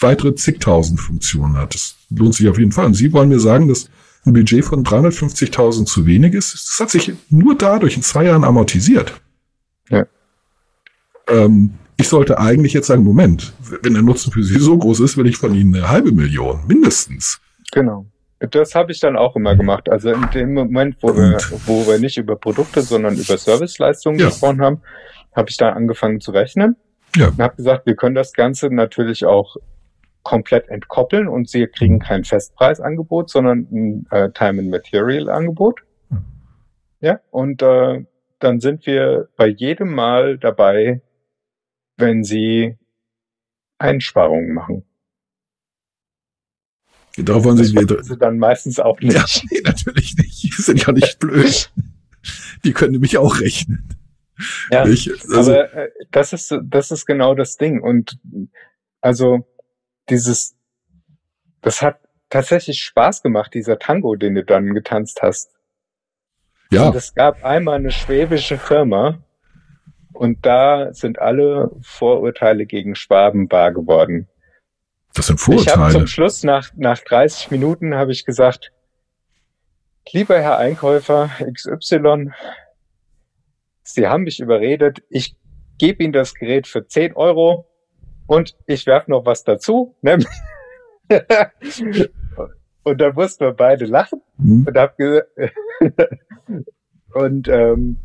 weitere 0.00 0.34
zigtausend 0.34 1.00
Funktionen 1.00 1.56
hat. 1.56 1.74
Das 1.74 1.94
lohnt 2.10 2.34
sich 2.34 2.48
auf 2.48 2.58
jeden 2.58 2.72
Fall. 2.72 2.86
Und 2.86 2.94
Sie 2.94 3.12
wollen 3.12 3.28
mir 3.28 3.38
sagen, 3.40 3.68
dass 3.68 3.88
ein 4.24 4.32
Budget 4.32 4.64
von 4.64 4.84
350.000 4.84 5.86
zu 5.86 6.06
wenig 6.06 6.34
ist? 6.34 6.52
Das 6.54 6.80
hat 6.80 6.90
sich 6.90 7.12
nur 7.28 7.56
dadurch 7.56 7.96
in 7.96 8.02
zwei 8.02 8.24
Jahren 8.24 8.44
amortisiert. 8.44 9.20
Ja. 9.88 10.06
Ähm, 11.28 11.74
ich 11.96 12.08
sollte 12.08 12.38
eigentlich 12.38 12.72
jetzt 12.72 12.86
sagen, 12.88 13.04
Moment, 13.04 13.52
wenn 13.82 13.94
der 13.94 14.02
Nutzen 14.02 14.32
für 14.32 14.42
Sie 14.42 14.58
so 14.58 14.76
groß 14.76 15.00
ist, 15.00 15.16
will 15.16 15.26
ich 15.26 15.36
von 15.36 15.54
Ihnen 15.54 15.74
eine 15.74 15.88
halbe 15.88 16.12
Million, 16.12 16.60
mindestens. 16.66 17.40
genau. 17.72 18.06
Das 18.50 18.74
habe 18.74 18.90
ich 18.90 18.98
dann 18.98 19.16
auch 19.16 19.36
immer 19.36 19.54
gemacht. 19.54 19.88
Also 19.88 20.10
in 20.10 20.28
dem 20.34 20.52
Moment, 20.54 20.96
wo 21.00 21.14
wir, 21.14 21.38
wo 21.64 21.86
wir 21.86 22.00
nicht 22.00 22.18
über 22.18 22.34
Produkte, 22.34 22.82
sondern 22.82 23.14
über 23.14 23.38
Serviceleistungen 23.38 24.18
Ja. 24.18 24.26
gesprochen 24.30 24.60
haben, 24.60 24.80
habe 25.36 25.48
ich 25.48 25.56
dann 25.58 25.74
angefangen 25.74 26.20
zu 26.20 26.32
rechnen 26.32 26.74
Ja. 27.14 27.28
und 27.28 27.38
habe 27.38 27.54
gesagt, 27.54 27.86
wir 27.86 27.94
können 27.94 28.16
das 28.16 28.32
Ganze 28.32 28.66
natürlich 28.74 29.24
auch 29.24 29.54
komplett 30.24 30.68
entkoppeln 30.70 31.28
und 31.28 31.48
Sie 31.48 31.68
kriegen 31.68 32.00
kein 32.00 32.24
Festpreisangebot, 32.24 33.30
sondern 33.30 33.68
ein 33.70 34.06
äh, 34.10 34.30
Time 34.32 34.60
and 34.62 34.70
Material 34.70 35.28
Angebot. 35.28 35.78
Mhm. 36.10 36.24
Ja, 37.00 37.20
und 37.30 37.62
äh, 37.62 38.04
dann 38.40 38.58
sind 38.58 38.86
wir 38.86 39.28
bei 39.36 39.46
jedem 39.46 39.94
Mal 39.94 40.36
dabei, 40.38 41.00
wenn 42.02 42.22
Sie 42.24 42.76
Einsparungen 43.78 44.52
machen. 44.52 44.84
Darauf 47.16 47.44
wollen 47.44 47.56
Das 47.56 47.68
Sie, 47.68 47.74
wollen 47.74 48.02
Sie 48.02 48.18
dann 48.18 48.38
meistens 48.38 48.78
auch 48.78 49.00
nicht. 49.00 49.14
Ja, 49.14 49.24
nee, 49.50 49.60
natürlich 49.64 50.16
nicht. 50.16 50.42
Die 50.42 50.62
sind 50.62 50.86
ja 50.86 50.92
nicht 50.92 51.18
blöd. 51.18 51.70
Die 52.64 52.72
können 52.72 52.92
nämlich 52.92 53.16
auch 53.18 53.40
rechnen. 53.40 53.88
Ja, 54.70 54.84
Nicht? 54.84 55.10
Also, 55.30 55.52
aber 55.52 55.74
äh, 55.74 55.90
das 56.10 56.32
ist 56.32 56.54
das 56.64 56.90
ist 56.90 57.06
genau 57.06 57.34
das 57.34 57.56
Ding 57.56 57.80
und 57.80 58.18
also 59.00 59.46
dieses 60.08 60.56
das 61.60 61.82
hat 61.82 62.00
tatsächlich 62.28 62.82
Spaß 62.82 63.22
gemacht 63.22 63.54
dieser 63.54 63.78
Tango, 63.78 64.16
den 64.16 64.34
du 64.34 64.44
dann 64.44 64.74
getanzt 64.74 65.20
hast. 65.22 65.50
ja, 66.70 66.88
Und 66.88 66.96
es 66.96 67.14
gab 67.14 67.44
einmal 67.44 67.76
eine 67.76 67.90
schwäbische 67.90 68.58
Firma 68.58 69.22
und 70.22 70.46
da 70.46 70.94
sind 70.94 71.18
alle 71.18 71.72
Vorurteile 71.82 72.64
gegen 72.66 72.94
Schwaben 72.94 73.50
wahr 73.50 73.72
geworden. 73.72 74.28
das 75.14 75.26
sind 75.26 75.40
Ich 75.40 75.46
habe 75.48 75.56
Vorurteile. 75.64 75.92
zum 75.92 76.06
Schluss 76.06 76.44
nach 76.44 76.70
nach 76.76 77.00
30 77.00 77.50
Minuten 77.50 77.96
habe 77.96 78.12
ich 78.12 78.24
gesagt, 78.24 78.70
lieber 80.12 80.38
Herr 80.40 80.58
Einkäufer 80.58 81.30
XY, 81.52 82.30
Sie 83.82 84.06
haben 84.06 84.22
mich 84.22 84.38
überredet, 84.38 85.02
ich 85.10 85.34
gebe 85.78 86.04
Ihnen 86.04 86.12
das 86.12 86.34
Gerät 86.34 86.68
für 86.68 86.86
10 86.86 87.16
Euro 87.16 87.66
und 88.28 88.56
ich 88.66 88.86
werfe 88.86 89.10
noch 89.10 89.26
was 89.26 89.42
dazu. 89.42 89.96
nämlich- 90.02 90.28
und 92.84 93.00
dann 93.00 93.14
mussten 93.14 93.44
wir 93.44 93.52
beide 93.52 93.84
lachen 93.86 94.20
Hm? 94.38 94.66
und 94.66 94.76
hab 94.78 94.96
und 97.14 97.48
ähm, 97.48 97.96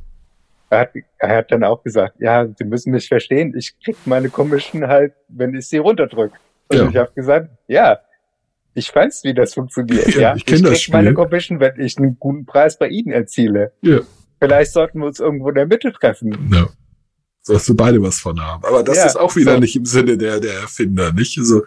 er 0.70 0.80
hat, 0.80 0.90
er 1.20 1.36
hat 1.38 1.52
dann 1.52 1.64
auch 1.64 1.84
gesagt, 1.84 2.16
ja, 2.20 2.48
Sie 2.58 2.66
müssen 2.66 2.92
mich 2.92 3.08
verstehen, 3.08 3.54
ich 3.58 3.74
krieg 3.84 3.96
meine 4.06 4.30
Commission 4.30 4.88
halt, 4.88 5.14
wenn 5.30 5.54
ich 5.56 5.68
sie 5.68 5.78
runterdrück. 5.78 6.32
Und 6.70 6.78
Ja. 6.78 6.90
ich 6.90 6.98
habe 6.98 7.12
gesagt, 7.16 7.50
ja, 7.68 8.00
ich 8.74 8.94
weiß, 8.94 9.24
wie 9.24 9.34
das 9.34 9.54
funktioniert. 9.54 10.08
Ja, 10.14 10.22
Ja, 10.22 10.36
ich 10.36 10.46
kenn 10.46 10.62
das 10.64 10.74
krieg 10.84 10.94
meine 10.94 11.08
Spiel. 11.10 11.16
Commission, 11.16 11.60
wenn 11.60 11.80
ich 11.80 11.98
einen 11.98 12.18
guten 12.20 12.46
Preis 12.46 12.78
bei 12.78 12.88
Ihnen 12.90 13.12
erziele. 13.12 13.72
Ja. 13.82 14.00
Vielleicht 14.40 14.72
sollten 14.74 15.00
wir 15.00 15.08
uns 15.08 15.20
irgendwo 15.20 15.50
in 15.50 15.56
der 15.56 15.66
Mitte 15.66 15.92
treffen. 15.92 16.50
Ja. 16.54 16.68
So, 17.42 17.54
dass 17.54 17.68
wir 17.70 17.76
beide 17.78 18.02
was 18.04 18.20
von 18.20 18.40
haben. 18.40 18.64
Aber 18.66 18.84
das 18.84 18.98
Ja, 18.98 19.06
ist 19.06 19.16
auch 19.16 19.36
wieder 19.36 19.54
so. 19.54 19.60
nicht 19.60 19.76
im 19.78 19.86
Sinne 19.86 20.18
der, 20.18 20.40
der 20.42 20.54
Erfinder, 20.56 21.14
nicht? 21.14 21.38
Also, 21.40 21.64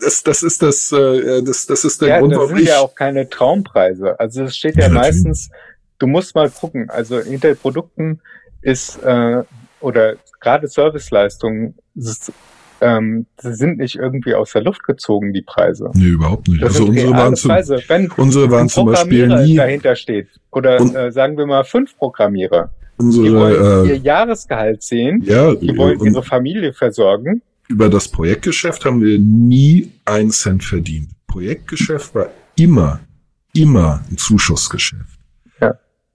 das, 0.00 0.22
das 0.22 0.42
ist 0.42 0.62
das, 0.62 0.90
äh, 0.92 1.42
das, 1.42 1.66
das 1.66 1.84
ist 1.84 2.00
der 2.02 2.08
Ja, 2.08 2.18
Grund, 2.18 2.32
das 2.32 2.38
warum 2.38 2.50
sind 2.56 2.62
ich, 2.62 2.68
ja 2.68 2.80
auch 2.80 2.94
keine 2.94 3.28
Traumpreise. 3.28 4.18
Also 4.18 4.44
es 4.44 4.56
steht 4.56 4.76
ja, 4.76 4.84
Ja, 4.84 4.88
meistens, 4.88 5.50
du 6.02 6.08
musst 6.08 6.34
mal 6.34 6.50
gucken, 6.50 6.90
also 6.90 7.20
hinter 7.20 7.48
den 7.48 7.56
Produkten 7.56 8.20
ist, 8.60 9.00
äh, 9.02 9.44
oder 9.80 10.16
gerade 10.40 10.66
Serviceleistungen, 10.66 11.74
ist, 11.94 12.32
ähm, 12.80 13.26
sie 13.40 13.54
sind 13.54 13.78
nicht 13.78 13.94
irgendwie 13.94 14.34
aus 14.34 14.52
der 14.52 14.62
Luft 14.62 14.82
gezogen, 14.82 15.32
die 15.32 15.42
Preise. 15.42 15.90
nee, 15.94 16.08
überhaupt 16.08 16.48
nicht. 16.48 16.60
Das 16.60 16.74
Also 16.74 16.86
unsere 16.86 17.12
waren, 17.12 17.36
zum, 17.36 17.50
Preise. 17.50 17.80
Wenn 17.86 18.10
unsere 18.10 18.50
waren 18.50 18.68
zum 18.68 18.86
Beispiel 18.86 19.28
nie, 19.28 19.54
dahinter 19.54 19.94
steht, 19.94 20.28
oder 20.50 20.80
äh, 20.80 21.12
sagen 21.12 21.38
wir 21.38 21.46
mal 21.46 21.62
fünf 21.64 21.96
Programmierer, 21.96 22.72
die 22.98 23.04
wollen 23.32 23.56
unsere, 23.56 23.86
ihr 23.86 23.94
äh, 23.94 23.98
Jahresgehalt 23.98 24.82
sehen, 24.82 25.22
ja, 25.24 25.54
die 25.54 25.76
wollen 25.76 25.98
und 25.98 26.06
ihre 26.06 26.24
Familie 26.24 26.72
versorgen. 26.72 27.42
über 27.68 27.88
das 27.88 28.08
Projektgeschäft 28.08 28.84
haben 28.84 29.00
wir 29.00 29.18
nie 29.20 29.92
einen 30.04 30.30
Cent 30.30 30.64
verdient. 30.64 31.10
Projektgeschäft 31.28 32.14
war 32.14 32.28
immer, 32.56 33.00
immer 33.54 34.02
ein 34.10 34.18
Zuschussgeschäft. 34.18 35.21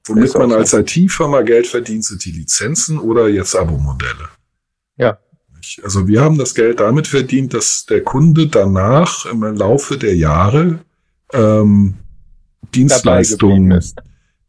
Ja, 0.07 0.15
Womit 0.15 0.33
man 0.35 0.51
als 0.53 0.73
IT-Firma 0.73 1.41
Geld 1.41 1.67
verdient, 1.67 2.05
sind 2.05 2.23
die 2.25 2.31
Lizenzen 2.31 2.99
oder 2.99 3.27
jetzt 3.29 3.55
Abo-Modelle. 3.55 4.29
Ja. 4.97 5.17
Also 5.83 6.07
wir 6.07 6.21
haben 6.21 6.37
das 6.37 6.55
Geld 6.55 6.79
damit 6.79 7.07
verdient, 7.07 7.53
dass 7.53 7.85
der 7.85 8.01
Kunde 8.03 8.47
danach 8.47 9.25
im 9.25 9.41
Laufe 9.43 9.97
der 9.97 10.15
Jahre 10.15 10.79
ähm, 11.33 11.95
Dabei 11.95 11.97
geblieben 12.63 12.71
Dienstleistungen 12.71 13.71
ist. 13.71 13.97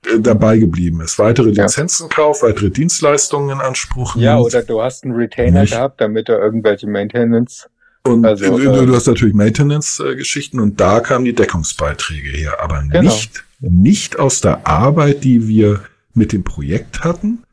äh, 0.06 0.20
dabei 0.20 0.58
geblieben 0.58 1.00
ist. 1.00 1.18
Weitere 1.18 1.50
Ja. 1.50 1.64
Lizenzen 1.64 2.08
kauft, 2.08 2.42
weitere 2.42 2.70
Dienstleistungen 2.70 3.50
in 3.50 3.60
Anspruch 3.60 4.14
Ja, 4.16 4.34
nimmt. 4.36 4.46
oder 4.46 4.62
du 4.62 4.80
hast 4.82 5.04
einen 5.04 5.14
Retainer 5.14 5.62
Nicht. 5.62 5.72
gehabt, 5.72 6.00
damit 6.00 6.28
er 6.28 6.38
irgendwelche 6.40 6.86
Maintenance 6.86 7.68
Und 8.04 8.24
Also, 8.24 8.56
du, 8.56 8.62
äh, 8.70 8.86
du 8.86 8.94
hast 8.94 9.06
natürlich 9.08 9.34
Maintenance-Geschichten 9.34 10.60
und 10.60 10.80
da 10.80 11.00
kamen 11.00 11.24
die 11.24 11.34
Deckungsbeiträge 11.34 12.30
her, 12.30 12.58
aber 12.62 12.82
Genau. 12.82 13.00
nicht, 13.02 13.44
nicht 13.60 14.18
aus 14.18 14.40
der 14.40 14.66
Arbeit, 14.66 15.24
die 15.24 15.48
wir 15.48 15.80
mit 16.14 16.32
dem 16.32 16.44
Projekt 16.44 17.04
hatten 17.04 17.44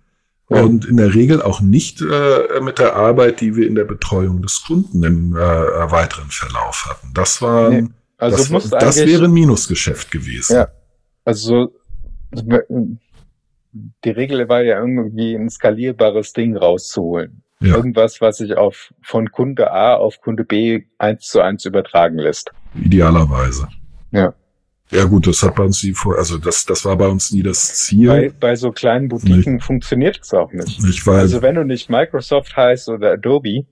Ja. 0.50 0.62
und 0.64 0.86
in 0.86 0.98
der 0.98 1.14
Regel 1.16 1.42
auch 1.42 1.62
nicht 1.62 2.02
äh, 2.02 2.60
mit 2.62 2.80
der 2.80 2.96
Arbeit, 2.96 3.42
die 3.42 3.56
wir 3.56 3.68
in 3.68 3.76
der 3.76 3.86
Betreuung 3.86 4.42
des 4.42 4.64
Kunden 4.66 5.04
im 5.04 5.36
äh, 5.36 5.40
weiteren 5.40 6.30
Verlauf 6.30 6.86
hatten. 6.90 7.12
Das 7.14 7.42
waren 7.42 7.84
Nee. 7.84 7.90
Also 8.18 8.54
das, 8.54 8.70
das 8.70 8.98
wäre 9.06 9.26
ein 9.26 9.34
Minusgeschäft 9.34 10.10
gewesen. 10.10 10.56
Ja. 10.56 10.68
also 11.26 11.74
die 14.06 14.10
Regel 14.10 14.48
war 14.48 14.62
ja 14.62 14.80
irgendwie 14.80 15.36
ein 15.36 15.50
skalierbares 15.50 16.34
Ding 16.34 16.56
rauszuholen. 16.56 17.42
Ja. 17.60 17.76
Irgendwas, 17.76 18.22
was 18.22 18.38
sich 18.38 18.56
auf 18.56 18.94
von 19.02 19.32
Kunde 19.32 19.72
A 19.72 19.96
auf 19.96 20.22
Kunde 20.22 20.44
B 20.44 20.84
eins 20.98 21.26
zu 21.28 21.42
eins 21.42 21.66
übertragen 21.66 22.18
lässt. 22.18 22.52
Idealerweise. 22.76 23.68
Ja. 24.12 24.34
Ja 24.96 25.04
gut, 25.06 25.28
das 25.28 25.44
hat 25.44 25.56
bei 25.56 25.64
uns 25.64 25.84
nie 25.84 25.94
vor, 25.94 26.18
also 26.18 26.38
das, 26.38 26.66
das 26.66 26.86
war 26.86 26.96
bei 26.96 27.08
uns 27.08 27.32
nie 27.32 27.44
das 27.44 27.76
Ziel. 27.76 28.08
Bei, 28.08 28.32
bei 28.40 28.56
so 28.56 28.72
kleinen 28.72 29.10
Boutiquen 29.10 29.60
funktioniert 29.60 30.20
es 30.22 30.34
auch 30.34 30.52
nicht. 30.54 30.82
nicht, 30.82 31.06
weil, 31.06 31.20
Also 31.20 31.42
wenn 31.42 31.56
du 31.56 31.66
nicht 31.66 31.90
Microsoft 31.90 32.56
heißt 32.56 32.90
oder 32.90 33.14
Adobe, 33.14 33.66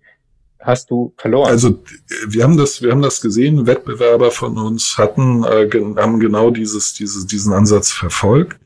hast 0.60 0.92
du 0.92 1.14
verloren. 1.18 1.50
also 1.50 1.84
wir 2.28 2.44
haben 2.44 2.58
das, 2.58 2.82
wir 2.82 2.92
haben 2.92 3.02
das 3.02 3.22
gesehen, 3.22 3.68
Wettbewerber 3.68 4.32
von 4.32 4.58
uns 4.58 4.96
hatten, 4.98 5.44
äh, 5.44 5.70
haben 5.98 6.20
genau 6.20 6.52
dieses, 6.52 6.94
dieses, 6.94 7.26
diesen 7.26 7.54
Ansatz 7.54 7.92
verfolgt. 7.92 8.60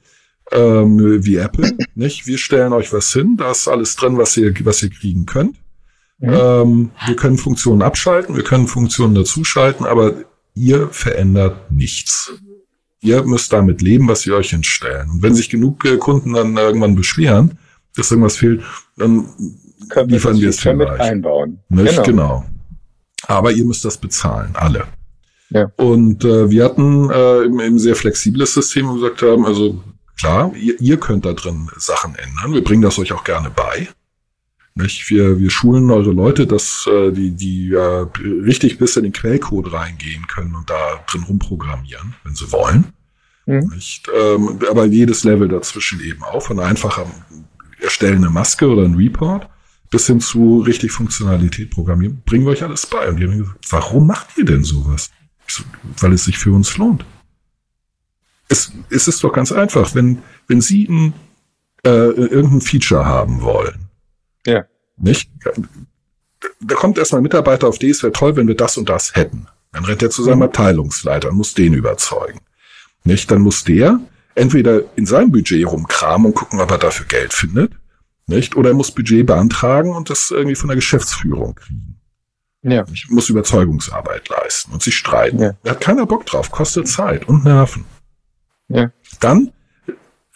Ähm, 0.52 1.26
wie 1.26 1.36
Apple, 1.36 1.78
nicht? 1.96 2.26
Wir 2.26 2.38
stellen 2.38 2.74
euch 2.74 2.94
was 2.94 3.12
hin, 3.12 3.36
da 3.38 3.52
ist 3.52 3.68
alles 3.68 3.96
drin, 3.96 4.18
was 4.18 4.38
ihr, 4.38 4.54
was 4.64 4.82
ihr 4.82 4.90
kriegen 4.90 5.26
könnt. 5.26 5.58
Mhm. 6.20 6.30
Ähm, 6.34 6.92
wir 7.06 7.16
können 7.16 7.38
Funktionen 7.38 7.82
abschalten, 7.82 8.36
wir 8.36 8.44
können 8.44 8.68
Funktionen 8.68 9.14
dazuschalten, 9.14 9.86
aber 9.86 10.14
ihr 10.56 10.90
verändert 10.90 11.72
nichts. 11.72 12.34
Ihr 13.02 13.24
müsst 13.24 13.54
damit 13.54 13.82
leben, 13.82 14.08
was 14.08 14.26
wir 14.26 14.36
euch 14.36 14.50
hinstellen. 14.50 15.10
Und 15.10 15.22
wenn 15.22 15.36
sich 15.36 15.50
genug 15.50 15.84
Kunden 16.00 16.34
dann 16.34 16.58
irgendwann 16.58 16.96
beschweren, 16.96 17.58
dass 17.96 18.12
irgendwas 18.12 18.38
fehlt, 18.38 18.64
dann 18.98 19.28
können 19.90 20.10
wir 20.10 20.16
liefern 20.16 20.40
wir 20.40 20.50
es 20.50 20.60
Feature 20.60 20.76
mit 20.76 20.88
vielleicht. 20.90 21.12
einbauen. 21.12 21.60
Nicht? 21.70 22.04
Genau. 22.04 22.46
Aber 23.28 23.52
ihr 23.52 23.66
müsst 23.66 23.86
das 23.86 23.98
bezahlen, 23.98 24.52
alle. 24.56 24.86
Ja. 25.50 25.72
Und 25.78 26.26
äh, 26.26 26.50
wir 26.50 26.66
hatten 26.66 27.10
äh, 27.10 27.46
eben 27.46 27.60
ein 27.60 27.80
sehr 27.80 27.96
flexibles 27.96 28.54
System, 28.54 28.88
wo 28.88 28.96
wir 28.96 29.10
gesagt 29.10 29.22
haben, 29.22 29.46
also 29.46 29.82
klar, 30.20 30.54
ihr, 30.56 30.80
ihr 30.82 30.98
könnt 31.00 31.26
da 31.26 31.34
drin 31.34 31.70
Sachen 31.78 32.16
ändern. 32.16 32.54
Wir 32.54 32.64
bringen 32.64 32.82
das 32.82 33.00
euch 33.00 33.14
auch 33.14 33.24
gerne 33.24 33.50
bei. 33.50 33.88
Nicht? 34.78 35.10
Wir, 35.10 35.40
wir 35.40 35.50
schulen 35.50 35.90
eure 35.90 36.12
Leute, 36.12 36.48
dass 36.48 36.88
äh, 36.88 37.12
die, 37.12 37.32
die 37.32 37.74
äh, 37.74 38.06
richtig 38.44 38.78
bis 38.78 38.96
in 38.96 39.04
den 39.04 39.14
Quellcode 39.14 39.74
reingehen 39.74 40.28
können 40.28 40.56
und 40.56 40.70
da 40.70 41.04
drin 41.08 41.24
rumprogrammieren, 41.24 42.16
wenn 42.24 42.36
sie 42.36 42.52
wollen. 42.52 42.86
Mhm. 43.46 43.72
Nicht? 43.74 44.08
Ähm, 44.16 44.60
aber 44.70 44.86
jedes 44.86 45.24
Level 45.24 45.48
dazwischen 45.48 46.02
eben 46.02 46.24
auch, 46.24 46.44
von 46.44 46.60
einfacher 46.60 47.06
erstellen 47.82 48.18
eine 48.18 48.30
Maske 48.30 48.68
oder 48.68 48.84
ein 48.84 48.96
Report 48.96 49.50
bis 49.90 50.08
hin 50.08 50.20
zu 50.20 50.60
richtig 50.60 50.92
Funktionalität 50.92 51.72
programmieren, 51.72 52.22
bringen 52.26 52.46
wir 52.46 52.52
euch 52.52 52.64
alles 52.64 52.86
bei. 52.86 53.08
Und 53.08 53.18
die 53.18 53.24
haben 53.24 53.38
gesagt, 53.38 53.66
warum 53.70 54.08
macht 54.08 54.38
ihr 54.38 54.46
denn 54.46 54.64
sowas? 54.64 55.12
So, 55.48 55.64
weil 56.00 56.14
es 56.14 56.26
sich 56.26 56.38
für 56.38 56.52
uns 56.52 56.78
lohnt. 56.78 57.06
Es, 58.50 58.72
es 58.90 59.08
ist 59.08 59.24
doch 59.24 59.32
ganz 59.32 59.52
einfach, 59.52 59.96
wenn, 59.96 60.20
wenn 60.48 60.62
Sie 60.62 60.88
ein, 60.88 61.14
äh, 61.86 61.90
irgendein 61.90 62.62
Feature 62.62 63.06
haben 63.06 63.42
wollen, 63.42 63.87
Ja. 64.48 64.66
nicht? 64.98 65.30
Da 66.62 66.76
kommt 66.76 66.98
erstmal 66.98 67.20
ein 67.20 67.24
Mitarbeiter 67.24 67.68
auf 67.68 67.80
die, 67.80 67.90
es 67.90 68.02
wäre 68.02 68.14
toll, 68.14 68.36
wenn 68.36 68.48
wir 68.48 68.56
das 68.56 68.78
und 68.78 68.90
das 68.90 69.16
hätten. 69.16 69.48
Dann 69.74 69.86
rennt 69.86 70.02
er 70.02 70.10
zu 70.10 70.24
seinem 70.24 70.44
Abteilungsleiter 70.44 71.30
und 71.30 71.38
muss 71.38 71.54
den 71.54 71.74
überzeugen. 71.74 72.40
Nicht? 73.04 73.30
Dann 73.30 73.42
muss 73.42 73.64
der 73.64 74.00
entweder 74.36 74.82
in 74.96 75.06
seinem 75.06 75.32
Budget 75.32 75.66
rumkramen 75.68 76.28
und 76.28 76.34
gucken, 76.36 76.60
ob 76.60 76.72
er 76.72 76.78
dafür 76.78 77.06
Geld 77.08 77.34
findet. 77.34 77.74
Nicht? 78.28 78.56
Oder 78.56 78.70
er 78.70 78.76
muss 78.76 78.92
Budget 78.92 79.26
beantragen 79.26 79.96
und 79.96 80.10
das 80.10 80.32
irgendwie 80.32 80.56
von 80.56 80.70
der 80.70 80.76
Geschäftsführung 80.76 81.56
kriegen. 81.56 82.00
Ja. 82.64 82.86
Ich 82.92 83.10
muss 83.10 83.30
Überzeugungsarbeit 83.30 84.30
leisten 84.30 84.74
und 84.74 84.82
sich 84.82 84.96
streiten. 84.96 85.40
Ja. 85.40 85.54
Da 85.64 85.72
hat 85.72 85.82
keiner 85.82 86.06
Bock 86.06 86.26
drauf, 86.26 86.52
kostet 86.52 86.88
Zeit 86.88 87.28
und 87.28 87.46
Nerven. 87.46 87.86
Ja. 88.68 88.92
Dann 89.20 89.52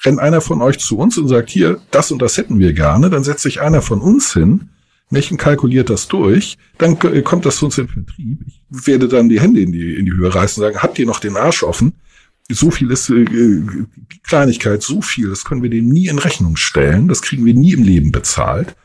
rennt 0.05 0.19
einer 0.19 0.41
von 0.41 0.61
euch 0.61 0.79
zu 0.79 0.97
uns 0.97 1.17
und 1.17 1.27
sagt, 1.27 1.49
hier, 1.49 1.79
das 1.91 2.11
und 2.11 2.21
das 2.21 2.37
hätten 2.37 2.59
wir 2.59 2.73
gerne. 2.73 3.09
Dann 3.09 3.23
setzt 3.23 3.43
sich 3.43 3.61
einer 3.61 3.81
von 3.81 4.01
uns 4.01 4.33
hin, 4.33 4.69
und 5.11 5.37
kalkuliert 5.37 5.89
das 5.89 6.07
durch. 6.07 6.57
Dann 6.77 6.97
kommt 7.23 7.45
das 7.45 7.57
zu 7.57 7.65
uns 7.65 7.77
im 7.77 7.89
Vertrieb. 7.89 8.39
Ich 8.47 8.87
werde 8.87 9.07
dann 9.07 9.27
die 9.27 9.41
Hände 9.41 9.59
in 9.59 9.71
die, 9.71 9.95
in 9.95 10.05
die 10.05 10.13
Höhe 10.13 10.33
reißen 10.33 10.63
und 10.63 10.69
sagen, 10.69 10.81
habt 10.81 10.97
ihr 10.99 11.05
noch 11.05 11.19
den 11.19 11.35
Arsch 11.35 11.63
offen? 11.63 11.93
So 12.49 12.71
viel 12.71 12.89
ist 12.91 13.09
äh, 13.09 13.25
Kleinigkeit, 14.23 14.81
so 14.81 15.01
viel, 15.01 15.29
das 15.29 15.43
können 15.45 15.63
wir 15.63 15.69
dem 15.69 15.89
nie 15.89 16.07
in 16.07 16.17
Rechnung 16.17 16.55
stellen. 16.55 17.07
Das 17.07 17.21
kriegen 17.21 17.45
wir 17.45 17.53
nie 17.53 17.73
im 17.73 17.83
Leben 17.83 18.11
bezahlt. 18.11 18.75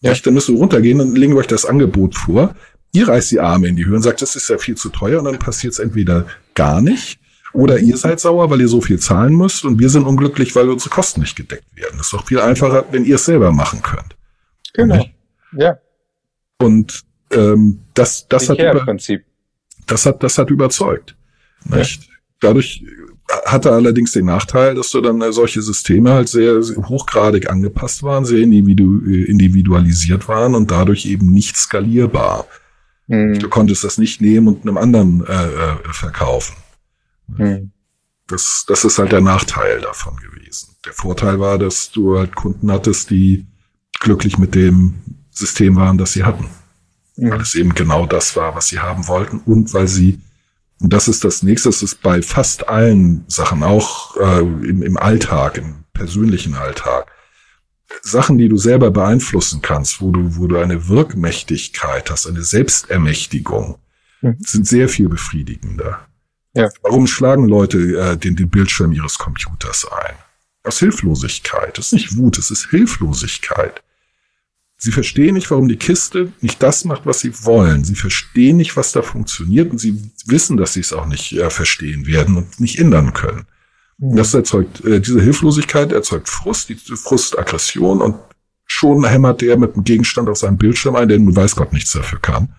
Ja. 0.00 0.12
Dann 0.12 0.34
müssen 0.34 0.54
wir 0.54 0.60
runtergehen, 0.60 0.98
dann 0.98 1.14
legen 1.14 1.34
wir 1.34 1.38
euch 1.40 1.46
das 1.46 1.64
Angebot 1.64 2.16
vor. 2.16 2.54
Ihr 2.92 3.06
reißt 3.06 3.30
die 3.30 3.40
Arme 3.40 3.68
in 3.68 3.76
die 3.76 3.86
Höhe 3.86 3.94
und 3.94 4.02
sagt, 4.02 4.22
das 4.22 4.34
ist 4.34 4.48
ja 4.48 4.58
viel 4.58 4.76
zu 4.76 4.88
teuer 4.88 5.20
und 5.20 5.26
dann 5.26 5.38
passiert 5.38 5.72
es 5.72 5.78
entweder 5.78 6.26
gar 6.54 6.80
nicht 6.80 7.19
oder 7.52 7.78
ihr 7.78 7.96
seid 7.96 8.20
sauer, 8.20 8.50
weil 8.50 8.60
ihr 8.60 8.68
so 8.68 8.80
viel 8.80 8.98
zahlen 8.98 9.34
müsst 9.34 9.64
und 9.64 9.78
wir 9.78 9.88
sind 9.88 10.04
unglücklich, 10.04 10.54
weil 10.54 10.68
unsere 10.68 10.90
Kosten 10.90 11.20
nicht 11.20 11.36
gedeckt 11.36 11.64
werden. 11.74 11.96
Das 11.96 12.06
ist 12.06 12.12
doch 12.12 12.26
viel 12.26 12.40
einfacher, 12.40 12.84
wenn 12.90 13.04
ihr 13.04 13.16
es 13.16 13.24
selber 13.24 13.50
machen 13.52 13.82
könnt. 13.82 14.16
Genau. 14.74 15.04
Ja. 15.52 15.78
Und 16.58 17.02
ähm, 17.32 17.80
das, 17.94 18.28
das, 18.28 18.48
hat 18.48 18.58
über, 18.58 18.96
das, 19.86 20.06
hat, 20.06 20.22
das 20.22 20.38
hat 20.38 20.50
überzeugt. 20.50 21.16
Nicht? 21.64 22.08
Dadurch 22.40 22.84
hatte 23.46 23.72
allerdings 23.72 24.12
den 24.12 24.26
Nachteil, 24.26 24.74
dass 24.74 24.90
du 24.90 25.00
dann 25.00 25.20
äh, 25.20 25.32
solche 25.32 25.62
Systeme 25.62 26.12
halt 26.12 26.28
sehr, 26.28 26.62
sehr 26.62 26.88
hochgradig 26.88 27.50
angepasst 27.50 28.02
waren, 28.02 28.24
sehr 28.24 28.38
individu 28.38 29.02
äh, 29.06 29.24
individualisiert 29.24 30.28
waren 30.28 30.54
und 30.54 30.70
dadurch 30.70 31.06
eben 31.06 31.30
nicht 31.30 31.56
skalierbar. 31.56 32.46
Du 33.06 33.16
Hm. 33.16 33.50
konntest 33.50 33.82
das 33.82 33.98
nicht 33.98 34.20
nehmen 34.20 34.46
und 34.46 34.62
einem 34.62 34.78
anderen 34.78 35.26
äh, 35.26 35.32
äh, 35.32 35.92
verkaufen. 35.92 36.54
Hm. 37.36 37.72
Das, 38.26 38.64
das 38.68 38.84
ist 38.84 38.98
halt 38.98 39.12
der 39.12 39.20
Nachteil 39.20 39.80
davon 39.80 40.16
gewesen. 40.16 40.76
Der 40.84 40.92
Vorteil 40.92 41.40
war, 41.40 41.58
dass 41.58 41.90
du 41.90 42.18
halt 42.18 42.34
Kunden 42.36 42.70
hattest, 42.70 43.10
die 43.10 43.46
glücklich 43.98 44.38
mit 44.38 44.54
dem 44.54 44.94
System 45.30 45.76
waren, 45.76 45.98
das 45.98 46.12
sie 46.12 46.24
hatten. 46.24 46.46
Weil 47.16 47.32
Hm. 47.32 47.40
es 47.40 47.54
eben 47.54 47.74
genau 47.74 48.06
das 48.06 48.36
war, 48.36 48.54
was 48.54 48.68
sie 48.68 48.78
haben 48.78 49.08
wollten 49.08 49.38
und 49.38 49.74
weil 49.74 49.88
sie, 49.88 50.20
und 50.80 50.92
das 50.92 51.08
ist 51.08 51.24
das 51.24 51.42
nächste, 51.42 51.68
das 51.68 51.82
ist 51.82 52.02
bei 52.02 52.22
fast 52.22 52.68
allen 52.68 53.24
Sachen, 53.28 53.62
auch 53.62 54.16
äh, 54.16 54.40
im, 54.40 54.82
im 54.82 54.96
Alltag, 54.96 55.58
im 55.58 55.84
persönlichen 55.92 56.54
Alltag, 56.54 57.10
Sachen, 58.02 58.38
die 58.38 58.48
du 58.48 58.56
selber 58.56 58.92
beeinflussen 58.92 59.60
kannst, 59.62 60.00
wo 60.00 60.12
du, 60.12 60.36
wo 60.36 60.46
du 60.46 60.56
eine 60.58 60.88
Wirkmächtigkeit 60.88 62.10
hast, 62.10 62.26
eine 62.26 62.42
Selbstermächtigung, 62.42 63.78
Mhm. 64.22 64.36
sind 64.44 64.66
sehr 64.68 64.88
viel 64.90 65.08
befriedigender. 65.08 66.06
Ja. 66.54 66.68
Warum 66.82 67.06
schlagen 67.06 67.46
Leute 67.46 67.78
äh, 67.78 68.16
den, 68.16 68.36
den 68.36 68.50
Bildschirm 68.50 68.92
ihres 68.92 69.18
Computers 69.18 69.86
ein? 69.90 70.14
Aus 70.64 70.78
Hilflosigkeit. 70.78 71.78
Das 71.78 71.86
ist 71.86 71.92
nicht 71.92 72.16
Wut, 72.16 72.38
es 72.38 72.50
ist 72.50 72.70
Hilflosigkeit. 72.70 73.82
Sie 74.82 74.92
verstehen 74.92 75.34
nicht, 75.34 75.50
warum 75.50 75.68
die 75.68 75.76
Kiste 75.76 76.32
nicht 76.40 76.62
das 76.62 76.84
macht, 76.84 77.04
was 77.04 77.20
sie 77.20 77.44
wollen. 77.44 77.84
Sie 77.84 77.94
verstehen 77.94 78.56
nicht, 78.56 78.76
was 78.76 78.92
da 78.92 79.02
funktioniert 79.02 79.70
und 79.70 79.78
sie 79.78 80.10
wissen, 80.24 80.56
dass 80.56 80.72
sie 80.72 80.80
es 80.80 80.92
auch 80.92 81.06
nicht 81.06 81.32
äh, 81.32 81.50
verstehen 81.50 82.06
werden 82.06 82.36
und 82.36 82.60
nicht 82.60 82.78
ändern 82.78 83.12
können. 83.12 83.46
Hm. 84.00 84.16
Das 84.16 84.32
erzeugt, 84.34 84.82
äh, 84.84 85.00
diese 85.00 85.20
Hilflosigkeit 85.20 85.92
erzeugt 85.92 86.28
Frust, 86.28 86.70
die 86.70 86.74
Frust, 86.74 87.38
Aggression 87.38 88.00
und 88.00 88.16
schon 88.64 89.04
hämmert 89.04 89.42
der 89.42 89.58
mit 89.58 89.74
einem 89.74 89.84
Gegenstand 89.84 90.28
auf 90.28 90.38
seinem 90.38 90.56
Bildschirm 90.56 90.96
ein, 90.96 91.08
der 91.08 91.18
nun 91.18 91.36
weiß 91.36 91.56
Gott 91.56 91.72
nichts 91.72 91.92
dafür 91.92 92.20
kann. 92.20 92.54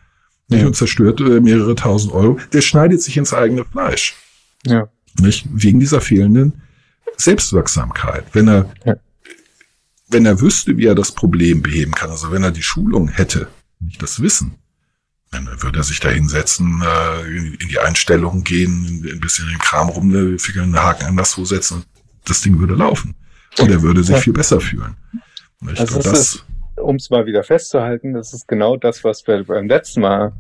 Nicht 0.52 0.62
Ja. 0.62 0.68
und 0.68 0.76
zerstört 0.76 1.20
äh, 1.22 1.40
mehrere 1.40 1.74
tausend 1.76 2.14
Euro. 2.14 2.38
Der 2.54 2.62
schneidet 2.62 3.02
sich 3.02 3.18
ins 3.18 3.34
eigene 3.34 3.66
Fleisch. 3.66 4.16
Ja. 4.66 4.88
Nicht? 5.20 5.48
Wegen 5.52 5.80
dieser 5.80 6.02
fehlenden 6.02 6.62
Selbstwirksamkeit. 7.18 8.26
Wenn 8.34 8.48
er, 8.48 8.70
Ja. 8.86 8.96
wenn 10.10 10.26
er 10.26 10.40
wüsste, 10.42 10.78
wie 10.78 10.86
er 10.86 10.96
das 10.96 11.12
Problem 11.14 11.62
beheben 11.62 11.94
kann, 11.94 12.10
also 12.10 12.32
wenn 12.32 12.44
er 12.44 12.52
die 12.52 12.62
Schulung 12.64 13.08
hätte, 13.08 13.48
nicht 13.80 14.02
das 14.02 14.22
Wissen, 14.22 14.56
dann 15.32 15.48
würde 15.62 15.80
er 15.80 15.84
sich 15.84 16.00
da 16.02 16.10
hinsetzen, 16.10 16.84
äh, 16.84 17.38
in 17.38 17.68
die 17.70 17.80
Einstellungen 17.80 18.44
gehen, 18.44 19.08
ein 19.10 19.20
bisschen 19.22 19.46
in 19.46 19.54
den 19.54 19.60
Kram 19.60 19.88
rumfickeln, 19.90 20.66
einen 20.76 20.84
Haken 20.84 21.06
anderswo 21.06 21.46
setzen 21.46 21.76
und 21.78 21.86
das 22.26 22.42
Ding 22.42 22.60
würde 22.60 22.76
laufen. 22.76 23.16
Und 23.58 23.72
er 23.72 23.82
würde 23.82 24.04
sich 24.04 24.18
viel 24.18 24.34
besser 24.34 24.60
fühlen. 24.60 24.96
Nicht? 25.62 25.80
Also 25.80 26.00
das, 26.02 26.44
Um 26.78 26.96
es 26.96 27.10
mal 27.10 27.26
wieder 27.26 27.44
festzuhalten, 27.44 28.14
das 28.14 28.34
ist 28.34 28.48
genau 28.48 28.76
das, 28.76 29.04
was 29.04 29.26
wir 29.28 29.44
beim 29.44 29.68
letzten 29.68 30.02
Mal 30.02 30.34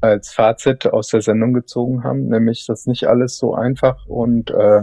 als 0.00 0.32
Fazit 0.32 0.86
aus 0.86 1.08
der 1.08 1.22
Sendung 1.22 1.52
gezogen 1.54 2.04
haben, 2.04 2.28
nämlich 2.28 2.66
das 2.66 2.86
nicht 2.86 3.06
alles 3.08 3.36
so 3.38 3.54
einfach 3.54 4.06
und 4.06 4.50
äh, 4.50 4.82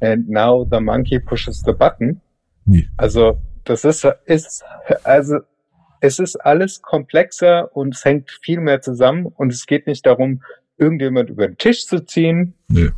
and 0.00 0.28
now 0.28 0.66
the 0.70 0.80
monkey 0.80 1.18
pushes 1.20 1.62
the 1.64 1.72
button. 1.72 2.20
Nee. 2.64 2.88
Also 2.96 3.38
das 3.64 3.84
ist 3.84 4.06
ist 4.26 4.64
also 5.04 5.38
es 6.00 6.18
ist 6.18 6.36
alles 6.36 6.82
komplexer 6.82 7.74
und 7.76 7.94
es 7.94 8.04
hängt 8.04 8.30
viel 8.42 8.60
mehr 8.60 8.80
zusammen 8.82 9.26
und 9.26 9.52
es 9.52 9.66
geht 9.66 9.86
nicht 9.86 10.04
darum, 10.04 10.42
irgendjemand 10.76 11.30
über 11.30 11.46
den 11.46 11.56
Tisch 11.56 11.86
zu 11.86 12.04
ziehen, 12.04 12.54
Nee. 12.68 12.90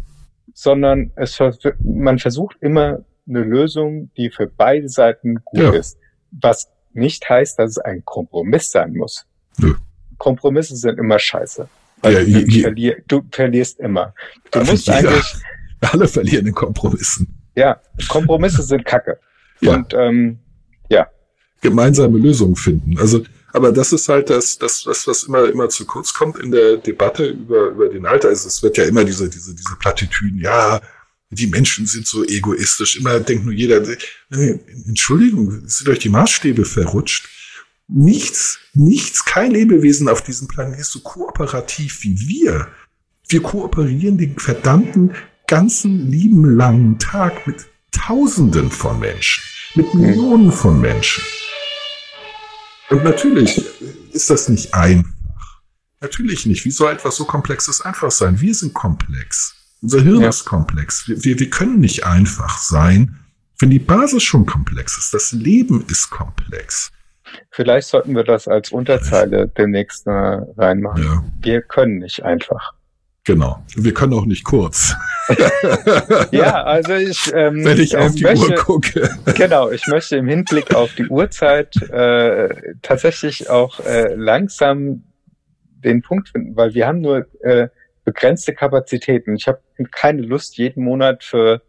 sondern 0.55 1.13
es 1.17 1.39
man 1.81 2.19
versucht 2.19 2.57
immer 2.61 3.05
eine 3.29 3.41
Lösung, 3.43 4.11
die 4.17 4.31
für 4.31 4.47
beide 4.47 4.89
Seiten 4.89 5.37
gut 5.45 5.61
Ja. 5.61 5.73
ist. 5.73 5.99
Was 6.31 6.71
nicht 6.93 7.29
heißt, 7.29 7.59
dass 7.59 7.73
es 7.73 7.79
ein 7.79 8.05
Kompromiss 8.05 8.71
sein 8.71 8.95
muss. 8.95 9.27
Nö. 9.59 9.75
Kompromisse 10.19 10.77
sind 10.77 10.99
immer 10.99 11.19
scheiße. 11.19 11.69
Ja, 12.05 12.11
je- 12.21 12.45
du, 12.45 12.51
je- 12.51 12.63
verlier, 12.63 12.97
du 13.09 13.23
verlierst 13.31 13.81
immer. 13.81 14.15
Du 14.51 14.59
Also 14.61 14.73
musst 14.73 14.89
eigentlich, 14.91 15.35
Alle 15.81 16.09
verlieren 16.09 16.47
in 16.47 16.55
Kompromissen. 16.55 17.35
ja, 17.57 17.81
Kompromisse 18.09 18.63
sind 18.63 18.85
Kacke. 18.85 19.19
Ja. 19.61 19.75
Und 19.75 19.93
ähm, 19.95 20.39
gemeinsame 21.61 22.19
Lösungen 22.19 22.57
finden. 22.57 22.99
Also, 22.99 23.23
aber 23.55 23.73
das 23.73 23.93
ist 23.93 24.09
halt 24.11 24.29
das, 24.29 24.59
das, 24.59 24.83
das, 24.85 25.07
was 25.07 25.23
immer, 25.23 25.49
immer 25.49 25.69
zu 25.71 25.87
kurz 25.87 26.13
kommt 26.13 26.39
in 26.39 26.51
der 26.51 26.77
Debatte 26.77 27.27
über, 27.29 27.69
über 27.69 27.89
den 27.89 28.05
Alter. 28.05 28.29
Also 28.29 28.49
es 28.49 28.63
wird 28.63 28.77
ja 28.77 28.85
immer 28.85 29.03
diese, 29.05 29.31
diese, 29.31 29.55
diese 29.55 29.75
Plattitüden, 29.81 30.39
ja, 30.41 30.83
die 31.31 31.47
Menschen 31.47 31.87
sind 31.87 32.07
so 32.07 32.23
egoistisch. 32.25 32.97
Immer 32.99 33.19
denkt 33.21 33.45
nur 33.47 33.55
jeder, 33.55 33.81
äh, 33.89 34.59
Entschuldigung, 34.87 35.63
sind 35.67 35.89
euch 35.89 36.01
die 36.01 36.11
Maßstäbe 36.11 36.65
verrutscht? 36.67 37.29
Nichts, 37.87 38.59
nichts, 38.73 39.25
kein 39.25 39.51
Lebewesen 39.51 40.09
auf 40.09 40.23
diesem 40.23 40.49
Planeten 40.49 40.81
ist 40.81 40.91
so 40.93 41.01
kooperativ 41.01 42.03
wie 42.03 42.19
wir. 42.29 42.69
Wir 43.29 43.43
kooperieren 43.43 44.17
den 44.19 44.39
verdammten 44.39 45.13
ganzen 45.47 46.11
lieben 46.11 46.57
langen 46.57 46.99
Tag 46.99 47.47
mit 47.47 47.67
Tausenden 47.93 48.71
von 48.71 48.99
Menschen, 48.99 49.43
mit 49.75 49.95
Millionen 49.95 50.51
von 50.51 50.81
Menschen. 50.81 51.23
Und 52.91 53.05
natürlich 53.05 53.63
ist 54.13 54.31
das 54.31 54.49
nicht 54.49 54.75
einfach. 54.75 55.11
Natürlich 56.01 56.47
nicht. 56.47 56.65
Wie 56.65 56.71
soll 56.71 56.93
etwas 56.93 57.17
so 57.17 57.25
Komplexes 57.25 57.81
einfach 57.81 58.11
sein? 58.11 58.41
Wir 58.41 58.55
sind 58.55 58.75
komplex. 58.75 59.55
Unser 59.81 60.03
Hirn 60.03 60.23
Ja. 60.23 60.29
ist 60.29 60.45
komplex. 60.45 61.07
Wir, 61.09 61.23
wir, 61.25 61.39
wir 61.39 61.51
können 61.51 61.81
nicht 61.81 62.05
einfach 62.05 62.59
sein, 62.59 63.19
wenn 63.59 63.71
die 63.71 63.79
Basis 63.79 64.23
schon 64.23 64.45
komplex 64.47 64.99
ist. 64.99 65.15
Das 65.15 65.33
Leben 65.33 65.85
ist 65.89 66.11
komplex. 66.11 66.91
Vielleicht 67.51 67.89
sollten 67.89 68.15
wir 68.15 68.25
das 68.25 68.49
als 68.49 68.73
Unterzeile 68.73 69.49
demnächst 69.49 70.07
mal 70.07 70.53
reinmachen. 70.57 71.03
Ja, 71.03 71.25
Wir 71.41 71.63
können 71.63 71.99
nicht 71.99 72.23
einfach. 72.25 72.73
genau. 73.25 73.63
Wir 73.77 73.95
können 73.95 74.15
auch 74.15 74.27
nicht 74.27 74.45
kurz. 74.45 74.95
Ja, 76.33 76.63
also 76.65 76.93
ich, 76.95 77.33
ähm, 77.35 77.65
Wenn 77.65 77.81
ich 77.81 77.97
auf 77.97 78.15
die 78.15 78.25
möchte, 78.25 78.51
Uhr 78.51 78.55
gucke. 78.57 79.09
Genau, 79.37 79.71
ich 79.71 79.87
möchte 79.87 80.17
im 80.17 80.29
Hinblick 80.29 80.75
auf 80.75 80.95
die 80.95 81.07
Uhrzeit 81.07 81.75
äh, 81.91 82.75
tatsächlich 82.83 83.49
auch 83.49 83.81
äh, 83.81 84.15
langsam 84.15 85.05
den 85.83 86.03
Punkt 86.03 86.29
finden, 86.29 86.57
weil 86.57 86.75
wir 86.75 86.87
haben 86.87 87.01
nur 87.01 87.27
äh, 87.41 87.69
begrenzte 88.05 88.53
Kapazitäten. 88.55 89.37
Ich 89.37 89.49
habe 89.49 89.61
keine 89.91 90.21
Lust, 90.23 90.59
jeden 90.59 90.85
Monat 90.85 91.25
für 91.25 91.63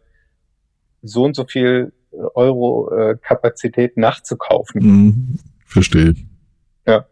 so 1.02 1.24
und 1.24 1.34
so 1.34 1.46
viel 1.46 1.92
Euro 2.34 2.90
äh, 2.94 3.16
Kapazität 3.22 3.96
nachzukaufen. 3.96 4.80
Hm, 4.82 5.38
verstehe 5.66 6.10
ich. 6.10 6.24
Ja. 6.86 7.06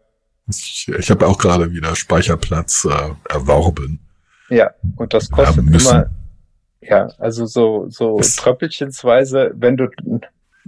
Ich, 0.47 0.87
ich 0.97 1.09
habe 1.11 1.27
auch 1.27 1.37
gerade 1.37 1.71
wieder 1.71 1.95
Speicherplatz 1.95 2.85
äh, 2.85 3.09
erworben. 3.33 3.99
Ja, 4.49 4.71
und 4.95 5.13
das 5.13 5.29
kostet 5.31 5.65
immer, 5.67 6.11
ja, 6.81 7.07
also 7.17 7.45
so 7.47 7.87
so 7.89 8.17
Das- 8.17 8.35
tröppelchensweise, 8.35 9.51
wenn 9.55 9.75
du 9.75 9.87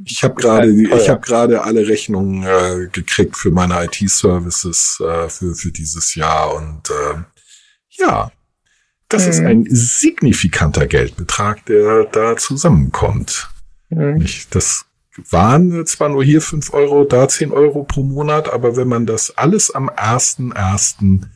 Ich 0.04 0.24
habe 0.24 0.34
gerade, 0.34 0.68
teuer. 0.72 0.98
ich 1.00 1.10
habe 1.10 1.22
gerade 1.22 1.64
alle 1.64 1.88
Rechnungen 1.88 2.44
äh, 2.44 2.88
gekriegt 2.92 3.38
für 3.38 3.52
meine 3.52 3.84
IT-Services 3.86 5.00
äh, 5.08 5.30
für 5.30 5.54
für 5.54 5.72
dieses 5.72 6.16
Jahr 6.16 6.56
und 6.56 6.90
äh, 6.90 7.22
ja, 7.92 8.32
das 9.10 9.28
ist 9.28 9.42
Mhm. 9.42 9.46
ein 9.48 9.66
signifikanter 9.70 10.88
Geldbetrag, 10.88 11.64
der 11.68 12.06
da 12.06 12.36
zusammenkommt. 12.36 13.48
hm, 13.90 14.16
Nicht? 14.16 14.56
Das 14.56 14.86
waren 15.30 15.86
zwar 15.86 16.10
nur 16.10 16.24
hier 16.24 16.42
fünf 16.42 16.74
Euro, 16.74 17.04
da 17.04 17.28
zehn 17.28 17.52
Euro 17.52 17.84
pro 17.84 18.04
Monat, 18.04 18.52
aber 18.52 18.76
wenn 18.78 18.88
man 18.88 19.06
das 19.06 19.38
alles 19.38 19.72
am 19.74 19.90
ersten 19.90 20.52
ersten 20.52 21.30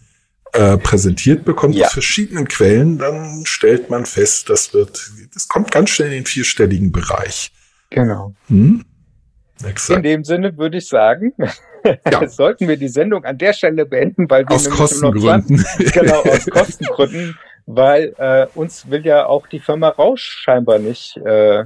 äh, 0.53 0.77
präsentiert 0.77 1.45
bekommt 1.45 1.75
Ja. 1.75 1.87
aus 1.87 1.93
verschiedenen 1.93 2.47
Quellen, 2.47 2.97
dann 2.97 3.43
stellt 3.45 3.89
man 3.89 4.05
fest, 4.05 4.49
das 4.49 4.73
wird, 4.73 5.09
das 5.33 5.47
kommt 5.47 5.71
ganz 5.71 5.89
schnell 5.91 6.09
in 6.09 6.13
den 6.15 6.25
vierstelligen 6.25 6.91
Bereich. 6.91 7.51
genau. 7.89 8.33
Hm? 8.47 8.83
In 9.61 9.67
Exakt. 9.67 10.03
dem 10.05 10.23
Sinne 10.23 10.57
würde 10.57 10.77
ich 10.79 10.87
sagen, 10.87 11.33
Ja. 12.09 12.27
sollten 12.29 12.67
wir 12.67 12.77
die 12.77 12.87
Sendung 12.89 13.25
an 13.25 13.37
der 13.37 13.53
Stelle 13.53 13.85
beenden, 13.85 14.29
weil 14.29 14.43
wir 14.47 14.55
Aus 14.55 14.63
nämlich 14.67 15.01
nur 15.01 15.13
noch 15.13 15.21
20 15.21 15.57
Kostengründen. 15.57 15.91
genau, 15.93 16.21
aus 16.31 16.45
Kostengründen, 16.47 17.37
weil 17.67 18.13
äh, 18.17 18.47
uns 18.55 18.89
will 18.89 19.05
ja 19.05 19.25
auch 19.27 19.47
die 19.47 19.59
Firma 19.59 19.89
Rausch 19.89 20.39
scheinbar 20.43 20.79
nicht. 20.79 21.15
Äh, 21.17 21.65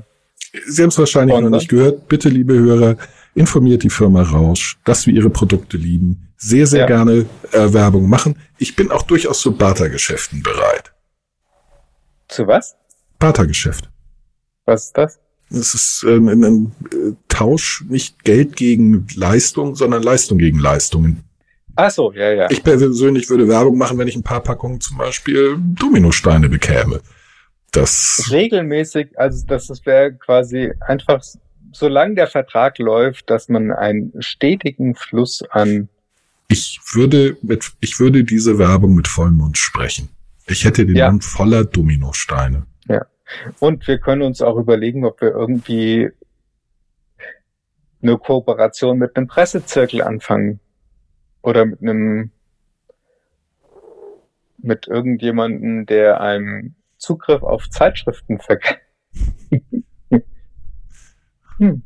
Sie 0.68 0.82
haben 0.82 0.90
es 0.90 0.98
wahrscheinlich 0.98 1.38
noch 1.40 1.50
nicht 1.50 1.70
gehört. 1.70 2.08
Bitte, 2.08 2.30
liebe 2.30 2.54
Hörer, 2.54 2.98
informiert 3.34 3.84
die 3.84 3.90
Firma 3.90 4.22
Rausch, 4.22 4.78
dass 4.86 5.06
wir 5.06 5.14
ihre 5.14 5.30
Produkte 5.30 5.78
lieben. 5.78 6.30
Sehr, 6.38 6.66
sehr 6.68 6.82
Ja. 6.82 6.86
gerne 6.88 7.26
äh, 7.52 7.74
Werbung 7.74 8.08
machen. 8.10 8.38
Ich 8.58 8.76
bin 8.76 8.92
auch 8.92 9.02
durchaus 9.04 9.40
zu 9.42 9.52
Bartergeschäften 9.56 10.42
bereit. 10.44 10.92
zu 12.28 12.48
was? 12.48 12.76
Bartergeschäft. 13.20 13.90
Was 14.66 14.86
ist 14.86 14.98
das? 14.98 15.20
Es 15.52 15.74
ist 15.76 16.04
ähm, 16.08 16.28
ein, 16.28 16.44
ein 16.44 16.76
äh, 16.92 17.14
Tausch, 17.28 17.84
nicht 17.88 18.24
Geld 18.24 18.56
gegen 18.56 19.08
Leistung, 19.16 19.76
sondern 19.76 20.02
Leistung 20.04 20.38
gegen 20.38 20.58
Leistungen. 20.60 21.24
Ach 21.76 21.92
so, 21.92 22.12
ja, 22.14 22.32
ja. 22.32 22.50
Ich 22.50 22.64
persönlich 22.64 23.30
würde 23.30 23.48
Werbung 23.48 23.78
machen, 23.78 23.98
wenn 23.98 24.08
ich 24.08 24.16
ein 24.16 24.24
paar 24.24 24.42
Packungen 24.42 24.80
zum 24.82 24.98
Beispiel 24.98 25.58
Dominosteine 25.60 26.50
bekäme. 26.50 27.02
Das, 27.76 28.30
Regelmäßig, 28.32 29.18
also 29.20 29.46
das 29.48 29.70
wäre 29.86 30.14
quasi 30.14 30.72
einfach, 30.80 31.22
solange 31.72 32.16
der 32.16 32.28
Vertrag 32.28 32.78
läuft, 32.80 33.30
dass 33.30 33.50
man 33.50 33.72
einen 33.72 34.14
stetigen 34.20 34.96
Fluss 34.96 35.44
an 35.50 35.90
ich 36.48 36.80
würde 36.94 37.38
mit, 37.42 37.74
ich 37.82 38.00
würde 38.00 38.24
diese 38.24 38.60
Werbung 38.60 38.94
mit 38.94 39.08
vollem 39.08 39.38
Mund 39.38 39.58
sprechen. 39.58 40.10
Ich 40.48 40.64
hätte 40.64 40.86
den 40.86 40.96
Ja. 40.96 41.10
Mund 41.10 41.24
voller 41.24 41.66
Dominosteine. 41.66 42.66
Und 43.60 43.88
wir 43.88 43.98
können 43.98 44.22
uns 44.22 44.42
auch 44.44 44.56
überlegen, 44.56 45.04
ob 45.04 45.20
wir 45.20 45.30
irgendwie 45.32 46.12
eine 48.02 48.18
Kooperation 48.20 49.00
mit 49.00 49.16
einem 49.16 49.28
Pressezirkel 49.28 50.04
anfangen. 50.04 50.60
Oder 51.42 51.66
mit 51.66 51.82
einem, 51.82 52.30
mit 54.60 54.88
irgendjemanden, 54.88 55.88
der 55.88 56.22
einem 56.22 56.75
Zugriff 57.06 57.44
auf 57.44 57.70
Zeitschriften 57.70 58.40
vergibt. 58.40 58.80
hm. 61.58 61.84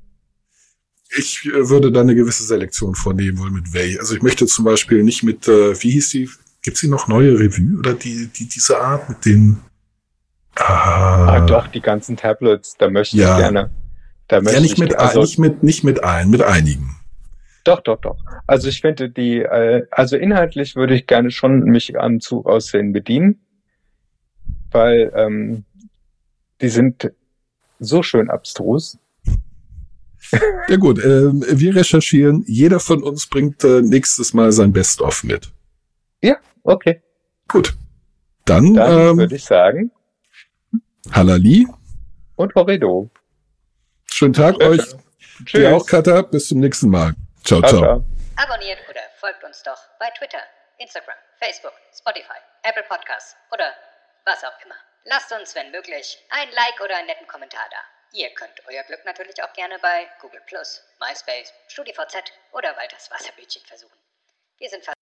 Ich 1.18 1.46
äh, 1.46 1.70
würde 1.70 1.92
da 1.92 2.02
eine 2.02 2.16
gewisse 2.16 2.44
Selektion 2.44 2.96
vornehmen 2.96 3.40
wollen 3.40 3.54
mit 3.54 3.74
welch. 3.74 4.00
Also 4.00 4.16
ich 4.16 4.22
möchte 4.22 4.46
zum 4.46 4.66
Beispiel 4.66 5.04
nicht 5.04 5.24
mit, 5.24 5.48
äh, 5.48 5.82
wie 5.82 5.92
hieß 5.92 6.10
die, 6.10 6.30
gibt's 6.62 6.82
die 6.82 6.88
noch 6.88 7.08
neue 7.08 7.40
Revue 7.40 7.78
oder 7.78 7.94
die, 7.94 8.28
die 8.28 8.48
diese 8.48 8.80
Art 8.80 9.10
mit 9.10 9.26
den 9.26 9.58
Ah, 10.56 11.36
ah, 11.36 11.46
doch, 11.46 11.68
die 11.68 11.80
ganzen 11.80 12.18
Tablets, 12.18 12.76
da 12.78 12.90
möchte 12.90 13.18
Ja. 13.18 13.36
ich 13.36 13.44
gerne. 13.44 13.70
Da 14.28 14.42
möchte 14.42 14.56
ja, 14.56 14.62
nicht 14.62 14.74
ich, 14.74 14.80
mit, 14.80 14.96
also, 14.96 15.22
nicht 15.22 15.40
mit, 15.40 15.64
nicht 15.64 15.84
mit 15.84 16.04
allen, 16.04 16.30
mit 16.30 16.42
einigen. 16.42 16.96
Doch, 17.64 17.82
doch, 17.82 18.00
doch. 18.02 18.18
Also 18.46 18.68
ich 18.68 18.82
finde 18.82 19.10
die, 19.10 19.40
äh, 19.40 19.86
also 19.92 20.18
inhaltlich 20.18 20.76
würde 20.76 20.96
ich 20.96 21.08
gerne 21.08 21.32
schon 21.32 21.64
mich 21.64 21.98
am 21.98 22.20
Zugaussehen 22.20 22.92
bedienen, 22.94 23.40
weil 24.72 25.12
ähm, 25.16 25.66
die 26.62 26.70
sind 26.70 27.12
so 27.80 28.04
schön 28.04 28.30
abstrus. 28.30 28.98
Ja 30.68 30.76
gut, 30.76 31.04
ähm, 31.04 31.44
wir 31.48 31.76
recherchieren. 31.76 32.44
Jeder 32.46 32.80
von 32.80 33.04
uns 33.04 33.28
bringt 33.28 33.64
äh, 33.64 33.82
nächstes 33.82 34.34
Mal 34.34 34.52
sein 34.52 34.74
Best-of 34.74 35.24
mit. 35.24 35.52
Okay, 36.64 37.02
Gut. 37.48 37.74
Dann, 38.46 38.74
dann 38.74 39.10
ähm, 39.10 39.18
würde 39.18 39.36
ich 39.36 39.46
sagen, 39.46 39.92
Halali. 41.12 41.68
und 42.36 42.54
Horrido. 42.54 43.10
Schönen 44.06 44.34
Tag 44.34 44.56
Sehr 44.60 44.70
euch. 44.70 44.82
schön. 45.46 45.62
Dir 45.62 45.76
auch, 45.76 45.86
Katha. 45.86 46.22
Bis 46.22 46.48
zum 46.48 46.60
nächsten 46.60 46.90
Mal. 46.90 47.16
Ciao, 47.44 47.60
Ciao, 47.62 47.70
ciao. 47.70 47.82
ciao. 47.82 48.06
Abonniert 48.36 48.80
oder 48.90 49.02
folgt 49.20 49.44
uns 49.44 49.64
doch 49.64 49.78
bei 50.00 50.08
Twitter, 50.18 50.42
Instagram, 50.78 51.18
Facebook, 51.40 51.74
Spotify, 51.92 52.40
Apple 52.64 52.84
Podcasts 52.88 53.36
oder 53.52 53.66
was 54.26 54.44
auch 54.44 54.60
immer. 54.64 54.76
Lasst 55.04 55.32
uns, 55.32 55.56
wenn 55.56 55.72
möglich, 55.72 56.24
ein 56.30 56.52
Like 56.52 56.82
oder 56.82 56.96
einen 56.98 57.08
netten 57.08 57.28
Kommentar 57.28 57.68
da. 57.72 57.78
Ihr 58.12 58.30
könnt 58.34 58.66
euer 58.68 58.84
Glück 58.84 59.06
natürlich 59.06 59.42
auch 59.44 59.54
gerne 59.54 59.78
bei 59.80 60.10
Google 60.20 60.42
MySpace, 61.00 61.54
StudiVZ 61.68 62.32
oder 62.52 62.76
Walters 62.76 63.10
Wasserbütchen 63.12 63.64
versuchen. 63.66 63.98
Wir 64.58 64.70
sind 64.70 64.84
fast 64.84 64.96